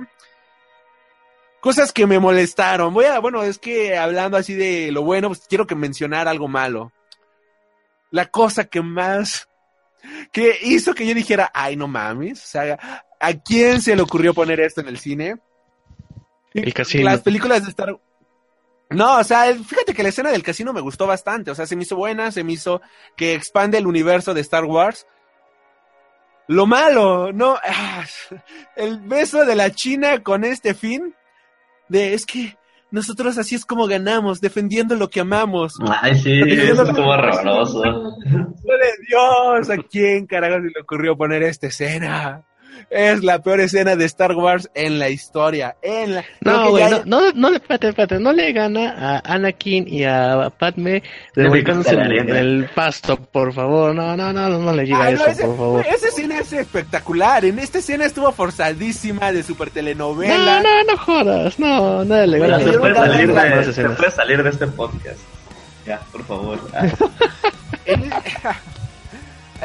cosas 1.66 1.92
que 1.92 2.06
me 2.06 2.20
molestaron. 2.20 2.94
Voy 2.94 3.06
a, 3.06 3.18
bueno, 3.18 3.42
es 3.42 3.58
que 3.58 3.98
hablando 3.98 4.38
así 4.38 4.54
de 4.54 4.92
lo 4.92 5.02
bueno, 5.02 5.30
pues 5.30 5.48
quiero 5.50 5.66
que 5.66 5.74
mencionar 5.74 6.28
algo 6.28 6.48
malo. 6.48 6.94
La 8.12 8.28
cosa 8.28 8.66
que 8.66 8.84
más 8.84 9.50
que 10.32 10.60
hizo 10.62 10.94
que 10.94 11.08
yo 11.08 11.16
dijera, 11.16 11.50
ay, 11.56 11.76
no 11.76 11.88
mames, 11.88 12.44
o 12.44 12.46
sea, 12.46 13.08
¿a 13.20 13.34
quién 13.34 13.82
se 13.82 13.96
le 13.96 14.04
ocurrió 14.04 14.32
poner 14.32 14.60
esto 14.60 14.82
en 14.82 14.90
el 14.90 15.00
cine? 15.00 15.38
El 16.54 16.72
casino. 16.72 17.06
Las 17.06 17.22
películas 17.22 17.64
de 17.64 17.70
Star 17.70 17.98
No, 18.92 19.18
o 19.18 19.24
sea, 19.24 19.52
fíjate 19.56 19.96
que 19.96 20.04
la 20.04 20.10
escena 20.10 20.30
del 20.30 20.44
casino 20.44 20.72
me 20.72 20.82
gustó 20.82 21.08
bastante, 21.08 21.50
o 21.50 21.56
sea, 21.56 21.66
se 21.66 21.76
me 21.76 21.82
hizo 21.82 21.96
buena, 21.96 22.32
se 22.32 22.44
me 22.44 22.54
hizo 22.54 22.80
que 23.18 23.34
expande 23.34 23.80
el 23.80 23.88
universo 23.88 24.36
de 24.36 24.42
Star 24.42 24.66
Wars. 24.66 25.08
Lo 26.48 26.68
malo, 26.68 27.34
no, 27.34 27.58
ah, 27.64 28.06
el 28.76 29.00
beso 29.00 29.46
de 29.46 29.56
la 29.56 29.72
China 29.72 30.22
con 30.22 30.44
este 30.44 30.76
fin 30.76 31.16
de 31.90 32.14
es 32.14 32.26
que 32.26 32.58
nosotros 32.92 33.38
así 33.38 33.56
es 33.56 33.66
como 33.66 33.88
ganamos, 33.88 34.40
defendiendo 34.40 34.96
lo 34.96 35.10
que 35.10 35.20
amamos. 35.20 35.74
Ay, 36.02 36.16
sí, 36.16 36.40
eso 36.48 36.84
estuvo 36.84 37.08
horroroso. 37.08 37.82
¡Madre 38.26 38.86
de 38.86 39.06
Dios! 39.08 39.70
¿A 39.70 39.78
quién 39.78 40.26
carajo 40.26 40.56
se 40.56 40.62
le 40.68 40.82
ocurrió 40.82 41.18
poner 41.18 41.44
esta 41.44 41.68
escena? 41.68 42.44
Es 42.90 43.24
la 43.24 43.40
peor 43.40 43.60
escena 43.62 43.96
de 43.96 44.06
Star 44.06 44.34
Wars 44.34 44.70
en 44.74 45.00
la 45.00 45.10
historia. 45.10 45.76
En 45.82 46.16
la... 46.16 46.26
No, 46.42 46.70
güey, 46.70 46.84
ya- 46.84 47.04
no, 47.06 47.22
no, 47.22 47.32
no, 47.34 47.50
le- 47.50 47.58
espérate, 47.58 47.90
espérate, 47.90 48.20
no 48.20 48.32
le 48.34 48.52
gana 48.54 48.96
a 48.98 49.34
Anakin 49.34 49.88
y 49.88 50.04
a 50.04 50.52
Padme 50.58 51.02
revolcándose 51.36 51.94
en, 51.96 52.30
el 52.30 52.70
pasto, 52.74 53.18
por 53.18 53.54
favor. 53.54 53.94
No, 53.96 54.16
no, 54.16 54.32
no, 54.32 54.50
no 54.50 54.74
le 54.74 54.84
llega 54.86 55.00
no, 55.00 55.10
eso, 55.10 55.26
ese- 55.28 55.46
por 55.46 55.58
favor. 55.58 55.86
Esa 55.88 56.08
escena 56.08 56.40
es 56.40 56.54
espectacular. 56.54 57.44
En 57.46 57.60
esta 57.60 57.80
escena 57.80 58.06
estuvo 58.06 58.32
forzadísima 58.32 59.32
de 59.32 59.44
super 59.44 59.68
No, 59.70 59.74
telenovela. 59.74 60.62
no, 60.62 60.84
no 60.84 60.98
jodas, 60.98 61.60
no, 61.60 62.06
no 62.06 62.26
le 62.26 62.40
gana 62.40 62.58
Bueno, 62.58 62.72
se 62.72 62.78
puede 62.80 62.96
salir 62.96 63.34
de, 63.34 63.74
se 63.74 63.90
puede 63.90 64.12
salir 64.12 64.44
de 64.44 64.50
este 64.50 64.68
podcast. 64.68 65.20
Ya, 65.86 66.00
por 66.12 66.24
favor. 66.26 66.60
Ah, 68.44 68.56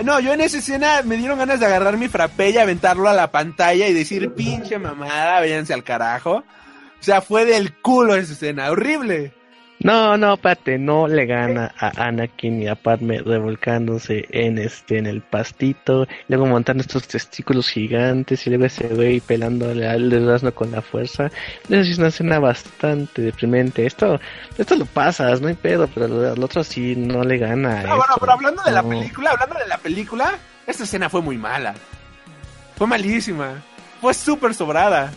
No, 0.05 0.19
yo 0.21 0.33
en 0.33 0.41
esa 0.41 0.59
escena 0.59 1.03
me 1.05 1.17
dieron 1.17 1.39
ganas 1.39 1.61
de 1.61 1.67
agarrar 1.67 1.97
mi 1.97 2.09
frappé 2.09 2.51
aventarlo 2.61 3.09
a 3.09 3.13
la 3.13 3.31
pantalla 3.31 3.87
y 3.89 3.93
decir, 3.93 4.33
pinche 4.33 4.79
mamada, 4.79 5.41
váyanse 5.41 5.75
al 5.75 5.85
carajo. 5.85 6.37
O 6.37 7.03
sea, 7.03 7.21
fue 7.21 7.45
del 7.45 7.75
culo 7.81 8.15
esa 8.15 8.33
escena, 8.33 8.71
horrible. 8.71 9.35
No, 9.83 10.19
no, 10.19 10.35
espérate, 10.35 10.79
no 10.79 11.09
le 11.09 11.25
gana 11.25 11.75
a 11.79 12.07
Anakin 12.07 12.63
y 12.63 12.69
a 12.69 12.75
Padme 12.75 13.23
revolcándose 13.23 14.27
en 14.29 14.59
este, 14.59 14.99
en 14.99 15.07
el 15.07 15.23
pastito, 15.23 16.07
luego 16.29 16.45
montando 16.45 16.83
estos 16.83 17.09
testículos 17.09 17.71
gigantes 17.71 18.47
y 18.47 18.51
luego 18.51 18.67
ese 18.67 18.89
güey 18.89 19.21
pelándole 19.21 19.89
al 19.89 20.11
durazno 20.11 20.53
con 20.53 20.71
la 20.71 20.83
fuerza. 20.83 21.31
Eso 21.71 21.85
sí 21.85 21.93
es 21.93 21.99
una 21.99 22.09
escena 22.09 22.39
bastante 22.39 23.23
deprimente. 23.23 23.87
Esto, 23.87 24.21
esto 24.59 24.77
lo 24.77 24.85
pasas, 24.85 25.41
no 25.41 25.49
hay 25.49 25.55
pedo, 25.55 25.89
pero 25.95 26.09
lo 26.09 26.45
otro 26.45 26.63
sí 26.63 26.95
no 26.95 27.25
le 27.25 27.39
gana. 27.39 27.83
No, 27.83 27.97
bueno, 27.97 28.03
esto. 28.03 28.21
pero 28.21 28.33
hablando 28.33 28.63
de 28.63 28.73
la 28.73 28.83
película, 28.83 29.31
hablando 29.31 29.59
de 29.59 29.67
la 29.67 29.79
película, 29.79 30.39
esta 30.67 30.85
escena 30.85 31.09
fue 31.09 31.23
muy 31.23 31.39
mala. 31.39 31.75
Fue 32.77 32.87
malísima. 32.87 33.63
Fue 34.03 34.13
súper 34.13 34.53
sobrada. 34.55 35.11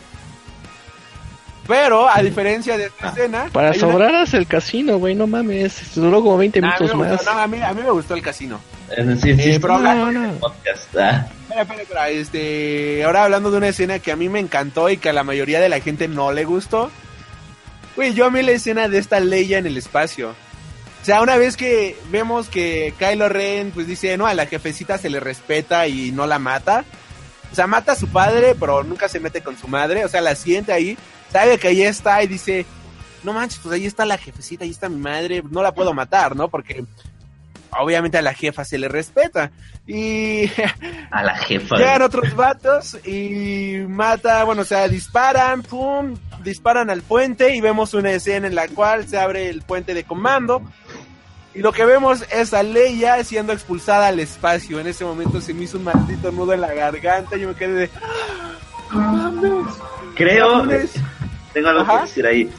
Pero, 1.66 2.08
a 2.10 2.22
diferencia 2.22 2.76
de 2.76 2.86
esta 2.86 3.08
escena... 3.08 3.46
Para 3.52 3.70
hay 3.70 3.78
una- 3.78 3.90
sobraras 3.92 4.34
el 4.34 4.46
casino, 4.46 4.98
güey, 4.98 5.14
no 5.14 5.26
mames. 5.26 5.94
Duró 5.94 6.22
como 6.22 6.36
20 6.36 6.60
Nah, 6.60 6.68
a, 6.68 6.70
mí 6.72 6.76
minutos 6.86 6.98
más. 7.00 7.12
gustó, 7.16 7.34
no, 7.34 7.40
a, 7.40 7.46
mí, 7.46 7.62
a 7.62 7.72
mí 7.72 7.82
me 7.82 7.90
gustó 7.90 8.14
el 8.14 8.22
casino. 8.22 8.60
eh, 8.90 9.16
sí, 9.22 9.34
sí, 9.34 9.50
Eh, 9.52 9.58
pero 9.60 9.78
No, 9.78 10.12
no. 10.12 10.32
podcast. 10.34 10.94
Ah, 10.96 11.26
Espera, 11.44 11.62
espera, 11.62 11.82
espera, 11.82 12.08
este, 12.10 13.04
ahora 13.04 13.24
hablando 13.24 13.50
de 13.50 13.56
una 13.58 13.68
escena 13.68 13.98
que 13.98 14.12
a 14.12 14.16
mí 14.16 14.28
me 14.28 14.40
encantó 14.40 14.90
y 14.90 14.96
que 14.98 15.08
a 15.08 15.12
la 15.14 15.24
mayoría 15.24 15.60
de 15.60 15.68
la 15.70 15.80
gente 15.80 16.06
no 16.08 16.32
le 16.32 16.44
gustó. 16.44 16.90
Güey, 17.96 18.12
yo 18.12 18.26
amé 18.26 18.42
la 18.42 18.50
escena 18.52 18.88
de 18.88 18.98
esta 18.98 19.20
Leia 19.20 19.58
en 19.58 19.66
el 19.66 19.76
espacio. 19.76 20.30
O 20.30 21.04
sea, 21.04 21.22
una 21.22 21.36
vez 21.36 21.56
que 21.56 21.96
vemos 22.10 22.48
que 22.48 22.92
Kylo 22.98 23.28
Ren, 23.28 23.70
pues 23.70 23.86
dice, 23.86 24.16
no, 24.16 24.26
a 24.26 24.34
la 24.34 24.46
jefecita 24.46 24.98
se 24.98 25.10
le 25.10 25.20
respeta 25.20 25.86
y 25.86 26.10
no 26.12 26.26
la 26.26 26.38
mata. 26.38 26.84
O 27.52 27.54
sea, 27.54 27.66
mata 27.68 27.92
a 27.92 27.96
su 27.96 28.08
padre, 28.08 28.56
pero 28.58 28.82
nunca 28.82 29.08
se 29.08 29.20
mete 29.20 29.40
con 29.42 29.56
su 29.56 29.68
madre. 29.68 30.04
O 30.04 30.08
sea, 30.08 30.20
la 30.22 30.34
siente 30.34 30.72
ahí, 30.72 30.98
sabe 31.34 31.58
que 31.58 31.66
ahí 31.66 31.82
está 31.82 32.22
y 32.22 32.28
dice, 32.28 32.64
no 33.24 33.32
manches, 33.32 33.58
pues 33.58 33.74
ahí 33.74 33.86
está 33.86 34.04
la 34.04 34.16
jefecita, 34.18 34.62
ahí 34.62 34.70
está 34.70 34.88
mi 34.88 35.00
madre, 35.00 35.42
no 35.50 35.62
la 35.62 35.74
puedo 35.74 35.92
matar, 35.92 36.36
¿no? 36.36 36.48
Porque 36.48 36.84
obviamente 37.76 38.16
a 38.18 38.22
la 38.22 38.34
jefa 38.34 38.64
se 38.64 38.78
le 38.78 38.86
respeta. 38.86 39.50
Y 39.84 40.48
a 41.10 41.24
la 41.24 41.36
jefa. 41.36 41.76
Llegan 41.76 42.02
otros 42.02 42.36
vatos 42.36 43.04
y 43.04 43.78
mata, 43.88 44.44
bueno, 44.44 44.62
o 44.62 44.64
sea, 44.64 44.86
disparan, 44.86 45.62
pum, 45.62 46.14
disparan 46.44 46.88
al 46.88 47.02
puente 47.02 47.52
y 47.56 47.60
vemos 47.60 47.94
una 47.94 48.12
escena 48.12 48.46
en 48.46 48.54
la 48.54 48.68
cual 48.68 49.08
se 49.08 49.18
abre 49.18 49.50
el 49.50 49.62
puente 49.62 49.92
de 49.92 50.04
comando. 50.04 50.62
Y 51.52 51.60
lo 51.62 51.72
que 51.72 51.84
vemos 51.84 52.24
es 52.32 52.54
a 52.54 52.62
Leia 52.62 53.22
siendo 53.24 53.52
expulsada 53.52 54.06
al 54.06 54.20
espacio. 54.20 54.78
En 54.78 54.86
ese 54.86 55.04
momento 55.04 55.40
se 55.40 55.52
me 55.52 55.64
hizo 55.64 55.78
un 55.78 55.84
maldito 55.84 56.30
nudo 56.30 56.52
en 56.52 56.60
la 56.60 56.72
garganta. 56.72 57.36
Yo 57.36 57.48
me 57.48 57.54
quedé 57.56 57.72
de. 57.72 57.90
"No 58.92 59.00
mames". 59.00 59.74
Creo, 60.14 60.58
Mames. 60.58 60.92
Tengo 61.54 61.68
algo 61.70 61.80
Ajá. 61.82 62.00
que 62.00 62.06
decir 62.06 62.26
ahí. 62.26 62.50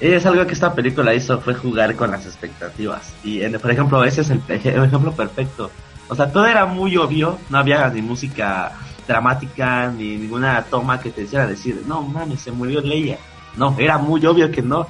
Es 0.00 0.24
algo 0.26 0.46
que 0.46 0.52
esta 0.54 0.74
película 0.74 1.12
hizo 1.12 1.40
fue 1.40 1.54
jugar 1.54 1.96
con 1.96 2.10
las 2.12 2.24
expectativas. 2.24 3.12
Y 3.24 3.42
en- 3.42 3.58
por 3.58 3.70
ejemplo, 3.70 4.04
ese 4.04 4.20
es 4.20 4.30
el, 4.30 4.40
eje- 4.46 4.74
el 4.74 4.84
ejemplo 4.84 5.12
perfecto. 5.12 5.70
O 6.08 6.14
sea, 6.14 6.30
todo 6.32 6.46
era 6.46 6.64
muy 6.66 6.96
obvio, 6.96 7.38
no 7.50 7.58
había 7.58 7.88
ni 7.88 8.00
música 8.00 8.72
dramática, 9.06 9.88
ni 9.90 10.16
ninguna 10.16 10.62
toma 10.64 11.00
que 11.00 11.10
te 11.10 11.22
hiciera 11.22 11.46
decir, 11.46 11.82
no 11.86 12.02
mames, 12.02 12.40
se 12.40 12.52
murió 12.52 12.80
Leia. 12.80 13.18
No, 13.56 13.74
era 13.78 13.98
muy 13.98 14.24
obvio 14.24 14.50
que 14.50 14.62
no. 14.62 14.86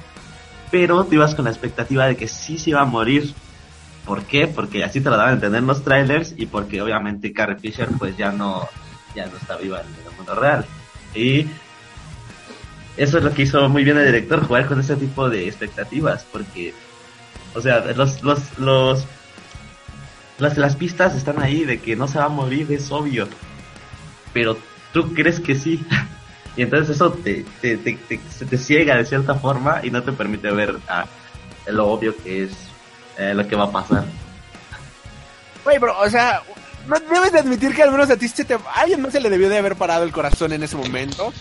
Pero 0.69 1.03
te 1.05 1.15
ibas 1.15 1.33
con 1.33 1.45
la 1.45 1.51
expectativa 1.51 2.05
de 2.05 2.15
que 2.15 2.27
sí 2.27 2.57
se 2.59 2.69
iba 2.69 2.81
a 2.81 2.85
morir. 2.85 3.33
¿Por 4.05 4.23
qué? 4.23 4.47
Porque 4.47 4.83
así 4.83 5.01
te 5.01 5.09
lo 5.09 5.17
daban 5.17 5.31
a 5.31 5.33
entender 5.35 5.59
en 5.59 5.67
los 5.67 5.83
trailers 5.83 6.33
y 6.37 6.45
porque 6.45 6.81
obviamente 6.81 7.33
Carrie 7.33 7.57
Fisher 7.57 7.89
pues 7.97 8.15
ya 8.15 8.31
no, 8.31 8.67
ya 9.15 9.25
no 9.25 9.37
está 9.37 9.55
viva 9.57 9.81
en 9.81 9.87
el 9.87 10.15
mundo 10.15 10.35
real. 10.35 10.65
Y 11.15 11.47
eso 12.99 13.17
es 13.17 13.23
lo 13.23 13.33
que 13.33 13.43
hizo 13.43 13.69
muy 13.69 13.85
bien 13.85 13.97
el 13.97 14.05
director, 14.05 14.45
jugar 14.45 14.65
con 14.65 14.81
ese 14.81 14.97
tipo 14.97 15.29
de 15.29 15.47
expectativas, 15.47 16.25
porque, 16.33 16.73
o 17.55 17.61
sea, 17.61 17.79
los, 17.95 18.21
los, 18.23 18.59
los, 18.59 19.05
las, 20.37 20.75
pistas 20.75 21.15
están 21.15 21.41
ahí 21.41 21.63
de 21.63 21.79
que 21.79 21.95
no 21.95 22.09
se 22.09 22.19
va 22.19 22.25
a 22.25 22.29
morir, 22.29 22.69
es 22.73 22.91
obvio, 22.91 23.29
pero 24.33 24.57
tú 24.91 25.13
crees 25.13 25.39
que 25.39 25.55
sí. 25.55 25.83
Y 26.57 26.63
entonces 26.63 26.95
eso 26.95 27.11
te, 27.11 27.45
te, 27.61 27.77
te, 27.77 27.93
te- 27.93 28.57
ciega 28.57 28.97
de 28.97 29.05
cierta 29.05 29.35
forma 29.35 29.79
y 29.81 29.91
no 29.91 30.03
te 30.03 30.11
permite 30.11 30.51
ver 30.51 30.77
ah, 30.89 31.05
lo 31.67 31.87
obvio 31.87 32.13
que 32.17 32.43
es 32.43 32.51
eh, 33.17 33.33
lo 33.33 33.47
que 33.47 33.55
va 33.55 33.65
a 33.65 33.71
pasar. 33.71 34.03
Güey, 35.63 35.77
bro, 35.77 35.97
o 35.97 36.09
sea, 36.09 36.41
no 36.87 36.99
debes 36.99 37.31
de 37.31 37.39
admitir 37.39 37.73
que 37.73 37.83
al 37.83 37.91
menos 37.91 38.09
a 38.09 38.17
ti 38.17 38.25
alguien 38.75 39.01
no 39.01 39.09
se 39.09 39.21
le 39.21 39.29
debió 39.29 39.47
de 39.47 39.59
haber 39.59 39.77
parado 39.77 40.03
el 40.03 40.11
corazón 40.11 40.51
en 40.51 40.63
ese 40.63 40.75
momento. 40.75 41.31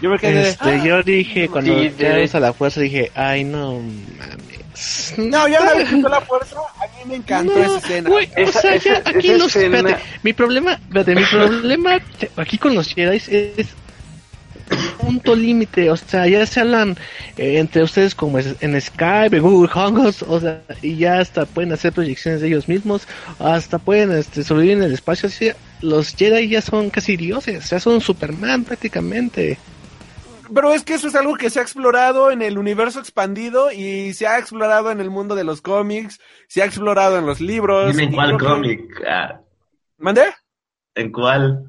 Yo 0.00 0.10
me 0.10 0.18
quedé 0.18 0.34
de... 0.42 0.48
Este, 0.50 0.80
yo 0.86 1.02
dije, 1.02 1.48
cuando 1.48 1.74
Sí, 1.78 1.92
ya 1.98 2.14
de- 2.14 2.30
a 2.32 2.40
la 2.40 2.52
fuerza, 2.52 2.80
dije, 2.80 3.10
ay, 3.14 3.44
no 3.44 3.80
mames. 4.18 5.14
No, 5.18 5.46
yo 5.48 5.60
una 5.60 5.74
vez 5.74 5.88
que 5.90 5.96
la 6.00 6.20
fuerza, 6.22 6.56
a 6.58 6.86
mí 6.86 7.04
me 7.10 7.16
encantó 7.16 7.52
No, 7.54 7.62
esa 7.64 7.78
escena. 7.78 8.10
o 8.10 8.18
Esa- 8.18 8.60
sea, 8.60 8.76
ya 8.76 8.92
esa- 8.94 9.10
aquí 9.10 9.28
esa 9.28 9.38
los, 9.38 9.56
escena- 9.56 9.78
espérate, 9.78 10.02
mi 10.22 10.32
problema, 10.32 10.72
espérate, 10.74 11.14
mi 11.14 11.24
problema 11.24 11.98
aquí 12.36 12.56
con 12.56 12.74
los 12.74 12.94
Jedi 12.94 13.16
es, 13.16 13.28
es 13.28 13.66
punto 14.98 15.34
límite, 15.34 15.90
o 15.90 15.96
sea, 15.96 16.26
ya 16.28 16.46
se 16.46 16.60
hablan 16.60 16.96
eh, 17.36 17.58
entre 17.58 17.82
ustedes 17.82 18.14
como 18.14 18.38
es- 18.38 18.54
en 18.60 18.80
Skype, 18.80 19.36
en 19.36 19.42
Google 19.42 19.68
Hangouts, 19.68 20.22
o 20.22 20.40
sea, 20.40 20.62
y 20.80 20.96
ya 20.96 21.18
hasta 21.18 21.44
pueden 21.44 21.72
hacer 21.72 21.92
proyecciones 21.92 22.40
de 22.40 22.46
ellos 22.48 22.68
mismos, 22.68 23.06
hasta 23.38 23.78
pueden 23.78 24.12
este, 24.12 24.44
sobrevivir 24.44 24.78
en 24.78 24.84
el 24.84 24.92
espacio, 24.94 25.28
así, 25.28 25.50
los 25.80 26.14
Jedi 26.14 26.48
ya 26.48 26.62
son 26.62 26.88
casi 26.90 27.16
dioses, 27.16 27.68
ya 27.68 27.80
son 27.80 28.00
Superman 28.00 28.64
prácticamente. 28.64 29.58
Pero 30.54 30.72
es 30.72 30.82
que 30.84 30.94
eso 30.94 31.08
es 31.08 31.14
algo 31.14 31.36
que 31.36 31.50
se 31.50 31.58
ha 31.60 31.62
explorado 31.62 32.30
en 32.30 32.42
el 32.42 32.58
universo 32.58 32.98
expandido 33.00 33.70
y 33.72 34.12
se 34.14 34.26
ha 34.26 34.38
explorado 34.38 34.90
en 34.90 35.00
el 35.00 35.10
mundo 35.10 35.34
de 35.34 35.44
los 35.44 35.60
cómics, 35.62 36.18
se 36.48 36.62
ha 36.62 36.64
explorado 36.64 37.18
en 37.18 37.26
los 37.26 37.40
libros. 37.40 37.90
Dime 37.92 38.04
en 38.04 38.12
cuál 38.12 38.36
creo 38.36 38.38
que- 38.38 38.46
cómic, 38.54 38.80
ah, 39.08 39.40
¿Mandé? 39.98 40.22
en 40.94 41.12
cuál. 41.12 41.64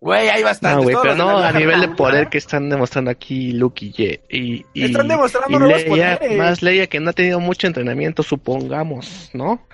Güey, 0.00 0.28
hay 0.30 0.42
bastantes. 0.42 0.78
No, 0.78 0.82
güey, 0.82 0.96
pero 1.00 1.14
no 1.14 1.38
a 1.38 1.52
nivel 1.52 1.80
de 1.80 1.88
poder 1.90 2.28
que 2.28 2.38
están 2.38 2.68
demostrando 2.68 3.10
aquí 3.10 3.52
Luke 3.52 3.84
y 3.84 3.92
Ye- 3.92 4.20
y, 4.30 4.66
y 4.74 4.84
Están 4.86 5.06
demostrando 5.06 5.48
y 5.56 5.60
nuevos 5.60 5.82
Leia, 5.84 6.18
poderes. 6.18 6.38
más 6.38 6.60
Leia 6.62 6.86
que 6.88 6.98
no 6.98 7.10
ha 7.10 7.12
tenido 7.12 7.38
mucho 7.38 7.68
entrenamiento, 7.68 8.24
supongamos, 8.24 9.30
¿no? 9.32 9.64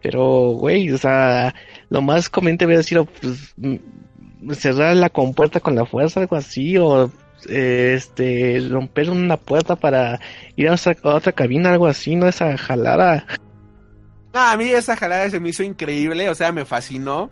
Pero, 0.00 0.52
güey, 0.52 0.90
o 0.90 0.96
sea, 0.96 1.54
lo 1.90 2.00
más 2.00 2.30
conveniente 2.30 2.64
hubiera 2.64 2.82
sido 2.82 3.04
pues, 3.04 3.52
mm, 3.58 4.52
cerrar 4.52 4.96
la 4.96 5.10
compuerta 5.10 5.60
con 5.60 5.74
la 5.74 5.84
fuerza, 5.84 6.20
algo 6.20 6.36
así, 6.36 6.78
o 6.78 7.10
este 7.46 8.66
romper 8.70 9.10
una 9.10 9.36
puerta 9.36 9.76
para 9.76 10.20
ir 10.56 10.68
a 10.68 10.74
otra, 10.74 10.96
a 11.02 11.08
otra 11.14 11.32
cabina, 11.32 11.70
algo 11.72 11.86
así, 11.86 12.16
no 12.16 12.26
esa 12.28 12.56
jalada. 12.58 13.26
No, 14.34 14.40
a 14.40 14.56
mí 14.56 14.68
esa 14.70 14.96
jalada 14.96 15.28
se 15.30 15.40
me 15.40 15.48
hizo 15.50 15.62
increíble, 15.62 16.28
o 16.28 16.34
sea, 16.34 16.52
me 16.52 16.64
fascinó. 16.64 17.30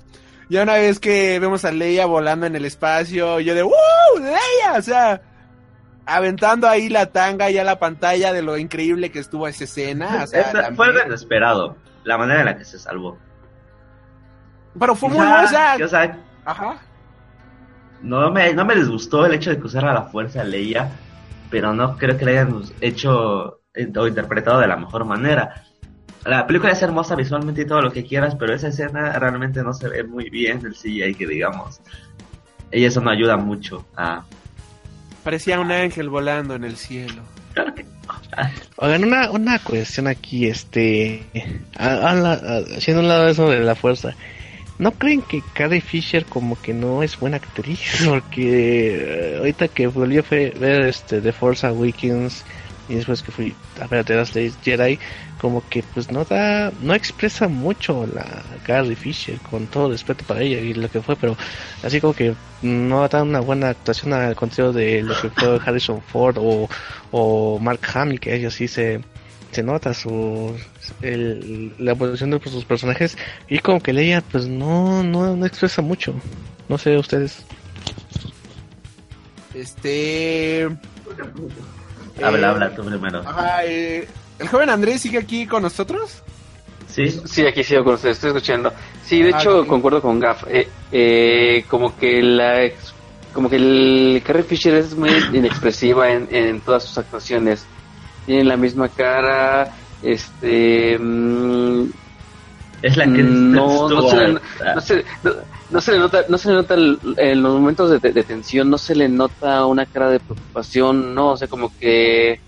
Ya 0.48 0.62
una 0.62 0.74
vez 0.74 1.00
que 1.00 1.38
vemos 1.40 1.64
a 1.64 1.72
Leia 1.72 2.06
volando 2.06 2.46
en 2.46 2.54
el 2.56 2.64
espacio, 2.64 3.40
yo 3.40 3.54
de 3.54 3.62
¡Woo! 3.64 3.72
¡Leia! 4.20 4.78
O 4.78 4.82
sea, 4.82 5.20
aventando 6.06 6.68
ahí 6.68 6.88
la 6.88 7.06
tanga 7.06 7.50
y 7.50 7.58
a 7.58 7.64
la 7.64 7.78
pantalla 7.80 8.32
de 8.32 8.42
lo 8.42 8.56
increíble 8.56 9.10
que 9.10 9.18
estuvo 9.18 9.48
esa 9.48 9.64
escena. 9.64 10.22
O 10.22 10.26
sea, 10.28 10.40
Esta- 10.42 10.52
también- 10.62 10.76
fue 10.76 10.92
desesperado 10.92 11.76
la 12.04 12.16
manera 12.16 12.40
en 12.40 12.46
la 12.46 12.56
que 12.56 12.64
se 12.64 12.78
salvó. 12.78 13.18
Pero 14.78 14.94
fue 14.94 15.08
muy 15.08 15.18
sea, 15.48 15.76
o 15.82 15.88
sea, 15.88 16.18
ajá. 16.44 16.78
No 18.06 18.30
me, 18.30 18.52
no 18.54 18.64
me 18.64 18.74
disgustó 18.76 19.26
el 19.26 19.34
hecho 19.34 19.50
de 19.50 19.58
que 19.58 19.66
usara 19.66 19.92
la 19.92 20.02
fuerza 20.02 20.42
Leia, 20.44 20.90
pero 21.50 21.72
no 21.74 21.96
creo 21.96 22.16
que 22.16 22.24
la 22.24 22.30
hayan 22.32 22.62
hecho 22.80 23.60
eh, 23.74 23.90
o 23.96 24.06
interpretado 24.06 24.60
de 24.60 24.66
la 24.68 24.76
mejor 24.76 25.04
manera. 25.04 25.62
La 26.24 26.46
película 26.46 26.72
es 26.72 26.82
hermosa 26.82 27.14
visualmente 27.14 27.62
y 27.62 27.66
todo 27.66 27.82
lo 27.82 27.92
que 27.92 28.04
quieras, 28.04 28.34
pero 28.34 28.52
esa 28.54 28.68
escena 28.68 29.12
realmente 29.18 29.62
no 29.62 29.72
se 29.72 29.88
ve 29.88 30.02
muy 30.02 30.28
bien 30.30 30.60
el 30.64 30.74
CGI 30.74 31.14
que 31.14 31.26
digamos. 31.26 31.80
Y 32.72 32.84
eso 32.84 33.00
no 33.00 33.10
ayuda 33.10 33.36
mucho 33.36 33.86
a... 33.96 34.24
Parecía 35.22 35.60
un 35.60 35.70
ángel 35.70 36.08
volando 36.08 36.54
en 36.54 36.64
el 36.64 36.76
cielo. 36.76 37.22
Claro 37.54 37.74
que 37.74 37.84
Oigan, 38.76 39.04
una, 39.04 39.30
una 39.30 39.58
cuestión 39.60 40.06
aquí, 40.06 40.46
este, 40.46 41.24
a- 41.76 42.10
a 42.10 42.14
la- 42.14 42.32
a- 42.32 42.76
haciendo 42.76 43.02
un 43.02 43.08
lado 43.08 43.28
eso 43.28 43.48
de 43.48 43.60
la 43.60 43.74
fuerza. 43.74 44.14
¿No 44.78 44.92
creen 44.92 45.22
que 45.22 45.42
Carrie 45.54 45.80
Fisher 45.80 46.26
como 46.26 46.60
que 46.60 46.74
no 46.74 47.02
es 47.02 47.18
buena 47.18 47.38
actriz? 47.38 47.80
Porque 48.04 49.32
eh, 49.32 49.36
ahorita 49.38 49.68
que 49.68 49.86
volví 49.86 50.18
a 50.18 50.22
ver 50.22 50.82
este 50.82 51.20
The 51.20 51.32
Force 51.32 51.66
Awakens 51.66 52.44
y 52.88 52.94
después 52.94 53.22
que 53.22 53.32
fui 53.32 53.54
a 53.80 53.86
ver 53.86 54.04
The 54.04 54.14
Last 54.14 54.36
Jedi, 54.62 54.98
como 55.40 55.66
que 55.68 55.82
pues 55.82 56.10
no 56.10 56.24
da, 56.24 56.72
no 56.82 56.94
expresa 56.94 57.48
mucho 57.48 58.06
la 58.06 58.44
Carrie 58.64 58.94
Fisher 58.96 59.38
con 59.40 59.66
todo 59.66 59.90
respeto 59.90 60.24
para 60.24 60.42
ella 60.42 60.60
y 60.60 60.72
lo 60.74 60.88
que 60.88 61.00
fue, 61.00 61.16
pero 61.16 61.36
así 61.82 62.00
como 62.00 62.14
que 62.14 62.34
no 62.62 63.06
da 63.08 63.22
una 63.22 63.40
buena 63.40 63.70
actuación 63.70 64.12
al 64.12 64.36
contrario 64.36 64.72
de 64.72 65.02
lo 65.02 65.20
que 65.20 65.30
fue 65.30 65.58
Harrison 65.66 66.00
Ford 66.00 66.36
o, 66.38 66.68
o 67.10 67.58
Mark 67.58 67.80
Hamill, 67.94 68.20
que 68.20 68.34
ellos 68.34 68.54
sí 68.54 68.68
se, 68.68 69.00
se 69.52 69.62
nota 69.62 69.94
su 69.94 70.54
el- 71.02 71.72
la 71.78 71.92
evolución 71.92 72.30
de 72.30 72.40
sus 72.40 72.64
personajes 72.64 73.16
y 73.48 73.58
como 73.60 73.80
que 73.80 73.92
Leia 73.92 74.20
pues 74.32 74.46
no, 74.46 75.02
no, 75.02 75.34
no 75.36 75.46
expresa 75.46 75.82
mucho. 75.82 76.14
No 76.68 76.76
sé 76.78 76.96
ustedes. 76.96 77.44
Este. 79.54 80.68
habla, 82.22 82.46
eh, 82.48 82.50
habla 82.50 82.74
tú 82.74 82.84
primero. 82.84 83.20
Ajá, 83.26 83.64
eh, 83.64 84.06
¿El 84.38 84.48
joven 84.48 84.68
Andrés 84.70 85.00
sigue 85.02 85.18
aquí 85.18 85.46
con 85.46 85.62
nosotros? 85.62 86.22
Sí, 86.88 87.08
Sí, 87.24 87.46
aquí 87.46 87.64
sigo 87.64 87.84
con 87.84 87.94
ustedes, 87.94 88.16
estoy 88.16 88.28
escuchando. 88.30 88.72
Sí, 89.04 89.22
de 89.22 89.32
Ah, 89.34 89.38
hecho, 89.40 89.66
concuerdo 89.66 90.00
con 90.02 90.18
Gaff. 90.20 90.44
Eh, 90.48 90.68
eh, 90.92 91.64
como 91.68 91.96
que 91.96 92.22
la 92.22 92.68
como 93.32 93.50
que 93.50 93.56
el 93.56 94.22
Carrie 94.24 94.44
Fisher 94.44 94.74
es 94.74 94.94
muy 94.96 95.10
inexpresiva 95.34 96.10
en, 96.10 96.26
en 96.34 96.60
todas 96.60 96.84
sus 96.84 96.96
actuaciones. 96.98 97.64
Tiene 98.26 98.44
la 98.44 98.56
misma 98.58 98.90
cara, 98.90 99.70
este 100.02 100.98
mm, 100.98 101.90
es 102.82 102.96
la 102.96 103.04
que 103.12 103.22
no, 103.22 103.88
no 103.88 104.02
se, 104.08 104.16
le, 104.16 104.40
no, 104.74 104.80
se, 104.80 105.04
no, 105.22 105.30
no 105.70 105.80
se 105.80 105.92
le 105.92 105.98
nota, 105.98 106.24
no 106.28 106.38
se 106.38 106.48
le 106.50 106.54
nota 106.56 106.74
el- 106.74 107.00
en 107.18 107.42
los 107.42 107.54
momentos 107.54 107.90
de, 107.90 108.00
de- 108.00 108.12
de 108.12 108.24
tensión, 108.24 108.68
no 108.68 108.78
se 108.78 108.94
le 108.96 109.08
nota 109.08 109.64
una 109.66 109.86
cara 109.86 110.10
de 110.10 110.20
preocupación, 110.20 111.14
no, 111.14 111.32
o 111.32 111.36
sea, 111.38 111.48
como 111.48 111.70
que 111.74 112.42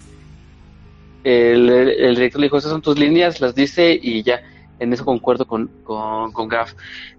el, 1.22 1.68
el 1.70 2.14
director 2.14 2.40
le 2.40 2.46
dijo, 2.46 2.58
esas 2.58 2.70
son 2.72 2.82
tus 2.82 2.98
líneas, 2.98 3.40
las 3.40 3.54
dice 3.54 3.98
y 4.00 4.22
ya, 4.22 4.40
en 4.78 4.92
eso 4.92 5.04
concuerdo 5.04 5.46
con, 5.46 5.70
con, 5.82 6.32
con 6.32 6.48
Gaff. 6.48 6.72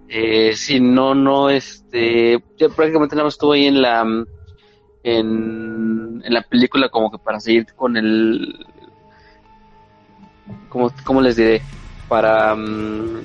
Eh, 0.07 0.53
si 0.55 0.79
no, 0.79 1.13
no, 1.13 1.49
este, 1.49 2.39
ya 2.57 2.69
prácticamente 2.69 3.15
nada 3.15 3.25
más 3.25 3.35
estuvo 3.35 3.53
ahí 3.53 3.65
en 3.67 3.81
la, 3.81 4.03
mm, 4.03 4.25
en, 5.03 6.21
en 6.23 6.33
la 6.33 6.41
película 6.41 6.89
como 6.89 7.11
que 7.11 7.17
para 7.17 7.39
seguir 7.39 7.67
con 7.75 7.95
el, 7.97 8.65
¿cómo, 10.69 10.91
cómo 11.03 11.21
les 11.21 11.35
diré? 11.35 11.61
Para, 12.07 12.55
mm, 12.55 13.21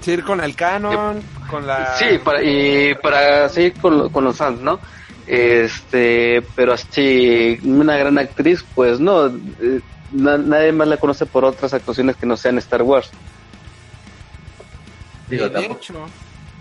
Sí, 0.00 0.18
con 0.18 0.42
el 0.42 0.54
canon, 0.54 1.22
con 1.50 1.66
la... 1.66 1.96
Sí, 1.96 2.18
para, 2.22 2.42
y 2.42 2.94
para 2.96 3.48
seguir 3.48 3.72
con, 3.80 4.10
con 4.10 4.24
los 4.24 4.36
fans, 4.36 4.60
¿no? 4.60 4.78
Este, 5.26 6.42
pero 6.54 6.74
así, 6.74 7.58
una 7.64 7.96
gran 7.96 8.18
actriz, 8.18 8.64
pues 8.74 9.00
no, 9.00 9.26
eh, 9.26 9.80
na- 10.12 10.36
nadie 10.38 10.70
más 10.72 10.86
la 10.86 10.98
conoce 10.98 11.24
por 11.26 11.44
otras 11.46 11.72
actuaciones 11.72 12.14
que 12.16 12.26
no 12.26 12.36
sean 12.36 12.58
Star 12.58 12.82
Wars. 12.82 13.10
digo, 15.30 15.44
de 15.44 15.50
tampoco, 15.50 15.74
hecho. 15.80 15.94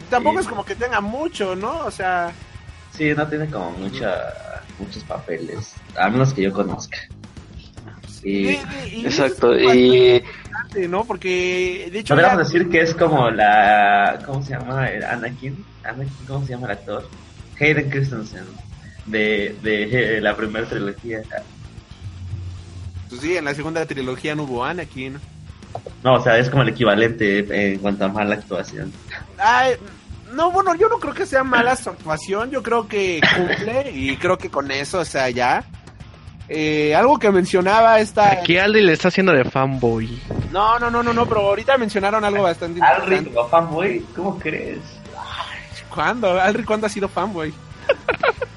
Tampoco 0.10 0.38
Sí. 0.40 0.42
es 0.44 0.48
como 0.48 0.66
que 0.66 0.76
tenga 0.76 1.02
mucho, 1.02 1.56
¿no? 1.56 1.80
O 1.86 1.92
sea... 1.92 2.32
sí, 2.98 3.14
no 3.14 3.28
tiene 3.28 3.48
como 3.50 3.72
mucha, 3.72 4.34
muchos 4.80 5.04
papeles, 5.04 5.74
a 5.98 6.10
menos 6.10 6.34
que 6.34 6.44
yo 6.44 6.52
conozca. 6.54 6.98
Y 8.24 8.48
y- 8.50 8.60
y- 8.94 9.02
y 9.02 9.06
Exacto, 9.06 9.56
y 9.58 10.24
¿no? 10.90 11.06
Porque, 11.06 11.90
de 11.92 12.00
hecho... 12.00 12.16
podríamos 12.16 12.38
ya- 12.40 12.44
decir 12.44 12.70
que 12.70 12.82
es 12.82 12.94
como 12.94 13.30
la, 13.30 14.20
¿cómo 14.26 14.42
se 14.44 14.52
llama? 14.52 14.88
El 14.90 15.04
Anakin, 15.04 15.64
Anakin, 15.84 16.14
¿cómo 16.28 16.46
se 16.46 16.52
llama 16.54 16.66
el 16.68 16.72
actor? 16.74 17.10
Hayden 17.60 17.90
Christensen, 17.90 18.44
de, 19.06 19.56
de 19.62 20.20
la 20.22 20.36
primera 20.36 20.68
trilogía. 20.68 21.22
Pues 23.10 23.22
sí, 23.22 23.38
en 23.38 23.46
la 23.46 23.54
segunda 23.54 23.86
trilogía 23.86 24.36
no 24.36 24.44
hubo 24.44 24.66
Anakin. 24.66 25.18
No, 26.04 26.16
o 26.16 26.24
sea, 26.24 26.38
es 26.38 26.50
como 26.50 26.64
el 26.64 26.70
equivalente 26.70 27.74
en 27.74 27.80
cuanto 27.80 28.06
a 28.06 28.08
mala 28.08 28.36
actuación. 28.36 28.92
Ay, 29.38 29.76
no, 30.36 30.52
bueno, 30.52 30.76
yo 30.76 30.90
no 30.90 31.00
creo 31.00 31.14
que 31.14 31.26
sea 31.26 31.44
mala 31.44 31.76
su 31.76 31.90
actuación, 31.90 32.52
yo 32.52 32.62
creo 32.62 32.88
que 32.88 33.22
cumple 33.36 33.92
y 33.92 34.18
creo 34.18 34.38
que 34.38 34.50
con 34.50 34.70
eso, 34.70 35.00
o 35.00 35.06
sea, 35.06 35.30
ya. 35.30 35.64
Eh, 36.48 36.94
algo 36.94 37.18
que 37.18 37.32
mencionaba 37.32 38.00
esta... 38.00 38.32
Aquí 38.32 38.58
Aldi 38.58 38.82
le 38.82 38.94
está 38.94 39.08
haciendo 39.08 39.32
de 39.32 39.46
fanboy. 39.46 40.22
No, 40.52 40.78
no, 40.78 40.92
no, 40.92 41.02
no, 41.02 41.14
no, 41.14 41.26
pero 41.26 41.42
ahorita 41.42 41.78
mencionaron 41.78 42.24
algo 42.24 42.44
bastante 42.44 42.80
interesante. 42.80 43.32
o 43.36 43.48
fanboy, 43.48 44.06
¿cómo 44.16 44.38
crees? 44.38 44.80
¿Cuándo? 45.90 46.40
Alric, 46.40 46.66
¿cuándo 46.66 46.88
ha 46.88 46.90
sido 46.90 47.08
fanboy? 47.08 47.54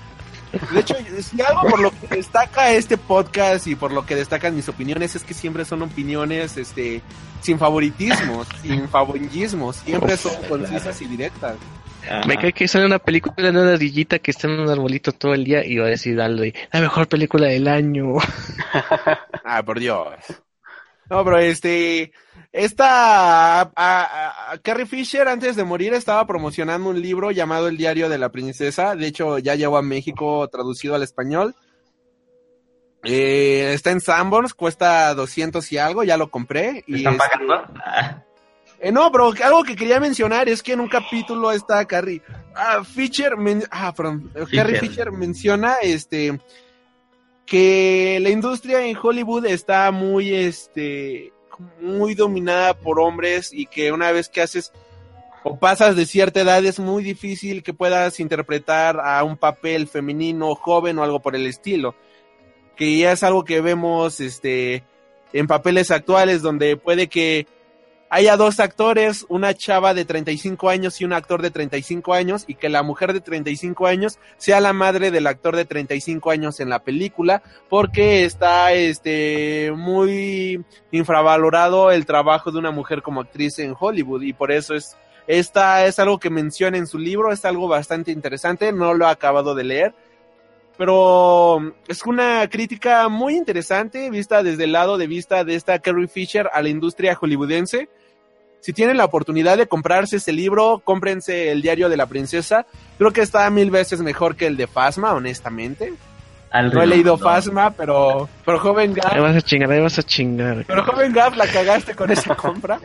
De 0.72 0.80
hecho, 0.80 0.94
si 1.20 1.40
algo 1.42 1.68
por 1.68 1.80
lo 1.80 1.90
que 1.90 2.16
destaca 2.16 2.70
este 2.72 2.96
podcast 2.96 3.66
y 3.66 3.74
por 3.74 3.92
lo 3.92 4.06
que 4.06 4.14
destacan 4.14 4.56
mis 4.56 4.68
opiniones 4.68 5.14
es 5.14 5.24
que 5.24 5.34
siempre 5.34 5.64
son 5.64 5.82
opiniones 5.82 6.56
este 6.56 7.02
sin 7.40 7.58
favoritismos, 7.58 8.46
sin 8.62 8.88
favorillismos, 8.88 9.76
siempre 9.76 10.16
son 10.16 10.34
concisas 10.48 11.00
y 11.02 11.06
directas. 11.06 11.56
Me 12.26 12.38
cae 12.38 12.52
que 12.52 12.68
sale 12.68 12.86
una 12.86 12.98
película 12.98 13.50
de 13.50 13.60
una 13.60 13.72
ardillita 13.72 14.18
que 14.18 14.30
está 14.30 14.48
en 14.48 14.60
un 14.60 14.70
arbolito 14.70 15.12
todo 15.12 15.34
el 15.34 15.44
día 15.44 15.64
y 15.64 15.76
va 15.76 15.86
a 15.86 15.90
decir 15.90 16.18
algo 16.20 16.42
de 16.42 16.54
la 16.72 16.80
mejor 16.80 17.06
película 17.08 17.48
del 17.48 17.68
año. 17.68 18.14
Ah, 19.50 19.62
por 19.62 19.80
Dios. 19.80 20.14
No, 21.08 21.24
pero 21.24 21.38
este, 21.38 22.12
esta, 22.52 23.60
a- 23.60 23.70
a- 23.76 24.52
a 24.52 24.58
Carrie 24.58 24.86
Fisher 24.86 25.28
antes 25.28 25.56
de 25.56 25.64
morir 25.64 25.94
estaba 25.94 26.26
promocionando 26.26 26.90
un 26.90 27.00
libro 27.00 27.30
llamado 27.30 27.68
El 27.68 27.76
diario 27.76 28.08
de 28.08 28.18
la 28.18 28.30
princesa. 28.30 28.94
De 28.96 29.06
hecho, 29.06 29.38
ya 29.38 29.54
llegó 29.54 29.76
a 29.76 29.82
México 29.82 30.48
traducido 30.48 30.94
al 30.94 31.02
español. 31.02 31.54
Eh, 33.04 33.72
está 33.74 33.90
en 33.92 34.00
Sanborns, 34.00 34.54
cuesta 34.54 35.14
200 35.14 35.70
y 35.72 35.78
algo, 35.78 36.02
ya 36.04 36.16
lo 36.16 36.30
compré. 36.30 36.84
¿Me 36.88 36.96
Y 36.98 37.06
están 37.06 37.14
este, 37.14 37.28
pagando? 37.28 37.54
Ah, 37.84 38.22
eh, 38.80 38.90
no, 38.92 39.10
pero 39.12 39.32
algo 39.44 39.62
que 39.62 39.76
quería 39.76 40.00
mencionar 40.00 40.48
es 40.48 40.62
que 40.62 40.72
en 40.72 40.80
un 40.80 40.88
capítulo 40.88 41.52
está 41.52 41.84
Carrie 41.84 42.22
ah, 42.56 42.82
Fisher, 42.84 43.36
men- 43.36 43.64
ah, 43.70 43.94
perdón, 43.94 44.32
eh, 44.34 44.44
Carrie 44.52 44.80
Fisher 44.80 45.12
menciona 45.12 45.76
este 45.82 46.40
que 47.46 48.18
la 48.20 48.28
industria 48.30 48.84
en 48.84 48.96
Hollywood 49.00 49.46
está 49.46 49.90
muy 49.90 50.34
este 50.34 51.32
muy 51.80 52.14
dominada 52.14 52.74
por 52.74 53.00
hombres 53.00 53.52
y 53.52 53.66
que 53.66 53.92
una 53.92 54.12
vez 54.12 54.28
que 54.28 54.40
haces 54.40 54.72
o 55.44 55.58
pasas 55.58 55.96
de 55.96 56.06
cierta 56.06 56.40
edad 56.40 56.64
es 56.64 56.78
muy 56.78 57.02
difícil 57.02 57.62
que 57.62 57.72
puedas 57.72 58.20
interpretar 58.20 59.00
a 59.00 59.22
un 59.24 59.36
papel 59.36 59.86
femenino, 59.86 60.54
joven 60.54 60.98
o 60.98 61.04
algo 61.04 61.20
por 61.20 61.36
el 61.36 61.46
estilo. 61.46 61.94
Que 62.76 62.98
ya 62.98 63.12
es 63.12 63.22
algo 63.22 63.44
que 63.44 63.60
vemos 63.60 64.20
este 64.20 64.84
en 65.32 65.46
papeles 65.46 65.90
actuales 65.90 66.42
donde 66.42 66.76
puede 66.76 67.08
que 67.08 67.46
haya 68.10 68.36
dos 68.36 68.60
actores, 68.60 69.26
una 69.28 69.54
chava 69.54 69.94
de 69.94 70.04
35 70.04 70.68
años 70.68 71.00
y 71.00 71.04
un 71.04 71.12
actor 71.12 71.42
de 71.42 71.50
35 71.50 72.14
años, 72.14 72.44
y 72.46 72.54
que 72.54 72.68
la 72.68 72.82
mujer 72.82 73.12
de 73.12 73.20
35 73.20 73.86
años 73.86 74.18
sea 74.36 74.60
la 74.60 74.72
madre 74.72 75.10
del 75.10 75.26
actor 75.26 75.56
de 75.56 75.64
35 75.64 76.30
años 76.30 76.60
en 76.60 76.70
la 76.70 76.80
película, 76.80 77.42
porque 77.68 78.24
está 78.24 78.72
este 78.72 79.72
muy 79.76 80.64
infravalorado 80.90 81.90
el 81.90 82.06
trabajo 82.06 82.50
de 82.50 82.58
una 82.58 82.70
mujer 82.70 83.02
como 83.02 83.20
actriz 83.20 83.58
en 83.58 83.74
Hollywood, 83.78 84.22
y 84.22 84.32
por 84.32 84.52
eso 84.52 84.74
es 84.74 84.96
esta 85.26 85.84
es 85.84 85.98
algo 85.98 86.18
que 86.18 86.30
menciona 86.30 86.78
en 86.78 86.86
su 86.86 86.98
libro, 86.98 87.32
es 87.32 87.44
algo 87.44 87.68
bastante 87.68 88.10
interesante, 88.10 88.72
no 88.72 88.94
lo 88.94 89.04
he 89.04 89.10
acabado 89.10 89.54
de 89.54 89.62
leer, 89.62 89.94
pero 90.78 91.74
es 91.88 92.06
una 92.06 92.48
crítica 92.48 93.08
muy 93.08 93.36
interesante 93.36 94.08
vista 94.10 94.44
desde 94.44 94.64
el 94.64 94.72
lado 94.72 94.96
de 94.96 95.08
vista 95.08 95.42
de 95.42 95.56
esta 95.56 95.80
Carrie 95.80 96.06
Fisher 96.06 96.48
a 96.52 96.62
la 96.62 96.68
industria 96.68 97.16
hollywoodense. 97.16 97.88
Si 98.60 98.72
tienen 98.72 98.96
la 98.96 99.04
oportunidad 99.04 99.56
de 99.56 99.66
comprarse 99.66 100.16
ese 100.16 100.32
libro, 100.32 100.80
cómprense 100.84 101.50
el 101.50 101.62
diario 101.62 101.88
de 101.88 101.96
la 101.96 102.06
princesa. 102.06 102.66
Creo 102.98 103.12
que 103.12 103.22
está 103.22 103.48
mil 103.50 103.70
veces 103.70 104.00
mejor 104.00 104.36
que 104.36 104.46
el 104.46 104.56
de 104.56 104.66
Fasma, 104.66 105.14
honestamente. 105.14 105.94
al 106.50 106.72
No 106.72 106.82
he 106.82 106.86
leído 106.86 107.16
no. 107.16 107.18
Fasma, 107.18 107.70
pero, 107.70 108.28
pero 108.44 108.58
joven 108.58 108.90
Ahí 108.90 108.96
Gap, 108.96 109.20
vas 109.20 109.36
a 109.36 109.40
chingar, 109.42 109.70
ahí 109.70 109.80
vas 109.80 109.98
a 109.98 110.02
chingar. 110.02 110.64
pero 110.66 110.84
joven 110.84 111.12
Gap 111.12 111.36
la 111.36 111.46
cagaste 111.46 111.94
con 111.94 112.10
esa 112.10 112.34
compra. 112.34 112.80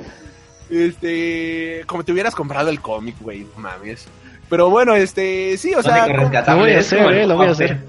Este, 0.69 1.83
como 1.85 2.03
te 2.03 2.11
hubieras 2.11 2.33
comprado 2.33 2.69
el 2.69 2.79
cómic, 2.79 3.15
güey, 3.19 3.41
no 3.41 3.61
mames. 3.61 4.07
Pero 4.49 4.69
bueno, 4.69 4.95
este, 4.95 5.57
sí, 5.57 5.73
o 5.73 5.81
sea, 5.81 6.07
Lo 6.07 6.57
voy 6.57 6.71
a 6.73 6.79
hacer, 6.79 7.11
eh, 7.11 7.27
lo 7.27 7.35
voy 7.35 7.47
a 7.47 7.51
hacer. 7.51 7.81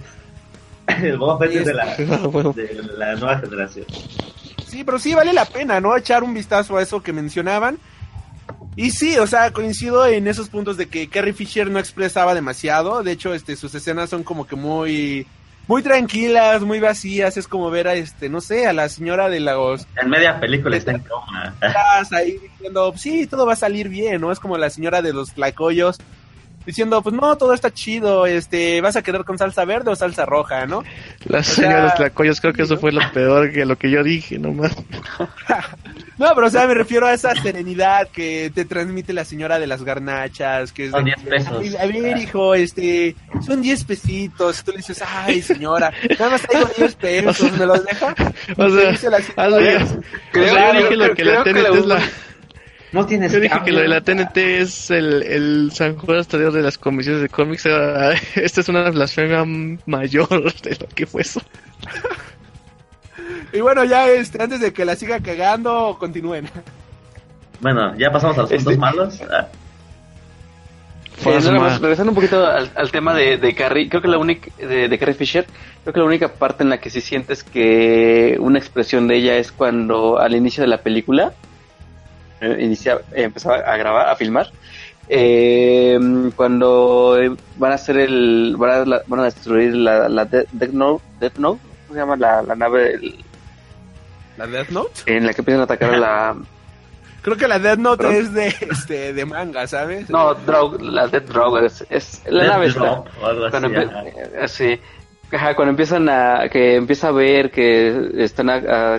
El 1.02 1.16
Boba 1.16 1.39
Fett 1.39 1.56
es 1.56 1.66
de 1.66 1.74
la, 1.74 1.97
bueno. 2.31 2.52
de 2.52 2.82
la 2.97 3.15
nueva 3.16 3.39
generación. 3.39 3.86
Sí, 4.74 4.82
pero 4.82 4.98
sí 4.98 5.14
vale 5.14 5.32
la 5.32 5.44
pena, 5.44 5.78
¿no? 5.78 5.96
Echar 5.96 6.24
un 6.24 6.34
vistazo 6.34 6.76
a 6.76 6.82
eso 6.82 7.01
que 7.01 7.12
mencionaban. 7.12 7.78
Y 8.74 8.90
sí, 8.90 9.16
o 9.18 9.26
sea, 9.28 9.52
coincido 9.52 10.05
en 10.05 10.26
esos 10.26 10.48
puntos 10.48 10.76
de 10.76 10.88
que 10.88 11.09
Carrie 11.09 11.32
Fisher 11.32 11.70
no 11.70 11.78
expresaba 11.78 12.34
demasiado. 12.34 13.05
De 13.05 13.12
hecho, 13.12 13.34
este, 13.34 13.55
sus 13.55 13.72
escenas 13.76 14.10
son 14.10 14.24
como 14.24 14.48
que 14.48 14.56
muy, 14.56 15.28
muy 15.68 15.80
tranquilas, 15.84 16.62
muy 16.62 16.80
vacías. 16.80 17.36
Es 17.36 17.46
como 17.46 17.70
ver 17.70 17.86
a 17.86 17.94
este, 17.94 18.28
no 18.28 18.40
sé, 18.40 18.66
a 18.66 18.72
la 18.72 18.88
señora 18.88 19.28
de 19.28 19.38
los 19.38 19.86
En 19.94 20.10
media 20.10 20.40
película 20.40 20.76
está 20.76 20.90
en 20.90 21.05
coma. 21.05 21.55
atrás 21.60 22.12
ahí 22.12 22.36
diciendo, 22.38 22.92
sí, 22.96 23.28
todo 23.28 23.46
va 23.46 23.52
a 23.52 23.56
salir 23.56 23.88
bien, 23.88 24.20
¿no? 24.20 24.32
Es 24.32 24.40
como 24.40 24.59
la 24.59 24.70
señora 24.70 25.02
de 25.02 25.12
los 25.12 25.34
tlacoyos 25.34 26.01
diciendo, 26.66 27.03
pues 27.03 27.15
no, 27.15 27.36
todo 27.36 27.53
está 27.55 27.73
chido, 27.73 28.27
este, 28.27 28.81
vas 28.81 28.97
a 28.97 29.03
quedar 29.03 29.24
con 29.24 29.39
salsa 29.39 29.65
verde 29.65 29.91
o 29.91 29.97
salsa 29.97 30.24
roja, 30.27 30.66
¿no? 30.66 30.82
Las 31.27 31.51
O 31.51 31.55
sea, 31.55 31.65
señoras 31.65 31.95
tlacoyos, 31.97 32.41
creo 32.41 32.53
que 32.53 32.62
eso 32.62 32.77
fue 32.78 32.93
lo 32.93 33.01
peor 33.12 33.53
que 33.53 33.65
lo 33.65 33.77
que 33.77 33.91
yo 33.91 34.03
dije, 34.03 34.39
nomás. 34.39 34.73
No, 36.16 36.28
pero 36.32 36.47
o 36.47 36.51
sea, 36.51 36.69
me 36.69 36.74
refiero 36.74 37.07
a 37.09 37.12
esa 37.12 37.35
serenidad 37.35 38.07
que 38.09 38.53
te 38.55 38.65
transmite 38.65 39.12
la 39.12 39.24
señora 39.24 39.59
de 39.59 39.66
las 39.66 39.82
garnachas, 39.82 40.70
que 40.73 40.85
es 40.86 40.91
Son 40.93 41.05
de, 41.05 41.12
10 41.16 41.28
pesos. 41.28 41.59
"Ay, 41.61 41.74
A 41.77 41.86
ver, 42.03 42.16
hijo, 42.19 42.55
este, 42.55 43.16
son 43.45 43.61
10 43.61 43.82
pesitos. 43.82 44.62
Tú 44.62 44.70
le 44.70 44.77
dices, 44.77 45.03
ay, 45.05 45.43
señora, 45.43 45.93
nada 46.16 46.31
más 46.31 46.43
traigo 46.43 46.70
10 46.78 46.95
pesos, 47.41 47.51
¿me 47.59 47.66
los 47.66 47.85
deja? 47.85 48.15
O 48.57 48.70
sea, 48.70 48.91
Creo- 50.31 50.55
sea, 50.55 50.73
yo 50.73 50.78
dije 50.82 50.97
lo 50.97 51.05
creo- 51.05 51.15
que 51.16 51.24
la 51.24 51.43
creo 51.43 51.45
que 51.45 51.53
TNT 51.53 51.62
la- 51.69 51.78
es 51.78 51.86
la... 51.86 52.01
No 52.94 53.04
tienes 53.06 53.32
Yo 53.32 53.40
dije 53.40 53.60
que 53.64 53.72
lo 53.72 53.80
de 53.80 53.88
la 53.88 54.00
TNT 54.00 54.36
es 54.36 54.90
el, 54.90 55.22
el 55.24 55.70
San 55.72 55.96
Juan 55.96 56.24
Tadeo 56.24 56.52
de 56.52 56.62
las 56.62 56.78
comisiones 56.78 57.22
de 57.22 57.28
cómics. 57.28 57.66
Esta 58.36 58.60
es 58.60 58.68
una 58.68 58.88
blasfemia 58.90 59.44
mayor 59.86 60.28
de 60.62 60.76
lo 60.80 60.86
que 60.94 61.04
fue 61.04 61.22
eso. 61.22 61.42
Y 63.52 63.60
bueno, 63.60 63.82
ya, 63.84 64.08
este, 64.08 64.40
antes 64.40 64.60
de 64.60 64.72
que 64.72 64.84
la 64.84 64.94
siga 64.94 65.18
cagando, 65.20 65.96
continúen. 65.98 66.48
Bueno, 67.60 67.94
ya 67.98 68.10
pasamos 68.12 68.38
a 68.38 68.42
los 68.42 68.50
puntos 68.50 68.72
Este- 68.72 68.80
malos. 68.80 69.20
Ah, 69.30 69.48
Eh, 71.26 71.40
nada 71.40 71.78
regresando 71.78 72.10
un 72.10 72.16
poquito 72.16 72.44
al, 72.46 72.70
al 72.74 72.90
tema 72.90 73.14
de, 73.14 73.36
de 73.38 73.54
Carrie, 73.54 73.88
creo 73.88 74.02
que 74.02 74.08
la 74.08 74.18
única 74.18 74.50
de, 74.58 74.88
de 74.88 74.98
Carrie 74.98 75.14
Fisher, 75.14 75.46
creo 75.82 75.92
que 75.94 76.00
la 76.00 76.06
única 76.06 76.28
parte 76.34 76.64
en 76.64 76.70
la 76.70 76.78
que 76.78 76.90
sí 76.90 77.00
sientes 77.00 77.44
que 77.44 78.36
una 78.40 78.58
expresión 78.58 79.06
de 79.08 79.16
ella 79.16 79.36
es 79.36 79.52
cuando 79.52 80.18
al 80.18 80.34
inicio 80.34 80.62
de 80.62 80.68
la 80.68 80.78
película 80.82 81.32
eh, 82.44 82.56
inicia, 82.62 82.94
eh, 83.12 83.22
empezaba 83.24 83.56
a 83.56 83.76
grabar, 83.76 84.08
a 84.08 84.16
filmar, 84.16 84.50
eh, 85.08 85.98
cuando 86.36 87.16
eh, 87.20 87.30
van 87.56 87.72
a 87.72 87.74
hacer 87.74 87.98
el, 87.98 88.54
van 88.58 88.70
a, 88.70 88.84
la- 88.84 89.02
van 89.06 89.20
a 89.20 89.24
destruir 89.24 89.74
la, 89.74 90.08
la 90.08 90.24
De- 90.24 90.46
Death 90.52 90.72
Note, 90.72 91.04
Death 91.20 91.36
Note, 91.36 91.60
¿cómo 91.86 91.94
se 91.94 92.00
llama 92.00 92.16
la, 92.16 92.42
la 92.42 92.54
nave 92.54 92.94
el- 92.94 93.24
¿La 94.36 94.46
Death 94.46 94.70
Note? 94.70 94.90
en 95.06 95.26
la 95.26 95.32
que 95.34 95.40
empiezan 95.42 95.60
a 95.60 95.64
atacar 95.64 95.94
a 95.94 95.96
la, 95.98 96.36
Creo 97.22 97.36
que 97.36 97.48
la 97.48 97.58
Death 97.58 97.78
Note 97.78 98.04
¿Perdón? 98.04 98.16
es 98.22 98.32
de, 98.34 98.46
este, 98.70 99.12
de 99.14 99.24
manga, 99.24 99.66
¿sabes? 99.66 100.10
no, 100.10 100.34
Drogue, 100.34 100.78
la 100.84 101.06
Death 101.08 101.24
Drogue, 101.28 101.66
es, 101.66 101.84
es 101.90 102.22
la 102.26 102.44
Death 102.44 102.52
nave. 102.52 102.68
Drop 102.70 103.06
algo 103.24 103.50
cuando, 103.50 103.68
así. 103.68 103.76
empie- 103.76 104.32
ajá. 104.38 104.48
sí. 104.48 104.80
Ajá, 105.32 105.56
cuando 105.56 105.70
empiezan 105.70 106.08
a 106.10 106.48
que 106.48 106.76
empieza 106.76 107.08
a 107.08 107.12
ver 107.12 107.50
que 107.50 108.10
están 108.18 108.50
a, 108.50 108.54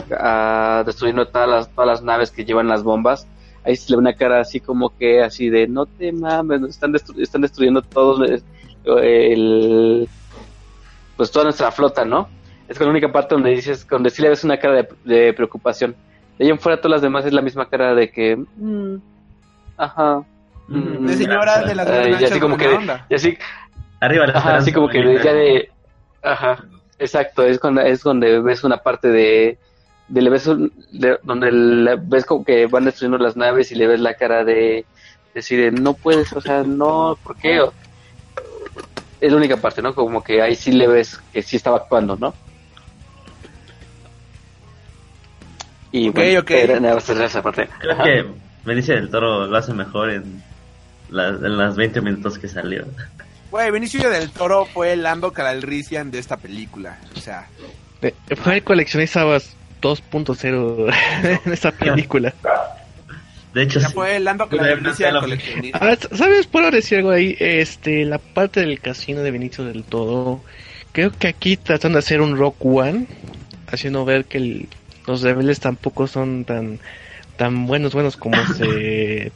a- 0.10 0.80
a 0.80 0.84
destruyendo 0.84 1.28
todas 1.28 1.48
las 1.48 1.70
todas 1.70 1.88
las 1.88 2.02
naves 2.02 2.32
que 2.32 2.44
llevan 2.44 2.68
las 2.68 2.84
bombas 2.84 3.26
ahí 3.66 3.76
se 3.76 3.90
le 3.90 3.96
ve 3.98 4.02
una 4.02 4.14
cara 4.14 4.40
así 4.40 4.60
como 4.60 4.96
que 4.98 5.22
así 5.22 5.50
de 5.50 5.68
no 5.68 5.86
te 5.86 6.12
mames 6.12 6.62
están 6.64 6.94
destru- 6.94 7.20
están 7.22 7.42
destruyendo 7.42 7.82
todos 7.82 8.30
eh, 8.30 9.34
el 9.34 10.08
pues 11.18 11.32
toda 11.32 11.46
nuestra 11.46 11.72
flota 11.72 12.06
no 12.06 12.30
es 12.68 12.78
con 12.78 12.88
la 12.88 12.92
única 12.92 13.12
parte 13.12 13.36
donde 13.36 13.52
dices 13.52 13.88
donde 13.88 14.10
sí 14.10 14.22
le 14.22 14.30
ves 14.30 14.44
una 14.44 14.58
cara 14.58 14.76
de, 14.76 14.88
de 15.04 15.34
preocupación. 15.34 15.96
De 16.38 16.46
ahí 16.46 16.52
en 16.52 16.60
fuera 16.60 16.78
todas 16.78 16.92
las 16.94 17.02
demás 17.02 17.26
es 17.26 17.32
la 17.34 17.42
misma 17.42 17.70
cara 17.70 17.94
de 17.94 18.10
que 18.12 18.36
mm, 18.38 18.96
ajá. 19.78 20.24
Mm, 20.68 21.06
De 21.06 21.14
señora 21.14 21.64
de 21.64 21.76
las 21.76 21.88
eh, 21.88 22.18
y 22.20 22.26
así 22.26 22.40
como 22.40 22.58
que 22.58 22.68
onda. 22.68 23.06
y 23.10 23.16
así 23.16 23.38
Arriba 24.02 24.28
la 24.28 24.34
Ajá, 24.34 24.56
así 24.58 24.72
como 24.74 24.90
que 24.90 25.02
ya 25.24 25.32
de... 25.34 25.70
Ajá, 26.22 26.66
exacto, 27.00 27.44
es 27.44 27.60
cuando 27.60 27.82
es 27.82 28.02
donde 28.04 28.40
ves 28.42 28.64
una 28.64 28.78
parte 28.78 29.08
de... 29.10 29.58
de 30.08 30.22
le 30.22 30.30
ves 30.30 30.48
un- 30.48 30.72
de- 30.92 31.18
donde 31.24 31.52
le- 31.52 31.96
ves 31.98 32.26
como 32.26 32.44
que 32.46 32.68
van 32.68 32.86
destruyendo 32.86 33.18
las 33.18 33.36
naves 33.36 33.72
y 33.72 33.76
le 33.76 33.88
ves 33.88 34.00
la 34.00 34.14
cara 34.16 34.44
de 34.44 34.86
decir, 35.34 35.60
de, 35.60 35.72
no 35.72 35.94
puedes, 35.94 36.32
o 36.34 36.42
sea, 36.42 36.64
no, 36.64 37.18
¿por 37.24 37.36
qué? 37.38 37.60
O- 37.62 37.74
es 39.22 39.32
la 39.32 39.38
única 39.38 39.58
parte, 39.58 39.82
¿no? 39.82 39.96
Como 39.96 40.24
que 40.24 40.42
ahí 40.42 40.56
sí 40.56 40.72
le 40.72 40.88
ves 40.88 41.20
que 41.34 41.42
sí 41.42 41.56
estaba 41.56 41.78
actuando, 41.78 42.16
¿no? 42.18 42.34
Y 45.92 46.10
Ok, 46.10 46.16
bueno, 46.16 46.40
ok. 46.42 46.52
era 46.52 46.80
nada 46.80 46.96
más 46.96 47.10
esa 47.10 47.42
parte. 47.42 47.70
Creo 47.80 47.94
Ajá. 47.94 48.04
que 48.04 48.26
Benicio 48.66 48.96
del 48.96 49.10
Toro 49.10 49.48
lo 49.48 49.58
hace 49.58 49.74
mejor 49.74 50.10
en, 50.12 50.44
las 51.10 51.36
en 51.42 51.58
las 51.58 51.76
20 51.76 52.02
minutos 52.02 52.38
que 52.38 52.48
salió. 52.48 52.86
Güey, 53.52 53.72
Benicio 53.72 54.10
del 54.10 54.30
Toro 54.32 54.66
fue 54.66 54.94
el 54.94 55.04
Lando 55.04 55.32
Calrissian 55.32 56.12
de 56.12 56.20
esta 56.20 56.36
película. 56.38 56.98
O 57.16 57.20
sea, 57.20 57.48
Fue 58.36 58.56
el 58.56 58.64
coleccionista 58.64 59.24
2.0 59.86 60.94
en 61.46 61.54
esta 61.54 61.72
película. 61.72 62.34
De 63.54 63.64
hecho, 63.64 63.80
ya 63.80 63.88
sí. 63.88 63.94
fue 63.94 64.18
el 64.18 64.26
Lando 64.26 64.50
hacerlo. 64.90 65.22
coleccionista. 65.22 65.80
Ah, 65.82 65.96
¿Sabes? 66.16 66.48
Puedo 66.48 66.72
decir 66.72 66.98
algo 66.98 67.12
ahí. 67.12 67.38
Este, 67.40 68.04
la 68.04 68.18
parte 68.18 68.60
del 68.62 68.80
casino 68.82 69.22
de 69.22 69.32
Benicio 69.32 69.64
del 69.64 69.84
Todo. 69.84 70.42
Creo 70.92 71.12
que 71.12 71.28
aquí 71.28 71.56
tratan 71.56 71.94
de 71.94 72.00
hacer 72.00 72.20
un 72.22 72.36
Rock 72.38 72.58
One. 72.66 73.06
Haciendo 73.68 74.04
ver 74.06 74.26
que 74.26 74.38
el- 74.40 74.68
los 75.08 75.22
rebeldes 75.22 75.60
tampoco 75.60 76.08
son 76.08 76.46
tan 76.46 76.80
tan 77.38 77.66
buenos, 77.68 77.94
buenos 77.94 78.18
como 78.18 78.36
se 78.58 79.32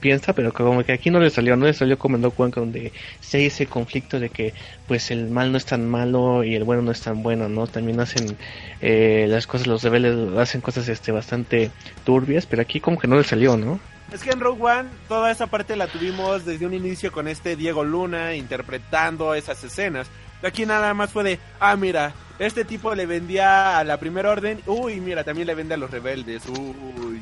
piensa, 0.00 0.32
pero 0.34 0.52
como 0.52 0.84
que 0.84 0.92
aquí 0.92 1.10
no 1.10 1.18
le 1.18 1.30
salió, 1.30 1.56
no 1.56 1.66
le 1.66 1.72
salió 1.72 1.98
como 1.98 2.16
en 2.16 2.24
One, 2.36 2.52
donde 2.54 2.92
sí 3.20 3.38
hay 3.38 3.46
ese 3.46 3.66
conflicto 3.66 4.20
de 4.20 4.28
que 4.28 4.52
pues 4.86 5.10
el 5.10 5.30
mal 5.30 5.50
no 5.50 5.58
es 5.58 5.64
tan 5.64 5.88
malo 5.88 6.44
y 6.44 6.54
el 6.54 6.64
bueno 6.64 6.82
no 6.82 6.90
es 6.90 7.00
tan 7.00 7.22
bueno, 7.22 7.48
¿no? 7.48 7.66
También 7.66 7.98
hacen 8.00 8.36
eh, 8.80 9.26
las 9.28 9.46
cosas, 9.46 9.66
los 9.66 9.82
rebeldes 9.82 10.36
hacen 10.38 10.60
cosas 10.60 10.88
este 10.88 11.10
bastante 11.10 11.70
turbias, 12.04 12.46
pero 12.46 12.62
aquí 12.62 12.80
como 12.80 12.98
que 12.98 13.08
no 13.08 13.16
le 13.16 13.24
salió, 13.24 13.56
¿no? 13.56 13.80
Es 14.12 14.22
que 14.22 14.30
en 14.30 14.40
Rogue 14.40 14.62
One 14.62 14.88
toda 15.08 15.30
esa 15.30 15.48
parte 15.48 15.74
la 15.74 15.88
tuvimos 15.88 16.44
desde 16.44 16.66
un 16.66 16.74
inicio 16.74 17.10
con 17.10 17.26
este 17.26 17.56
Diego 17.56 17.82
Luna 17.82 18.34
interpretando 18.34 19.34
esas 19.34 19.64
escenas. 19.64 20.08
Aquí 20.42 20.66
nada 20.66 20.94
más 20.94 21.10
fue 21.10 21.24
de, 21.24 21.38
ah, 21.58 21.74
mira, 21.76 22.12
este 22.38 22.64
tipo 22.64 22.94
le 22.94 23.06
vendía 23.06 23.78
a 23.78 23.84
la 23.84 23.98
primera 23.98 24.30
orden, 24.30 24.60
uy, 24.66 25.00
mira, 25.00 25.24
también 25.24 25.46
le 25.46 25.54
vende 25.54 25.74
a 25.74 25.78
los 25.78 25.90
rebeldes, 25.90 26.42
uy. 26.46 27.20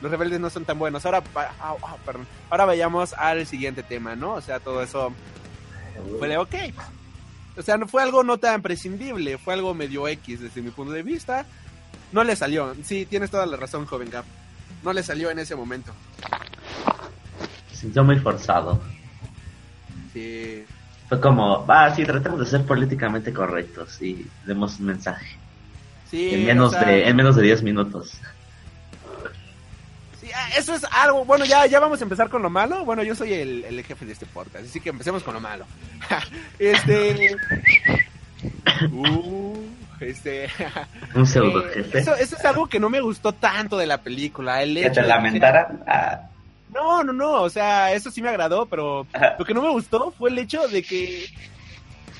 Los 0.00 0.10
rebeldes 0.10 0.40
no 0.40 0.50
son 0.50 0.64
tan 0.64 0.78
buenos. 0.78 1.04
Ahora, 1.04 1.22
ah, 1.34 1.74
ah, 1.82 1.96
perdón. 2.04 2.26
Ahora 2.48 2.64
vayamos 2.64 3.12
al 3.14 3.46
siguiente 3.46 3.82
tema, 3.82 4.16
¿no? 4.16 4.34
O 4.34 4.40
sea, 4.40 4.60
todo 4.60 4.82
eso 4.82 5.12
fue 6.18 6.28
de, 6.28 6.38
ok. 6.38 6.54
O 7.56 7.62
sea, 7.62 7.76
no 7.76 7.86
fue 7.86 8.02
algo 8.02 8.22
no 8.22 8.38
tan 8.38 8.62
prescindible, 8.62 9.36
fue 9.36 9.54
algo 9.54 9.74
medio 9.74 10.08
X 10.08 10.40
desde 10.40 10.62
mi 10.62 10.70
punto 10.70 10.92
de 10.92 11.02
vista. 11.02 11.44
No 12.12 12.24
le 12.24 12.34
salió. 12.34 12.74
Sí, 12.82 13.06
tienes 13.06 13.30
toda 13.30 13.46
la 13.46 13.56
razón, 13.56 13.86
joven 13.86 14.10
Gap. 14.10 14.24
No 14.82 14.92
le 14.92 15.02
salió 15.02 15.30
en 15.30 15.38
ese 15.38 15.54
momento. 15.54 15.92
Se 17.70 17.76
sintió 17.76 18.02
muy 18.02 18.18
forzado. 18.18 18.80
Sí. 20.12 20.64
Fue 21.08 21.20
como, 21.20 21.64
ah, 21.68 21.92
sí, 21.94 22.04
tratemos 22.04 22.40
de 22.40 22.46
ser 22.46 22.64
políticamente 22.64 23.32
correctos 23.32 24.00
y 24.00 24.26
demos 24.46 24.78
un 24.78 24.86
mensaje. 24.86 25.36
Sí, 26.10 26.34
en, 26.34 26.46
menos 26.46 26.68
o 26.68 26.78
sea, 26.78 26.88
de, 26.88 27.08
en 27.08 27.16
menos 27.16 27.36
de 27.36 27.42
10 27.42 27.62
minutos. 27.62 28.12
Ah, 30.34 30.48
eso 30.56 30.74
es 30.74 30.84
algo. 30.90 31.24
Bueno, 31.24 31.44
ya, 31.44 31.66
ya 31.66 31.80
vamos 31.80 32.00
a 32.00 32.04
empezar 32.04 32.28
con 32.28 32.42
lo 32.42 32.50
malo. 32.50 32.84
Bueno, 32.84 33.02
yo 33.02 33.14
soy 33.14 33.32
el, 33.34 33.64
el 33.64 33.84
jefe 33.84 34.04
de 34.06 34.12
este 34.12 34.26
podcast, 34.26 34.64
así 34.66 34.80
que 34.80 34.90
empecemos 34.90 35.22
con 35.22 35.34
lo 35.34 35.40
malo. 35.40 35.66
este. 36.58 37.36
Uh, 38.92 39.56
este. 40.00 40.48
Un 41.14 41.26
pseudo 41.26 41.66
eh, 41.68 41.72
jefe. 41.74 41.98
eso, 42.00 42.14
eso 42.14 42.36
es 42.36 42.44
algo 42.44 42.66
que 42.68 42.80
no 42.80 42.88
me 42.88 43.00
gustó 43.00 43.32
tanto 43.32 43.76
de 43.76 43.86
la 43.86 43.98
película. 43.98 44.62
El 44.62 44.74
que 44.74 44.90
te 44.90 45.02
de- 45.02 45.06
lamentaran. 45.08 45.82
Ah, 45.86 46.20
No, 46.72 47.02
no, 47.04 47.12
no, 47.12 47.32
o 47.42 47.50
sea, 47.50 47.92
eso 47.92 48.10
sí 48.10 48.22
me 48.22 48.28
agradó, 48.28 48.66
pero 48.66 49.06
lo 49.38 49.44
que 49.44 49.54
no 49.54 49.62
me 49.62 49.70
gustó 49.70 50.12
fue 50.16 50.30
el 50.30 50.38
hecho 50.38 50.68
de 50.68 50.82
que 50.82 51.26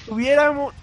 tuviéramos 0.06 0.74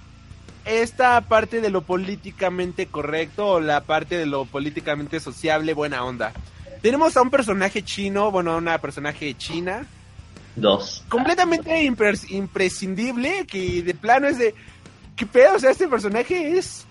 esta 0.65 1.21
parte 1.21 1.61
de 1.61 1.69
lo 1.69 1.81
políticamente 1.81 2.87
correcto 2.87 3.47
o 3.47 3.59
la 3.59 3.81
parte 3.81 4.17
de 4.17 4.25
lo 4.25 4.45
políticamente 4.45 5.19
sociable 5.19 5.73
buena 5.73 6.03
onda. 6.03 6.33
Tenemos 6.81 7.15
a 7.17 7.21
un 7.21 7.29
personaje 7.29 7.83
chino, 7.83 8.31
bueno, 8.31 8.51
a 8.53 8.57
una 8.57 8.77
personaje 8.79 9.33
china, 9.35 9.85
dos. 10.55 11.03
completamente 11.09 11.83
impres- 11.85 12.29
imprescindible, 12.29 13.45
que 13.45 13.81
de 13.81 13.93
plano 13.93 14.27
es 14.27 14.37
de, 14.37 14.53
¿qué 15.15 15.25
pedo? 15.25 15.55
O 15.55 15.59
sea, 15.59 15.71
este 15.71 15.87
personaje 15.87 16.57
es, 16.57 16.85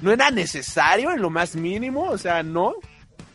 no 0.00 0.12
era 0.12 0.30
necesario 0.30 1.10
en 1.10 1.20
lo 1.20 1.30
más 1.30 1.56
mínimo, 1.56 2.04
o 2.04 2.18
sea, 2.18 2.42
no. 2.42 2.74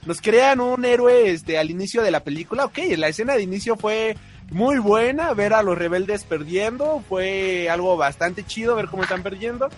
Nos 0.05 0.21
crean 0.21 0.59
un 0.59 0.83
héroe 0.83 1.29
este, 1.29 1.57
al 1.57 1.69
inicio 1.71 2.01
de 2.01 2.11
la 2.11 2.23
película, 2.23 2.65
ok, 2.65 2.79
la 2.97 3.07
escena 3.07 3.35
de 3.35 3.43
inicio 3.43 3.77
fue 3.77 4.17
muy 4.51 4.77
buena, 4.77 5.33
ver 5.33 5.53
a 5.53 5.63
los 5.63 5.77
rebeldes 5.77 6.25
perdiendo, 6.25 7.01
fue 7.07 7.69
algo 7.69 7.95
bastante 7.95 8.45
chido 8.45 8.75
ver 8.75 8.87
cómo 8.87 9.03
están 9.03 9.23
perdiendo. 9.23 9.69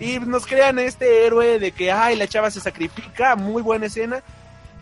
Y 0.00 0.18
nos 0.20 0.46
crean 0.46 0.78
este 0.78 1.24
héroe 1.26 1.58
de 1.58 1.72
que, 1.72 1.90
ay, 1.90 2.16
la 2.16 2.26
chava 2.28 2.50
se 2.50 2.60
sacrifica, 2.60 3.34
muy 3.36 3.62
buena 3.62 3.86
escena. 3.86 4.22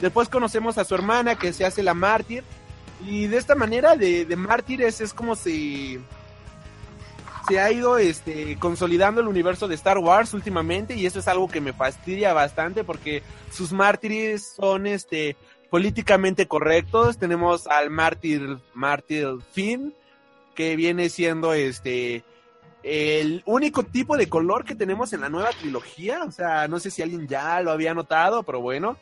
Después 0.00 0.28
conocemos 0.28 0.78
a 0.78 0.84
su 0.84 0.94
hermana 0.94 1.36
que 1.36 1.52
se 1.52 1.64
hace 1.64 1.82
la 1.82 1.94
mártir. 1.94 2.44
Y 3.06 3.26
de 3.26 3.36
esta 3.36 3.54
manera 3.54 3.96
de, 3.96 4.24
de 4.24 4.36
mártires 4.36 5.00
es 5.00 5.12
como 5.12 5.36
si 5.36 6.00
se 7.48 7.60
ha 7.60 7.70
ido 7.70 7.98
este, 7.98 8.58
consolidando 8.58 9.20
el 9.20 9.28
universo 9.28 9.68
de 9.68 9.74
Star 9.76 9.98
Wars 9.98 10.34
últimamente 10.34 10.96
y 10.96 11.06
eso 11.06 11.20
es 11.20 11.28
algo 11.28 11.48
que 11.48 11.60
me 11.60 11.72
fastidia 11.72 12.32
bastante 12.32 12.82
porque 12.82 13.22
sus 13.52 13.72
mártires 13.72 14.54
son 14.56 14.86
este, 14.86 15.36
políticamente 15.70 16.48
correctos. 16.48 17.18
Tenemos 17.18 17.66
al 17.66 17.90
mártir, 17.90 18.58
mártir 18.74 19.28
Finn, 19.52 19.94
que 20.54 20.76
viene 20.76 21.08
siendo 21.08 21.52
este 21.52 22.24
el 22.82 23.42
único 23.46 23.82
tipo 23.82 24.16
de 24.16 24.28
color 24.28 24.64
que 24.64 24.76
tenemos 24.76 25.12
en 25.12 25.20
la 25.20 25.28
nueva 25.28 25.50
trilogía. 25.50 26.22
O 26.24 26.30
sea, 26.30 26.68
no 26.68 26.78
sé 26.78 26.90
si 26.90 27.02
alguien 27.02 27.26
ya 27.26 27.60
lo 27.60 27.72
había 27.72 27.94
notado, 27.94 28.42
pero 28.42 28.60
bueno. 28.60 28.96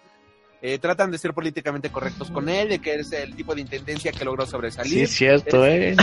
Eh, 0.67 0.79
tratan 0.79 1.11
de 1.11 1.19
ser 1.19 1.35
políticamente 1.35 1.91
correctos 1.91 2.31
con 2.31 2.49
él, 2.49 2.71
de 2.71 2.79
que 2.79 2.95
es 2.95 3.13
el 3.13 3.37
tipo 3.37 3.55
de 3.55 3.61
intendencia 3.61 4.13
que 4.13 4.25
logró 4.25 4.47
Sí, 4.47 4.53
sobresalir. 4.53 5.03
es 5.03 5.11
cierto, 5.11 5.67
eh. 5.67 5.95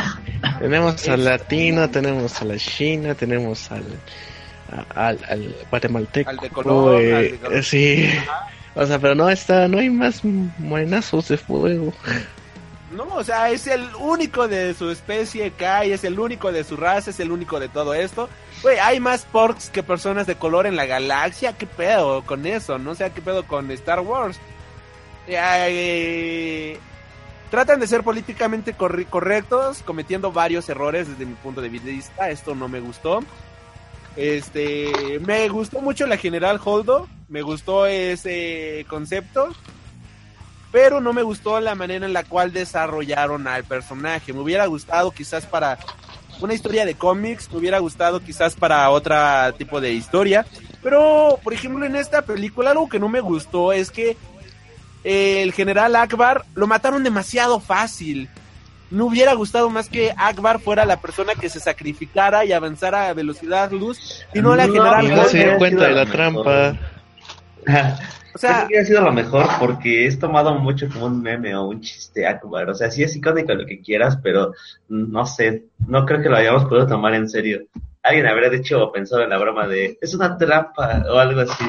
Tenemos 0.59 1.07
al 1.07 1.25
latino, 1.25 1.89
tenemos 1.89 2.39
a 2.39 2.45
la 2.45 2.57
china, 2.57 3.15
tenemos 3.15 3.71
al, 3.71 3.83
al, 4.93 5.17
al 5.27 5.55
guatemalteco. 5.71 6.29
Al 6.29 6.37
de 6.37 6.49
color, 6.51 7.01
eh, 7.01 7.15
al 7.15 7.23
de 7.31 7.37
color. 7.39 7.63
Sí. 7.63 8.07
O 8.75 8.85
sea, 8.85 8.99
pero 8.99 9.15
no 9.15 9.31
está, 9.31 9.67
no 9.67 9.79
hay 9.79 9.89
más 9.89 10.23
morenazos 10.23 11.29
de 11.29 11.37
fuego. 11.37 11.91
No, 12.95 13.05
o 13.15 13.23
sea, 13.23 13.49
es 13.49 13.65
el 13.65 13.83
único 13.99 14.47
de 14.47 14.75
su 14.75 14.91
especie 14.91 15.49
que 15.57 15.65
hay, 15.65 15.91
es 15.91 16.03
el 16.03 16.19
único 16.19 16.51
de 16.51 16.63
su 16.63 16.77
raza, 16.77 17.09
es 17.09 17.19
el 17.19 17.31
único 17.31 17.59
de 17.59 17.67
todo 17.67 17.95
esto. 17.95 18.29
Güey, 18.61 18.77
hay 18.77 18.99
más 18.99 19.25
porks 19.25 19.69
que 19.69 19.81
personas 19.81 20.27
de 20.27 20.35
color 20.35 20.67
en 20.67 20.75
la 20.75 20.85
galaxia. 20.85 21.53
¿Qué 21.57 21.65
pedo 21.65 22.23
con 22.23 22.45
eso? 22.45 22.77
No 22.77 22.93
sé 22.93 23.11
qué 23.11 23.21
pedo 23.21 23.43
con 23.47 23.69
Star 23.71 24.01
Wars. 24.01 24.39
Eh, 25.27 26.77
tratan 27.49 27.79
de 27.79 27.87
ser 27.87 28.03
políticamente 28.03 28.75
corri- 28.77 29.07
correctos, 29.07 29.81
cometiendo 29.83 30.31
varios 30.31 30.69
errores 30.69 31.07
desde 31.09 31.25
mi 31.25 31.33
punto 31.35 31.61
de 31.61 31.69
vista. 31.69 32.29
Esto 32.29 32.53
no 32.53 32.67
me 32.67 32.79
gustó. 32.79 33.21
Este, 34.15 35.19
me 35.25 35.47
gustó 35.49 35.79
mucho 35.81 36.05
la 36.05 36.17
General 36.17 36.59
Holdo, 36.63 37.07
me 37.29 37.41
gustó 37.41 37.85
ese 37.85 38.85
concepto 38.89 39.49
pero 40.73 41.01
no 41.01 41.11
me 41.11 41.21
gustó 41.21 41.59
la 41.59 41.75
manera 41.75 42.05
en 42.05 42.13
la 42.13 42.23
cual 42.23 42.53
desarrollaron 42.53 43.45
al 43.45 43.65
personaje. 43.65 44.31
Me 44.31 44.39
hubiera 44.39 44.65
gustado 44.67 45.11
quizás 45.11 45.45
para 45.45 45.77
una 46.41 46.53
historia 46.53 46.85
de 46.85 46.95
cómics, 46.95 47.49
me 47.51 47.59
hubiera 47.59 47.79
gustado 47.79 48.19
quizás 48.19 48.55
para 48.55 48.89
otro 48.89 49.15
tipo 49.57 49.79
de 49.81 49.93
historia, 49.93 50.45
pero 50.81 51.39
por 51.43 51.53
ejemplo 51.53 51.85
en 51.85 51.95
esta 51.95 52.21
película 52.23 52.71
algo 52.71 52.89
que 52.89 52.99
no 52.99 53.09
me 53.09 53.21
gustó 53.21 53.71
es 53.71 53.91
que 53.91 54.17
eh, 55.03 55.41
el 55.41 55.53
general 55.53 55.95
Akbar 55.95 56.45
lo 56.55 56.67
mataron 56.67 57.03
demasiado 57.03 57.59
fácil. 57.59 58.29
No 58.89 59.05
hubiera 59.05 59.33
gustado 59.33 59.69
más 59.69 59.87
que 59.87 60.13
Akbar 60.17 60.59
fuera 60.59 60.83
la 60.83 60.99
persona 60.99 61.33
que 61.35 61.49
se 61.49 61.61
sacrificara 61.61 62.43
y 62.43 62.51
avanzara 62.51 63.07
a 63.07 63.13
velocidad 63.13 63.71
luz 63.71 64.25
y 64.33 64.41
no 64.41 64.55
la 64.55 64.67
No, 64.67 64.73
general 64.73 65.15
no 65.15 65.23
se 65.25 65.37
dio 65.37 65.57
cuenta 65.57 65.87
de 65.87 65.93
la 65.93 66.05
trampa. 66.05 66.77
O 68.33 68.37
sea, 68.37 68.65
Creo 68.65 68.67
que 68.67 68.79
ha 68.79 68.85
sido 68.85 69.01
lo 69.01 69.11
mejor 69.11 69.45
porque 69.59 70.05
es 70.05 70.19
tomado 70.19 70.55
mucho 70.55 70.87
como 70.89 71.05
un 71.05 71.21
meme 71.21 71.55
o 71.55 71.65
un 71.65 71.81
chiste 71.81 72.25
Akbar. 72.25 72.69
O 72.69 72.75
sea, 72.75 72.89
sí 72.89 73.03
es 73.03 73.15
icónico 73.15 73.53
lo 73.53 73.65
que 73.65 73.81
quieras, 73.81 74.17
pero 74.21 74.53
no 74.89 75.25
sé, 75.25 75.65
no 75.87 76.05
creo 76.05 76.21
que 76.21 76.29
lo 76.29 76.37
hayamos 76.37 76.65
podido 76.65 76.87
tomar 76.87 77.13
en 77.13 77.29
serio. 77.29 77.61
Alguien 78.03 78.27
habría 78.27 78.49
dicho 78.49 78.83
o 78.83 78.91
pensado 78.91 79.23
en 79.23 79.29
la 79.29 79.37
broma 79.37 79.67
de 79.67 79.97
es 80.01 80.13
una 80.13 80.37
trampa 80.37 81.03
o 81.09 81.17
algo 81.17 81.41
así. 81.41 81.65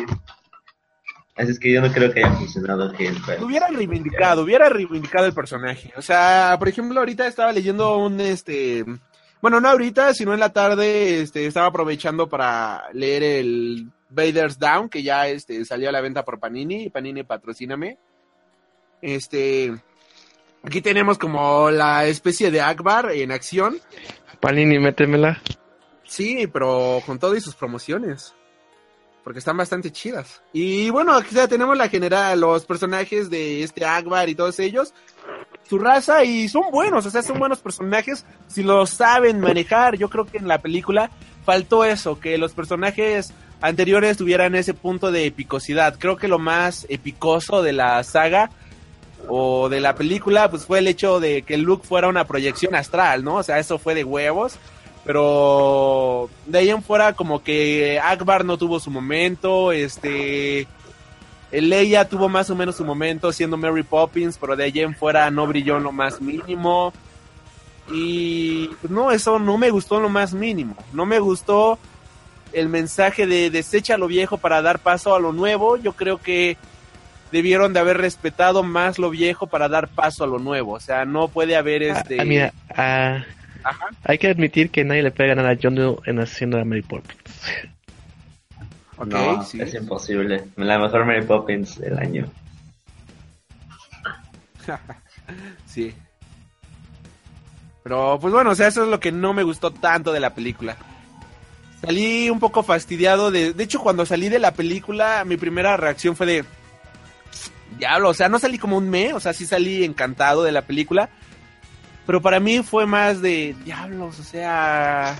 Así 1.36 1.50
es 1.50 1.58
que 1.58 1.72
yo 1.72 1.80
no 1.80 1.90
creo 1.90 2.12
que 2.12 2.22
haya 2.22 2.34
funcionado 2.34 2.92
que 2.92 3.10
hubiera 3.40 3.66
reivindicado, 3.68 4.42
hubiera 4.42 4.68
reivindicado 4.68 5.26
el 5.26 5.32
personaje. 5.32 5.92
O 5.96 6.02
sea, 6.02 6.56
por 6.58 6.68
ejemplo, 6.68 7.00
ahorita 7.00 7.26
estaba 7.26 7.52
leyendo 7.52 7.96
un 7.98 8.20
este 8.20 8.84
bueno, 9.42 9.60
no 9.60 9.68
ahorita, 9.68 10.14
sino 10.14 10.32
en 10.32 10.38
la 10.38 10.50
tarde, 10.50 11.20
este, 11.20 11.46
estaba 11.46 11.66
aprovechando 11.66 12.28
para 12.28 12.84
leer 12.92 13.24
el 13.24 13.88
Vader's 14.12 14.58
Down, 14.58 14.88
que 14.88 15.02
ya 15.02 15.26
este 15.28 15.64
salió 15.64 15.88
a 15.88 15.92
la 15.92 16.00
venta 16.00 16.24
por 16.24 16.38
Panini, 16.38 16.90
Panini 16.90 17.22
patrocíname. 17.22 17.98
Este 19.00 19.74
aquí 20.62 20.80
tenemos 20.80 21.18
como 21.18 21.70
la 21.70 22.06
especie 22.06 22.50
de 22.50 22.60
Akbar 22.60 23.10
en 23.12 23.32
acción. 23.32 23.80
Panini, 24.40 24.78
métemela. 24.78 25.40
Sí, 26.04 26.46
pero 26.46 27.00
con 27.06 27.18
todo 27.18 27.34
y 27.36 27.40
sus 27.40 27.54
promociones. 27.54 28.34
Porque 29.24 29.38
están 29.38 29.56
bastante 29.56 29.92
chidas. 29.92 30.42
Y 30.52 30.90
bueno, 30.90 31.14
aquí 31.14 31.34
ya 31.34 31.46
tenemos 31.46 31.76
la 31.78 31.88
general, 31.88 32.40
los 32.40 32.66
personajes 32.66 33.30
de 33.30 33.62
este 33.62 33.84
Akbar 33.86 34.28
y 34.28 34.34
todos 34.34 34.58
ellos. 34.58 34.92
Su 35.62 35.78
raza 35.78 36.24
y 36.24 36.48
son 36.48 36.70
buenos, 36.72 37.06
o 37.06 37.10
sea, 37.10 37.22
son 37.22 37.38
buenos 37.38 37.60
personajes 37.60 38.26
si 38.48 38.64
lo 38.64 38.84
saben 38.84 39.40
manejar. 39.40 39.96
Yo 39.96 40.10
creo 40.10 40.26
que 40.26 40.38
en 40.38 40.48
la 40.48 40.60
película 40.60 41.10
faltó 41.44 41.84
eso, 41.84 42.18
que 42.18 42.36
los 42.36 42.52
personajes 42.52 43.32
anteriores 43.62 44.18
tuvieran 44.18 44.54
ese 44.54 44.74
punto 44.74 45.10
de 45.10 45.26
epicosidad. 45.26 45.96
Creo 45.98 46.16
que 46.16 46.28
lo 46.28 46.38
más 46.38 46.86
epicoso 46.88 47.62
de 47.62 47.72
la 47.72 48.02
saga 48.04 48.50
o 49.28 49.68
de 49.68 49.80
la 49.80 49.94
película, 49.94 50.50
pues 50.50 50.66
fue 50.66 50.80
el 50.80 50.88
hecho 50.88 51.20
de 51.20 51.42
que 51.42 51.56
Luke 51.56 51.86
fuera 51.86 52.08
una 52.08 52.26
proyección 52.26 52.74
astral, 52.74 53.24
¿no? 53.24 53.36
O 53.36 53.42
sea, 53.42 53.58
eso 53.58 53.78
fue 53.78 53.94
de 53.94 54.04
huevos. 54.04 54.58
Pero 55.04 56.28
de 56.46 56.58
ahí 56.58 56.70
en 56.70 56.82
fuera 56.82 57.14
como 57.14 57.42
que 57.42 57.98
Akbar 58.00 58.44
no 58.44 58.58
tuvo 58.58 58.78
su 58.78 58.90
momento, 58.90 59.72
este... 59.72 60.66
Leia 61.50 62.08
tuvo 62.08 62.30
más 62.30 62.48
o 62.48 62.54
menos 62.54 62.76
su 62.76 62.84
momento 62.84 63.30
siendo 63.30 63.58
Mary 63.58 63.82
Poppins, 63.82 64.38
pero 64.38 64.56
de 64.56 64.64
allí 64.64 64.80
en 64.80 64.94
fuera 64.94 65.30
no 65.30 65.46
brilló 65.46 65.76
en 65.76 65.82
lo 65.82 65.92
más 65.92 66.18
mínimo. 66.20 66.94
Y 67.92 68.68
pues, 68.80 68.90
no, 68.90 69.10
eso 69.10 69.38
no 69.38 69.58
me 69.58 69.68
gustó 69.68 69.96
en 69.96 70.04
lo 70.04 70.08
más 70.08 70.32
mínimo. 70.32 70.74
No 70.94 71.04
me 71.04 71.18
gustó 71.18 71.78
el 72.52 72.68
mensaje 72.68 73.26
de 73.26 73.50
desecha 73.50 73.96
lo 73.96 74.06
viejo 74.06 74.38
para 74.38 74.62
dar 74.62 74.78
paso 74.78 75.14
a 75.14 75.20
lo 75.20 75.32
nuevo. 75.32 75.76
Yo 75.76 75.92
creo 75.94 76.18
que 76.18 76.56
debieron 77.30 77.72
de 77.72 77.80
haber 77.80 77.96
respetado 77.98 78.62
más 78.62 78.98
lo 78.98 79.10
viejo 79.10 79.46
para 79.46 79.68
dar 79.68 79.88
paso 79.88 80.24
a 80.24 80.26
lo 80.26 80.38
nuevo. 80.38 80.72
O 80.72 80.80
sea, 80.80 81.04
no 81.04 81.28
puede 81.28 81.56
haber 81.56 81.82
Ah, 81.90 81.98
este... 81.98 82.20
ah, 82.20 82.24
mira, 82.24 82.52
ah, 82.76 83.24
Ajá. 83.64 83.86
hay 84.04 84.18
que 84.18 84.28
admitir 84.28 84.70
que 84.70 84.84
nadie 84.84 85.02
le 85.02 85.10
puede 85.10 85.30
ganar 85.30 85.46
a 85.46 85.58
John 85.60 85.74
Doe 85.74 85.98
en 86.06 86.20
haciendo 86.20 86.58
a 86.60 86.64
Mary 86.64 86.82
Poppins. 86.82 87.16
No, 89.06 89.42
sí. 89.42 89.60
es 89.60 89.74
imposible. 89.74 90.44
La 90.56 90.78
mejor 90.78 91.04
Mary 91.04 91.22
Poppins 91.22 91.78
del 91.78 91.98
año. 91.98 92.26
Sí. 95.66 95.94
Pero 97.82 98.18
pues 98.20 98.32
bueno, 98.32 98.50
o 98.50 98.54
sea, 98.54 98.68
eso 98.68 98.82
es 98.84 98.88
lo 98.90 99.00
que 99.00 99.10
no 99.10 99.32
me 99.32 99.42
gustó 99.42 99.70
tanto 99.70 100.12
de 100.12 100.20
la 100.20 100.34
película. 100.34 100.76
Salí 101.84 102.30
un 102.30 102.38
poco 102.38 102.62
fastidiado 102.62 103.30
de... 103.30 103.52
De 103.52 103.64
hecho, 103.64 103.80
cuando 103.80 104.06
salí 104.06 104.28
de 104.28 104.38
la 104.38 104.52
película, 104.52 105.24
mi 105.24 105.36
primera 105.36 105.76
reacción 105.76 106.14
fue 106.14 106.26
de... 106.26 106.44
Diablo, 107.76 108.10
o 108.10 108.14
sea, 108.14 108.28
no 108.28 108.38
salí 108.38 108.58
como 108.58 108.76
un 108.76 108.88
me, 108.88 109.12
o 109.14 109.20
sea, 109.20 109.32
sí 109.32 109.46
salí 109.46 109.82
encantado 109.82 110.44
de 110.44 110.52
la 110.52 110.62
película. 110.62 111.08
Pero 112.06 112.20
para 112.20 112.38
mí 112.38 112.62
fue 112.62 112.86
más 112.86 113.20
de... 113.20 113.56
Diablos, 113.64 114.20
o 114.20 114.22
sea... 114.22 115.18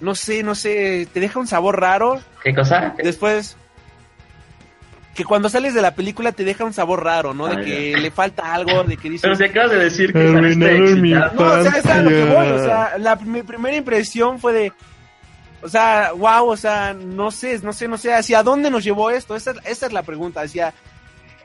No 0.00 0.14
sé, 0.14 0.42
no 0.42 0.54
sé, 0.54 1.08
te 1.12 1.20
deja 1.20 1.38
un 1.38 1.46
sabor 1.46 1.80
raro. 1.80 2.20
¿Qué 2.42 2.54
cosa? 2.54 2.94
Después, 3.02 3.56
que 5.14 5.24
cuando 5.24 5.48
sales 5.48 5.74
de 5.74 5.82
la 5.82 5.94
película 5.94 6.32
te 6.32 6.44
deja 6.44 6.64
un 6.64 6.72
sabor 6.72 7.04
raro, 7.04 7.34
¿no? 7.34 7.46
De 7.46 7.56
Ah, 7.56 7.64
que 7.64 7.96
le 7.98 8.10
falta 8.10 8.54
algo, 8.54 8.82
de 8.84 8.96
que 8.96 9.10
dices... 9.10 9.22
Pero 9.22 9.36
si 9.36 9.44
acabas 9.44 9.70
de 9.70 9.78
decir 9.78 10.12
que 10.12 10.32
saliste. 10.32 10.78
No, 11.34 11.42
o 11.42 11.62
sea, 11.62 11.78
es 11.78 11.86
a 11.86 12.02
lo 12.02 12.08
que 12.10 12.24
voy, 12.24 12.48
o 12.48 12.64
sea, 12.64 12.98
la, 12.98 13.16
mi 13.16 13.42
primera 13.42 13.76
impresión 13.76 14.38
fue 14.38 14.52
de... 14.52 14.72
O 15.62 15.68
sea, 15.68 16.12
wow, 16.12 16.48
o 16.48 16.56
sea, 16.56 16.92
no 16.92 17.30
sé, 17.30 17.60
no 17.62 17.72
sé, 17.72 17.86
no 17.86 17.96
sé, 17.96 18.12
¿hacia 18.12 18.42
dónde 18.42 18.68
nos 18.70 18.82
llevó 18.82 19.10
esto? 19.10 19.36
Esa, 19.36 19.52
esa 19.64 19.86
es 19.86 19.92
la 19.92 20.02
pregunta, 20.02 20.40
hacia, 20.40 20.74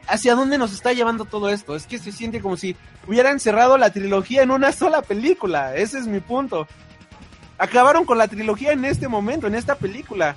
¿hacia 0.08 0.34
dónde 0.34 0.58
nos 0.58 0.74
está 0.74 0.92
llevando 0.92 1.26
todo 1.26 1.50
esto? 1.50 1.76
Es 1.76 1.86
que 1.86 2.00
se 2.00 2.12
siente 2.12 2.42
como 2.42 2.58
si 2.58 2.76
hubieran 3.08 3.40
cerrado 3.40 3.78
la 3.78 3.92
trilogía 3.92 4.42
en 4.42 4.52
una 4.52 4.72
sola 4.74 5.04
película, 5.04 5.76
ese 5.76 6.00
es 6.00 6.08
mi 6.08 6.20
punto. 6.20 6.68
Acabaron 7.60 8.06
con 8.06 8.18
la 8.18 8.28
trilogía 8.28 8.72
en 8.72 8.86
este 8.86 9.08
momento, 9.08 9.48
en 9.48 9.56
esta 9.56 9.76
película. 9.76 10.36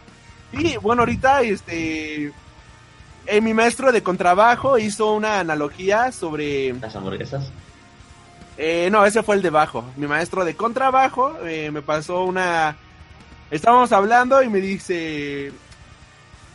Y 0.53 0.77
bueno, 0.79 1.03
ahorita, 1.03 1.43
este... 1.43 2.33
eh, 3.27 3.41
mi 3.41 3.55
maestro 3.55 3.93
de 3.93 4.03
contrabajo 4.03 4.79
hizo 4.79 5.13
una 5.15 5.41
analogía 5.41 6.13
sobre... 6.13 6.73
Las 6.75 6.97
hamburguesas. 6.97 7.51
Eh, 8.57 8.89
no, 8.91 9.05
ese 9.07 9.23
fue 9.23 9.37
el 9.37 9.43
de 9.43 9.51
bajo. 9.51 9.85
Mi 9.97 10.07
maestro 10.07 10.45
de 10.45 10.55
contrabajo 10.55 11.37
eh, 11.45 11.71
me 11.71 11.83
pasó 11.83 12.25
una... 12.25 12.77
Estábamos 13.51 13.93
hablando 13.93 14.43
y 14.43 14.49
me 14.49 14.61
dice... 14.61 15.53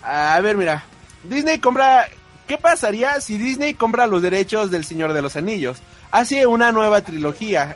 A 0.01 0.39
ver, 0.41 0.57
mira. 0.57 0.83
Disney 1.23 1.59
compra... 1.59 2.07
¿Qué 2.47 2.57
pasaría 2.57 3.19
si 3.21 3.37
Disney 3.37 3.73
compra 3.73 4.05
los 4.05 4.21
derechos 4.21 4.69
del 4.69 4.85
Señor 4.85 5.13
de 5.13 5.21
los 5.21 5.35
Anillos? 5.35 5.81
Hace 6.11 6.45
una 6.45 6.71
nueva 6.71 7.01
trilogía 7.01 7.75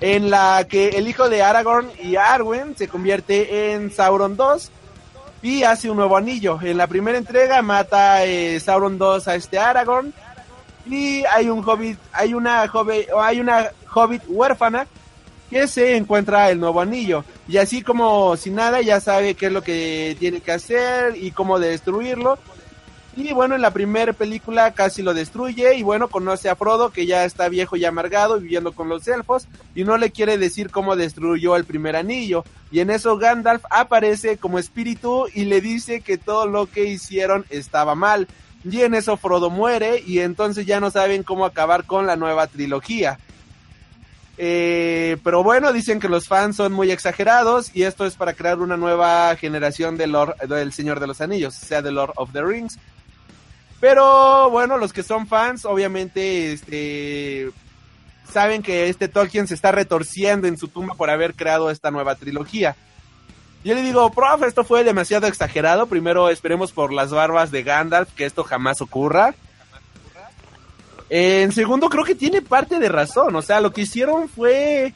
en 0.00 0.30
la 0.30 0.66
que 0.68 0.90
el 0.90 1.08
hijo 1.08 1.28
de 1.28 1.42
Aragorn 1.42 1.90
y 2.02 2.16
Arwen 2.16 2.76
se 2.76 2.88
convierte 2.88 3.72
en 3.72 3.90
Sauron 3.90 4.36
2 4.36 4.70
y 5.42 5.62
hace 5.62 5.90
un 5.90 5.96
nuevo 5.96 6.16
anillo. 6.16 6.58
En 6.62 6.76
la 6.76 6.86
primera 6.86 7.16
entrega 7.16 7.62
mata 7.62 8.24
eh, 8.24 8.60
Sauron 8.60 8.98
2 8.98 9.26
a 9.28 9.34
este 9.34 9.58
Aragorn 9.58 10.12
y 10.86 11.24
hay 11.24 11.48
un 11.48 11.62
hobbit, 11.66 11.98
hay 12.12 12.34
una 12.34 12.66
joven, 12.68 13.04
hay 13.18 13.40
una 13.40 13.70
hobbit 13.92 14.22
huérfana 14.28 14.86
que 15.50 15.66
se 15.66 15.96
encuentra 15.96 16.50
el 16.50 16.60
nuevo 16.60 16.80
anillo 16.80 17.24
y 17.48 17.56
así 17.56 17.82
como 17.82 18.36
sin 18.36 18.54
nada 18.54 18.80
ya 18.82 19.00
sabe 19.00 19.34
qué 19.34 19.46
es 19.46 19.52
lo 19.52 19.62
que 19.62 20.16
tiene 20.18 20.40
que 20.40 20.52
hacer 20.52 21.16
y 21.16 21.30
cómo 21.30 21.58
destruirlo. 21.58 22.38
Y 23.16 23.32
bueno, 23.32 23.56
en 23.56 23.62
la 23.62 23.72
primera 23.72 24.12
película 24.12 24.72
casi 24.74 25.02
lo 25.02 25.12
destruye 25.12 25.74
y 25.74 25.82
bueno, 25.82 26.06
conoce 26.06 26.48
a 26.48 26.54
Frodo 26.54 26.90
que 26.90 27.04
ya 27.04 27.24
está 27.24 27.48
viejo 27.48 27.74
y 27.74 27.84
amargado 27.84 28.38
viviendo 28.38 28.70
con 28.70 28.88
los 28.88 29.08
elfos 29.08 29.48
y 29.74 29.82
no 29.82 29.96
le 29.98 30.12
quiere 30.12 30.38
decir 30.38 30.70
cómo 30.70 30.94
destruyó 30.94 31.56
el 31.56 31.64
primer 31.64 31.96
anillo. 31.96 32.44
Y 32.70 32.78
en 32.78 32.90
eso 32.90 33.18
Gandalf 33.18 33.64
aparece 33.70 34.36
como 34.36 34.60
espíritu 34.60 35.26
y 35.34 35.46
le 35.46 35.60
dice 35.60 36.00
que 36.00 36.16
todo 36.16 36.46
lo 36.46 36.66
que 36.66 36.84
hicieron 36.84 37.44
estaba 37.50 37.96
mal. 37.96 38.28
Y 38.62 38.82
en 38.82 38.94
eso 38.94 39.16
Frodo 39.16 39.50
muere 39.50 40.00
y 40.06 40.20
entonces 40.20 40.64
ya 40.64 40.78
no 40.78 40.92
saben 40.92 41.24
cómo 41.24 41.44
acabar 41.44 41.86
con 41.86 42.06
la 42.06 42.14
nueva 42.14 42.46
trilogía. 42.46 43.18
Eh, 44.40 45.16
pero 45.24 45.42
bueno, 45.42 45.72
dicen 45.72 45.98
que 45.98 46.08
los 46.08 46.28
fans 46.28 46.54
son 46.54 46.72
muy 46.72 46.92
exagerados 46.92 47.74
y 47.74 47.82
esto 47.82 48.06
es 48.06 48.14
para 48.14 48.34
crear 48.34 48.60
una 48.60 48.76
nueva 48.76 49.34
generación 49.34 49.96
del 49.96 50.72
Señor 50.72 51.00
de 51.00 51.06
los 51.08 51.20
Anillos, 51.20 51.54
sea, 51.54 51.82
de 51.82 51.90
Lord 51.90 52.12
of 52.14 52.32
the 52.32 52.42
Rings. 52.42 52.78
Pero 53.80 54.48
bueno, 54.50 54.78
los 54.78 54.92
que 54.92 55.02
son 55.02 55.26
fans, 55.26 55.64
obviamente, 55.64 56.52
este, 56.52 57.50
saben 58.32 58.62
que 58.62 58.88
este 58.88 59.08
Tolkien 59.08 59.48
se 59.48 59.54
está 59.54 59.72
retorciendo 59.72 60.46
en 60.46 60.56
su 60.56 60.68
tumba 60.68 60.94
por 60.94 61.10
haber 61.10 61.34
creado 61.34 61.70
esta 61.70 61.90
nueva 61.90 62.14
trilogía. 62.14 62.76
Yo 63.64 63.74
le 63.74 63.82
digo, 63.82 64.10
profe, 64.12 64.46
esto 64.46 64.62
fue 64.62 64.84
demasiado 64.84 65.26
exagerado. 65.26 65.86
Primero 65.86 66.30
esperemos 66.30 66.70
por 66.70 66.92
las 66.92 67.10
barbas 67.10 67.50
de 67.50 67.64
Gandalf, 67.64 68.12
que 68.14 68.24
esto 68.24 68.44
jamás 68.44 68.80
ocurra. 68.80 69.34
En 71.10 71.52
segundo, 71.52 71.88
creo 71.88 72.04
que 72.04 72.14
tiene 72.14 72.42
parte 72.42 72.78
de 72.78 72.88
razón. 72.88 73.34
O 73.36 73.42
sea, 73.42 73.60
lo 73.60 73.72
que 73.72 73.82
hicieron 73.82 74.28
fue 74.28 74.92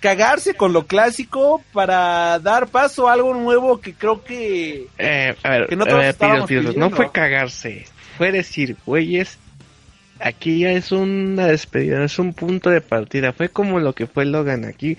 cagarse 0.00 0.54
con 0.54 0.72
lo 0.72 0.86
clásico 0.86 1.62
para 1.72 2.38
dar 2.38 2.68
paso 2.68 3.08
a 3.08 3.12
algo 3.12 3.34
nuevo 3.34 3.80
que 3.80 3.94
creo 3.94 4.22
que... 4.22 4.86
Eh, 4.98 5.34
a 5.42 5.50
ver, 5.50 5.66
Que 5.68 5.76
no 5.76 5.84
a 5.84 5.88
todos 5.88 6.18
ver, 6.18 6.44
pidos, 6.46 6.76
no 6.76 6.90
fue 6.90 7.10
cagarse, 7.10 7.86
fue 8.16 8.30
decir, 8.30 8.76
güeyes, 8.84 9.38
aquí 10.20 10.60
ya 10.60 10.70
es 10.70 10.92
una 10.92 11.46
despedida, 11.46 12.04
es 12.04 12.18
un 12.18 12.34
punto 12.34 12.70
de 12.70 12.80
partida, 12.80 13.32
fue 13.32 13.48
como 13.48 13.80
lo 13.80 13.94
que 13.94 14.06
fue 14.06 14.24
Logan 14.24 14.64
aquí. 14.64 14.96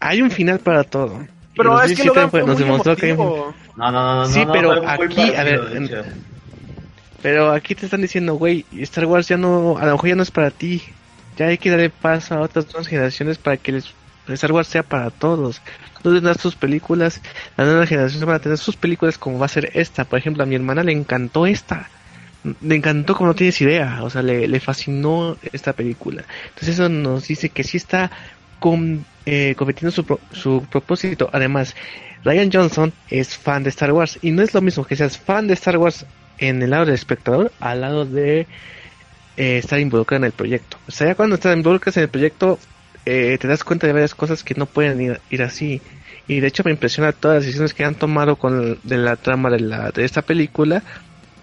Hay 0.00 0.20
un 0.20 0.30
final 0.30 0.58
para 0.58 0.84
todo. 0.84 1.26
Pero 1.56 1.80
es 1.80 1.92
que 1.92 2.02
17 2.02 2.08
Logan 2.08 2.30
fue 2.30 2.40
nos 2.40 2.48
muy 2.48 2.64
demostró 2.64 2.96
que 2.96 3.06
hay 3.06 3.12
un-. 3.12 3.18
No, 3.18 3.54
no, 3.76 3.90
no, 3.92 4.14
no. 4.16 4.26
Sí, 4.26 4.44
no, 4.44 4.52
pero 4.52 4.82
muy 4.82 4.86
aquí, 4.86 5.34
a 5.34 5.44
ver, 5.44 5.60
Pero 7.24 7.52
aquí 7.52 7.74
te 7.74 7.86
están 7.86 8.02
diciendo, 8.02 8.34
güey, 8.34 8.66
Star 8.82 9.06
Wars 9.06 9.28
ya 9.28 9.38
no, 9.38 9.78
a 9.78 9.86
lo 9.86 9.92
mejor 9.92 10.08
ya 10.10 10.14
no 10.16 10.22
es 10.22 10.30
para 10.30 10.50
ti. 10.50 10.82
Ya 11.38 11.46
hay 11.46 11.56
que 11.58 11.70
darle 11.70 11.88
paso 11.90 12.34
a 12.34 12.40
otras 12.42 12.66
nuevas 12.66 12.86
generaciones 12.86 13.38
para 13.38 13.56
que 13.56 13.72
les, 13.72 13.86
Star 14.28 14.52
Wars 14.52 14.68
sea 14.68 14.82
para 14.82 15.10
todos. 15.10 15.62
Tú 16.02 16.12
tendrás 16.14 16.36
tus 16.38 16.54
películas, 16.54 17.22
las 17.56 17.66
nuevas 17.66 17.88
generaciones 17.88 18.26
van 18.26 18.36
a 18.36 18.40
tener 18.40 18.58
sus 18.58 18.76
películas 18.76 19.16
como 19.16 19.38
va 19.38 19.46
a 19.46 19.48
ser 19.48 19.70
esta. 19.72 20.04
Por 20.04 20.18
ejemplo, 20.18 20.42
a 20.42 20.46
mi 20.46 20.54
hermana 20.54 20.82
le 20.84 20.92
encantó 20.92 21.46
esta. 21.46 21.88
Le 22.60 22.74
encantó 22.76 23.14
como 23.16 23.28
no 23.28 23.34
tienes 23.34 23.58
idea. 23.62 24.00
O 24.02 24.10
sea, 24.10 24.20
le, 24.22 24.46
le 24.46 24.60
fascinó 24.60 25.38
esta 25.52 25.72
película. 25.72 26.24
Entonces 26.48 26.68
eso 26.74 26.90
nos 26.90 27.26
dice 27.26 27.48
que 27.48 27.64
sí 27.64 27.78
está 27.78 28.10
con, 28.60 29.06
eh, 29.24 29.54
cometiendo 29.56 29.90
su, 29.92 30.04
pro- 30.04 30.20
su 30.30 30.66
propósito. 30.70 31.30
Además, 31.32 31.74
Ryan 32.22 32.50
Johnson 32.52 32.92
es 33.08 33.34
fan 33.36 33.62
de 33.62 33.70
Star 33.70 33.92
Wars. 33.92 34.18
Y 34.20 34.30
no 34.32 34.42
es 34.42 34.52
lo 34.52 34.60
mismo 34.60 34.84
que 34.84 34.94
seas 34.96 35.16
fan 35.18 35.46
de 35.46 35.54
Star 35.54 35.78
Wars 35.78 36.04
en 36.38 36.62
el 36.62 36.70
lado 36.70 36.86
del 36.86 36.94
espectador 36.94 37.52
al 37.60 37.80
lado 37.80 38.04
de 38.04 38.46
eh, 39.36 39.58
estar 39.58 39.80
involucrado 39.80 40.22
en 40.22 40.26
el 40.26 40.32
proyecto. 40.32 40.76
O 40.86 40.90
sea, 40.90 41.08
ya 41.08 41.14
cuando 41.14 41.34
estás 41.36 41.56
involucras 41.56 41.96
en 41.96 42.04
el 42.04 42.08
proyecto, 42.08 42.58
eh, 43.06 43.36
te 43.40 43.48
das 43.48 43.64
cuenta 43.64 43.86
de 43.86 43.92
varias 43.92 44.14
cosas 44.14 44.44
que 44.44 44.54
no 44.54 44.66
pueden 44.66 45.00
ir, 45.00 45.20
ir 45.30 45.42
así. 45.42 45.82
Y 46.26 46.40
de 46.40 46.46
hecho 46.46 46.62
me 46.64 46.70
impresiona 46.70 47.12
todas 47.12 47.36
las 47.36 47.44
decisiones 47.44 47.74
que 47.74 47.84
han 47.84 47.96
tomado 47.96 48.36
con 48.36 48.78
de 48.82 48.96
la 48.96 49.16
trama 49.16 49.50
de, 49.50 49.60
la, 49.60 49.90
de 49.90 50.04
esta 50.04 50.22
película. 50.22 50.82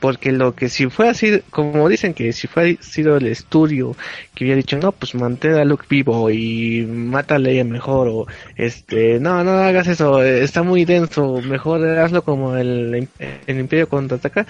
Porque 0.02 0.32
lo 0.32 0.56
que 0.56 0.68
si 0.68 0.90
fue 0.90 1.07
así, 1.10 1.41
como 1.52 1.88
dicen 1.88 2.14
que 2.15 2.34
si 2.34 2.48
fue 2.48 2.78
sido 2.82 3.18
el 3.18 3.28
estudio 3.28 3.95
que 4.34 4.44
hubiera 4.44 4.57
dicho, 4.57 4.78
no, 4.78 4.91
pues 4.91 5.14
mantén 5.15 5.53
a 5.53 5.64
Luke 5.64 5.86
vivo 5.90 6.30
y 6.32 6.86
mata 6.88 7.36
a 7.36 7.40
Leia 7.40 7.64
mejor, 7.64 8.07
o 8.10 8.26
este, 8.56 9.19
no, 9.19 9.44
no 9.44 9.52
hagas 9.52 9.88
eso, 9.88 10.23
está 10.23 10.64
muy 10.64 10.86
denso, 10.86 11.40
mejor 11.41 11.88
hazlo 11.99 12.23
como 12.23 12.57
el, 12.57 13.07
el 13.48 13.60
Imperio 13.60 13.88
contraataca. 13.88 14.48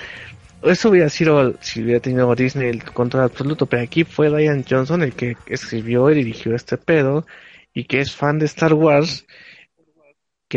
Eso 0.63 0.89
hubiera 0.89 1.09
sido 1.09 1.55
si 1.59 1.81
hubiera 1.83 1.99
tenido 1.99 2.33
Disney 2.35 2.69
el 2.69 2.83
control 2.83 3.23
absoluto, 3.23 3.65
pero 3.65 3.83
aquí 3.83 4.05
fue 4.05 4.29
Ryan 4.29 4.63
Johnson 4.67 5.03
el 5.03 5.13
que 5.13 5.35
escribió 5.47 6.09
y 6.11 6.15
dirigió 6.15 6.55
este 6.55 6.77
pedo 6.77 7.25
y 7.73 7.85
que 7.85 7.99
es 7.99 8.15
fan 8.15 8.39
de 8.39 8.45
Star 8.45 8.73
Wars 8.73 9.25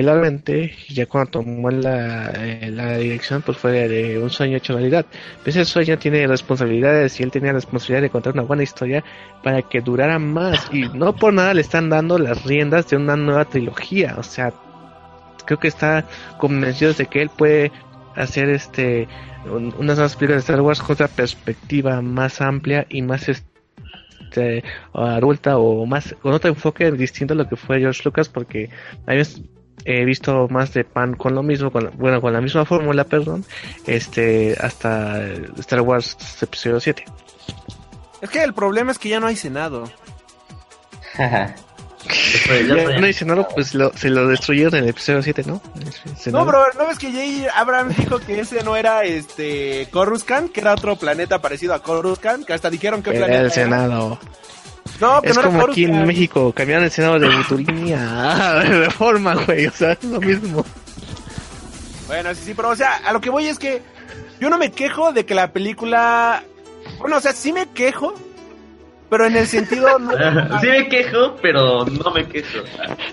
realmente 0.02 0.74
ya 0.88 1.06
cuando 1.06 1.30
tomó 1.32 1.70
la, 1.70 2.30
eh, 2.36 2.70
la 2.72 2.96
dirección 2.98 3.42
pues 3.42 3.58
fue 3.58 3.88
de 3.88 4.18
un 4.18 4.30
sueño 4.30 4.56
hecho 4.56 4.74
realidad. 4.74 5.06
Pues 5.42 5.56
ese 5.56 5.64
sueño 5.70 5.98
tiene 5.98 6.26
responsabilidades 6.26 7.18
y 7.20 7.22
él 7.22 7.30
tenía 7.30 7.48
la 7.52 7.58
responsabilidad 7.58 8.02
de 8.02 8.10
contar 8.10 8.32
una 8.34 8.42
buena 8.42 8.62
historia 8.62 9.04
para 9.42 9.62
que 9.62 9.80
durara 9.80 10.18
más 10.18 10.68
y 10.72 10.82
no 10.88 11.14
por 11.14 11.32
nada 11.32 11.54
le 11.54 11.60
están 11.60 11.88
dando 11.90 12.18
las 12.18 12.44
riendas 12.44 12.88
de 12.88 12.96
una 12.96 13.16
nueva 13.16 13.44
trilogía, 13.44 14.16
o 14.18 14.22
sea, 14.22 14.52
creo 15.46 15.58
que 15.58 15.68
está 15.68 16.04
convencido 16.38 16.92
de 16.94 17.06
que 17.06 17.22
él 17.22 17.30
puede 17.36 17.70
hacer 18.16 18.48
este 18.48 19.08
un- 19.44 19.74
unas 19.78 19.96
nuevas 19.96 20.16
películas 20.16 20.44
de 20.46 20.52
Star 20.52 20.60
Wars 20.62 20.80
con 20.80 20.94
otra 20.94 21.08
perspectiva 21.08 22.00
más 22.00 22.40
amplia 22.40 22.86
y 22.88 23.02
más 23.02 23.28
este 23.28 24.64
adulta 24.92 25.58
o 25.58 25.86
más 25.86 26.14
con 26.20 26.32
otro 26.32 26.50
enfoque 26.50 26.90
distinto 26.92 27.34
a 27.34 27.36
lo 27.36 27.48
que 27.48 27.56
fue 27.56 27.78
George 27.80 28.02
Lucas 28.04 28.28
porque 28.28 28.70
habías 29.06 29.40
he 29.84 30.04
visto 30.04 30.48
más 30.48 30.72
de 30.72 30.84
pan 30.84 31.14
con 31.14 31.34
lo 31.34 31.42
mismo 31.42 31.70
con 31.70 31.84
la- 31.84 31.90
bueno 31.90 32.20
con 32.20 32.32
la 32.32 32.40
misma 32.40 32.64
fórmula 32.64 33.04
perdón 33.04 33.44
este 33.86 34.56
hasta 34.60 35.20
Star 35.58 35.80
Wars 35.82 36.16
episodio 36.42 36.80
7 36.80 37.04
Es 38.22 38.30
que 38.30 38.42
el 38.42 38.54
problema 38.54 38.92
es 38.92 38.98
que 38.98 39.08
ya 39.10 39.20
no 39.20 39.26
hay 39.26 39.36
Senado. 39.36 39.84
Después, 42.06 42.66
yo 42.68 42.76
ya 42.76 42.84
soy- 42.84 43.00
no 43.00 43.06
dice 43.06 43.24
nada 43.24 43.48
pues 43.48 43.74
lo- 43.74 43.92
se 43.96 44.10
lo 44.10 44.28
destruyeron 44.28 44.74
en 44.74 44.84
el 44.84 44.90
episodio 44.90 45.22
7 45.22 45.42
¿no? 45.46 45.62
No, 46.32 46.44
bro, 46.44 46.64
¿no 46.76 46.86
ves 46.86 46.98
que 46.98 47.10
J. 47.10 47.50
Abrams 47.58 47.96
dijo 47.96 48.18
que 48.18 48.40
ese 48.40 48.62
no 48.62 48.76
era 48.76 49.04
este 49.04 49.88
Coruscant, 49.90 50.52
que 50.52 50.60
era 50.60 50.72
otro 50.74 50.96
planeta 50.96 51.40
parecido 51.40 51.72
a 51.72 51.82
Coruscant, 51.82 52.44
que 52.46 52.52
hasta 52.52 52.68
dijeron 52.68 53.02
que 53.02 53.10
Era 53.10 53.26
planeta 53.26 53.40
el 53.42 53.50
era? 53.68 53.76
No, 55.00 55.20
que 55.22 55.30
Es 55.30 55.36
no 55.36 55.42
como 55.42 55.62
aquí 55.62 55.84
en. 55.84 56.06
México, 56.06 56.52
cambiaron 56.52 56.84
el 56.84 56.90
Senado 56.90 57.18
de 57.18 57.28
Buturini 57.36 57.92
a 57.92 58.62
Reforma, 58.64 59.34
güey, 59.34 59.66
o 59.66 59.72
sea, 59.72 59.92
es 59.92 60.04
lo 60.04 60.20
mismo. 60.20 60.64
Bueno, 62.06 62.34
sí, 62.34 62.42
sí, 62.44 62.54
pero 62.54 62.68
o 62.70 62.76
sea, 62.76 62.96
a 63.04 63.12
lo 63.12 63.20
que 63.20 63.30
voy 63.30 63.46
es 63.46 63.58
que 63.58 63.82
yo 64.40 64.50
no 64.50 64.58
me 64.58 64.70
quejo 64.72 65.12
de 65.12 65.24
que 65.26 65.34
la 65.34 65.52
película... 65.52 66.42
Bueno, 66.98 67.16
o 67.16 67.20
sea, 67.20 67.32
sí 67.32 67.52
me 67.52 67.66
quejo, 67.70 68.14
pero 69.10 69.26
en 69.26 69.36
el 69.36 69.46
sentido... 69.48 69.98
no- 69.98 70.12
sí 70.60 70.66
me 70.66 70.88
quejo, 70.88 71.36
pero 71.42 71.84
no 71.86 72.10
me 72.12 72.26
quejo. 72.28 72.58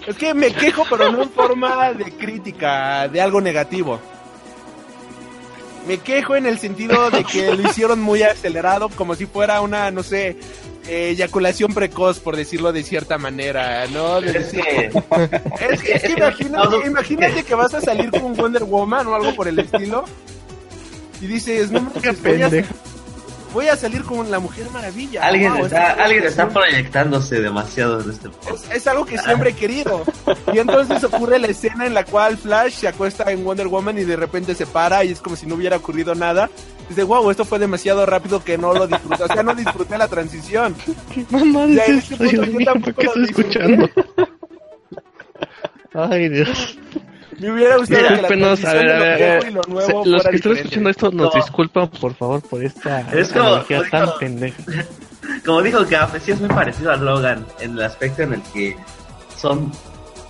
Es 0.06 0.16
que 0.18 0.34
me 0.34 0.52
quejo, 0.53 0.84
pero 0.90 1.12
no 1.12 1.24
en 1.24 1.30
forma 1.32 1.94
de 1.94 2.12
crítica, 2.12 3.08
de 3.08 3.22
algo 3.22 3.40
negativo. 3.41 3.99
Me 5.88 5.98
quejo 5.98 6.36
en 6.36 6.45
el 6.45 6.60
sentido 6.60 7.10
de 7.10 7.24
que 7.24 7.56
lo 7.56 7.64
hicieron 7.68 7.99
muy 8.02 8.22
acelerado, 8.22 8.90
como 8.90 9.16
si 9.16 9.26
fuera 9.26 9.62
una, 9.62 9.90
no 9.90 10.03
sé, 10.03 10.38
eyaculación 10.88 11.74
precoz, 11.74 12.20
por 12.20 12.36
decirlo 12.36 12.72
de 12.74 12.84
cierta 12.84 13.18
manera, 13.18 13.86
¿no? 13.88 14.20
De 14.22 14.30
Es 14.30 14.52
decir- 14.52 14.64
que, 14.64 14.86
es 15.70 15.82
que, 15.82 15.91
es 15.94 16.02
que 16.03 16.12
imagínate, 16.14 16.88
imagínate 16.88 17.44
que 17.44 17.56
vas 17.56 17.74
a 17.74 17.82
salir 17.82 18.10
con 18.12 18.36
Wonder 18.36 18.64
Woman 18.64 19.08
o 19.08 19.16
algo 19.16 19.36
por 19.36 19.48
el 19.48 19.60
estilo. 19.60 20.06
Y 21.22 21.28
dices, 21.28 21.70
no 21.72 21.80
Qué 21.94 22.08
manches, 22.12 22.24
voy 22.24 22.41
a, 22.41 22.49
pendejo. 22.49 22.74
Voy 23.53 23.68
a 23.68 23.76
salir 23.76 24.03
con 24.03 24.30
la 24.32 24.40
Mujer 24.40 24.69
Maravilla. 24.72 25.23
alguien, 25.26 25.53
Wow, 25.53 25.65
está, 25.65 25.91
alguien 25.94 26.23
está 26.23 26.49
proyectándose 26.49 27.41
demasiado 27.41 28.02
en 28.02 28.10
este 28.11 28.30
podcast. 28.30 28.65
es, 28.72 28.78
es 28.78 28.88
algo 28.88 29.06
que 29.06 29.18
siempre 29.18 29.52
he 29.52 29.53
querido. 29.53 30.03
Y 30.53 30.60
entonces 30.60 31.03
ocurre 31.03 31.40
la 31.40 31.48
escena 31.48 31.86
en 31.86 31.94
la 31.94 32.03
cual 32.06 32.38
Flash 32.38 32.73
se 32.73 32.88
acuesta 32.88 33.32
en 33.32 33.44
Wonder 33.44 33.68
Woman 33.68 33.98
y 33.98 34.03
de 34.03 34.15
repente 34.15 34.56
se 34.56 34.65
para 34.65 35.03
y 35.03 35.11
es 35.11 35.19
como 35.19 35.36
si 35.36 35.45
no 35.48 35.56
hubiera 35.56 35.78
ocurrido 35.78 36.15
nada. 36.15 36.49
Dice, 36.90 37.03
wow, 37.03 37.30
esto 37.32 37.45
fue 37.45 37.57
demasiado 37.60 38.06
rápido 38.06 38.44
que 38.44 38.57
no 38.57 38.73
lo 38.73 38.86
disfruté. 38.88 39.23
O 39.23 39.28
sea, 39.28 39.44
no 39.44 39.53
disfruté 39.56 39.98
la 39.98 40.07
transición. 40.07 40.76
¿Qué 41.14 41.26
mamá 41.30 41.65
Ya, 41.68 41.84
es 41.84 41.90
en 41.90 41.98
esto, 41.99 42.14
este 42.15 42.18
punto 42.18 42.32
Dios 42.32 42.48
yo 42.48 42.53
mío? 42.57 42.65
tampoco 42.65 42.95
¿Por 42.95 42.95
qué 42.95 43.06
lo 43.19 43.26
estoy 43.26 43.44
disfruté. 43.44 43.60
escuchando? 43.60 43.90
Ay, 45.94 46.30
Dios. 46.30 46.78
Me 47.40 47.52
hubiera 47.52 47.78
gustado 47.78 47.99
que 48.02 48.03
la 48.10 48.12
Discúlpenos, 48.18 48.60
a 48.60 48.72
transición 48.72 48.86
ver, 48.86 48.91
a 48.91 48.94
de 48.94 48.99
lo 48.99 49.03
ver, 49.06 49.14
a 49.14 49.18
viejo 49.18 49.41
ver. 49.44 49.49
y 49.49 49.53
lo 49.53 49.62
nuevo 49.74 50.03
Se- 50.03 50.10
Los 50.10 50.24
que 50.24 50.36
están 50.36 50.52
escuchando 50.58 50.90
esto 50.90 51.12
nos 51.12 51.34
No. 51.36 51.41
disculpan, 51.41 51.88
por 51.90 52.14
favor, 52.16 52.41
por 52.41 52.64
esta 52.64 53.02
Es 53.14 53.30
como- 53.32 53.58
es 53.58 53.90
tan 53.90 54.06
como- 54.06 54.18
pendeja. 54.20 54.64
Como 55.45 55.62
dijo 55.62 55.86
Gaff, 55.90 56.16
sí 56.24 56.32
es 56.32 56.40
muy 56.40 56.49
parecido 56.49 56.91
a 56.91 56.98
Logan 56.98 57.45
en 57.60 57.72
el 57.72 57.82
aspecto 57.84 58.24
en 58.24 58.34
el 58.34 58.41
que 58.53 58.76
son, 59.38 59.72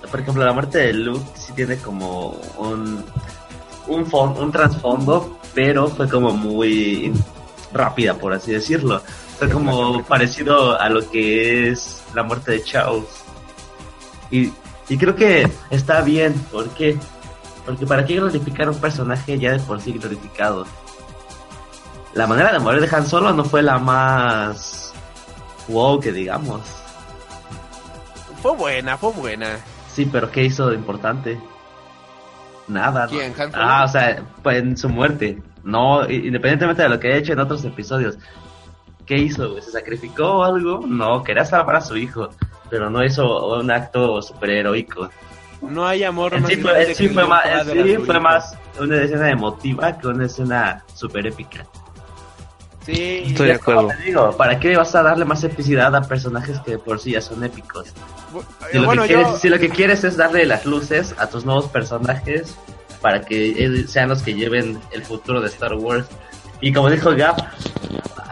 por 0.09 0.19
ejemplo, 0.19 0.45
la 0.45 0.53
muerte 0.53 0.77
de 0.79 0.93
Luke 0.93 1.25
sí 1.35 1.53
tiene 1.53 1.77
como 1.77 2.29
un 2.57 3.03
un, 3.87 4.05
fon- 4.05 4.37
un 4.37 4.51
trasfondo, 4.51 5.39
pero 5.55 5.87
fue 5.87 6.07
como 6.07 6.31
muy 6.31 7.11
rápida, 7.73 8.13
por 8.13 8.31
así 8.33 8.51
decirlo. 8.51 9.01
Fue 9.39 9.49
como 9.49 10.03
parecido 10.03 10.79
a 10.79 10.87
lo 10.87 11.09
que 11.09 11.69
es 11.69 12.03
la 12.13 12.21
muerte 12.23 12.51
de 12.51 12.63
Charles. 12.63 13.05
Y, 14.29 14.51
y 14.91 14.97
creo 14.97 15.15
que 15.15 15.49
está 15.69 16.01
bien, 16.01 16.33
¿por 16.51 16.67
qué? 16.71 16.97
Porque 17.65 17.85
para 17.85 18.05
qué 18.05 18.15
glorificar 18.15 18.67
a 18.67 18.71
un 18.71 18.81
personaje 18.81 19.39
ya 19.39 19.53
de 19.53 19.59
por 19.59 19.79
sí 19.79 19.93
glorificado. 19.93 20.65
La 22.13 22.27
manera 22.27 22.51
de 22.51 22.59
morir 22.59 22.81
de 22.81 22.93
Han 22.93 23.07
Solo 23.07 23.31
no 23.31 23.45
fue 23.45 23.61
la 23.63 23.79
más 23.79 24.93
wow 25.69 25.97
que 25.97 26.11
digamos. 26.11 26.59
Fue 28.41 28.53
buena, 28.53 28.97
fue 28.97 29.13
buena. 29.13 29.59
Sí, 29.87 30.09
pero 30.11 30.29
¿qué 30.29 30.43
hizo 30.43 30.67
de 30.67 30.75
importante? 30.75 31.39
Nada. 32.67 33.05
¿no? 33.05 33.11
¿Quién, 33.11 33.33
Han 33.39 33.49
Solo? 33.53 33.63
Ah, 33.65 33.85
o 33.85 33.87
sea, 33.87 34.21
pues 34.43 34.57
en 34.57 34.75
su 34.75 34.89
muerte. 34.89 35.41
No, 35.63 36.03
independientemente 36.03 36.81
de 36.81 36.89
lo 36.89 36.99
que 36.99 37.07
haya 37.07 37.17
hecho 37.17 37.31
en 37.31 37.39
otros 37.39 37.63
episodios. 37.63 38.17
¿Qué 39.05 39.17
hizo? 39.17 39.55
¿Se 39.61 39.71
sacrificó 39.71 40.39
o 40.39 40.43
algo? 40.43 40.85
No, 40.85 41.23
quería 41.23 41.45
salvar 41.45 41.77
a 41.77 41.81
su 41.81 41.95
hijo, 41.95 42.29
pero 42.71 42.89
no 42.89 43.03
hizo 43.03 43.55
un 43.59 43.69
acto 43.69 44.19
superheroico. 44.23 45.09
No 45.61 45.85
hay 45.85 46.03
amor 46.03 46.33
En 46.33 46.41
más 46.41 46.51
sí 46.51 46.57
fue, 46.57 46.95
sí 46.95 47.09
fue 47.09 47.27
más, 47.27 47.43
sí 47.71 47.95
fue 48.03 48.19
más 48.19 48.57
una 48.79 49.03
escena 49.03 49.29
emotiva 49.29 49.95
que 49.99 50.07
una 50.07 50.25
escena 50.25 50.83
super 50.95 51.27
épica. 51.27 51.63
Sí, 52.83 53.25
Estoy 53.27 53.49
de 53.49 53.53
acuerdo. 53.53 53.89
Te 53.89 53.97
digo, 54.05 54.31
¿para 54.35 54.59
qué 54.59 54.75
vas 54.75 54.95
a 54.95 55.03
darle 55.03 55.23
más 55.23 55.43
epicidad 55.43 55.95
a 55.95 56.01
personajes 56.01 56.59
que 56.61 56.71
de 56.71 56.77
por 56.79 56.99
sí 56.99 57.11
ya 57.11 57.21
son 57.21 57.43
épicos? 57.43 57.89
bu- 58.33 58.43
Si 58.71 58.77
eh, 58.77 58.79
lo, 58.79 58.85
bueno, 58.87 59.03
que 59.03 59.09
quieres, 59.09 59.27
yo... 59.27 59.37
si 59.37 59.49
lo 59.49 59.59
que 59.59 59.69
quieres 59.69 60.03
es 60.03 60.17
darle 60.17 60.45
las 60.47 60.65
luces 60.65 61.13
a 61.19 61.27
tus 61.27 61.45
nuevos 61.45 61.67
personajes 61.67 62.55
para 62.99 63.21
que 63.21 63.49
eh, 63.65 63.87
sean 63.87 64.09
los 64.09 64.23
que 64.23 64.33
lleven 64.33 64.79
el 64.91 65.03
futuro 65.03 65.41
de 65.41 65.47
Star 65.49 65.75
Wars. 65.75 66.07
Y 66.59 66.73
como 66.73 66.89
dijo 66.89 67.11
Gap, 67.15 67.37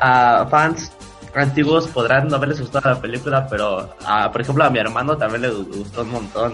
a 0.02 0.48
fans 0.50 0.92
antiguos 1.36 1.88
podrán 1.88 2.28
no 2.28 2.36
haberles 2.38 2.60
gustado 2.62 2.90
la 2.94 3.00
película, 3.02 3.48
pero 3.50 3.94
a, 4.06 4.32
por 4.32 4.42
ejemplo 4.42 4.64
a 4.64 4.70
mi 4.70 4.80
hermano 4.80 5.18
también 5.18 5.42
le 5.44 5.50
gu- 5.52 5.68
gustó 5.78 6.02
un 6.02 6.12
montón. 6.12 6.54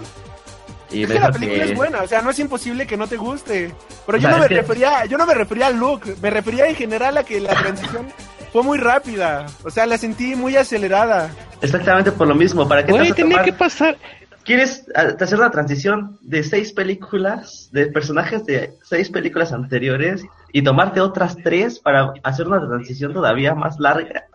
Y 0.91 1.03
Es 1.03 1.11
que 1.11 1.19
la 1.19 1.31
película 1.31 1.63
que- 1.65 1.71
es 1.71 1.75
buena, 1.77 2.01
o 2.03 2.07
sea, 2.07 2.21
no 2.21 2.29
es 2.29 2.39
imposible 2.39 2.85
que 2.85 2.95
no 2.97 3.07
te 3.07 3.17
guste. 3.17 3.73
Pero 4.05 4.17
O 4.17 4.21
yo 4.21 4.27
sea, 4.27 4.37
no 4.37 4.43
me 4.43 4.47
que- 4.49 4.55
refería, 4.55 5.05
yo 5.05 5.17
no 5.17 5.25
me 5.25 5.33
refería 5.33 5.67
al 5.67 5.77
look, 5.77 6.01
me 6.21 6.29
refería 6.29 6.67
en 6.67 6.75
general 6.75 7.17
a 7.17 7.23
que 7.23 7.39
la 7.39 7.53
transición 7.55 8.07
fue 8.53 8.63
muy 8.63 8.77
rápida. 8.77 9.45
O 9.63 9.69
sea, 9.69 9.85
la 9.85 9.97
sentí 9.97 10.35
muy 10.35 10.55
acelerada. 10.55 11.29
Exactamente 11.61 12.11
por 12.11 12.27
lo 12.27 12.35
mismo, 12.35 12.67
¿para 12.67 12.85
qué 12.85 12.91
te 12.93 12.99
vas 12.99 13.11
a 13.11 13.15
tenía 13.15 13.37
tomar- 13.37 13.45
que 13.45 13.53
pasar. 13.53 13.97
¿Quieres 14.43 14.85
ah, 14.93 15.07
hacer 15.19 15.39
una 15.39 15.49
transición 15.49 16.19
de 16.21 16.43
seis 16.43 16.71
películas, 16.71 17.69
de 17.71 17.87
personajes 17.87 18.45
de 18.45 18.75
seis 18.83 19.09
películas 19.09 19.51
anteriores, 19.51 20.23
y 20.53 20.61
tomarte 20.63 21.01
otras 21.01 21.35
tres 21.43 21.79
para 21.79 22.13
hacer 22.21 22.47
una 22.47 22.59
transición 22.65 23.11
todavía 23.11 23.55
más 23.55 23.79
larga? 23.79 24.25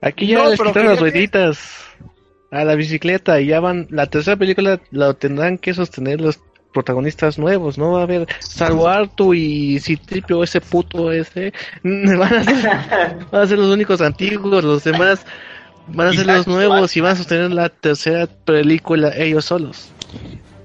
Aquí 0.00 0.26
ya 0.26 0.38
No, 0.38 0.50
les 0.50 0.60
quitaron 0.60 0.86
las 0.86 0.94
que- 0.96 1.00
rueditas 1.00 1.58
a 2.50 2.64
la 2.64 2.74
bicicleta 2.74 3.40
y 3.40 3.46
ya 3.46 3.60
van. 3.60 3.86
La 3.90 4.06
tercera 4.06 4.36
película 4.36 4.80
lo 4.90 5.14
tendrán 5.14 5.58
que 5.58 5.74
sostener 5.74 6.20
los 6.20 6.38
protagonistas 6.72 7.38
nuevos. 7.38 7.78
No 7.78 7.92
va 7.92 8.00
a 8.00 8.02
haber 8.04 8.26
salvo 8.40 8.86
Artu 8.88 9.32
y 9.34 9.80
Citripio, 9.80 10.42
ese 10.44 10.60
puto 10.60 11.10
ese. 11.10 11.52
Van 11.82 12.22
a, 12.22 12.44
ser, 12.44 12.70
van 13.32 13.42
a 13.42 13.46
ser 13.46 13.58
los 13.58 13.72
únicos 13.72 14.00
antiguos, 14.00 14.62
los 14.62 14.84
demás 14.84 15.24
van 15.88 16.08
a 16.08 16.12
ser 16.12 16.26
los 16.26 16.46
nuevos 16.46 16.96
y 16.96 17.00
van 17.00 17.12
a 17.12 17.16
sostener 17.16 17.50
la 17.52 17.68
tercera 17.68 18.26
película 18.26 19.12
ellos 19.16 19.44
solos. 19.46 19.90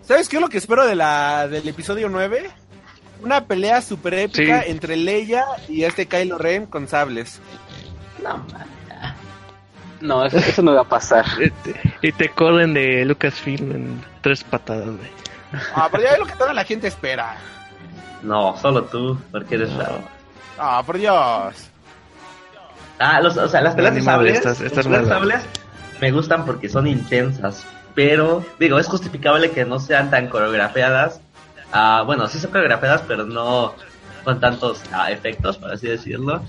¿Sabes 0.01 0.27
qué 0.27 0.37
es 0.37 0.41
lo 0.41 0.49
que 0.49 0.57
espero 0.57 0.85
de 0.85 0.95
la 0.95 1.47
del 1.47 1.67
episodio 1.67 2.09
9? 2.09 2.49
Una 3.23 3.45
pelea 3.45 3.81
super 3.81 4.15
épica 4.15 4.63
Sí. 4.63 4.71
entre 4.71 4.95
Leia 4.97 5.45
y 5.69 5.83
este 5.83 6.07
Kylo 6.07 6.37
Ren 6.39 6.65
con 6.65 6.87
sables. 6.87 7.39
No, 8.23 8.43
eso, 10.25 10.37
eso 10.37 10.61
no 10.61 10.73
va 10.73 10.81
a 10.81 10.85
pasar. 10.85 11.25
Y 11.39 11.49
te, 11.49 11.79
y 12.01 12.11
te 12.11 12.29
corren 12.29 12.73
de 12.73 13.05
Lucasfilm 13.05 13.71
en 13.71 14.05
tres 14.21 14.43
patadas, 14.43 14.85
güey. 14.85 15.09
Ah, 15.75 15.87
pero 15.91 16.03
ya 16.03 16.09
es 16.11 16.19
lo 16.19 16.25
que 16.25 16.35
toda 16.35 16.53
la 16.53 16.63
gente 16.63 16.87
espera. 16.87 17.35
No, 18.23 18.55
solo 18.57 18.83
tú, 18.83 19.19
porque 19.31 19.55
eres 19.55 19.73
raro. 19.73 19.99
Ah, 20.57 20.81
por 20.85 20.97
Dios. 20.97 21.69
Ah, 22.99 23.19
los, 23.21 23.35
o 23.37 23.47
sea, 23.49 23.61
las 23.61 23.75
peleas 23.75 23.95
de 23.95 24.01
sables, 24.01 24.45
las 24.45 24.87
malo. 24.87 25.07
sables 25.07 25.41
me 25.99 26.11
gustan 26.11 26.45
porque 26.45 26.69
son 26.69 26.85
intensas, 26.87 27.65
pero 27.95 28.45
digo, 28.59 28.77
es 28.79 28.87
justificable 28.87 29.51
que 29.51 29.65
no 29.65 29.79
sean 29.79 30.09
tan 30.11 30.27
coreografiadas. 30.27 31.19
Ah, 31.73 32.03
bueno, 32.05 32.27
sí 32.27 32.37
son 32.39 32.51
coreografiadas, 32.51 33.01
pero 33.07 33.25
no 33.25 33.73
con 34.23 34.39
tantos 34.39 34.83
ah, 34.93 35.11
efectos, 35.11 35.57
por 35.57 35.71
así 35.71 35.87
decirlo, 35.87 36.43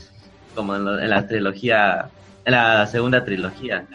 como 0.54 0.76
en, 0.76 0.84
lo- 0.84 0.98
en 0.98 1.08
la 1.08 1.26
trilogía, 1.26 2.08
la 2.46 2.86
segunda 2.86 3.24
trilogía. 3.24 3.86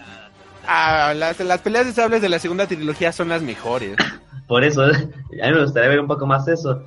Ah, 0.68 1.14
las, 1.16 1.40
las 1.40 1.62
peleas 1.62 1.86
de 1.86 1.94
sables 1.94 2.22
de 2.22 2.30
la 2.30 2.40
segunda 2.40 2.68
trilogía 2.68 3.12
son 3.12 3.30
las 3.30 3.42
mejores. 3.42 3.96
Por 4.48 4.64
eso, 4.64 4.84
a 4.84 4.88
mí 4.90 5.02
me 5.54 5.62
gustaría 5.62 5.90
ver 5.90 6.00
un 6.00 6.08
poco 6.08 6.26
más 6.26 6.48
eso. 6.48 6.84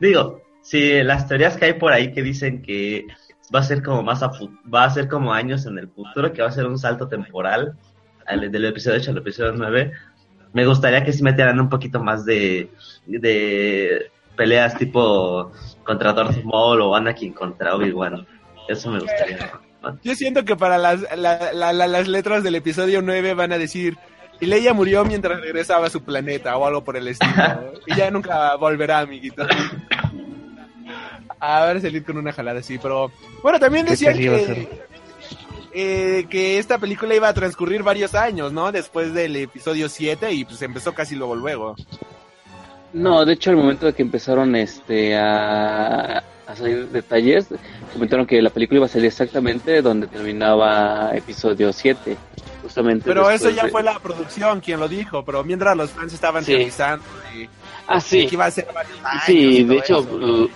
Digo, 0.00 0.40
si 0.62 1.02
las 1.02 1.28
teorías 1.28 1.56
que 1.56 1.66
hay 1.66 1.72
por 1.74 1.92
ahí 1.92 2.12
que 2.12 2.22
dicen 2.22 2.60
que 2.62 3.06
va 3.54 3.60
a 3.60 3.64
ser 3.64 3.82
como 3.82 4.02
más 4.02 4.22
a 4.22 4.30
va 4.72 4.84
a 4.84 4.90
ser 4.90 5.08
como 5.08 5.32
años 5.32 5.66
en 5.66 5.78
el 5.78 5.88
futuro, 5.88 6.32
que 6.32 6.42
va 6.42 6.48
a 6.48 6.52
ser 6.52 6.66
un 6.66 6.78
salto 6.78 7.06
temporal 7.08 7.76
al- 8.26 8.50
del 8.50 8.64
episodio 8.64 8.98
8 9.00 9.10
al 9.12 9.18
episodio 9.18 9.52
9, 9.56 9.92
me 10.52 10.66
gustaría 10.66 11.04
que 11.04 11.12
se 11.12 11.22
metieran 11.22 11.60
un 11.60 11.68
poquito 11.68 12.02
más 12.02 12.24
de, 12.24 12.70
de 13.06 14.10
peleas 14.36 14.76
tipo 14.76 15.52
contra 15.84 16.12
Darth 16.12 16.42
Maul 16.42 16.80
o 16.80 16.96
Anakin 16.96 17.32
contra 17.32 17.76
Obi-Wan. 17.76 18.26
Eso 18.68 18.90
me 18.90 18.98
gustaría. 19.00 19.38
Yo 20.02 20.14
siento 20.14 20.44
que 20.44 20.56
para 20.56 20.78
las, 20.78 21.00
la- 21.16 21.52
la- 21.52 21.72
la- 21.72 21.86
las 21.86 22.08
letras 22.08 22.42
del 22.42 22.54
episodio 22.56 23.02
9 23.02 23.34
van 23.34 23.52
a 23.52 23.58
decir, 23.58 23.96
y 24.40 24.46
Leia 24.46 24.72
murió 24.74 25.04
mientras 25.04 25.40
regresaba 25.40 25.86
a 25.86 25.90
su 25.90 26.02
planeta 26.02 26.56
o 26.56 26.66
algo 26.66 26.82
por 26.84 26.96
el 26.96 27.08
estilo. 27.08 27.72
y 27.86 27.94
ya 27.94 28.10
nunca 28.10 28.56
volverá, 28.56 29.00
amiguito. 29.00 29.46
A 31.40 31.64
ver, 31.66 31.80
salir 31.80 32.04
con 32.04 32.16
una 32.16 32.32
jalada 32.32 32.60
así, 32.60 32.78
pero... 32.78 33.10
Bueno, 33.42 33.58
también 33.60 33.84
¿Qué 33.84 33.92
decían 33.92 34.16
que, 34.16 34.68
eh, 35.72 36.26
que 36.30 36.58
esta 36.58 36.78
película 36.78 37.14
iba 37.14 37.28
a 37.28 37.34
transcurrir 37.34 37.82
varios 37.82 38.14
años, 38.14 38.52
¿no? 38.52 38.72
Después 38.72 39.12
del 39.12 39.36
episodio 39.36 39.88
7 39.88 40.32
y 40.32 40.44
pues 40.44 40.62
empezó 40.62 40.94
casi 40.94 41.14
luego 41.16 41.34
luego. 41.34 41.74
No, 42.94 43.24
de 43.24 43.32
hecho, 43.34 43.50
al 43.50 43.56
momento 43.56 43.86
de 43.86 43.92
que 43.92 44.02
empezaron 44.02 44.54
este 44.56 45.16
a, 45.16 46.18
a 46.46 46.56
salir 46.56 46.88
detalles, 46.88 47.46
comentaron 47.92 48.24
que 48.26 48.40
la 48.40 48.50
película 48.50 48.78
iba 48.78 48.86
a 48.86 48.88
salir 48.88 49.06
exactamente 49.08 49.82
donde 49.82 50.06
terminaba 50.06 51.10
episodio 51.14 51.72
7. 51.72 52.16
Justamente 52.62 53.04
Pero 53.04 53.28
eso 53.28 53.50
ya 53.50 53.64
de- 53.64 53.70
fue 53.70 53.82
la 53.82 53.98
producción 53.98 54.60
quien 54.60 54.80
lo 54.80 54.88
dijo, 54.88 55.24
pero 55.24 55.44
mientras 55.44 55.76
los 55.76 55.90
fans 55.90 56.14
estaban 56.14 56.44
Sí. 56.44 56.52
teorizando 56.52 57.04
y 57.36 57.46
Ah, 57.86 58.00
sí. 58.00 58.26
que 58.26 58.36
iba 58.36 58.46
a 58.46 58.50
ser 58.50 58.66
varios 58.72 58.96
años 59.04 59.22
Sí, 59.26 59.64
de 59.64 59.76
hecho, 59.76 59.98
eso. 59.98 60.48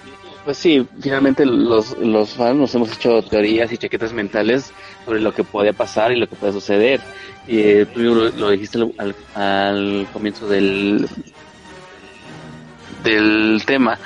pues 0.45 0.57
sí, 0.57 0.87
finalmente 1.03 1.45
los, 1.45 1.99
los 1.99 2.31
fans 2.31 2.57
nos 2.57 2.75
hemos 2.75 2.93
hecho 2.93 3.21
teorías 3.23 3.71
y 3.73 3.77
chaquetas 3.77 4.13
mentales 4.15 4.73
sobre 5.05 5.21
lo 5.21 5.35
que 5.35 5.45
podía 5.45 5.73
pasar 5.75 6.13
y 6.13 6.17
lo 6.21 6.27
que 6.29 6.37
puede 6.37 6.53
suceder. 6.55 7.01
Y 7.47 7.59
eh, 7.61 7.87
tú 7.93 8.01
lo, 8.01 8.29
lo 8.31 8.51
dijiste 8.51 8.79
al 9.35 10.07
comienzo 10.13 10.47
del, 10.49 11.07
del 13.09 13.63
tema, 13.67 13.99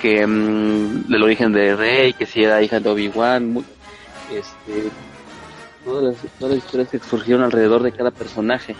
que 0.00 0.26
mm, 0.26 1.08
del 1.08 1.22
origen 1.22 1.52
de 1.52 1.76
Rey, 1.76 2.12
que 2.12 2.26
si 2.26 2.42
era 2.42 2.62
hija 2.62 2.80
de 2.80 2.88
Obi-Wan, 2.88 3.64
este, 4.32 4.90
todas 5.84 6.04
las, 6.04 6.32
todas 6.38 6.54
las 6.54 6.64
historias 6.64 6.88
que 6.88 6.98
surgieron 6.98 7.42
alrededor 7.42 7.82
de 7.82 7.92
cada 7.92 8.10
personaje 8.10 8.74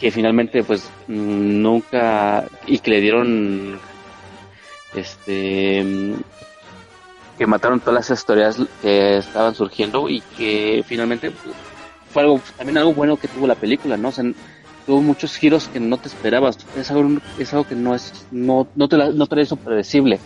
que 0.00 0.10
finalmente 0.10 0.64
pues 0.64 0.90
mm, 1.08 1.62
nunca 1.62 2.46
y 2.66 2.78
que 2.78 2.90
le 2.90 3.00
dieron 3.00 3.78
este 4.94 5.84
mm, 5.84 6.14
que 7.38 7.46
mataron 7.46 7.80
todas 7.80 8.08
las 8.08 8.18
historias 8.18 8.56
que 8.80 9.18
estaban 9.18 9.54
surgiendo 9.54 10.08
y 10.08 10.22
que 10.36 10.82
finalmente 10.86 11.30
pues, 11.30 11.54
fue 12.12 12.22
algo 12.22 12.40
también 12.56 12.78
algo 12.78 12.94
bueno 12.94 13.16
que 13.16 13.28
tuvo 13.28 13.46
la 13.46 13.54
película 13.54 13.96
no 13.96 14.08
o 14.08 14.12
tuvo 14.90 15.02
muchos 15.02 15.36
giros 15.36 15.68
que 15.68 15.80
no 15.80 15.98
te 16.00 16.08
esperabas 16.08 16.58
es 16.74 16.90
algo 16.90 17.20
es 17.36 17.52
algo 17.54 17.66
que 17.66 17.76
no 17.76 17.94
es 17.94 18.26
no 18.30 18.70
no 18.74 18.88
te 18.88 18.96
la- 18.98 19.12
no 19.12 19.26
te 19.28 19.40
eso 19.42 19.58
predecible 19.58 20.24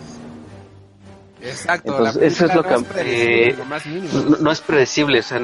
Exacto, 1.40 1.92
Entonces, 1.92 2.16
la 2.16 2.26
eso 2.26 2.46
es 2.46 2.54
lo 2.54 2.62
no 2.62 2.68
que, 2.68 2.74
predecible, 2.84 3.50
eh, 3.50 3.56
lo 3.56 3.64
más 3.66 3.86
mínimo. 3.86 4.14
no, 4.24 4.36
no 4.38 4.50
es 4.52 4.62
predecible, 4.62 5.20
o 5.20 5.22
sea, 5.22 5.40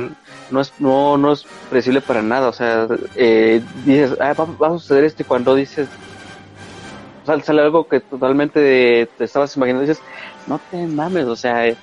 no 0.49 0.61
es, 0.61 0.75
no, 0.79 1.19
no 1.19 1.33
es 1.33 1.49
predecible 1.69 2.03
para 2.03 2.23
nada, 2.23 2.49
o 2.49 2.53
sea, 2.53 2.89
eh, 3.15 3.67
dices, 3.73 4.17
ah, 4.21 4.35
va, 4.35 4.47
va 4.47 4.69
a 4.69 4.79
suceder 4.79 5.05
esto 5.05 5.23
y 5.23 5.27
cuando 5.27 5.55
dices, 5.55 5.91
sale, 7.25 7.43
sale 7.43 7.63
algo 7.63 7.89
que 7.89 8.01
totalmente 8.01 9.13
te 9.17 9.25
estabas 9.25 9.55
imaginando, 9.57 9.83
dices, 9.83 10.05
no 10.47 10.61
te 10.61 10.87
mames, 10.87 11.27
o 11.27 11.37
sea, 11.37 11.67
eh, 11.69 11.81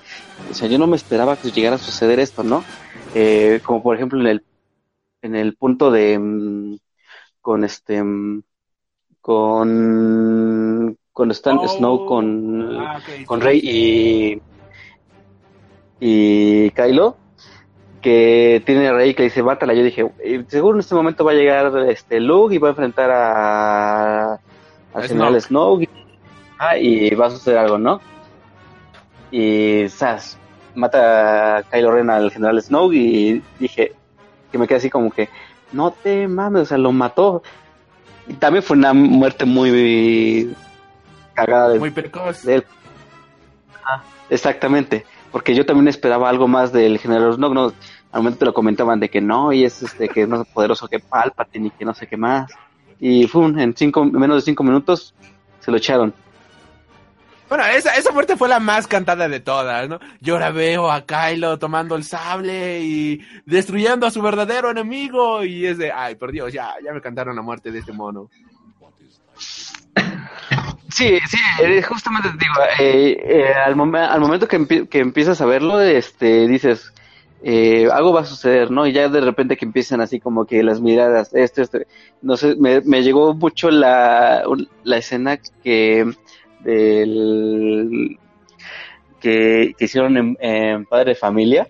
o 0.47 0.53
sea, 0.53 0.68
yo 0.68 0.77
no 0.80 0.88
me 0.88 0.95
esperaba 0.97 1.38
que 1.38 1.51
llegara 1.51 1.76
a 1.76 1.80
suceder 1.80 2.19
esto, 2.19 2.43
¿no? 2.43 2.69
Eh, 3.11 3.61
como 3.65 3.81
por 3.84 3.95
ejemplo 3.95 4.19
en 4.22 4.27
el, 4.27 4.45
en 5.23 5.35
el 5.35 5.55
punto 5.57 5.91
de, 5.91 6.19
mm, 6.19 6.77
con 7.48 7.64
este, 7.64 8.03
mm, 8.03 8.44
con, 9.22 10.98
con 11.14 11.32
Stan 11.32 11.57
Oh. 11.60 11.68
Snow, 11.69 12.06
con, 12.06 12.78
Ah, 12.78 12.99
con 13.26 13.40
Rey 13.40 13.61
y 13.64 14.41
y 16.02 16.69
Kylo 16.72 17.15
que 18.02 18.61
tiene 18.65 18.90
a 18.90 18.94
Rey 18.94 19.14
que 19.14 19.22
le 19.22 19.30
dice 19.30 19.44
mátala 19.44 19.74
yo 19.74 19.82
dije 19.82 20.11
eh, 20.19 20.44
seguro 20.49 20.76
en 20.76 20.82
este 20.82 20.94
momento 20.94 21.24
va 21.24 21.32
a 21.32 21.36
llegar 21.36 21.72
este 21.88 22.19
Luke 22.19 22.53
y 22.53 22.57
va 22.57 22.68
a 22.68 22.72
enfrentar 22.72 23.11
a 23.11 24.34
al 24.94 25.07
general 25.07 25.41
Snow 25.41 25.82
y, 25.82 25.90
ah, 26.60 26.78
y 26.78 27.15
va 27.15 27.28
a 27.28 27.30
suceder 27.30 27.60
algo 27.60 27.78
no 27.78 28.02
y 29.32 29.88
Sas 29.88 30.38
mata 30.76 31.60
a 31.60 31.64
Kylo 31.64 31.91
Ren 31.94 32.10
al 32.10 32.30
general 32.30 32.61
Snow 32.61 32.91
y 32.91 33.41
dije 33.57 33.94
que 34.52 34.57
me 34.57 34.68
quedé 34.68 34.80
así 34.80 34.90
como 34.90 35.11
que 35.11 35.30
no 35.72 35.91
te 35.91 36.27
mames 36.27 36.64
o 36.64 36.65
sea 36.65 36.77
lo 36.77 36.91
mató 36.91 37.44
y 38.27 38.34
también 38.34 38.64
fue 38.64 38.77
una 38.77 38.94
muerte 38.94 39.45
muy 39.45 40.53
cagada 41.34 41.69
de, 41.69 41.80
Muy 41.80 41.91
precoz. 41.91 42.44
de 42.44 42.64
exactamente, 44.30 45.06
porque 45.31 45.56
yo 45.56 45.65
también 45.65 45.88
esperaba 45.88 46.30
algo 46.30 46.48
más 46.48 46.73
del 46.73 46.98
general 46.99 47.34
Snow, 47.34 47.53
no, 47.53 47.73
al 48.11 48.22
momento 48.22 48.39
te 48.39 48.45
lo 48.45 48.53
comentaban 48.53 48.99
de 48.99 49.10
que 49.10 49.22
no, 49.22 49.53
y 49.53 49.64
es 49.64 49.81
este 49.81 50.10
que 50.10 50.23
es 50.23 50.27
más 50.27 50.45
poderoso 50.48 50.88
que 50.88 50.99
Palpatine 50.99 51.68
y 51.68 51.72
que 51.72 51.85
no 51.85 51.94
sé 51.94 52.07
qué 52.07 52.18
más, 52.18 52.52
y 52.99 53.27
fue 53.27 53.45
en 53.45 53.76
cinco, 53.76 54.03
en 54.03 54.11
menos 54.11 54.38
de 54.38 54.41
cinco 54.41 54.64
minutos 54.64 55.14
se 55.60 55.72
lo 55.72 55.77
echaron. 55.77 56.14
Bueno, 57.49 57.65
esa, 57.65 57.95
esa 57.95 58.11
muerte 58.11 58.36
fue 58.36 58.49
la 58.49 58.60
más 58.60 58.88
cantada 58.88 59.30
de 59.30 59.40
todas, 59.40 59.88
¿no? 59.88 59.99
Yo 60.19 60.34
ahora 60.34 60.52
veo 60.52 60.91
a 60.91 61.06
Kylo 61.06 61.57
tomando 61.57 61.95
el 61.95 62.03
sable 62.03 62.82
y 62.82 63.22
destruyendo 63.45 64.06
a 64.06 64.11
su 64.11 64.22
verdadero 64.22 64.69
enemigo 64.69 65.44
y 65.45 65.65
es 65.65 65.78
de, 65.78 65.91
ay, 65.91 66.15
por 66.15 66.32
Dios, 66.32 66.52
ya, 66.52 66.74
ya 66.84 66.91
me 66.94 67.02
cantaron 67.02 67.36
la 67.36 67.41
muerte 67.41 67.72
de 67.72 67.80
este 67.80 67.94
mono. 67.94 68.30
Sí, 70.90 71.19
sí, 71.30 71.38
eh, 71.64 71.82
justamente 71.84 72.30
te 72.30 72.38
digo, 72.38 72.53
eh, 72.80 73.18
eh, 73.24 73.53
al, 73.53 73.76
momen- 73.76 74.07
al 74.10 74.19
momento 74.19 74.48
que, 74.48 74.88
que 74.88 74.99
empiezas 74.99 75.40
a 75.41 75.45
verlo, 75.45 75.80
este, 75.82 76.48
dices, 76.48 76.91
eh, 77.44 77.88
algo 77.91 78.14
va 78.14 78.22
a 78.22 78.26
suceder, 78.26 78.72
¿no? 78.72 78.88
Y 78.88 78.94
ya 78.94 79.07
de 79.07 79.22
repente 79.22 79.57
que 79.57 79.65
empiezan 79.65 80.02
así 80.02 80.19
como 80.19 80.45
que 80.45 80.64
las 80.64 80.82
miradas, 80.82 81.34
esto, 81.34 81.61
esto, 81.61 81.80
no 82.22 82.36
sé, 82.36 82.56
me, 82.57 82.82
me 82.82 83.03
llegó 83.03 83.34
mucho 83.36 83.69
la, 83.69 84.44
la 84.84 84.98
escena 84.98 85.38
que 85.64 86.11
del 86.59 88.17
que, 89.19 89.73
que 89.77 89.85
hicieron 89.85 90.17
en, 90.17 90.38
en 90.39 90.85
Padre 90.85 91.09
de 91.11 91.15
Familia, 91.15 91.67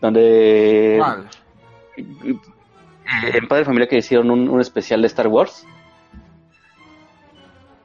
donde 0.00 0.96
¿Cuál? 0.98 1.28
en 1.96 3.48
Padre 3.48 3.60
de 3.60 3.64
Familia 3.64 3.88
que 3.88 3.98
hicieron 3.98 4.30
un, 4.30 4.48
un 4.48 4.60
especial 4.60 5.00
de 5.00 5.06
Star 5.08 5.28
Wars. 5.28 5.66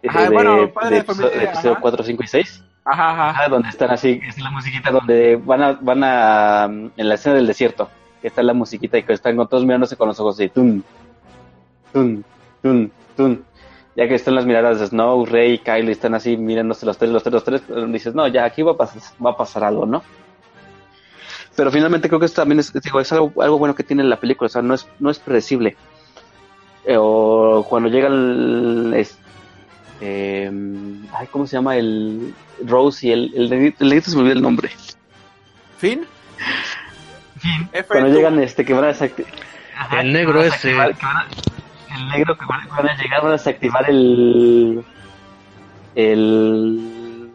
Ajá, 0.08 0.30
bueno, 0.30 0.72
Padre 0.74 0.96
de 0.96 1.02
episo- 1.04 1.16
Familia, 1.22 1.40
de 1.40 1.46
episodio 1.46 1.72
ajá. 1.74 1.82
4, 1.82 2.04
5 2.04 2.24
y 2.24 2.28
6. 2.28 2.64
Ajá, 2.84 3.12
ajá. 3.12 3.30
Ajá, 3.30 3.48
donde 3.50 3.70
están 3.70 3.92
así, 3.92 4.20
es 4.28 4.40
la 4.40 4.50
musiquita 4.50 4.90
donde 4.90 5.36
van 5.36 5.62
a, 5.62 5.74
van 5.74 6.04
a, 6.04 6.64
en 6.66 6.92
la 7.10 7.14
escena 7.16 7.36
del 7.36 7.46
desierto, 7.46 7.90
que 8.22 8.28
está 8.28 8.42
la 8.42 8.54
musiquita 8.54 8.98
y 8.98 9.04
que 9.04 9.14
están 9.14 9.36
con 9.36 9.48
todos 9.48 9.64
mirándose 9.64 9.96
con 9.96 10.08
los 10.08 10.20
ojos 10.20 10.36
así, 10.40 10.50
tun, 10.50 10.84
tun, 11.94 12.26
tun, 12.64 12.92
tun. 13.16 13.46
Ya 14.02 14.08
que 14.08 14.16
están 14.16 14.34
las 14.34 14.48
miradas 14.48 14.80
de 14.80 14.88
Snow, 14.88 15.26
Rey 15.28 15.54
y 15.54 15.58
Kyle 15.60 15.88
y 15.88 15.92
están 15.92 16.16
así 16.16 16.36
mirándose 16.36 16.88
los 16.88 16.98
tres, 16.98 17.12
los 17.12 17.22
tres, 17.22 17.34
los 17.34 17.44
tres, 17.44 17.62
dices, 17.90 18.16
no, 18.16 18.28
ya 18.28 18.46
aquí 18.46 18.64
va 18.64 18.72
a 18.72 18.78
pasar, 18.78 19.00
va 19.24 19.32
a 19.32 19.38
pasar 19.38 19.64
algo, 19.64 19.86
¿no? 19.86 20.02
Pero 21.56 21.70
finalmente 21.70 22.08
creo 22.08 22.20
que 22.20 22.26
esto 22.26 22.42
también 22.42 22.60
es, 22.60 22.74
digo, 22.74 23.00
es 23.00 23.12
algo, 23.12 23.32
algo 23.44 23.60
bueno 23.60 23.76
que 23.76 23.84
tiene 23.84 24.04
la 24.04 24.16
película, 24.20 24.48
o 24.48 24.50
sea, 24.50 24.64
no 24.64 24.74
es, 24.74 24.88
no 25.00 25.12
es 25.12 25.20
predecible. 25.20 25.76
Eh, 26.84 26.96
o 26.98 27.64
cuando 27.70 27.90
llega 27.90 28.08
el, 28.08 28.92
es- 28.96 29.20
eh, 30.02 30.50
ay, 31.14 31.28
¿cómo 31.30 31.46
se 31.46 31.58
llama? 31.58 31.76
El 31.78 32.34
Rose 32.66 33.06
y 33.08 33.12
el, 33.12 33.32
el, 33.36 33.50
negrito- 33.52 33.84
el 33.84 33.90
negrito 33.90 34.10
se 34.10 34.16
me 34.16 34.22
olvidó 34.24 34.36
el 34.38 34.42
nombre. 34.42 34.72
¿Fin? 35.78 36.08
F 37.72 37.88
Cuando 37.88 38.10
llegan, 38.10 38.40
este, 38.42 38.66
que 38.66 38.74
van 38.74 38.86
a 38.86 38.88
desactivar. 38.88 39.32
El 40.00 40.12
negro 40.14 40.42
ese. 40.42 40.74
El 41.96 42.08
negro 42.08 42.38
que 42.38 42.46
van, 42.46 42.62
a 42.62 42.96
llegar, 42.96 43.22
van 43.22 43.30
a 43.30 43.34
desactivar 43.34 43.90
el, 43.90 44.84
el, 45.96 47.32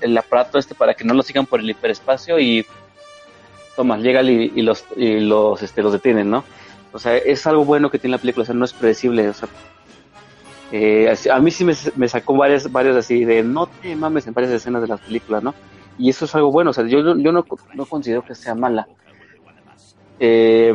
el 0.00 0.18
aparato 0.18 0.58
este 0.58 0.74
para 0.74 0.94
que 0.94 1.04
no 1.04 1.14
lo 1.14 1.22
sigan 1.22 1.46
por 1.46 1.60
el 1.60 1.70
hiperespacio 1.70 2.38
y 2.38 2.66
toma, 3.76 3.96
llega 3.98 4.22
y, 4.22 4.62
los, 4.62 4.84
y 4.96 5.20
los, 5.20 5.62
este, 5.62 5.82
los 5.82 5.92
detienen, 5.92 6.30
¿no? 6.30 6.44
O 6.92 6.98
sea, 6.98 7.16
es 7.16 7.46
algo 7.46 7.64
bueno 7.64 7.90
que 7.90 7.98
tiene 7.98 8.16
la 8.16 8.20
película, 8.20 8.42
o 8.42 8.46
sea, 8.46 8.54
no 8.54 8.64
es 8.64 8.72
predecible, 8.72 9.28
o 9.28 9.34
sea, 9.34 9.48
eh, 10.72 11.14
a 11.30 11.38
mí 11.38 11.50
sí 11.50 11.64
me, 11.64 11.74
me 11.96 12.08
sacó 12.08 12.36
varias, 12.36 12.70
varias 12.70 12.96
así 12.96 13.24
de 13.24 13.42
no 13.42 13.66
te 13.66 13.94
mames 13.94 14.26
en 14.26 14.34
varias 14.34 14.52
escenas 14.52 14.82
de 14.82 14.88
las 14.88 15.00
películas, 15.00 15.42
¿no? 15.42 15.54
Y 15.98 16.10
eso 16.10 16.24
es 16.24 16.34
algo 16.34 16.50
bueno, 16.50 16.70
o 16.70 16.72
sea, 16.72 16.86
yo, 16.86 17.00
yo 17.00 17.32
no, 17.32 17.44
no 17.74 17.86
considero 17.86 18.24
que 18.24 18.34
sea 18.34 18.54
mala. 18.54 18.86
Eh, 20.20 20.72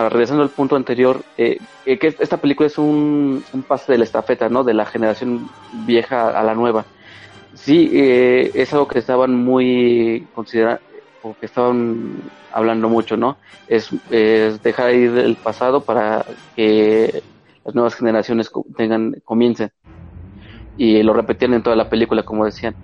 ahora, 0.00 0.10
regresando 0.10 0.42
al 0.42 0.52
punto 0.54 0.76
anterior, 0.76 1.26
eh, 1.36 1.66
eh, 1.84 1.98
que 1.98 2.08
esta 2.18 2.40
película 2.40 2.66
es 2.66 2.78
un, 2.78 3.46
un 3.52 3.64
pase 3.64 3.92
de 3.92 3.98
la 3.98 4.04
estafeta, 4.04 4.48
¿no? 4.48 4.64
De 4.64 4.74
la 4.74 4.86
generación 4.86 5.50
vieja 5.70 6.28
a 6.30 6.42
la 6.44 6.54
nueva. 6.54 6.88
Sí, 7.54 7.90
eh, 7.94 8.52
es 8.54 8.72
algo 8.74 8.88
que 8.88 8.98
estaban 9.00 9.34
muy 9.36 10.28
considerando, 10.32 10.82
o 11.20 11.36
que 11.36 11.46
estaban 11.46 12.32
hablando 12.50 12.88
mucho, 12.88 13.16
¿no? 13.16 13.40
Es, 13.66 13.90
es 14.08 14.62
dejar 14.62 14.94
ir 14.94 15.18
el 15.18 15.38
pasado 15.40 15.84
para 15.84 16.26
que 16.54 17.24
las 17.64 17.74
nuevas 17.74 17.94
generaciones 17.96 18.50
tengan, 18.76 19.14
comiencen. 19.24 19.70
y 20.74 21.02
lo 21.02 21.12
repetían 21.14 21.54
en 21.54 21.62
toda 21.62 21.76
la 21.76 21.88
película, 21.88 22.24
como 22.24 22.44
decían. 22.44 22.76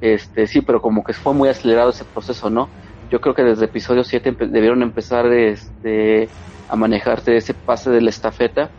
Este, 0.00 0.46
sí, 0.46 0.62
pero 0.62 0.80
como 0.80 1.02
que 1.04 1.12
fue 1.12 1.34
muy 1.34 1.48
acelerado 1.48 1.90
ese 1.90 2.04
proceso, 2.04 2.50
¿no? 2.50 2.72
Yo 3.10 3.20
creo 3.20 3.34
que 3.34 3.42
desde 3.42 3.66
episodio 3.66 4.04
7 4.04 4.32
empe- 4.32 4.50
debieron 4.50 4.82
empezar 4.82 5.26
este, 5.32 6.34
a 6.66 6.76
manejarse 6.76 7.36
ese 7.36 7.54
pase 7.54 7.90
de 7.90 8.00
la 8.02 8.10
estafeta 8.10 8.72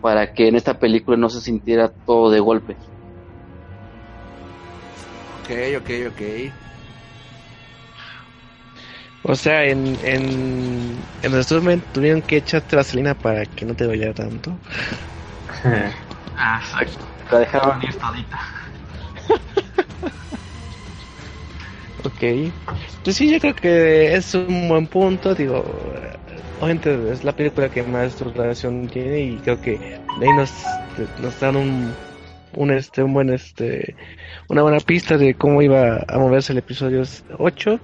para 0.00 0.32
que 0.32 0.48
en 0.48 0.56
esta 0.56 0.74
película 0.78 1.16
no 1.16 1.28
se 1.30 1.40
sintiera 1.40 1.92
todo 2.04 2.30
de 2.30 2.40
golpe. 2.40 2.78
Ok, 5.38 5.50
ok, 5.78 5.90
ok. 6.08 6.20
O 9.22 9.34
sea, 9.34 9.64
en, 9.64 9.86
en, 10.04 10.98
en 11.22 11.32
resumen, 11.32 11.82
tuvieron 11.92 12.20
que 12.22 12.36
echarte 12.36 12.76
vaselina 12.76 13.14
para 13.14 13.46
que 13.46 13.64
no 13.64 13.74
te 13.74 13.86
vaya 13.86 14.12
tanto. 14.12 14.58
Ah, 16.36 16.60
exacto. 16.60 17.06
La 17.30 17.38
dejaron 17.38 17.80
ir 17.82 17.96
todita. 17.96 18.40
Ok. 22.04 22.20
Pues 23.02 23.16
sí, 23.16 23.32
yo 23.32 23.40
creo 23.40 23.54
que 23.54 24.14
es 24.14 24.34
un 24.34 24.68
buen 24.68 24.88
punto. 24.88 25.34
Digo, 25.34 25.62
obviamente 26.58 27.10
es 27.12 27.24
la 27.24 27.32
película 27.32 27.70
que 27.70 27.82
más 27.84 28.20
relación 28.20 28.88
tiene 28.88 29.20
y 29.22 29.40
creo 29.40 29.58
que 29.58 29.80
ahí 30.20 30.32
nos, 30.34 30.82
nos 31.16 31.38
dan 31.38 31.56
un, 31.56 31.98
un, 32.52 32.70
este, 32.72 33.02
un 33.02 33.14
buen, 33.14 33.30
este, 33.30 33.96
una 34.48 34.62
buena 34.62 34.80
pista 34.80 35.18
de 35.18 35.36
cómo 35.36 35.62
iba 35.62 36.04
a 36.08 36.18
moverse 36.18 36.52
el 36.52 36.58
episodio 36.60 37.02
8. 37.38 37.80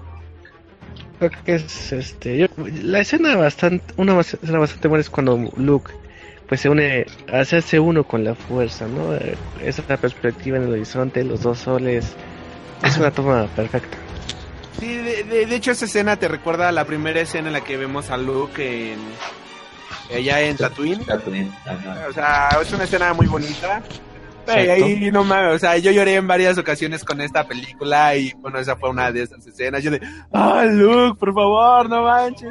Creo 1.19 1.31
que 1.45 1.55
es, 1.55 1.93
este, 1.93 2.39
yo- 2.39 2.47
la 2.57 3.01
escena 3.01 3.37
bastante, 3.37 3.93
una 3.97 4.19
escena 4.21 4.59
bastante 4.59 4.89
buena 4.89 5.01
es 5.03 5.11
cuando 5.11 5.51
Luke 5.57 5.93
pues 6.47 6.61
se 6.63 6.69
une, 6.71 7.13
hacerse 7.29 7.79
uno 7.81 8.05
con 8.07 8.25
la 8.25 8.35
fuerza, 8.35 8.89
¿no? 8.89 9.15
Esa 9.55 9.85
perspectiva 9.99 10.57
en 10.57 10.65
el 10.65 10.71
horizonte, 10.73 11.23
los 11.25 11.43
dos 11.43 11.61
soles, 11.61 12.19
es 12.83 12.99
una 12.99 13.13
toma 13.13 13.49
perfecta. 13.51 14.10
Sí, 14.79 14.97
de, 14.97 15.25
de- 15.25 15.47
de 15.47 15.57
hecho 15.57 15.73
esa 15.73 15.85
escena 15.85 16.17
te 16.17 16.29
recuerda 16.29 16.69
a 16.69 16.73
la 16.73 16.85
primera 16.85 17.21
escena 17.21 17.49
en 17.49 17.53
la 17.55 17.61
que 17.63 17.77
vemos 17.77 18.11
a 18.11 18.17
Luke 18.17 18.93
en 18.93 18.99
allá 20.17 20.41
en 20.41 20.57
Tatooine. 20.57 21.05
Tatooine, 21.05 21.53
ajá. 21.67 22.07
O 22.09 22.13
sea, 22.13 22.49
es 22.63 22.73
una 22.73 22.85
escena 22.85 23.13
muy 23.13 23.27
bonita. 23.27 23.83
Ahí 24.47 25.11
no 25.13 25.23
mames, 25.23 25.55
o 25.55 25.59
sea, 25.59 25.77
yo 25.77 25.93
lloré 25.93 26.15
en 26.17 26.27
varias 26.27 26.59
ocasiones 26.59 27.05
con 27.05 27.21
esta 27.21 27.47
película 27.47 28.17
y 28.17 28.33
bueno, 28.39 28.59
esa 28.59 28.75
fue 28.75 28.91
una 28.91 29.13
de 29.13 29.23
esas 29.23 29.47
escenas. 29.47 29.83
Yo 29.83 29.91
de, 29.93 30.01
ah, 30.33 30.65
Luke, 30.69 31.19
por 31.21 31.35
favor, 31.35 31.89
no 31.89 32.03
manches. 32.03 32.51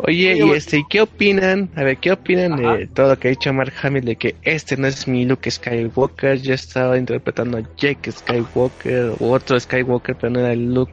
Oye, 0.00 0.36
y 0.36 0.50
este, 0.52 0.84
¿qué 0.88 1.00
opinan? 1.00 1.70
A 1.74 1.82
ver, 1.82 1.96
¿qué 1.96 2.12
opinan 2.12 2.52
Ajá. 2.64 2.76
de 2.76 2.86
todo 2.86 3.08
lo 3.08 3.18
que 3.18 3.26
ha 3.26 3.30
dicho 3.30 3.52
Mark 3.52 3.72
Hamill 3.82 4.04
de 4.04 4.14
que 4.14 4.36
este 4.42 4.76
no 4.76 4.86
es 4.86 5.08
mi 5.08 5.24
Luke 5.24 5.50
Skywalker? 5.50 6.40
Yo 6.40 6.54
estaba 6.54 6.96
interpretando 6.96 7.58
a 7.58 7.62
Jake 7.76 8.12
Skywalker 8.12 9.14
o 9.18 9.32
otro 9.32 9.58
Skywalker, 9.58 10.14
pero 10.14 10.30
no 10.30 10.38
era 10.38 10.52
el 10.52 10.72
Luke 10.72 10.92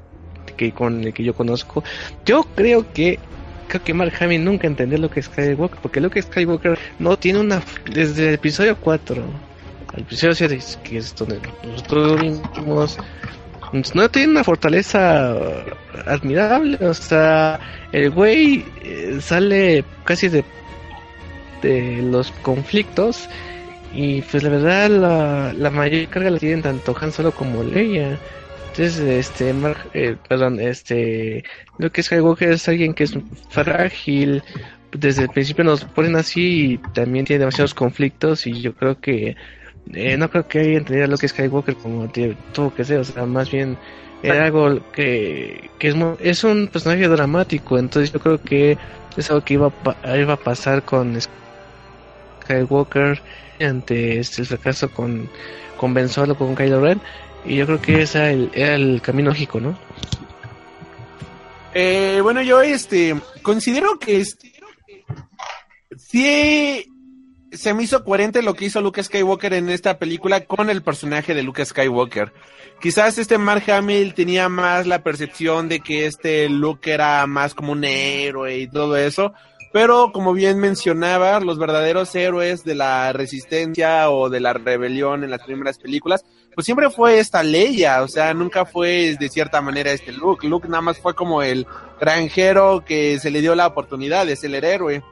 que 0.55 0.71
con 0.71 1.03
el 1.03 1.13
que 1.13 1.23
yo 1.23 1.33
conozco. 1.33 1.83
Yo 2.25 2.43
creo 2.55 2.91
que 2.93 3.19
creo 3.67 3.83
que 3.83 3.93
Mark 3.93 4.13
Hamill 4.19 4.43
nunca 4.43 4.67
entendió 4.67 4.97
Luke 4.97 5.21
Skywalker, 5.21 5.79
porque 5.81 6.01
Luke 6.01 6.21
Skywalker 6.21 6.77
no 6.99 7.17
tiene 7.17 7.39
una 7.39 7.61
desde 7.91 8.29
el 8.29 8.33
episodio 8.35 8.77
4 8.77 9.23
al 9.93 9.99
episodio 10.01 10.35
7, 10.35 10.59
que 10.83 10.97
es 10.97 11.15
donde 11.15 11.39
nosotros 11.63 12.11
lo 12.11 12.17
vimos, 12.17 12.97
no 13.93 14.09
tiene 14.09 14.31
una 14.31 14.43
fortaleza 14.43 15.35
admirable, 16.05 16.77
o 16.85 16.93
sea, 16.93 17.59
el 17.91 18.11
güey 18.11 18.65
eh, 18.83 19.17
sale 19.21 19.83
casi 20.03 20.29
de, 20.29 20.43
de 21.61 22.01
los 22.01 22.31
conflictos 22.41 23.27
y 23.93 24.21
pues 24.23 24.43
la 24.43 24.49
verdad 24.49 24.89
la, 24.89 25.53
la 25.53 25.69
mayor 25.69 26.07
carga 26.09 26.29
la 26.29 26.37
tienen 26.37 26.61
tanto 26.61 26.95
Han 26.99 27.11
Solo 27.11 27.31
como 27.31 27.63
Leia. 27.63 28.19
Entonces, 28.75 28.99
este, 28.99 29.53
Mark- 29.53 29.89
eh, 29.93 30.17
perdón, 30.27 30.59
este, 30.59 31.43
Luke 31.77 32.01
Skywalker 32.03 32.49
es 32.51 32.67
alguien 32.67 32.93
que 32.93 33.05
es 33.05 33.17
frágil, 33.49 34.43
desde 34.91 35.23
el 35.23 35.29
principio 35.31 35.63
nos 35.63 35.85
ponen 35.85 36.15
así 36.17 36.73
y 36.73 36.77
también 36.91 37.25
tiene 37.25 37.39
demasiados 37.39 37.73
conflictos 37.73 38.47
y 38.47 38.61
yo 38.61 38.75
creo 38.75 38.99
que 38.99 39.35
eh, 39.93 40.17
no 40.17 40.29
creo 40.29 40.47
que 40.47 40.59
haya 40.59 40.77
entendido 40.79 41.05
a 41.05 41.07
Luke 41.07 41.27
Skywalker 41.27 41.77
como 41.77 42.09
tuvo 42.51 42.73
que 42.73 42.83
ser, 42.85 42.99
o 42.99 43.03
sea, 43.05 43.25
más 43.25 43.49
bien 43.51 43.79
era 44.21 44.45
algo 44.45 44.89
que, 44.91 45.71
que 45.77 45.87
es, 45.89 45.95
es 46.19 46.43
un 46.43 46.67
personaje 46.69 47.07
dramático, 47.07 47.77
entonces 47.77 48.11
yo 48.11 48.19
creo 48.19 48.41
que 48.41 48.79
es 49.15 49.29
algo 49.29 49.43
que 49.43 49.53
iba 49.55 49.73
a, 50.01 50.17
iba 50.17 50.33
a 50.33 50.37
pasar 50.43 50.83
con 50.83 51.17
Skywalker 52.43 53.23
ante 53.59 54.19
este, 54.19 54.41
el 54.41 54.47
fracaso 54.47 54.91
con, 54.91 55.31
con 55.75 55.93
Ben 55.93 56.09
Solo, 56.09 56.35
con 56.35 56.55
Kylo 56.55 56.81
Ren, 56.81 57.01
y 57.45 57.55
yo 57.55 57.65
creo 57.65 57.81
que 57.81 58.01
ese 58.01 58.31
el, 58.31 58.51
era 58.53 58.75
el 58.75 59.01
camino 59.01 59.29
lógico, 59.29 59.59
¿no? 59.59 59.77
Eh, 61.73 62.19
bueno, 62.21 62.41
yo 62.41 62.61
este 62.61 63.15
considero 63.41 63.99
que 63.99 64.21
este, 64.21 64.53
sí 65.97 66.85
se 67.51 67.73
me 67.73 67.83
hizo 67.83 68.03
coherente 68.03 68.41
lo 68.41 68.53
que 68.53 68.65
hizo 68.65 68.81
Luke 68.81 69.01
Skywalker 69.01 69.53
en 69.53 69.69
esta 69.69 69.97
película 69.97 70.45
con 70.45 70.69
el 70.69 70.81
personaje 70.81 71.33
de 71.33 71.43
Luke 71.43 71.65
Skywalker. 71.65 72.33
Quizás 72.81 73.17
este 73.17 73.37
Mark 73.37 73.69
Hamill 73.71 74.13
tenía 74.13 74.49
más 74.49 74.85
la 74.85 75.03
percepción 75.03 75.69
de 75.69 75.79
que 75.79 76.05
este 76.05 76.49
Luke 76.49 76.91
era 76.91 77.25
más 77.27 77.53
como 77.53 77.71
un 77.71 77.83
héroe 77.83 78.57
y 78.57 78.67
todo 78.67 78.97
eso, 78.97 79.33
pero 79.75 80.13
como 80.13 80.31
bien 80.31 80.57
mencionaba, 80.57 81.37
los 81.41 81.59
verdaderos 81.59 82.15
héroes 82.15 82.63
de 82.63 82.75
la 82.75 83.11
resistencia 83.11 84.09
o 84.09 84.29
de 84.29 84.39
la 84.39 84.53
rebelión 84.53 85.25
en 85.25 85.31
las 85.31 85.43
primeras 85.43 85.79
películas, 85.79 86.23
pues 86.53 86.63
siempre 86.63 86.89
fue 86.89 87.19
esta 87.19 87.43
Leia, 87.43 88.01
o 88.01 88.07
sea, 88.07 88.33
nunca 88.33 88.63
fue 88.63 89.17
de 89.19 89.27
cierta 89.27 89.59
manera 89.59 89.91
este 89.91 90.13
Luke. 90.13 90.47
Luke 90.47 90.69
nada 90.69 90.79
más 90.79 90.97
fue 90.99 91.13
como 91.13 91.41
el 91.41 91.67
granjero 91.99 92.85
que 92.85 93.19
se 93.19 93.29
le 93.29 93.41
dio 93.41 93.53
la 93.53 93.67
oportunidad 93.67 94.25
de 94.25 94.37
ser 94.37 94.55
el 94.55 94.63
héroe. 94.63 95.03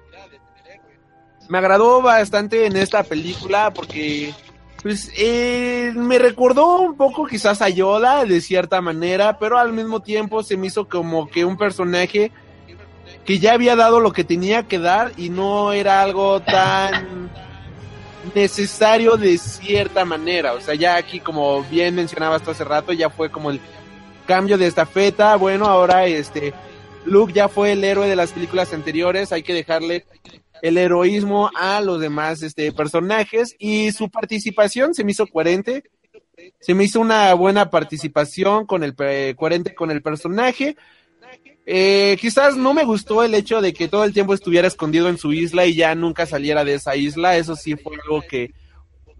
Me 1.49 1.57
agradó 1.57 2.01
bastante 2.01 2.65
en 2.65 2.77
esta 2.77 3.03
película 3.03 3.73
porque 3.73 4.33
pues 4.81 5.11
eh, 5.17 5.91
me 5.93 6.19
recordó 6.19 6.79
un 6.79 6.95
poco 6.95 7.25
quizás 7.25 7.61
a 7.61 7.67
Yoda 7.67 8.23
de 8.23 8.39
cierta 8.39 8.79
manera, 8.79 9.37
pero 9.39 9.57
al 9.57 9.73
mismo 9.73 9.99
tiempo 9.99 10.41
se 10.41 10.55
me 10.55 10.67
hizo 10.67 10.87
como 10.87 11.27
que 11.27 11.43
un 11.43 11.57
personaje 11.57 12.31
que 13.25 13.39
ya 13.39 13.53
había 13.53 13.75
dado 13.75 13.99
lo 13.99 14.11
que 14.11 14.23
tenía 14.23 14.63
que 14.63 14.79
dar 14.79 15.11
y 15.17 15.29
no 15.29 15.71
era 15.71 16.01
algo 16.01 16.41
tan 16.41 17.29
necesario 18.35 19.17
de 19.17 19.37
cierta 19.37 20.05
manera. 20.05 20.53
O 20.53 20.61
sea, 20.61 20.75
ya 20.75 20.95
aquí, 20.95 21.19
como 21.19 21.63
bien 21.63 21.95
mencionabas 21.95 22.41
tú 22.41 22.51
hace 22.51 22.63
rato, 22.63 22.93
ya 22.93 23.09
fue 23.09 23.29
como 23.29 23.51
el 23.51 23.59
cambio 24.25 24.57
de 24.57 24.67
estafeta. 24.67 25.35
Bueno, 25.35 25.65
ahora 25.65 26.05
este 26.05 26.53
Luke 27.05 27.33
ya 27.33 27.49
fue 27.49 27.73
el 27.73 27.83
héroe 27.83 28.07
de 28.07 28.15
las 28.15 28.31
películas 28.31 28.73
anteriores. 28.73 29.31
Hay 29.31 29.43
que 29.43 29.53
dejarle 29.53 30.05
el 30.61 30.77
heroísmo 30.77 31.51
a 31.55 31.81
los 31.81 31.99
demás 31.99 32.41
este, 32.41 32.71
personajes 32.71 33.55
y 33.59 33.91
su 33.91 34.09
participación 34.09 34.93
se 34.93 35.03
me 35.03 35.11
hizo 35.11 35.27
coherente. 35.27 35.83
Se 36.59 36.73
me 36.73 36.85
hizo 36.85 36.99
una 36.99 37.33
buena 37.33 37.69
participación 37.69 38.65
con 38.65 38.83
el 38.83 38.95
pe- 38.95 39.35
coherente 39.37 39.75
con 39.75 39.91
el 39.91 40.01
personaje. 40.01 40.75
Eh, 41.65 42.17
quizás 42.19 42.57
no 42.57 42.73
me 42.73 42.83
gustó 42.83 43.23
el 43.23 43.33
hecho 43.33 43.61
de 43.61 43.73
que 43.73 43.87
todo 43.87 44.03
el 44.03 44.13
tiempo 44.13 44.33
estuviera 44.33 44.67
escondido 44.67 45.07
en 45.07 45.17
su 45.17 45.31
isla 45.31 45.65
y 45.65 45.75
ya 45.75 45.95
nunca 45.95 46.25
saliera 46.25 46.65
de 46.65 46.75
esa 46.75 46.95
isla. 46.95 47.37
Eso 47.37 47.55
sí 47.55 47.75
fue 47.75 47.95
algo 48.03 48.21
que, 48.21 48.51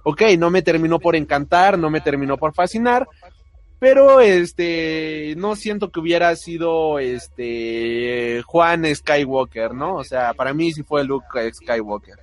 ok, 0.03 0.21
no 0.37 0.49
me 0.49 0.61
terminó 0.61 0.99
por 0.99 1.15
encantar, 1.15 1.79
no 1.79 1.89
me 1.89 2.01
terminó 2.01 2.37
por 2.37 2.53
fascinar, 2.53 3.07
pero 3.79 4.19
este, 4.19 5.35
no 5.37 5.55
siento 5.55 5.89
que 5.91 5.99
hubiera 6.01 6.35
sido 6.35 6.99
este 6.99 8.41
Juan 8.45 8.83
Skywalker, 8.93 9.73
¿no? 9.73 9.95
O 9.95 10.03
sea, 10.03 10.33
para 10.33 10.53
mí 10.53 10.73
sí 10.73 10.83
fue 10.83 11.03
Luke 11.05 11.51
Skywalker. 11.53 12.19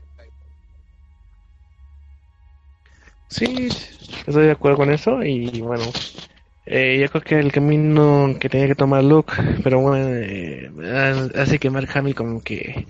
Sí, 3.29 3.69
estoy 4.27 4.47
de 4.47 4.51
acuerdo 4.51 4.79
con 4.79 4.91
eso 4.91 5.23
y 5.23 5.61
bueno, 5.61 5.85
eh, 6.73 7.01
yo 7.01 7.09
creo 7.09 7.23
que 7.23 7.35
el 7.35 7.51
camino 7.51 8.37
que 8.39 8.49
tenía 8.49 8.69
que 8.69 8.77
tomar 8.77 9.03
Luke, 9.03 9.33
pero 9.65 9.81
bueno, 9.81 10.09
eh, 10.09 10.71
hace 11.35 11.59
que 11.59 11.69
Mark 11.69 11.89
Hamill 11.93 12.15
como 12.15 12.41
que 12.45 12.87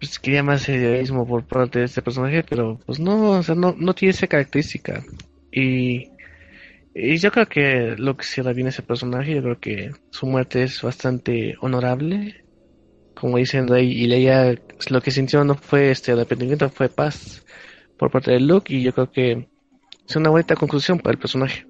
pues, 0.00 0.18
quería 0.18 0.42
más 0.42 0.68
heroísmo 0.68 1.24
por 1.24 1.44
parte 1.44 1.78
de 1.78 1.84
este 1.84 2.02
personaje, 2.02 2.42
pero 2.42 2.80
pues 2.84 2.98
no, 2.98 3.30
o 3.30 3.42
sea, 3.44 3.54
no, 3.54 3.76
no 3.78 3.94
tiene 3.94 4.10
esa 4.10 4.26
característica 4.26 5.04
y, 5.52 6.10
y 6.96 7.16
yo 7.18 7.30
creo 7.30 7.46
que 7.46 7.94
Luke 7.96 8.24
cierra 8.24 8.52
bien 8.52 8.66
ese 8.66 8.82
personaje, 8.82 9.36
yo 9.36 9.42
creo 9.42 9.60
que 9.60 9.92
su 10.10 10.26
muerte 10.26 10.64
es 10.64 10.82
bastante 10.82 11.54
honorable, 11.60 12.44
como 13.14 13.36
dicen 13.36 13.68
Rey 13.68 13.88
y 13.88 14.08
Leia, 14.08 14.56
lo 14.90 15.00
que 15.00 15.12
sintió 15.12 15.44
no 15.44 15.54
fue 15.54 15.92
este 15.92 16.10
arrepentimiento, 16.10 16.68
fue 16.70 16.88
paz 16.88 17.46
por 17.96 18.10
parte 18.10 18.32
de 18.32 18.40
Luke 18.40 18.74
y 18.74 18.82
yo 18.82 18.92
creo 18.92 19.12
que 19.12 19.46
es 20.08 20.16
una 20.16 20.30
bonita 20.30 20.56
conclusión 20.56 20.98
para 20.98 21.12
el 21.12 21.20
personaje. 21.20 21.64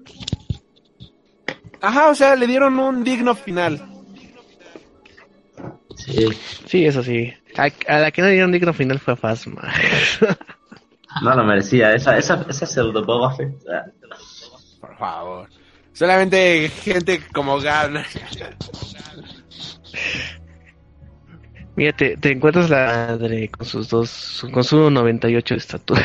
Ajá, 1.81 2.09
o 2.09 2.15
sea, 2.15 2.35
le 2.35 2.47
dieron 2.47 2.77
un 2.79 3.03
digno 3.03 3.35
final. 3.35 3.81
Sí. 5.95 6.27
Sí, 6.65 6.85
eso 6.85 7.01
sí. 7.03 7.33
A, 7.57 7.69
a 7.93 7.99
la 7.99 8.11
que 8.11 8.21
no 8.21 8.27
dieron 8.27 8.51
digno 8.51 8.73
final 8.73 8.99
fue 8.99 9.13
a 9.13 9.17
Phasma. 9.17 9.71
No 11.23 11.33
lo 11.35 11.43
merecía. 11.43 11.95
Esa, 11.95 12.15
esa, 12.15 12.45
esa 12.47 12.65
pseudo 12.67 13.03
Boba 13.03 13.33
Fett. 13.35 13.55
ah, 13.73 13.85
Por 14.79 14.97
favor. 14.97 15.49
Solamente 15.93 16.69
gente 16.69 17.21
como 17.33 17.59
Gab. 17.59 17.91
Mira, 21.75 21.93
te, 21.93 22.17
te 22.17 22.31
encuentras 22.31 22.69
la 22.69 23.07
madre 23.09 23.49
con 23.49 23.65
sus 23.65 23.89
dos, 23.89 24.45
con 24.51 24.63
su 24.63 24.91
98 24.91 25.53
de 25.55 25.59
estatura. 25.59 26.01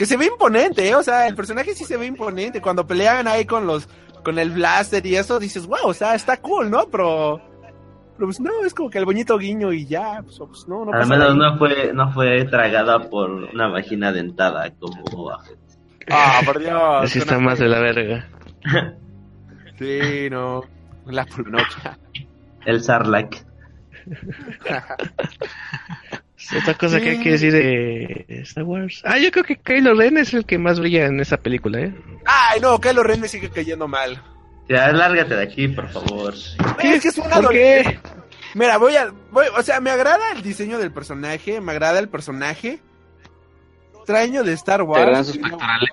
Que 0.00 0.06
se 0.06 0.16
ve 0.16 0.24
imponente, 0.24 0.88
¿eh? 0.88 0.94
O 0.94 1.02
sea, 1.02 1.28
el 1.28 1.34
personaje 1.34 1.74
sí 1.74 1.84
se 1.84 1.98
ve 1.98 2.06
imponente. 2.06 2.62
Cuando 2.62 2.86
pelean 2.86 3.28
ahí 3.28 3.44
con 3.44 3.66
los, 3.66 3.86
con 4.24 4.38
el 4.38 4.48
blaster 4.48 5.04
y 5.04 5.16
eso, 5.16 5.38
dices, 5.38 5.66
wow, 5.66 5.80
o 5.84 5.92
sea, 5.92 6.14
está 6.14 6.38
cool, 6.38 6.70
¿no? 6.70 6.88
Pero, 6.90 7.38
pero 8.14 8.28
pues 8.28 8.40
no, 8.40 8.64
es 8.64 8.72
como 8.72 8.88
que 8.88 8.96
el 8.96 9.04
bonito 9.04 9.36
guiño 9.36 9.74
y 9.74 9.84
ya, 9.84 10.22
pues, 10.22 10.38
pues, 10.38 10.66
no, 10.66 10.86
no 10.86 10.92
Al 10.94 11.00
pasa 11.00 11.10
menos 11.10 11.36
nada. 11.36 11.50
no 11.50 11.58
fue, 11.58 11.92
no 11.92 12.10
fue 12.12 12.46
tragada 12.46 13.10
por 13.10 13.30
una 13.30 13.68
vagina 13.68 14.10
dentada 14.10 14.70
como. 14.70 15.04
Ah, 16.10 16.40
por 16.46 16.60
Dios. 16.60 16.80
Así 17.02 17.18
está 17.18 17.38
más 17.38 17.58
de 17.58 17.68
la 17.68 17.80
verga. 17.80 18.26
Sí, 19.78 20.30
no. 20.30 20.62
La 21.04 21.26
pulnocha. 21.26 21.98
El 22.64 22.82
Sarlacc. 22.82 23.36
Otra 26.60 26.74
cosa 26.74 27.00
que 27.00 27.10
hay 27.10 27.20
que 27.20 27.32
decir 27.32 27.52
de 27.52 28.24
Star 28.42 28.64
Wars. 28.64 29.02
Ah, 29.04 29.18
yo 29.18 29.30
creo 29.30 29.44
que 29.44 29.56
Kylo 29.56 29.94
Ren 29.94 30.18
es 30.18 30.34
el 30.34 30.44
que 30.44 30.58
más 30.58 30.80
brilla 30.80 31.06
en 31.06 31.20
esa 31.20 31.36
película, 31.36 31.80
¿eh? 31.80 31.94
Ay, 32.24 32.60
no, 32.60 32.80
Kylo 32.80 33.02
Ren 33.02 33.20
me 33.20 33.28
sigue 33.28 33.50
cayendo 33.50 33.86
mal. 33.86 34.22
Ya, 34.68 34.90
lárgate 34.92 35.34
de 35.34 35.42
aquí, 35.42 35.68
por 35.68 35.88
favor. 35.88 36.34
¿Qué? 36.78 36.94
Es 36.94 37.02
que 37.02 37.08
es 37.08 37.18
un 37.18 37.28
¿Por 37.28 37.50
qué? 37.50 37.98
Mira, 38.54 38.78
voy 38.78 38.96
a. 38.96 39.12
Voy, 39.30 39.46
o 39.56 39.62
sea, 39.62 39.80
me 39.80 39.90
agrada 39.90 40.32
el 40.32 40.42
diseño 40.42 40.78
del 40.78 40.92
personaje, 40.92 41.60
me 41.60 41.72
agrada 41.72 41.98
el 41.98 42.08
personaje. 42.08 42.80
Extraño 43.96 44.42
de 44.42 44.52
Star 44.54 44.78
Te 44.78 44.82
Wars. 44.84 45.26
sus 45.26 45.38
pectorales. 45.38 45.90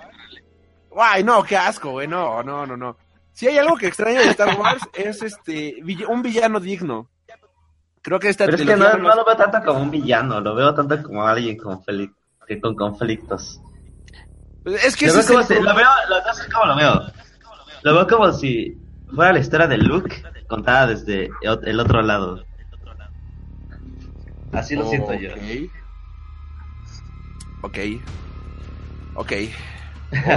Ay, 0.96 1.24
no, 1.24 1.44
qué 1.44 1.58
asco, 1.58 1.92
güey. 1.92 2.08
No, 2.08 2.42
no, 2.42 2.66
no, 2.66 2.76
no. 2.76 2.98
Si 3.34 3.48
hay 3.48 3.58
algo 3.58 3.78
que 3.78 3.88
extraño 3.88 4.20
de 4.20 4.30
Star 4.30 4.60
Wars 4.60 4.82
es 4.94 5.22
este 5.22 5.76
un 6.08 6.22
villano 6.22 6.60
digno. 6.60 7.10
Creo 8.08 8.22
que 8.22 8.30
esta 8.30 8.46
Pero 8.46 8.56
es 8.56 8.64
que 8.64 8.74
no, 8.78 8.88
no 8.94 8.98
no 9.00 9.16
lo 9.16 9.26
veo 9.26 9.36
tanto 9.36 9.62
como 9.66 9.82
un 9.82 9.92
villano, 9.92 10.40
lo 10.40 10.56
veo 10.56 10.74
tanto 10.74 11.04
como 11.04 11.28
alguien 11.28 11.58
con, 11.58 11.84
feli- 11.84 12.14
que 12.48 12.58
con 12.62 12.74
conflictos. 12.74 13.60
Es 14.64 14.96
que 14.96 15.08
Lo 15.08 15.12
veo, 15.12 15.20
es 15.24 15.28
como 15.28 15.44
si- 15.44 15.56
lo 15.56 15.76
veo, 15.76 15.90
lo, 16.08 16.22
no 16.26 16.34
sé 16.34 16.50
cómo 16.50 16.66
lo 16.68 16.76
veo. 16.78 17.12
Lo 17.84 17.94
veo 17.96 18.08
como 18.08 18.32
si 18.32 18.78
fuera 19.14 19.34
la 19.34 19.40
historia 19.40 19.68
de 19.68 19.78
Luke 19.80 20.24
contada 20.48 20.88
desde 20.88 21.30
el 21.42 21.80
otro 21.82 22.02
lado. 22.02 22.46
Así 24.54 24.78
lo 24.78 24.88
siento 24.88 25.14
yo. 25.14 25.34
Ok. 27.64 27.74
Ok. 29.16 29.34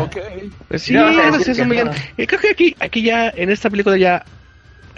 Ok. 0.00 0.16
Pues 0.66 0.82
sí, 0.82 0.92
no 0.94 1.38
sé, 1.38 1.52
es 1.52 1.58
un 1.60 1.68
villano. 1.68 1.92
creo 2.16 2.40
que 2.40 2.50
aquí, 2.50 2.76
aquí 2.80 3.02
ya, 3.04 3.28
en 3.28 3.48
esta 3.50 3.70
película 3.70 3.96
ya 3.96 4.24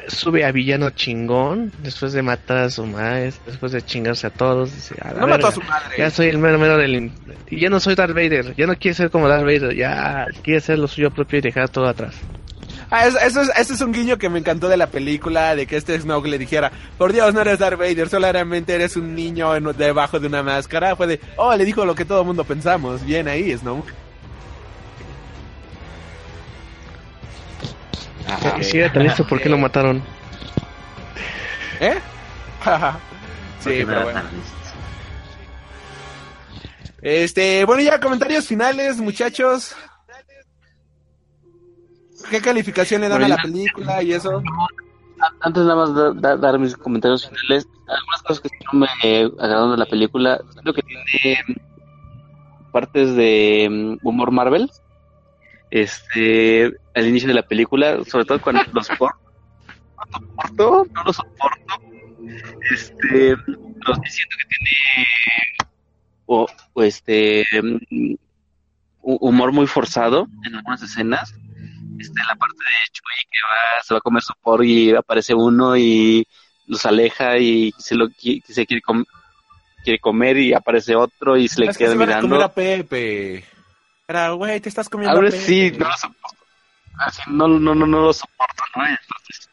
sube 0.08 0.44
a 0.44 0.52
villano 0.52 0.90
chingón, 0.90 1.72
después 1.82 2.12
de 2.12 2.22
matar 2.22 2.58
a 2.58 2.70
su 2.70 2.84
maestro, 2.86 3.42
después 3.46 3.72
de 3.72 3.82
chingarse 3.82 4.26
a 4.26 4.30
todos. 4.30 4.74
dice, 4.74 4.94
"A 5.00 5.12
la 5.14 5.20
No 5.20 5.26
mató 5.26 5.46
a 5.48 5.52
su 5.52 5.60
madre. 5.62 5.96
Ya 5.98 6.10
soy 6.10 6.26
el 6.28 6.38
mero 6.38 6.58
mero 6.58 6.76
del... 6.76 7.10
Y 7.50 7.60
ya 7.60 7.68
no 7.70 7.80
soy 7.80 7.94
Darth 7.94 8.14
Vader, 8.14 8.54
ya 8.56 8.66
no 8.66 8.76
quiere 8.76 8.94
ser 8.94 9.10
como 9.10 9.28
Darth 9.28 9.44
Vader, 9.44 9.74
ya 9.74 10.26
quiere 10.42 10.60
ser 10.60 10.78
lo 10.78 10.88
suyo 10.88 11.10
propio 11.10 11.38
y 11.38 11.42
dejar 11.42 11.68
todo 11.68 11.86
atrás. 11.86 12.14
Ah, 12.90 13.06
eso, 13.06 13.18
eso 13.20 13.40
es, 13.40 13.50
eso 13.56 13.72
es 13.74 13.80
un 13.80 13.92
guiño 13.92 14.18
que 14.18 14.28
me 14.28 14.38
encantó 14.38 14.68
de 14.68 14.76
la 14.76 14.86
película, 14.88 15.56
de 15.56 15.66
que 15.66 15.76
este 15.76 15.98
Snoke 15.98 16.26
le 16.28 16.36
dijera, 16.36 16.70
por 16.98 17.12
Dios, 17.12 17.32
no 17.32 17.40
eres 17.40 17.58
Darth 17.58 17.78
Vader, 17.78 18.08
solamente 18.10 18.74
eres 18.74 18.96
un 18.96 19.14
niño 19.14 19.56
en- 19.56 19.64
debajo 19.78 20.20
de 20.20 20.26
una 20.26 20.42
máscara. 20.42 20.94
Fue 20.94 21.06
de, 21.06 21.20
oh, 21.36 21.54
le 21.56 21.64
dijo 21.64 21.86
lo 21.86 21.94
que 21.94 22.04
todo 22.04 22.20
el 22.20 22.26
mundo 22.26 22.44
pensamos. 22.44 23.02
Bien 23.04 23.28
ahí, 23.28 23.56
Snoke. 23.56 23.92
Y 28.60 28.64
si 28.64 28.78
era 28.78 28.92
tan 28.92 29.02
listo, 29.04 29.26
¿por 29.26 29.40
qué 29.40 29.48
lo 29.48 29.58
mataron? 29.58 30.02
¿Eh? 31.80 31.98
sí, 33.60 33.82
pero 33.86 34.02
bueno. 34.04 34.22
Este, 37.02 37.64
bueno, 37.64 37.82
ya 37.82 37.98
comentarios 38.00 38.46
finales, 38.46 38.98
muchachos. 38.98 39.74
¿Qué 42.30 42.40
calificación 42.40 43.00
le 43.00 43.08
dan 43.08 43.24
a 43.24 43.28
la 43.28 43.36
película 43.36 44.02
y 44.02 44.12
eso? 44.12 44.40
Antes 45.40 45.64
nada 45.64 45.74
más 45.76 45.94
da- 45.94 46.12
da- 46.14 46.36
dar 46.36 46.58
mis 46.58 46.76
comentarios 46.76 47.28
finales. 47.28 47.66
Algunas 47.88 48.22
cosas 48.22 48.40
que 48.40 48.48
sí 48.48 48.54
no 48.72 48.78
me 48.78 48.86
agradaron 49.40 49.72
de 49.72 49.76
la 49.76 49.86
película. 49.86 50.40
Creo 50.62 50.72
que 50.74 50.82
tiene 50.82 51.38
mm, 51.48 52.70
partes 52.70 53.14
de 53.16 53.68
mm, 53.70 54.06
humor 54.06 54.30
Marvel. 54.30 54.70
Este, 55.70 56.72
al 56.94 57.06
inicio 57.06 57.28
de 57.28 57.34
la 57.34 57.42
película, 57.42 58.02
sobre 58.04 58.24
todo 58.24 58.40
cuando 58.40 58.62
los 58.72 58.86
soporto, 58.86 59.18
no 59.96 60.04
soporto, 60.12 60.86
no 60.92 61.04
lo 61.04 61.12
soporto. 61.12 61.74
Este, 62.70 63.36
pero 63.36 63.94
sí 64.04 64.10
siento 64.10 64.36
que 64.38 64.48
tiene 64.48 65.06
o, 66.26 66.46
o 66.72 66.82
este 66.82 67.44
mm, 67.62 68.14
hu- 69.02 69.18
humor 69.20 69.52
muy 69.52 69.66
forzado 69.66 70.26
en 70.44 70.54
algunas 70.54 70.82
escenas 70.82 71.34
este, 71.98 72.20
la 72.26 72.34
parte 72.36 72.56
de 72.58 72.92
Chewie 72.92 73.28
que 73.30 73.38
va, 73.48 73.82
se 73.82 73.94
va 73.94 73.98
a 73.98 74.00
comer 74.00 74.22
su 74.22 74.32
porro 74.40 74.64
y 74.64 74.94
aparece 74.94 75.34
uno 75.34 75.76
y 75.76 76.26
los 76.66 76.84
aleja 76.86 77.38
y 77.38 77.72
se 77.78 77.94
lo 77.96 78.06
se 78.08 78.66
quiere, 78.66 78.80
com- 78.82 79.04
quiere 79.84 79.98
comer 79.98 80.36
y 80.38 80.54
aparece 80.54 80.94
otro 80.96 81.36
y 81.36 81.48
se 81.48 81.60
le 81.60 81.66
Es 81.70 81.76
que 81.76 81.84
queda 81.84 81.92
se 81.92 81.98
van 81.98 82.02
a 82.02 82.06
mirando. 82.06 82.28
comer 82.28 82.42
a 82.42 82.52
Pepe. 82.54 83.44
Era, 84.08 84.30
güey, 84.30 84.60
te 84.60 84.68
estás 84.68 84.88
comiendo 84.88 85.16
Ahora 85.16 85.28
a 85.28 85.30
Pepe. 85.32 85.42
sí, 85.44 85.72
no 85.78 85.88
lo 85.88 85.96
soporto. 85.96 86.41
Así, 86.98 87.22
no, 87.28 87.48
no, 87.48 87.74
no, 87.74 87.86
no 87.86 88.00
lo 88.02 88.12
soporto, 88.12 88.62
¿no? 88.76 88.82
Entonces, 88.86 89.50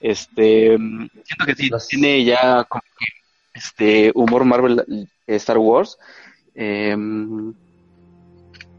este, 0.00 0.76
siento 0.76 1.46
que 1.46 1.54
sí, 1.54 1.68
Los- 1.68 1.88
tiene 1.88 2.24
ya 2.24 2.64
como 2.64 2.82
que 2.98 3.06
este 3.54 4.12
humor 4.14 4.44
Marvel 4.44 4.84
eh, 5.26 5.36
Star 5.36 5.58
Wars. 5.58 5.96
em, 6.54 7.54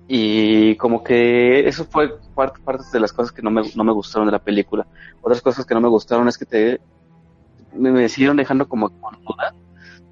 y 0.08 0.76
como 0.76 1.04
que 1.04 1.68
eso 1.68 1.86
fue 1.86 2.10
parte, 2.36 2.60
partes 2.64 2.92
de 2.92 3.00
las 3.00 3.14
cosas 3.14 3.32
que 3.32 3.42
no 3.42 3.50
me, 3.50 3.62
no 3.76 3.84
me 3.84 3.94
gustaron 3.94 4.28
de 4.28 4.34
la 4.34 4.40
película. 4.40 4.86
Otras 5.22 5.42
cosas 5.42 5.66
que 5.66 5.74
no 5.74 5.82
me 5.82 5.88
gustaron 5.88 6.28
es 6.28 6.38
que 6.38 6.46
te 6.46 6.80
me, 7.74 7.92
me 7.92 8.10
siguieron 8.10 8.38
dejando 8.38 8.68
como 8.68 8.90
con 8.90 9.16
duda. 9.24 9.54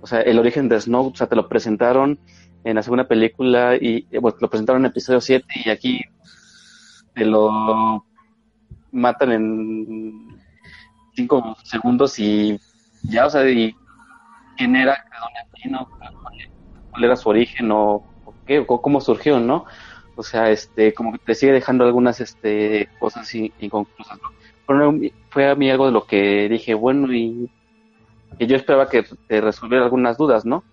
O 0.02 0.08
sea, 0.08 0.22
el 0.22 0.40
origen 0.40 0.70
de 0.70 0.80
Snow, 0.80 1.08
o 1.08 1.16
sea, 1.16 1.28
te 1.28 1.36
lo 1.36 1.50
presentaron 1.50 2.18
en 2.64 2.76
la 2.76 2.84
segunda 2.84 3.08
película 3.08 3.76
y 3.76 4.08
eh, 4.12 4.20
bueno, 4.20 4.38
te 4.38 4.42
lo 4.46 4.50
presentaron 4.50 4.84
en 4.84 4.92
episodio 4.92 5.20
7 5.20 5.46
y 5.66 5.70
aquí 5.70 6.02
te 7.20 7.26
lo 7.26 8.06
matan 8.94 9.32
en 9.34 10.40
5 11.16 11.58
segundos 11.64 12.18
y 12.18 12.58
ya, 13.04 13.26
o 13.26 13.30
sea, 13.30 13.48
y 13.50 13.76
quién 14.58 14.74
era, 14.78 14.98
dónde 15.20 15.62
vino, 15.62 15.90
cuál, 16.92 17.04
era 17.04 17.18
su 17.18 17.28
origen 17.28 17.72
o, 17.74 18.06
qué, 18.46 18.64
o 18.66 18.82
cómo 18.82 19.02
surgió, 19.02 19.42
¿no? 19.42 19.66
O 20.16 20.24
sea, 20.24 20.50
este, 20.50 20.94
como 20.94 21.12
que 21.12 21.20
te 21.20 21.36
sigue 21.36 21.52
dejando 21.52 21.84
algunas 21.84 22.22
este, 22.22 22.88
cosas 23.00 23.36
in- 23.36 23.52
inconclusas, 23.60 24.18
¿no? 24.22 24.30
Fue 25.30 25.50
a 25.50 25.56
mí 25.56 25.70
algo 25.70 25.88
de 25.88 25.92
lo 25.92 26.06
que 26.06 26.48
dije, 26.48 26.74
bueno, 26.74 27.14
y 27.14 27.50
que 28.38 28.48
yo 28.48 28.56
esperaba 28.56 28.88
que 28.90 29.04
te 29.28 29.42
resolviera 29.42 29.84
algunas 29.84 30.18
dudas, 30.18 30.46
¿no? 30.46 30.64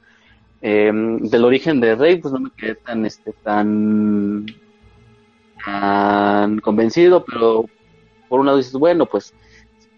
Eh, 0.63 0.93
del 0.93 1.45
origen 1.45 1.81
de 1.81 1.97
Rey, 1.97 2.19
pues 2.21 2.33
no 2.33 2.39
me 2.39 2.51
quedé 2.57 2.77
tan, 2.77 3.05
este, 3.05 3.33
tan, 3.43 4.47
tan 5.67 6.59
convencido, 6.61 7.25
pero 7.25 7.65
por 8.29 8.41
un 8.41 8.47
lado 8.47 8.59
dices, 8.59 8.73
bueno, 8.73 9.07
pues 9.07 9.33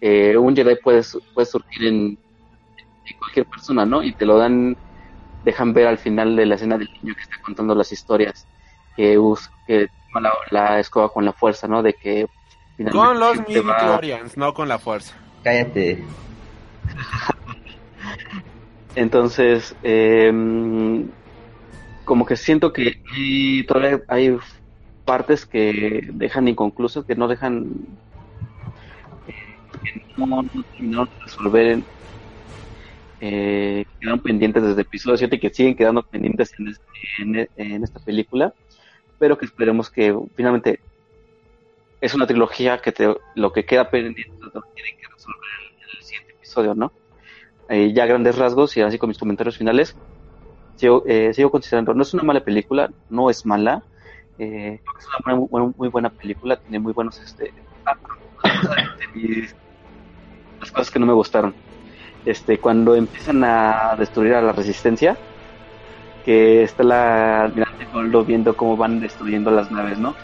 eh, 0.01 0.35
un 0.35 0.55
Jedi 0.55 0.75
puede, 0.83 1.01
puede 1.33 1.45
surgir 1.45 1.87
en, 1.87 1.95
en 1.95 3.17
cualquier 3.19 3.45
persona, 3.45 3.85
¿no? 3.85 4.03
Y 4.03 4.13
te 4.13 4.25
lo 4.25 4.37
dan, 4.37 4.75
dejan 5.45 5.73
ver 5.73 5.87
al 5.87 5.97
final 5.97 6.35
de 6.35 6.45
la 6.45 6.55
escena 6.55 6.77
del 6.77 6.89
niño 7.01 7.15
que 7.15 7.21
está 7.21 7.35
contando 7.45 7.75
las 7.75 7.91
historias, 7.91 8.45
que, 8.95 9.17
us- 9.17 9.49
que 9.65 9.87
toma 10.11 10.29
la, 10.51 10.51
la 10.51 10.79
escoba 10.79 11.09
con 11.09 11.23
la 11.23 11.33
fuerza, 11.33 11.67
¿no? 11.67 11.83
De 11.83 11.93
que 11.93 12.25
finalmente 12.75 13.07
Con 13.07 13.19
los 13.19 13.31
siempre 13.33 13.61
va- 13.61 13.77
midichlorians, 13.77 14.37
no 14.37 14.53
con 14.53 14.67
la 14.67 14.79
fuerza. 14.79 15.15
Cállate. 15.43 16.03
Entonces, 18.95 19.75
eh, 19.83 20.31
como 22.05 22.25
que 22.25 22.35
siento 22.35 22.73
que 22.73 22.95
hay- 23.15 23.65
todavía 23.65 24.01
hay 24.07 24.35
partes 25.09 25.45
que 25.45 26.01
dejan 26.13 26.47
inconclusas, 26.47 27.05
que 27.05 27.15
no 27.15 27.27
dejan, 27.27 27.55
que 29.81 30.01
no, 30.17 30.27
no 30.43 30.63
terminaron 30.75 31.07
de 31.07 31.15
resolver, 31.25 31.65
en- 31.67 31.87
eh, 33.19 33.85
quedaron 33.99 34.21
pendientes 34.21 34.63
desde 34.63 34.81
episodio 34.81 35.17
7 35.17 35.35
y 35.35 35.39
que 35.39 35.49
siguen 35.49 35.75
quedando 35.75 36.03
pendientes 36.03 36.51
en, 36.57 36.67
este- 36.69 36.85
en, 37.19 37.49
en 37.75 37.83
esta 37.83 37.99
película, 37.99 38.53
pero 39.19 39.37
que 39.37 39.45
esperemos 39.45 39.91
que 39.91 40.15
finalmente 40.35 40.81
es 42.01 42.13
una 42.13 42.27
trilogía 42.27 42.79
que 42.79 42.91
te, 42.91 43.13
lo 43.35 43.51
que 43.51 43.65
queda 43.65 43.89
pendiente 43.89 44.23
lo 44.39 44.61
tienen 44.73 44.93
que 44.97 45.07
resolver 45.13 45.49
en 45.83 45.97
el 45.97 46.03
siguiente 46.03 46.33
episodio, 46.33 46.75
¿no? 46.75 46.93
Eh, 47.69 47.93
ya 47.93 48.05
grandes 48.07 48.37
rasgos 48.37 48.77
y 48.77 48.81
así 48.81 48.97
con 48.99 49.09
mis 49.09 49.17
comentarios 49.19 49.57
finales, 49.57 49.97
sigo, 50.75 51.03
eh, 51.07 51.33
sigo 51.33 51.51
considerando, 51.51 51.93
no 51.95 52.03
es 52.03 52.13
una 52.13 52.23
mala 52.23 52.43
película, 52.43 52.91
no 53.09 53.29
es 53.29 53.45
mala, 53.45 53.85
eh, 54.39 54.81
es 54.99 55.05
una 55.25 55.35
muy, 55.37 55.47
muy- 55.51 55.73
muy 55.77 55.89
buena 55.89 56.09
película, 56.11 56.57
tiene 56.57 56.79
muy 56.79 56.93
buenos, 56.93 57.21
este, 57.21 57.53
las 60.59 60.71
cosas 60.71 60.91
que 60.91 60.99
no 60.99 61.05
me 61.05 61.13
gustaron. 61.13 61.57
Este, 62.25 62.59
cuando 62.59 62.95
empiezan 62.95 63.43
a 63.45 63.95
destruir 63.97 64.33
a 64.35 64.41
la 64.43 64.53
resistencia, 64.53 65.21
que 66.21 66.63
está 66.63 66.83
la 66.83 67.43
almirante 67.43 67.85
Goldo 67.91 68.25
viendo 68.25 68.55
cómo 68.55 68.77
van 68.77 68.99
destruyendo 68.99 69.51
las 69.51 69.71
naves, 69.71 69.99
¿no? 69.99 70.19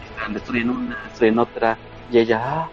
Están 0.00 0.34
destruyendo 0.34 0.74
una, 0.74 0.96
destruyen 1.04 1.38
otra, 1.40 1.80
y 2.06 2.18
ella, 2.20 2.40
ah, 2.44 2.72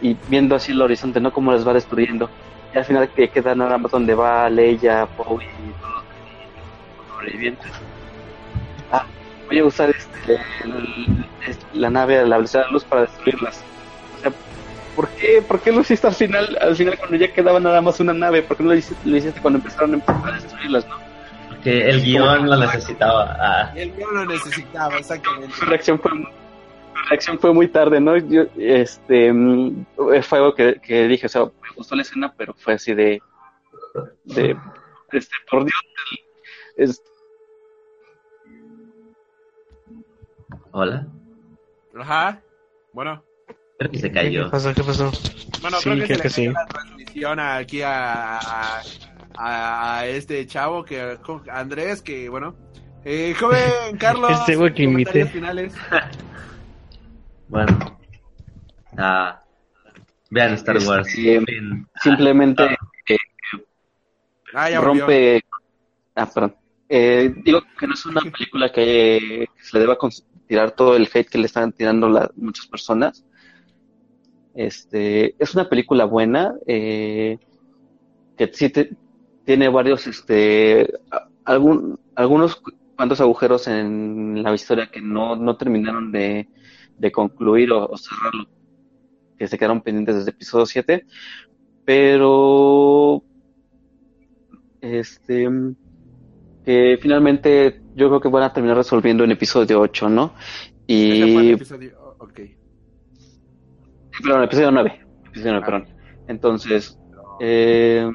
y 0.00 0.20
viendo 0.26 0.56
así 0.56 0.72
el 0.72 0.82
horizonte, 0.82 1.20
¿no? 1.20 1.32
Cómo 1.32 1.52
las 1.52 1.66
va 1.68 1.74
destruyendo. 1.74 2.32
Y 2.72 2.78
al 2.78 2.86
final 2.86 3.12
que 3.14 3.30
queda 3.30 3.54
nada 3.54 3.78
más 3.78 3.92
donde 3.92 4.14
va 4.14 4.50
Leia, 4.50 5.06
Poe 5.08 5.44
y 5.58 5.74
todos 5.76 5.94
los 6.96 7.06
sobrevivientes. 7.08 7.72
Voy 9.48 9.58
a 9.58 9.64
usar 9.64 9.90
este, 9.90 10.38
el- 10.64 11.26
la 11.72 11.90
nave 11.90 12.18
a 12.18 12.24
la 12.24 12.36
velocidad 12.36 12.62
de 12.62 12.66
la 12.66 12.72
luz 12.72 12.84
para 12.84 13.02
destruirlas. 13.02 13.64
O 14.14 14.18
sea, 14.18 14.32
¿por 14.94 15.08
qué, 15.10 15.42
¿por 15.42 15.60
qué 15.60 15.72
lo 15.72 15.80
hiciste 15.80 16.06
al 16.06 16.14
final, 16.14 16.58
al 16.60 16.76
final 16.76 16.98
cuando 16.98 17.16
ya 17.16 17.32
quedaba 17.32 17.58
nada 17.60 17.80
más 17.80 17.98
una 18.00 18.12
nave? 18.12 18.42
¿Por 18.42 18.56
qué 18.56 18.62
no 18.62 18.70
lo 18.70 18.76
hiciste, 18.76 19.08
lo 19.08 19.16
hiciste 19.16 19.40
cuando 19.40 19.58
empezaron 19.58 20.02
a 20.06 20.32
destruirlas, 20.32 20.86
no? 20.86 20.96
Porque 21.48 21.88
el 21.88 22.02
guion 22.02 22.48
lo 22.48 22.56
necesitaba. 22.56 23.36
Ah, 23.40 23.72
El 23.74 23.92
guion 23.94 24.14
lo 24.14 24.24
necesitaba, 24.26 24.96
exactamente. 24.98 25.54
su 25.56 25.64
reacción 25.64 25.98
fue 25.98 26.10
su 26.12 27.08
reacción 27.10 27.38
fue 27.38 27.54
muy 27.54 27.68
tarde, 27.68 28.00
¿no? 28.00 28.16
Yo, 28.18 28.42
este 28.58 29.32
mm, 29.32 29.86
fue 30.22 30.38
algo 30.38 30.54
que, 30.54 30.80
que 30.82 31.06
dije, 31.08 31.26
o 31.26 31.28
sea, 31.28 31.44
me 31.44 31.70
gustó 31.76 31.94
la 31.96 32.02
escena, 32.02 32.34
pero 32.36 32.52
fue 32.54 32.74
así 32.74 32.92
de 32.92 33.22
de 34.24 34.56
este 35.12 35.34
por 35.50 35.64
Dios 35.64 35.74
el- 36.76 36.94
Hola. 40.72 41.06
Ajá. 41.98 42.40
Bueno, 42.92 43.22
Creo 43.78 43.90
que 43.92 43.98
se 43.98 44.08
¿Qué 44.08 44.14
cayó. 44.14 44.50
pasó? 44.50 44.74
¿Qué 44.74 44.82
pasó? 44.82 45.10
bueno, 45.62 45.76
Sí, 45.78 45.84
creo 45.90 45.96
que, 45.98 46.04
creo 46.04 46.16
se 46.16 46.22
que 46.22 46.28
le 46.28 46.30
sí. 46.30 46.42
cayó 46.46 46.52
la 46.52 46.66
transmisión 46.66 47.40
aquí 47.40 47.82
a, 47.82 48.38
a, 48.38 48.82
a- 49.36 49.98
a 49.98 50.06
este 50.06 50.46
chavo 50.46 50.84
que 50.84 51.16
Andrés, 51.50 52.02
que 52.02 52.28
bueno. 52.28 52.56
Eh, 53.04 53.34
joven 53.38 53.96
Carlos, 53.98 54.30
Este 54.40 54.56
güey 54.56 54.74
que 54.74 54.82
imité. 54.84 55.26
finales. 55.26 55.74
Bueno. 57.50 57.98
Ah, 58.98 59.42
vean 60.30 60.52
Star 60.54 60.76
Este, 60.76 60.88
Wars. 60.90 61.08
Fin. 61.10 61.88
simplemente 62.02 62.64
eh, 63.08 63.16
Ah, 64.52 64.68
ya 64.68 64.80
rompe 64.82 65.40
ah 66.14 66.26
perdón 66.26 66.54
Eh, 66.90 67.32
digo 67.42 67.62
que 67.78 67.86
no 67.86 67.94
es 67.94 68.04
una 68.04 68.20
película 68.20 68.70
que, 68.70 69.48
que 69.56 69.62
se 69.64 69.76
le 69.78 69.80
deba 69.80 69.96
tirar 70.48 70.72
todo 70.72 70.96
el 70.96 71.08
hate 71.14 71.28
que 71.30 71.38
le 71.38 71.46
están 71.46 71.72
tirando 71.74 72.08
muchas 72.36 72.66
personas. 72.68 73.26
Este 74.54 75.36
es 75.42 75.54
una 75.54 75.68
película 75.68 76.04
buena 76.04 76.54
eh, 76.66 77.38
que 78.36 78.50
sí 78.52 78.70
te- 78.70 78.96
tiene 79.44 79.68
varios 79.68 80.06
este 80.06 80.88
algún, 81.44 81.98
algunos 82.14 82.56
cu- 82.56 82.72
cuantos 82.96 83.20
agujeros 83.20 83.68
en 83.68 84.42
la 84.42 84.54
historia 84.54 84.90
que 84.90 85.00
no, 85.00 85.36
no 85.36 85.56
terminaron 85.56 86.12
de, 86.12 86.50
de 86.96 87.12
concluir 87.12 87.72
o, 87.72 87.86
o 87.88 87.96
cerrarlo 87.98 88.44
que 89.38 89.48
se 89.48 89.58
quedaron 89.58 89.82
pendientes 89.82 90.16
desde 90.16 90.30
episodio 90.32 90.66
7 90.66 91.06
pero 91.84 93.24
este 94.80 95.46
que 96.62 96.98
finalmente 97.00 97.82
yo 97.98 98.08
creo 98.08 98.20
que 98.20 98.28
van 98.28 98.44
a 98.44 98.52
terminar 98.52 98.76
resolviendo 98.76 99.24
en 99.24 99.32
episodio 99.32 99.80
8, 99.80 100.08
¿no? 100.08 100.34
Ese 101.08 101.28
fue 101.32 101.42
el 101.42 101.48
Y 101.48 101.52
episodio. 101.52 102.16
ok. 102.18 102.40
perdón, 104.22 104.42
episodio 104.44 104.70
9, 104.70 105.06
episodio 105.26 105.52
9, 105.52 105.66
perdón. 105.66 105.88
Entonces, 106.28 106.98
eh, 107.40 108.10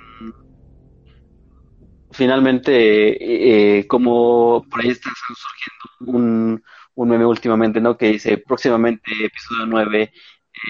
finalmente, 2.11 3.79
eh, 3.79 3.87
como 3.87 4.65
por 4.69 4.81
ahí 4.81 4.89
está 4.89 5.09
surgiendo 5.09 6.17
un, 6.17 6.63
un 6.95 7.09
meme 7.09 7.25
últimamente, 7.25 7.81
¿no? 7.81 7.97
Que 7.97 8.07
dice 8.13 8.37
próximamente 8.37 9.11
episodio 9.25 9.65
9 9.65 10.11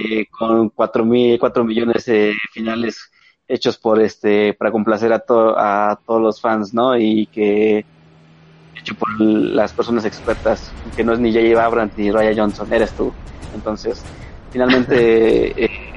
eh, 0.06 0.26
con 0.30 0.70
4 0.70 1.06
mil, 1.06 1.40
4 1.40 1.64
millones 1.66 2.06
de 2.06 2.36
finales 2.54 3.12
hechos 3.48 3.78
por 3.78 4.00
este 4.02 4.54
para 4.54 4.72
complacer 4.72 5.12
a, 5.12 5.20
to- 5.20 5.56
a 5.58 6.00
todos 6.06 6.22
los 6.22 6.40
fans, 6.42 6.74
¿no? 6.74 6.98
Y 6.98 7.28
que 7.28 7.86
por 8.92 9.08
las 9.20 9.72
personas 9.72 10.04
expertas, 10.04 10.72
que 10.96 11.04
no 11.04 11.14
es 11.14 11.20
ni 11.20 11.34
J.J. 11.34 11.64
Abrams 11.64 11.98
ni 11.98 12.12
Ryan 12.12 12.38
Johnson, 12.38 12.74
eres 12.74 12.92
tú. 12.92 13.14
Entonces, 13.56 14.04
finalmente 14.52 15.64
eh, 15.66 15.94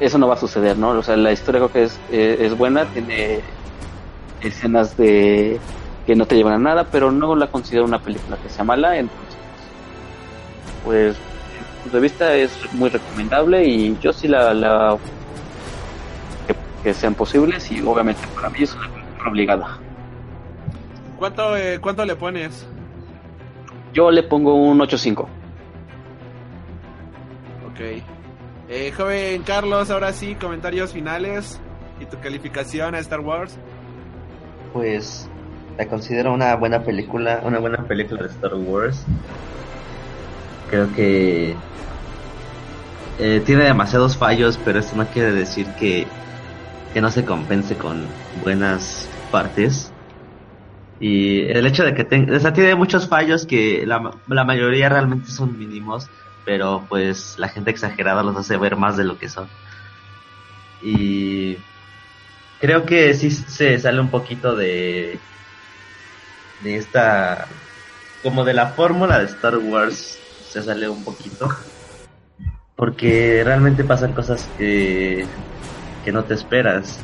eso 0.00 0.18
no 0.18 0.28
va 0.28 0.34
a 0.34 0.38
suceder, 0.38 0.76
¿no? 0.76 0.90
O 0.90 1.02
sea, 1.02 1.16
la 1.16 1.32
historia 1.32 1.60
creo 1.60 1.72
que 1.72 1.82
es, 1.84 1.98
eh, 2.10 2.38
es 2.40 2.56
buena, 2.56 2.84
tiene 2.86 3.40
escenas 4.42 4.96
de 4.96 5.58
que 6.06 6.16
no 6.16 6.26
te 6.26 6.34
llevan 6.34 6.54
a 6.54 6.58
nada, 6.58 6.88
pero 6.90 7.12
no 7.12 7.36
la 7.36 7.46
considero 7.46 7.84
una 7.84 8.00
película 8.00 8.36
que 8.36 8.48
sea 8.48 8.64
mala, 8.64 8.98
entonces, 8.98 9.36
pues, 10.84 11.16
desde 11.16 11.60
mi 11.60 11.82
punto 11.82 11.96
de 11.96 12.02
vista 12.02 12.34
es 12.34 12.74
muy 12.74 12.90
recomendable 12.90 13.64
y 13.64 13.96
yo 14.00 14.12
sí 14.12 14.26
la, 14.26 14.52
la 14.52 14.98
que, 16.46 16.56
que 16.82 16.92
sean 16.92 17.14
posibles 17.14 17.70
y 17.70 17.80
obviamente 17.82 18.22
para 18.34 18.50
mí 18.50 18.58
es 18.62 18.74
una 18.74 18.88
película 18.88 19.30
obligada. 19.30 19.78
¿Cuánto, 21.22 21.56
eh, 21.56 21.78
¿Cuánto 21.80 22.04
le 22.04 22.16
pones? 22.16 22.66
Yo 23.92 24.10
le 24.10 24.24
pongo 24.24 24.56
un 24.56 24.80
8.5. 24.80 25.20
Ok. 27.68 27.80
Eh, 28.68 28.90
joven 28.90 29.44
Carlos, 29.44 29.92
ahora 29.92 30.12
sí, 30.12 30.34
comentarios 30.34 30.92
finales 30.92 31.60
y 32.00 32.06
tu 32.06 32.18
calificación 32.18 32.96
a 32.96 32.98
Star 32.98 33.20
Wars. 33.20 33.56
Pues 34.72 35.30
la 35.78 35.86
considero 35.86 36.32
una 36.32 36.56
buena 36.56 36.82
película, 36.82 37.40
una 37.44 37.60
buena 37.60 37.84
película 37.84 38.24
de 38.24 38.28
Star 38.28 38.54
Wars. 38.56 39.04
Creo 40.70 40.92
que 40.92 41.54
eh, 43.20 43.42
tiene 43.46 43.62
demasiados 43.62 44.16
fallos, 44.16 44.58
pero 44.64 44.80
esto 44.80 44.96
no 44.96 45.06
quiere 45.06 45.30
decir 45.30 45.68
que, 45.78 46.04
que 46.92 47.00
no 47.00 47.12
se 47.12 47.24
compense 47.24 47.76
con 47.76 48.06
buenas 48.42 49.08
partes. 49.30 49.91
Y 51.02 51.40
el 51.50 51.66
hecho 51.66 51.82
de 51.82 51.94
que 51.94 52.04
tenga, 52.04 52.36
o 52.36 52.38
sea, 52.38 52.52
tiene 52.52 52.76
muchos 52.76 53.08
fallos 53.08 53.44
que 53.44 53.84
la, 53.84 54.12
la 54.28 54.44
mayoría 54.44 54.88
realmente 54.88 55.32
son 55.32 55.58
mínimos, 55.58 56.08
pero 56.44 56.86
pues 56.88 57.34
la 57.38 57.48
gente 57.48 57.72
exagerada 57.72 58.22
los 58.22 58.36
hace 58.36 58.56
ver 58.56 58.76
más 58.76 58.96
de 58.96 59.02
lo 59.02 59.18
que 59.18 59.28
son. 59.28 59.48
Y 60.80 61.56
creo 62.60 62.86
que 62.86 63.14
sí 63.14 63.32
se 63.32 63.80
sale 63.80 63.98
un 63.98 64.10
poquito 64.10 64.54
de 64.54 65.18
de 66.62 66.76
esta 66.76 67.48
como 68.22 68.44
de 68.44 68.54
la 68.54 68.68
fórmula 68.68 69.18
de 69.18 69.24
Star 69.24 69.58
Wars 69.58 70.20
se 70.48 70.62
sale 70.62 70.88
un 70.88 71.02
poquito 71.02 71.48
porque 72.76 73.42
realmente 73.44 73.82
pasan 73.82 74.12
cosas 74.12 74.48
que 74.56 75.26
que 76.04 76.12
no 76.12 76.22
te 76.22 76.34
esperas 76.34 77.00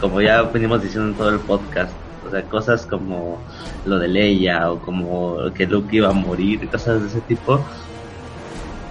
como 0.00 0.20
ya 0.20 0.42
venimos 0.42 0.82
diciendo 0.82 1.10
en 1.10 1.14
todo 1.14 1.28
el 1.28 1.38
podcast 1.38 1.92
o 2.26 2.30
sea 2.30 2.42
cosas 2.42 2.86
como 2.86 3.38
lo 3.84 3.98
de 3.98 4.08
Leia 4.08 4.70
o 4.70 4.78
como 4.78 5.52
que 5.54 5.66
Luke 5.66 5.96
iba 5.96 6.08
a 6.08 6.12
morir 6.12 6.68
cosas 6.68 7.02
de 7.02 7.08
ese 7.08 7.20
tipo. 7.22 7.60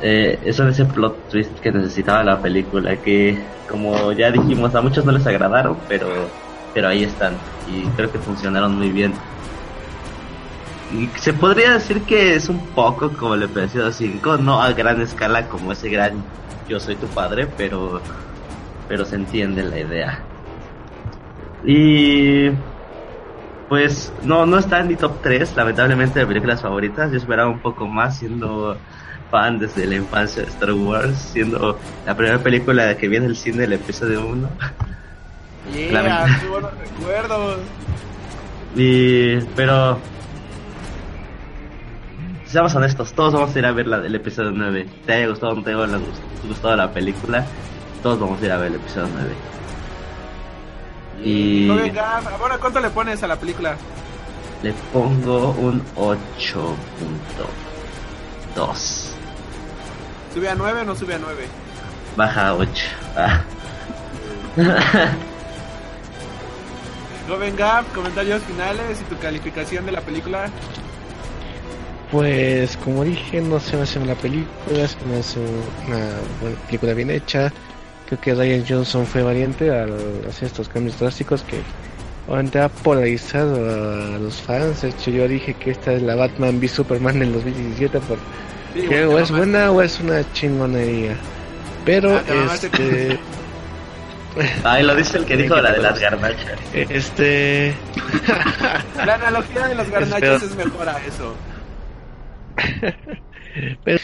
Eh, 0.02 0.40
eso 0.44 0.68
es 0.68 0.80
ese 0.80 0.86
plot 0.86 1.30
twist 1.30 1.58
que 1.60 1.72
necesitaba 1.72 2.24
la 2.24 2.42
película 2.42 2.98
que 2.98 3.38
como 3.70 4.12
ya 4.12 4.30
dijimos 4.30 4.76
a 4.76 4.82
muchos 4.82 5.06
no 5.06 5.14
les 5.14 5.26
agradaron 5.26 5.78
pero 5.88 6.08
pero 6.74 6.90
ahí 6.90 7.06
están 7.06 7.34
y 7.72 7.88
creo 7.96 8.12
que 8.12 8.20
funcionaron 8.20 8.78
muy 8.78 8.90
bien. 8.90 9.14
Y 10.94 11.08
se 11.20 11.34
podría 11.34 11.74
decir 11.74 12.02
que 12.04 12.36
es 12.36 12.50
un 12.50 12.60
poco 12.60 13.10
como 13.14 13.34
el 13.36 13.44
episodio 13.44 13.92
5 13.92 14.38
no 14.38 14.62
a 14.62 14.72
gran 14.74 15.02
escala 15.02 15.48
como 15.48 15.72
ese 15.72 15.90
gran 15.90 16.24
yo 16.70 16.80
soy 16.80 16.96
tu 16.96 17.08
padre 17.08 17.48
pero 17.58 18.02
pero 18.88 19.06
se 19.06 19.16
entiende 19.16 19.64
la 19.64 19.80
idea. 19.80 20.20
Y 21.66 22.52
pues 23.70 24.14
no 24.24 24.46
no 24.46 24.58
está 24.60 24.80
en 24.80 24.88
mi 24.88 24.96
top 24.96 25.22
3 25.24 25.56
lamentablemente 25.56 26.20
de 26.20 26.28
películas 26.28 26.62
favoritas 26.62 27.12
yo 27.12 27.18
esperaba 27.18 27.50
un 27.50 27.60
poco 27.60 27.88
más 27.88 28.18
siendo 28.20 28.78
fan 29.32 29.58
desde 29.58 29.86
la 29.88 29.96
infancia 29.96 30.44
de 30.44 30.50
Star 30.50 30.72
Wars, 30.74 31.18
siendo 31.34 31.78
la 32.06 32.16
primera 32.16 32.38
película 32.40 32.96
que 32.96 33.08
vi 33.08 33.16
en 33.18 33.24
el 33.24 33.36
cine, 33.36 33.64
el 33.64 33.74
episodio 33.74 34.24
1. 34.26 34.50
Yeah, 35.74 36.28
qué 36.42 36.48
buenos 36.48 36.72
recuerdos. 36.78 37.58
Y, 38.76 39.38
pero, 39.56 39.98
seamos 42.46 42.76
honestos, 42.76 43.14
todos 43.14 43.34
vamos 43.34 43.56
a 43.56 43.60
ir 43.60 43.66
a 43.66 43.72
ver 43.72 43.88
la, 43.88 43.98
el 44.06 44.14
episodio 44.14 44.52
9. 44.52 44.88
Te 45.08 45.14
haya 45.14 45.28
gustado 45.28 45.54
o 45.54 45.56
no 45.56 45.64
te 45.64 45.72
haya 45.72 45.88
gust- 45.88 46.48
gustado 46.48 46.76
la 46.76 46.92
película, 46.92 47.46
todos 48.04 48.20
vamos 48.20 48.40
a 48.42 48.46
ir 48.46 48.52
a 48.52 48.58
ver 48.58 48.68
el 48.68 48.76
episodio 48.76 49.08
9. 49.12 49.30
Y 51.24 51.68
Joven 51.68 51.94
Gam, 51.94 52.24
bueno, 52.40 52.56
¿cuánto 52.60 52.80
le 52.80 52.90
pones 52.90 53.22
a 53.24 53.28
la 53.28 53.36
película? 53.36 53.76
Le 54.64 54.74
pongo 54.92 55.52
un 55.52 55.84
8.2. 55.96 56.76
¿Sube 60.34 60.50
a 60.50 60.56
9 60.56 60.82
o 60.82 60.86
no 60.86 60.96
sube 60.96 61.16
a 61.16 61.20
9? 61.20 61.46
Baja 62.16 62.48
a 62.50 62.56
8. 62.56 62.86
Ah. 63.16 63.42
Joven 67.28 67.56
Gap, 67.56 67.92
comentarios 67.94 68.44
finales 68.44 69.02
y 69.02 69.04
tu 69.06 69.18
calificación 69.18 69.86
de 69.86 69.92
la 69.92 70.02
película. 70.02 70.50
Pues 72.12 72.78
como 72.78 73.04
dije, 73.04 73.42
no 73.42 73.60
se 73.60 73.76
me 73.76 73.84
hace 73.84 74.00
una 74.00 74.16
película, 74.16 74.88
se 74.88 75.06
me 75.06 75.18
hace 75.18 75.40
una 75.88 76.06
buena 76.40 76.56
película 76.68 76.94
bien 76.94 77.10
hecha. 77.10 77.52
Creo 78.08 78.22
que 78.22 78.34
Ryan 78.36 78.66
Johnson 78.68 79.06
fue 79.06 79.24
valiente 79.24 79.72
al 79.72 79.94
hacer 80.30 80.48
estos 80.48 80.70
cambios 80.70 81.00
drásticos 81.00 81.42
que 81.44 81.60
obviamente 82.28 82.60
ha 82.60 82.70
polarizado 82.70 83.56
a 83.56 84.18
los 84.20 84.42
fans. 84.42 84.82
De 84.82 84.90
hecho, 84.90 85.12
yo 85.12 85.28
dije 85.28 85.54
que 85.56 85.72
esta 85.72 85.94
es 85.94 86.02
la 86.02 86.16
Batman 86.16 86.60
v 86.60 86.68
Superman 86.68 87.20
del 87.20 87.34
2017 87.34 88.00
por 88.02 88.18
Sí, 88.74 88.82
que 88.82 89.06
o 89.06 89.18
es 89.18 89.32
buena 89.32 89.72
o 89.72 89.82
es 89.82 90.00
una 90.02 90.30
chingonería. 90.34 91.16
Pero 91.86 92.18
Ah, 92.18 92.54
este 92.54 93.18
Ay, 94.64 94.84
lo 94.84 94.96
dice 94.96 95.18
el 95.18 95.26
que 95.26 95.38
dijo 95.38 95.56
la 95.56 95.72
de 95.72 95.80
las 95.80 96.00
garnachas. 96.00 96.60
este. 96.74 97.74
La 99.06 99.16
analogía 99.16 99.68
de 99.68 99.76
los 99.76 99.90
garnachos 99.90 100.44
es 100.44 100.56
mejor 100.56 100.90
a 100.90 100.98
eso. 101.06 101.36
Pero 103.84 104.00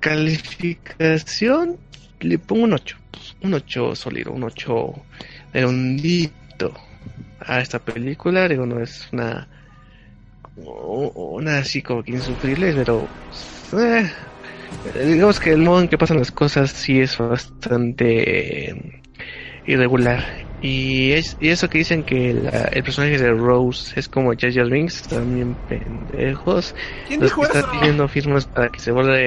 calificación 0.00 1.76
le 2.20 2.38
pongo 2.38 2.64
un 2.64 2.72
8. 2.72 2.96
Un 3.42 3.54
8 3.54 3.94
sólido, 3.94 4.32
un 4.32 4.44
8 4.44 4.94
redondito 5.52 6.74
a 7.40 7.60
esta 7.60 7.78
película. 7.78 8.48
Digo, 8.48 8.66
no 8.66 8.80
es 8.80 9.08
una. 9.12 9.48
Una 10.56 11.58
así 11.58 11.82
como 11.82 12.02
que 12.02 12.12
insufrible, 12.12 12.72
pero. 12.74 13.06
eh, 13.78 14.10
digamos 15.04 15.38
que 15.38 15.50
el 15.52 15.58
modo 15.62 15.80
en 15.82 15.88
que 15.88 15.98
pasan 15.98 16.18
las 16.18 16.30
cosas 16.32 16.70
sí 16.70 17.00
es 17.00 17.18
bastante 17.18 18.70
eh, 18.70 19.02
irregular. 19.66 20.24
Y, 20.62 21.12
es, 21.12 21.36
y 21.38 21.50
eso 21.50 21.68
que 21.68 21.78
dicen 21.78 22.02
que 22.02 22.32
la- 22.32 22.68
el 22.72 22.82
personaje 22.82 23.18
de 23.18 23.30
Rose 23.32 23.92
es 24.00 24.08
como 24.08 24.32
Jar 24.34 24.70
Binks, 24.70 25.08
bien 25.10 25.54
pendejos. 25.68 26.74
¿Quién 27.06 27.20
Los 27.20 27.30
dijo 27.30 27.42
que 27.42 27.58
están 27.58 27.70
pidiendo 27.78 28.08
firmas 28.08 28.46
para 28.46 28.70
que 28.70 28.80
se 28.80 28.90
vuelva 28.92 29.18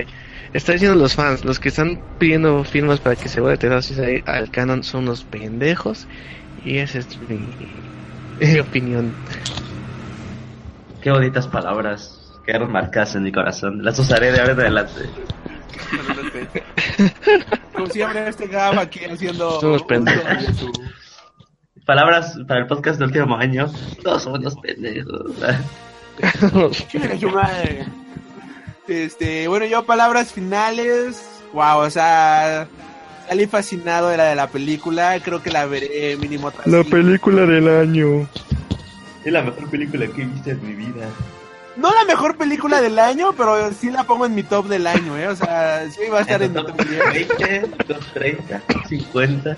Está 0.54 0.74
diciendo 0.74 0.98
los 0.98 1.14
fans, 1.14 1.46
los 1.46 1.60
que 1.60 1.70
están 1.70 2.02
pidiendo 2.18 2.64
firmas 2.64 3.00
para 3.00 3.16
que 3.16 3.30
se 3.30 3.40
vuelva 3.40 3.58
Tedasis 3.58 4.00
al 4.26 4.50
canon 4.50 4.84
son 4.84 5.06
los 5.06 5.24
pendejos. 5.24 6.08
Y 6.66 6.78
esa 6.78 7.00
es 7.00 7.08
mi, 7.30 7.40
mi 8.40 8.60
opinión. 8.60 9.14
Qué 11.02 11.12
bonitas 11.12 11.48
palabras. 11.48 12.42
Quedaron 12.46 12.72
marcadas 12.72 13.16
en 13.16 13.24
mi 13.24 13.32
corazón. 13.32 13.84
Las 13.84 14.00
usaré 14.00 14.32
de 14.32 14.40
ahora 14.40 14.54
en 14.54 14.60
adelante. 14.60 15.02
Como 17.74 17.88
siempre, 17.88 18.28
este 18.28 18.48
Gab 18.48 18.80
aquí 18.80 19.06
haciendo. 19.06 19.58
Uso 19.58 19.86
pendejos. 19.86 20.68
Palabras 21.86 22.38
para 22.48 22.62
el 22.62 22.68
podcast 22.68 23.00
del 23.00 23.08
último 23.10 23.36
año. 23.38 23.72
Todos 24.04 24.24
somos 24.24 24.40
unos 24.40 24.56
pendejos. 24.58 25.32
Madre. 27.34 27.86
Este, 28.90 29.48
bueno, 29.48 29.66
yo 29.66 29.86
palabras 29.86 30.34
finales. 30.34 31.22
Wow, 31.54 31.80
o 31.80 31.90
sea, 31.90 32.68
salí 33.28 33.46
fascinado 33.46 34.10
de 34.10 34.18
la 34.18 34.26
de 34.26 34.36
la 34.36 34.48
película. 34.48 35.20
Creo 35.24 35.44
que 35.44 35.52
la 35.52 35.66
veré 35.68 36.18
mínimo 36.18 36.50
tras 36.50 36.66
cinco. 36.66 36.90
película 36.90 37.46
del 37.46 37.68
año. 37.68 38.28
Es 39.24 39.32
la 39.32 39.44
mejor 39.44 39.70
película 39.70 40.08
que 40.08 40.24
he 40.24 40.26
visto 40.26 40.50
en 40.50 40.66
mi 40.66 40.74
vida. 40.74 41.08
No 41.78 41.94
la 41.94 42.04
mejor 42.06 42.36
película 42.36 42.82
del 42.82 42.98
año, 42.98 43.34
pero 43.38 43.72
sí 43.72 43.92
la 43.92 44.04
pongo 44.06 44.26
en 44.26 44.34
mi 44.34 44.44
top 44.44 44.68
del 44.68 44.88
año, 44.88 45.18
¿eh? 45.18 45.28
O 45.28 45.36
sea, 45.36 45.90
sí 45.92 46.02
va 46.12 46.20
a 46.20 46.22
estar 46.22 46.42
en 46.42 46.54
mi 46.54 46.62
top 46.64 46.76
10. 46.84 47.38
20, 47.38 47.68
30, 48.14 48.62
50. 48.90 49.58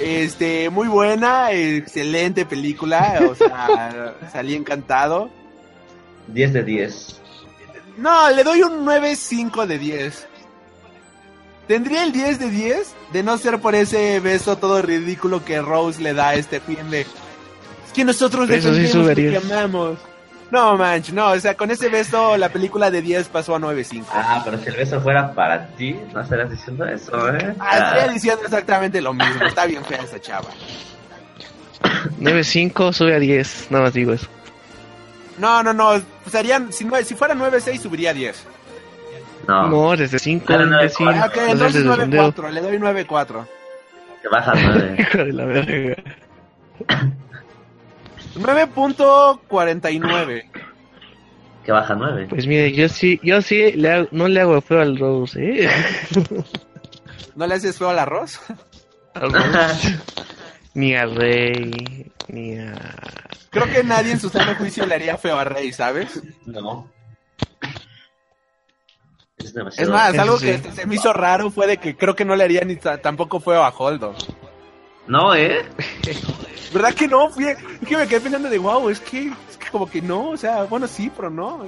Este, 0.00 0.70
muy 0.70 0.88
buena, 0.88 1.52
excelente 1.52 2.44
película. 2.44 3.20
O 3.30 3.34
sea, 3.34 4.14
salí 4.32 4.54
encantado. 4.54 5.30
10 6.28 6.52
de 6.52 6.62
10. 6.64 7.20
No, 7.96 8.30
le 8.30 8.42
doy 8.44 8.62
un 8.62 8.84
9.5 8.84 9.66
de 9.66 9.78
10. 9.78 10.26
Tendría 11.68 12.02
el 12.04 12.12
10 12.12 12.38
de 12.38 12.50
10 12.50 12.94
de 13.12 13.22
no 13.22 13.38
ser 13.38 13.58
por 13.60 13.74
ese 13.74 14.20
beso 14.20 14.58
todo 14.58 14.82
ridículo 14.82 15.44
que 15.44 15.62
Rose 15.62 16.02
le 16.02 16.12
da 16.12 16.30
a 16.30 16.34
este 16.34 16.60
fin 16.60 16.90
de... 16.90 17.02
Es 17.02 17.92
que 17.94 18.04
nosotros 18.04 18.46
sí 18.48 18.54
defendemos 18.54 18.94
lo 18.94 19.14
que 19.14 19.22
10. 19.30 19.44
amamos. 19.52 19.98
No, 20.50 20.76
manch, 20.76 21.10
no, 21.10 21.30
o 21.30 21.40
sea, 21.40 21.56
con 21.56 21.70
ese 21.70 21.88
beso 21.88 22.36
la 22.36 22.48
película 22.50 22.90
de 22.90 23.00
10 23.00 23.28
pasó 23.28 23.56
a 23.56 23.58
9.5. 23.58 24.04
Ah, 24.12 24.42
pero 24.44 24.58
si 24.58 24.68
el 24.68 24.76
beso 24.76 25.00
fuera 25.00 25.32
para 25.32 25.68
ti, 25.68 25.96
no 26.12 26.20
estarás 26.20 26.50
diciendo 26.50 26.84
eso, 26.84 27.34
¿eh? 27.34 27.54
Ah, 27.58 27.96
estoy 27.96 28.14
diciendo 28.14 28.42
exactamente 28.44 29.00
lo 29.00 29.14
mismo. 29.14 29.44
Está 29.46 29.66
bien 29.66 29.84
fea 29.84 30.02
esa 30.02 30.20
chava. 30.20 30.50
9.5 32.20 32.92
sube 32.92 33.14
a 33.14 33.18
10, 33.18 33.68
nada 33.70 33.84
más 33.84 33.94
digo 33.94 34.12
eso. 34.12 34.28
No, 35.38 35.62
no, 35.62 35.72
no. 35.74 36.00
Serían, 36.30 36.72
si, 36.72 36.86
si 37.04 37.14
fuera 37.14 37.34
9.6 37.34 37.80
subiría 37.80 38.10
a 38.10 38.14
10. 38.14 38.46
no, 39.48 39.68
No, 39.68 39.96
desde 39.96 40.18
5, 40.18 40.44
Claro, 40.46 40.66
no, 40.66 40.76
imbécil. 40.76 41.08
Ah, 41.08 41.26
ok, 41.28 41.36
entonces 41.48 41.74
Desde 41.84 41.90
el 41.92 42.00
sondeo. 42.00 42.32
9.4. 42.34 42.50
Le 42.50 42.60
doy 42.60 42.76
9.4. 42.78 43.46
que 44.22 44.28
baja 44.28 44.52
9. 44.54 44.96
Hijo 45.00 45.18
de 45.18 45.32
la 45.32 45.44
verga. 45.44 45.96
9.49. 48.36 50.44
que 51.64 51.72
baja 51.72 51.94
9. 51.94 52.26
Pues 52.28 52.46
mire, 52.46 52.72
yo 52.72 52.88
sí, 52.88 53.20
yo 53.22 53.40
sí 53.42 53.72
le 53.72 53.90
hago- 53.90 54.08
no 54.10 54.28
le 54.28 54.40
hago 54.40 54.60
feo 54.60 54.80
al 54.80 54.98
Rose, 54.98 55.64
¿eh? 55.64 55.70
¿No 57.36 57.46
le 57.46 57.54
haces 57.54 57.78
feo 57.78 57.88
al 57.90 57.98
arroz? 57.98 58.40
Al 59.14 59.32
Rose. 59.32 59.98
ni 60.74 60.94
a 60.94 61.06
Rey, 61.06 62.10
ni 62.28 62.58
a... 62.58 62.74
Creo 63.54 63.66
que 63.72 63.82
nadie 63.84 64.12
en 64.12 64.20
su 64.20 64.28
sano 64.28 64.54
juicio 64.56 64.84
le 64.84 64.94
haría 64.96 65.16
feo 65.16 65.38
a 65.38 65.44
Rey, 65.44 65.72
¿sabes? 65.72 66.20
No. 66.44 66.90
Es 69.38 69.46
Es 69.46 69.54
demasiado. 69.54 69.92
más, 69.92 70.12
Eso 70.14 70.22
algo 70.22 70.38
sí. 70.38 70.46
que 70.46 70.72
se 70.72 70.86
me 70.86 70.94
hizo 70.96 71.12
raro 71.12 71.50
fue 71.50 71.66
de 71.66 71.76
que 71.78 71.96
creo 71.96 72.14
que 72.14 72.24
no 72.24 72.36
le 72.36 72.44
haría 72.44 72.62
ni 72.62 72.76
ta- 72.76 72.98
tampoco 72.98 73.40
feo 73.40 73.62
a 73.64 73.70
Holdo. 73.70 74.14
No, 75.06 75.34
¿eh? 75.34 75.64
¿Verdad 76.72 76.94
que 76.94 77.06
no? 77.08 77.28
Fui, 77.30 77.44
es 77.46 77.58
que 77.86 77.96
me 77.96 78.06
quedé 78.08 78.20
pensando 78.20 78.48
de 78.48 78.58
wow, 78.58 78.88
es 78.88 79.00
que, 79.00 79.28
es 79.50 79.56
que 79.58 79.70
como 79.70 79.88
que 79.88 80.00
no, 80.02 80.30
o 80.30 80.36
sea, 80.36 80.64
bueno, 80.64 80.86
sí, 80.86 81.10
pero 81.14 81.30
no. 81.30 81.66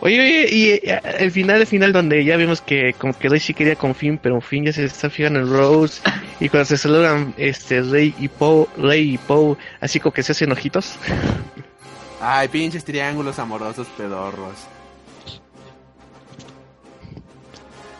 Oye, 0.00 0.20
oye, 0.20 0.48
y 0.50 0.68
eh, 0.88 1.00
el 1.18 1.32
final, 1.32 1.60
el 1.60 1.66
final 1.66 1.92
donde 1.92 2.24
ya 2.24 2.36
vimos 2.36 2.60
que 2.60 2.94
como 2.98 3.12
que 3.18 3.28
Rey 3.28 3.40
sí 3.40 3.52
quería 3.52 3.74
con 3.74 3.94
Finn, 3.96 4.16
pero 4.22 4.40
Finn 4.40 4.64
ya 4.64 4.72
se 4.72 4.84
está 4.84 5.10
fijando 5.10 5.40
en 5.40 5.48
Rose, 5.50 6.00
y 6.38 6.48
cuando 6.48 6.66
se 6.66 6.76
saludan 6.76 7.34
este 7.36 7.82
Rey 7.82 8.14
y 8.18 8.28
Poe, 8.28 8.66
Rey 8.76 9.14
y 9.14 9.18
Poe, 9.18 9.56
así 9.80 9.98
como 9.98 10.12
que 10.12 10.22
se 10.22 10.32
hacen 10.32 10.52
ojitos. 10.52 10.96
Ay, 12.20 12.46
pinches 12.48 12.84
triángulos 12.84 13.38
amorosos 13.40 13.88
pedorros. 13.96 14.54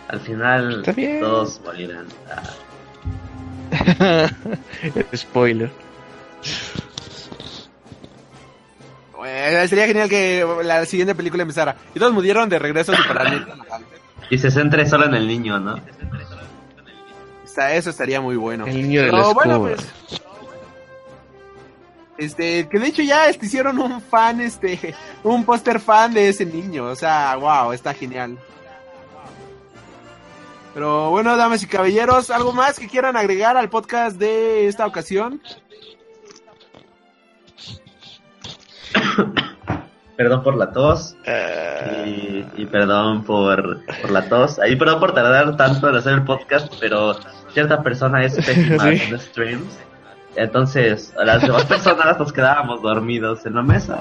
Al 0.08 0.20
final, 0.20 0.80
Está 0.80 0.92
bien. 0.92 1.20
todos 1.20 1.60
morirán. 1.64 2.06
Ah, 4.00 4.30
Spoiler. 5.14 5.70
Eh, 9.26 9.66
sería 9.68 9.86
genial 9.86 10.08
que 10.08 10.46
la 10.62 10.84
siguiente 10.84 11.14
película 11.14 11.42
empezara. 11.42 11.76
Y 11.94 11.98
todos 11.98 12.12
murieron 12.12 12.48
de 12.48 12.58
regreso 12.58 12.92
a 12.92 12.96
su 12.96 13.02
planeta. 13.08 13.54
Y 14.30 14.38
se 14.38 14.50
centre 14.50 14.86
solo 14.86 15.06
en 15.06 15.14
el 15.14 15.26
niño, 15.26 15.58
¿no? 15.58 15.80
Está- 17.44 17.74
Eso 17.74 17.90
estaría 17.90 18.20
muy 18.20 18.36
bueno. 18.36 18.66
El 18.66 18.74
niño 18.74 19.00
Pero 19.04 19.34
bueno, 19.34 19.60
pues. 19.60 19.80
Este, 22.16 22.68
que 22.68 22.78
de 22.78 22.86
hecho 22.88 23.02
ya 23.02 23.28
este, 23.28 23.46
hicieron 23.46 23.78
un 23.78 24.00
fan, 24.00 24.40
este, 24.40 24.94
un 25.22 25.44
póster 25.44 25.78
fan 25.80 26.12
de 26.12 26.28
ese 26.28 26.44
niño. 26.44 26.86
O 26.86 26.96
sea, 26.96 27.36
wow, 27.36 27.72
está 27.72 27.94
genial. 27.94 28.36
Pero 30.74 31.10
bueno, 31.10 31.36
damas 31.36 31.62
y 31.62 31.66
caballeros, 31.66 32.30
¿algo 32.30 32.52
más 32.52 32.78
que 32.78 32.86
quieran 32.88 33.16
agregar 33.16 33.56
al 33.56 33.68
podcast 33.68 34.16
de 34.16 34.66
esta 34.68 34.86
ocasión? 34.86 35.40
Perdón 40.16 40.42
por 40.42 40.56
la 40.56 40.72
tos. 40.72 41.16
Ah, 41.26 42.04
Y, 42.06 42.44
y 42.56 42.66
perdón 42.66 43.22
por, 43.24 43.84
por 44.02 44.10
la 44.10 44.28
tos. 44.28 44.58
Ahí 44.58 44.74
perdón 44.74 44.98
por 44.98 45.14
tardar 45.14 45.56
tanto 45.56 45.88
en 45.88 45.94
hacer 45.96 46.14
el 46.14 46.24
podcast, 46.24 46.72
pero 46.80 47.14
cierta 47.52 47.82
persona 47.82 48.24
es 48.24 48.34
pésima 48.34 48.78
Sí. 48.82 48.88
haciendo 48.88 49.18
streams. 49.18 49.78
Entonces, 50.34 51.14
a 51.18 51.24
las 51.24 51.42
demás 51.42 51.64
personas 51.66 52.18
nos 52.18 52.32
quedábamos 52.32 52.82
dormidos 52.82 53.46
en 53.46 53.54
la 53.54 53.62
mesa. 53.62 53.96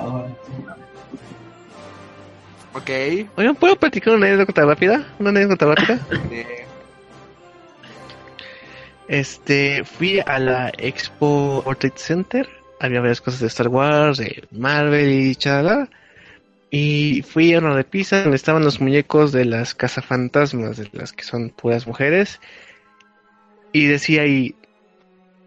Ok. 2.74 2.90
Oigan, 3.36 3.56
¿puedo 3.56 3.76
platicar 3.76 4.16
una 4.16 4.28
anécdota 4.28 4.66
rápida? 4.66 5.06
¿Una 5.20 5.30
anécdota 5.30 5.66
rápida? 5.68 6.00
eh, 6.32 6.66
Este, 9.08 9.84
fui 9.84 10.20
a 10.20 10.38
la 10.40 10.72
Expo 10.78 11.60
World 11.66 11.80
Trade 11.80 11.94
Center 11.98 12.50
había 12.80 13.00
varias 13.00 13.22
cosas 13.22 13.40
de 13.40 13.48
Star 13.48 13.68
Wars, 13.68 14.18
de 14.18 14.48
Marvel 14.52 15.10
y 15.10 15.36
chalala. 15.36 15.90
Y 16.70 17.22
fui 17.22 17.54
a 17.54 17.60
uno 17.60 17.76
de 17.76 17.84
pizza 17.84 18.22
donde 18.22 18.36
estaban 18.36 18.64
los 18.64 18.82
muñecos 18.82 19.32
de 19.32 19.46
las 19.46 19.74
cazafantasmas, 19.74 20.78
de 20.78 20.90
las 20.92 21.14
que 21.14 21.24
son 21.24 21.50
puras 21.50 21.88
mujeres. 21.88 22.40
Y 23.72 23.86
decía 23.86 24.24
ahí, 24.24 24.56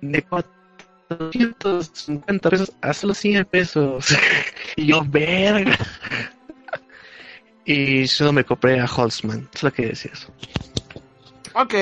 de 0.01 0.23
450 0.23 2.51
pesos 2.51 2.73
a 2.81 2.95
solo 2.95 3.15
100 3.15 3.45
pesos. 3.45 4.17
y 4.77 4.87
yo, 4.87 5.05
verga. 5.05 5.79
y 7.65 8.09
solo 8.09 8.33
me 8.33 8.45
compré 8.45 8.81
a 8.81 8.87
Holtzman, 8.87 9.49
solo 9.55 9.73
que 9.73 9.87
decir 9.87 10.11
eso. 10.15 10.33
Ok. 11.55 11.75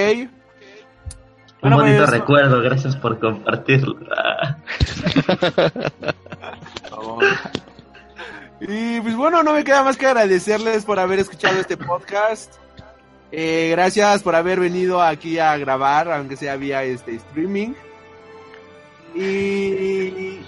Un 1.61 1.71
Bueno, 1.71 1.77
bonito 1.79 1.99
pues- 1.99 2.11
recuerdo, 2.11 2.61
gracias 2.63 2.97
por 2.97 3.19
compartirlo. 3.19 3.97
Y 8.61 9.01
pues 9.01 9.15
bueno, 9.15 9.43
no 9.45 9.53
me 9.53 9.63
queda 9.63 9.85
más 9.85 9.97
que 9.97 10.07
agradecerles 10.07 10.85
por 10.85 10.99
haber 10.99 11.21
escuchado 11.21 11.61
este 11.61 11.77
podcast. 11.77 12.55
Eh, 13.31 13.69
gracias 13.71 14.23
por 14.23 14.35
haber 14.35 14.59
venido 14.59 15.01
aquí 15.01 15.39
a 15.39 15.57
grabar, 15.59 16.11
aunque 16.11 16.37
sea 16.37 16.57
vía 16.57 16.83
este 16.83 17.15
streaming. 17.15 17.75
Y, 19.15 20.41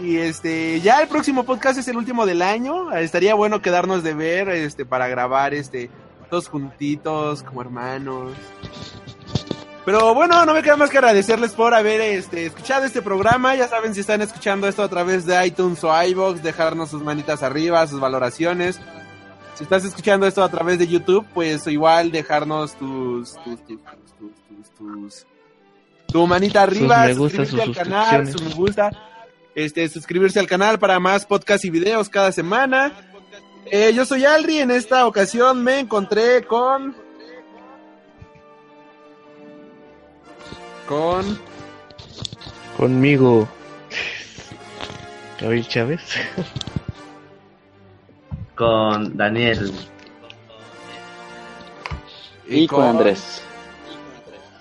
y 0.00 0.16
este, 0.18 0.80
ya 0.80 1.02
el 1.02 1.08
próximo 1.08 1.42
podcast 1.44 1.78
es 1.80 1.88
el 1.88 1.96
último 1.96 2.24
del 2.24 2.40
año. 2.42 2.92
Estaría 2.92 3.34
bueno 3.34 3.60
quedarnos 3.60 4.04
de 4.04 4.14
ver, 4.14 4.48
este, 4.50 4.86
para 4.86 5.08
grabar, 5.08 5.52
este, 5.52 5.90
todos 6.30 6.48
juntitos, 6.48 7.42
como 7.42 7.62
hermanos. 7.62 8.32
Pero 9.90 10.14
bueno, 10.14 10.46
no 10.46 10.54
me 10.54 10.62
queda 10.62 10.76
más 10.76 10.88
que 10.88 10.98
agradecerles 10.98 11.50
por 11.50 11.74
haber 11.74 12.00
este, 12.00 12.46
escuchado 12.46 12.84
este 12.84 13.02
programa. 13.02 13.56
Ya 13.56 13.66
saben, 13.66 13.92
si 13.92 13.98
están 13.98 14.22
escuchando 14.22 14.68
esto 14.68 14.84
a 14.84 14.88
través 14.88 15.26
de 15.26 15.44
iTunes 15.44 15.82
o 15.82 15.90
iBox, 16.04 16.44
dejarnos 16.44 16.90
sus 16.90 17.02
manitas 17.02 17.42
arriba, 17.42 17.84
sus 17.88 17.98
valoraciones. 17.98 18.78
Si 19.56 19.64
estás 19.64 19.84
escuchando 19.84 20.28
esto 20.28 20.44
a 20.44 20.48
través 20.48 20.78
de 20.78 20.86
YouTube, 20.86 21.26
pues 21.34 21.66
igual 21.66 22.12
dejarnos 22.12 22.74
tus, 22.74 23.34
tus, 23.42 23.66
tus, 23.66 23.80
tus, 24.16 24.70
tus, 24.78 25.26
tu 26.06 26.24
manita 26.24 26.62
arriba, 26.62 27.06
me 27.06 27.14
gusta, 27.14 27.44
suscribirse 27.44 27.66
sus 27.66 27.76
al 27.76 27.84
canal, 27.84 28.28
su 28.28 28.44
me 28.44 28.54
gusta, 28.54 28.90
este, 29.56 29.88
suscribirse 29.88 30.38
al 30.38 30.46
canal 30.46 30.78
para 30.78 31.00
más 31.00 31.26
podcasts 31.26 31.64
y 31.64 31.70
videos 31.70 32.08
cada 32.08 32.30
semana. 32.30 32.92
Eh, 33.66 33.92
yo 33.92 34.04
soy 34.04 34.24
Alri, 34.24 34.60
en 34.60 34.70
esta 34.70 35.04
ocasión 35.08 35.64
me 35.64 35.80
encontré 35.80 36.44
con... 36.46 37.09
Con... 40.90 41.38
Conmigo, 42.76 43.46
Gabriel 45.40 45.68
Chávez. 45.68 46.00
Con 48.56 49.16
Daniel. 49.16 49.72
Y 52.48 52.66
con 52.66 52.84
Andrés. 52.84 53.40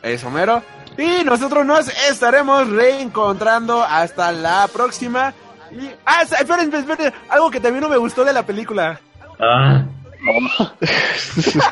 Es 0.03 0.23
Homero. 0.23 0.61
Y 0.99 1.23
nosotros 1.23 1.65
nos 1.65 1.87
estaremos 2.07 2.69
reencontrando 2.69 3.81
hasta 3.81 4.31
la 4.31 4.69
próxima. 4.71 5.33
Y... 5.71 5.89
Ah, 6.05 6.21
esperen, 6.21 6.71
esperen, 6.71 7.11
algo 7.27 7.49
que 7.49 7.59
también 7.59 7.81
no 7.81 7.89
me 7.89 7.97
gustó 7.97 8.23
de 8.23 8.33
la 8.33 8.45
película. 8.45 9.01
Ah. 9.39 9.83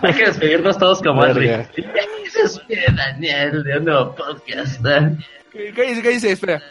Hay 0.01 0.13
que 0.13 0.25
despedirnos 0.25 0.77
todos 0.77 1.01
como. 1.01 1.21
Verga. 1.21 1.69
Se 2.31 2.43
despide 2.43 2.85
Daniel 2.95 3.63
de 3.63 3.77
un 3.77 3.85
nuevo 3.85 4.15
podcast. 4.15 4.81
¿Qué, 5.51 5.73
qué 5.73 5.81
dice? 5.83 6.01
¿Qué 6.01 6.09
dice? 6.09 6.31
Espera. 6.31 6.61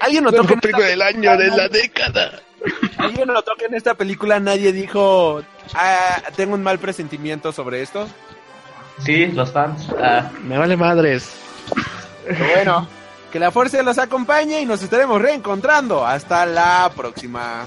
¿Alguien 0.00 0.24
notó 0.24 0.44
que 0.44 0.54
en 0.54 0.60
esta 0.62 1.06
año, 1.06 1.36
de 1.36 1.48
la 1.48 1.68
década. 1.68 2.40
¿Alguien 2.98 3.28
notó 3.28 3.52
que 3.56 3.66
en 3.66 3.74
esta 3.74 3.94
película 3.94 4.40
nadie 4.40 4.72
dijo 4.72 5.42
ah, 5.74 6.22
tengo 6.36 6.54
un 6.54 6.62
mal 6.62 6.78
presentimiento 6.78 7.52
sobre 7.52 7.82
esto? 7.82 8.08
Sí, 8.98 9.26
los 9.26 9.52
fans. 9.52 9.88
Ah. 10.00 10.30
Me 10.42 10.58
vale 10.58 10.76
madres. 10.76 11.32
Pero 12.24 12.46
bueno, 12.54 12.88
que 13.32 13.38
la 13.38 13.50
fuerza 13.50 13.82
los 13.82 13.98
acompañe 13.98 14.60
y 14.60 14.66
nos 14.66 14.82
estaremos 14.82 15.20
reencontrando. 15.20 16.06
Hasta 16.06 16.46
la 16.46 16.90
próxima. 16.96 17.66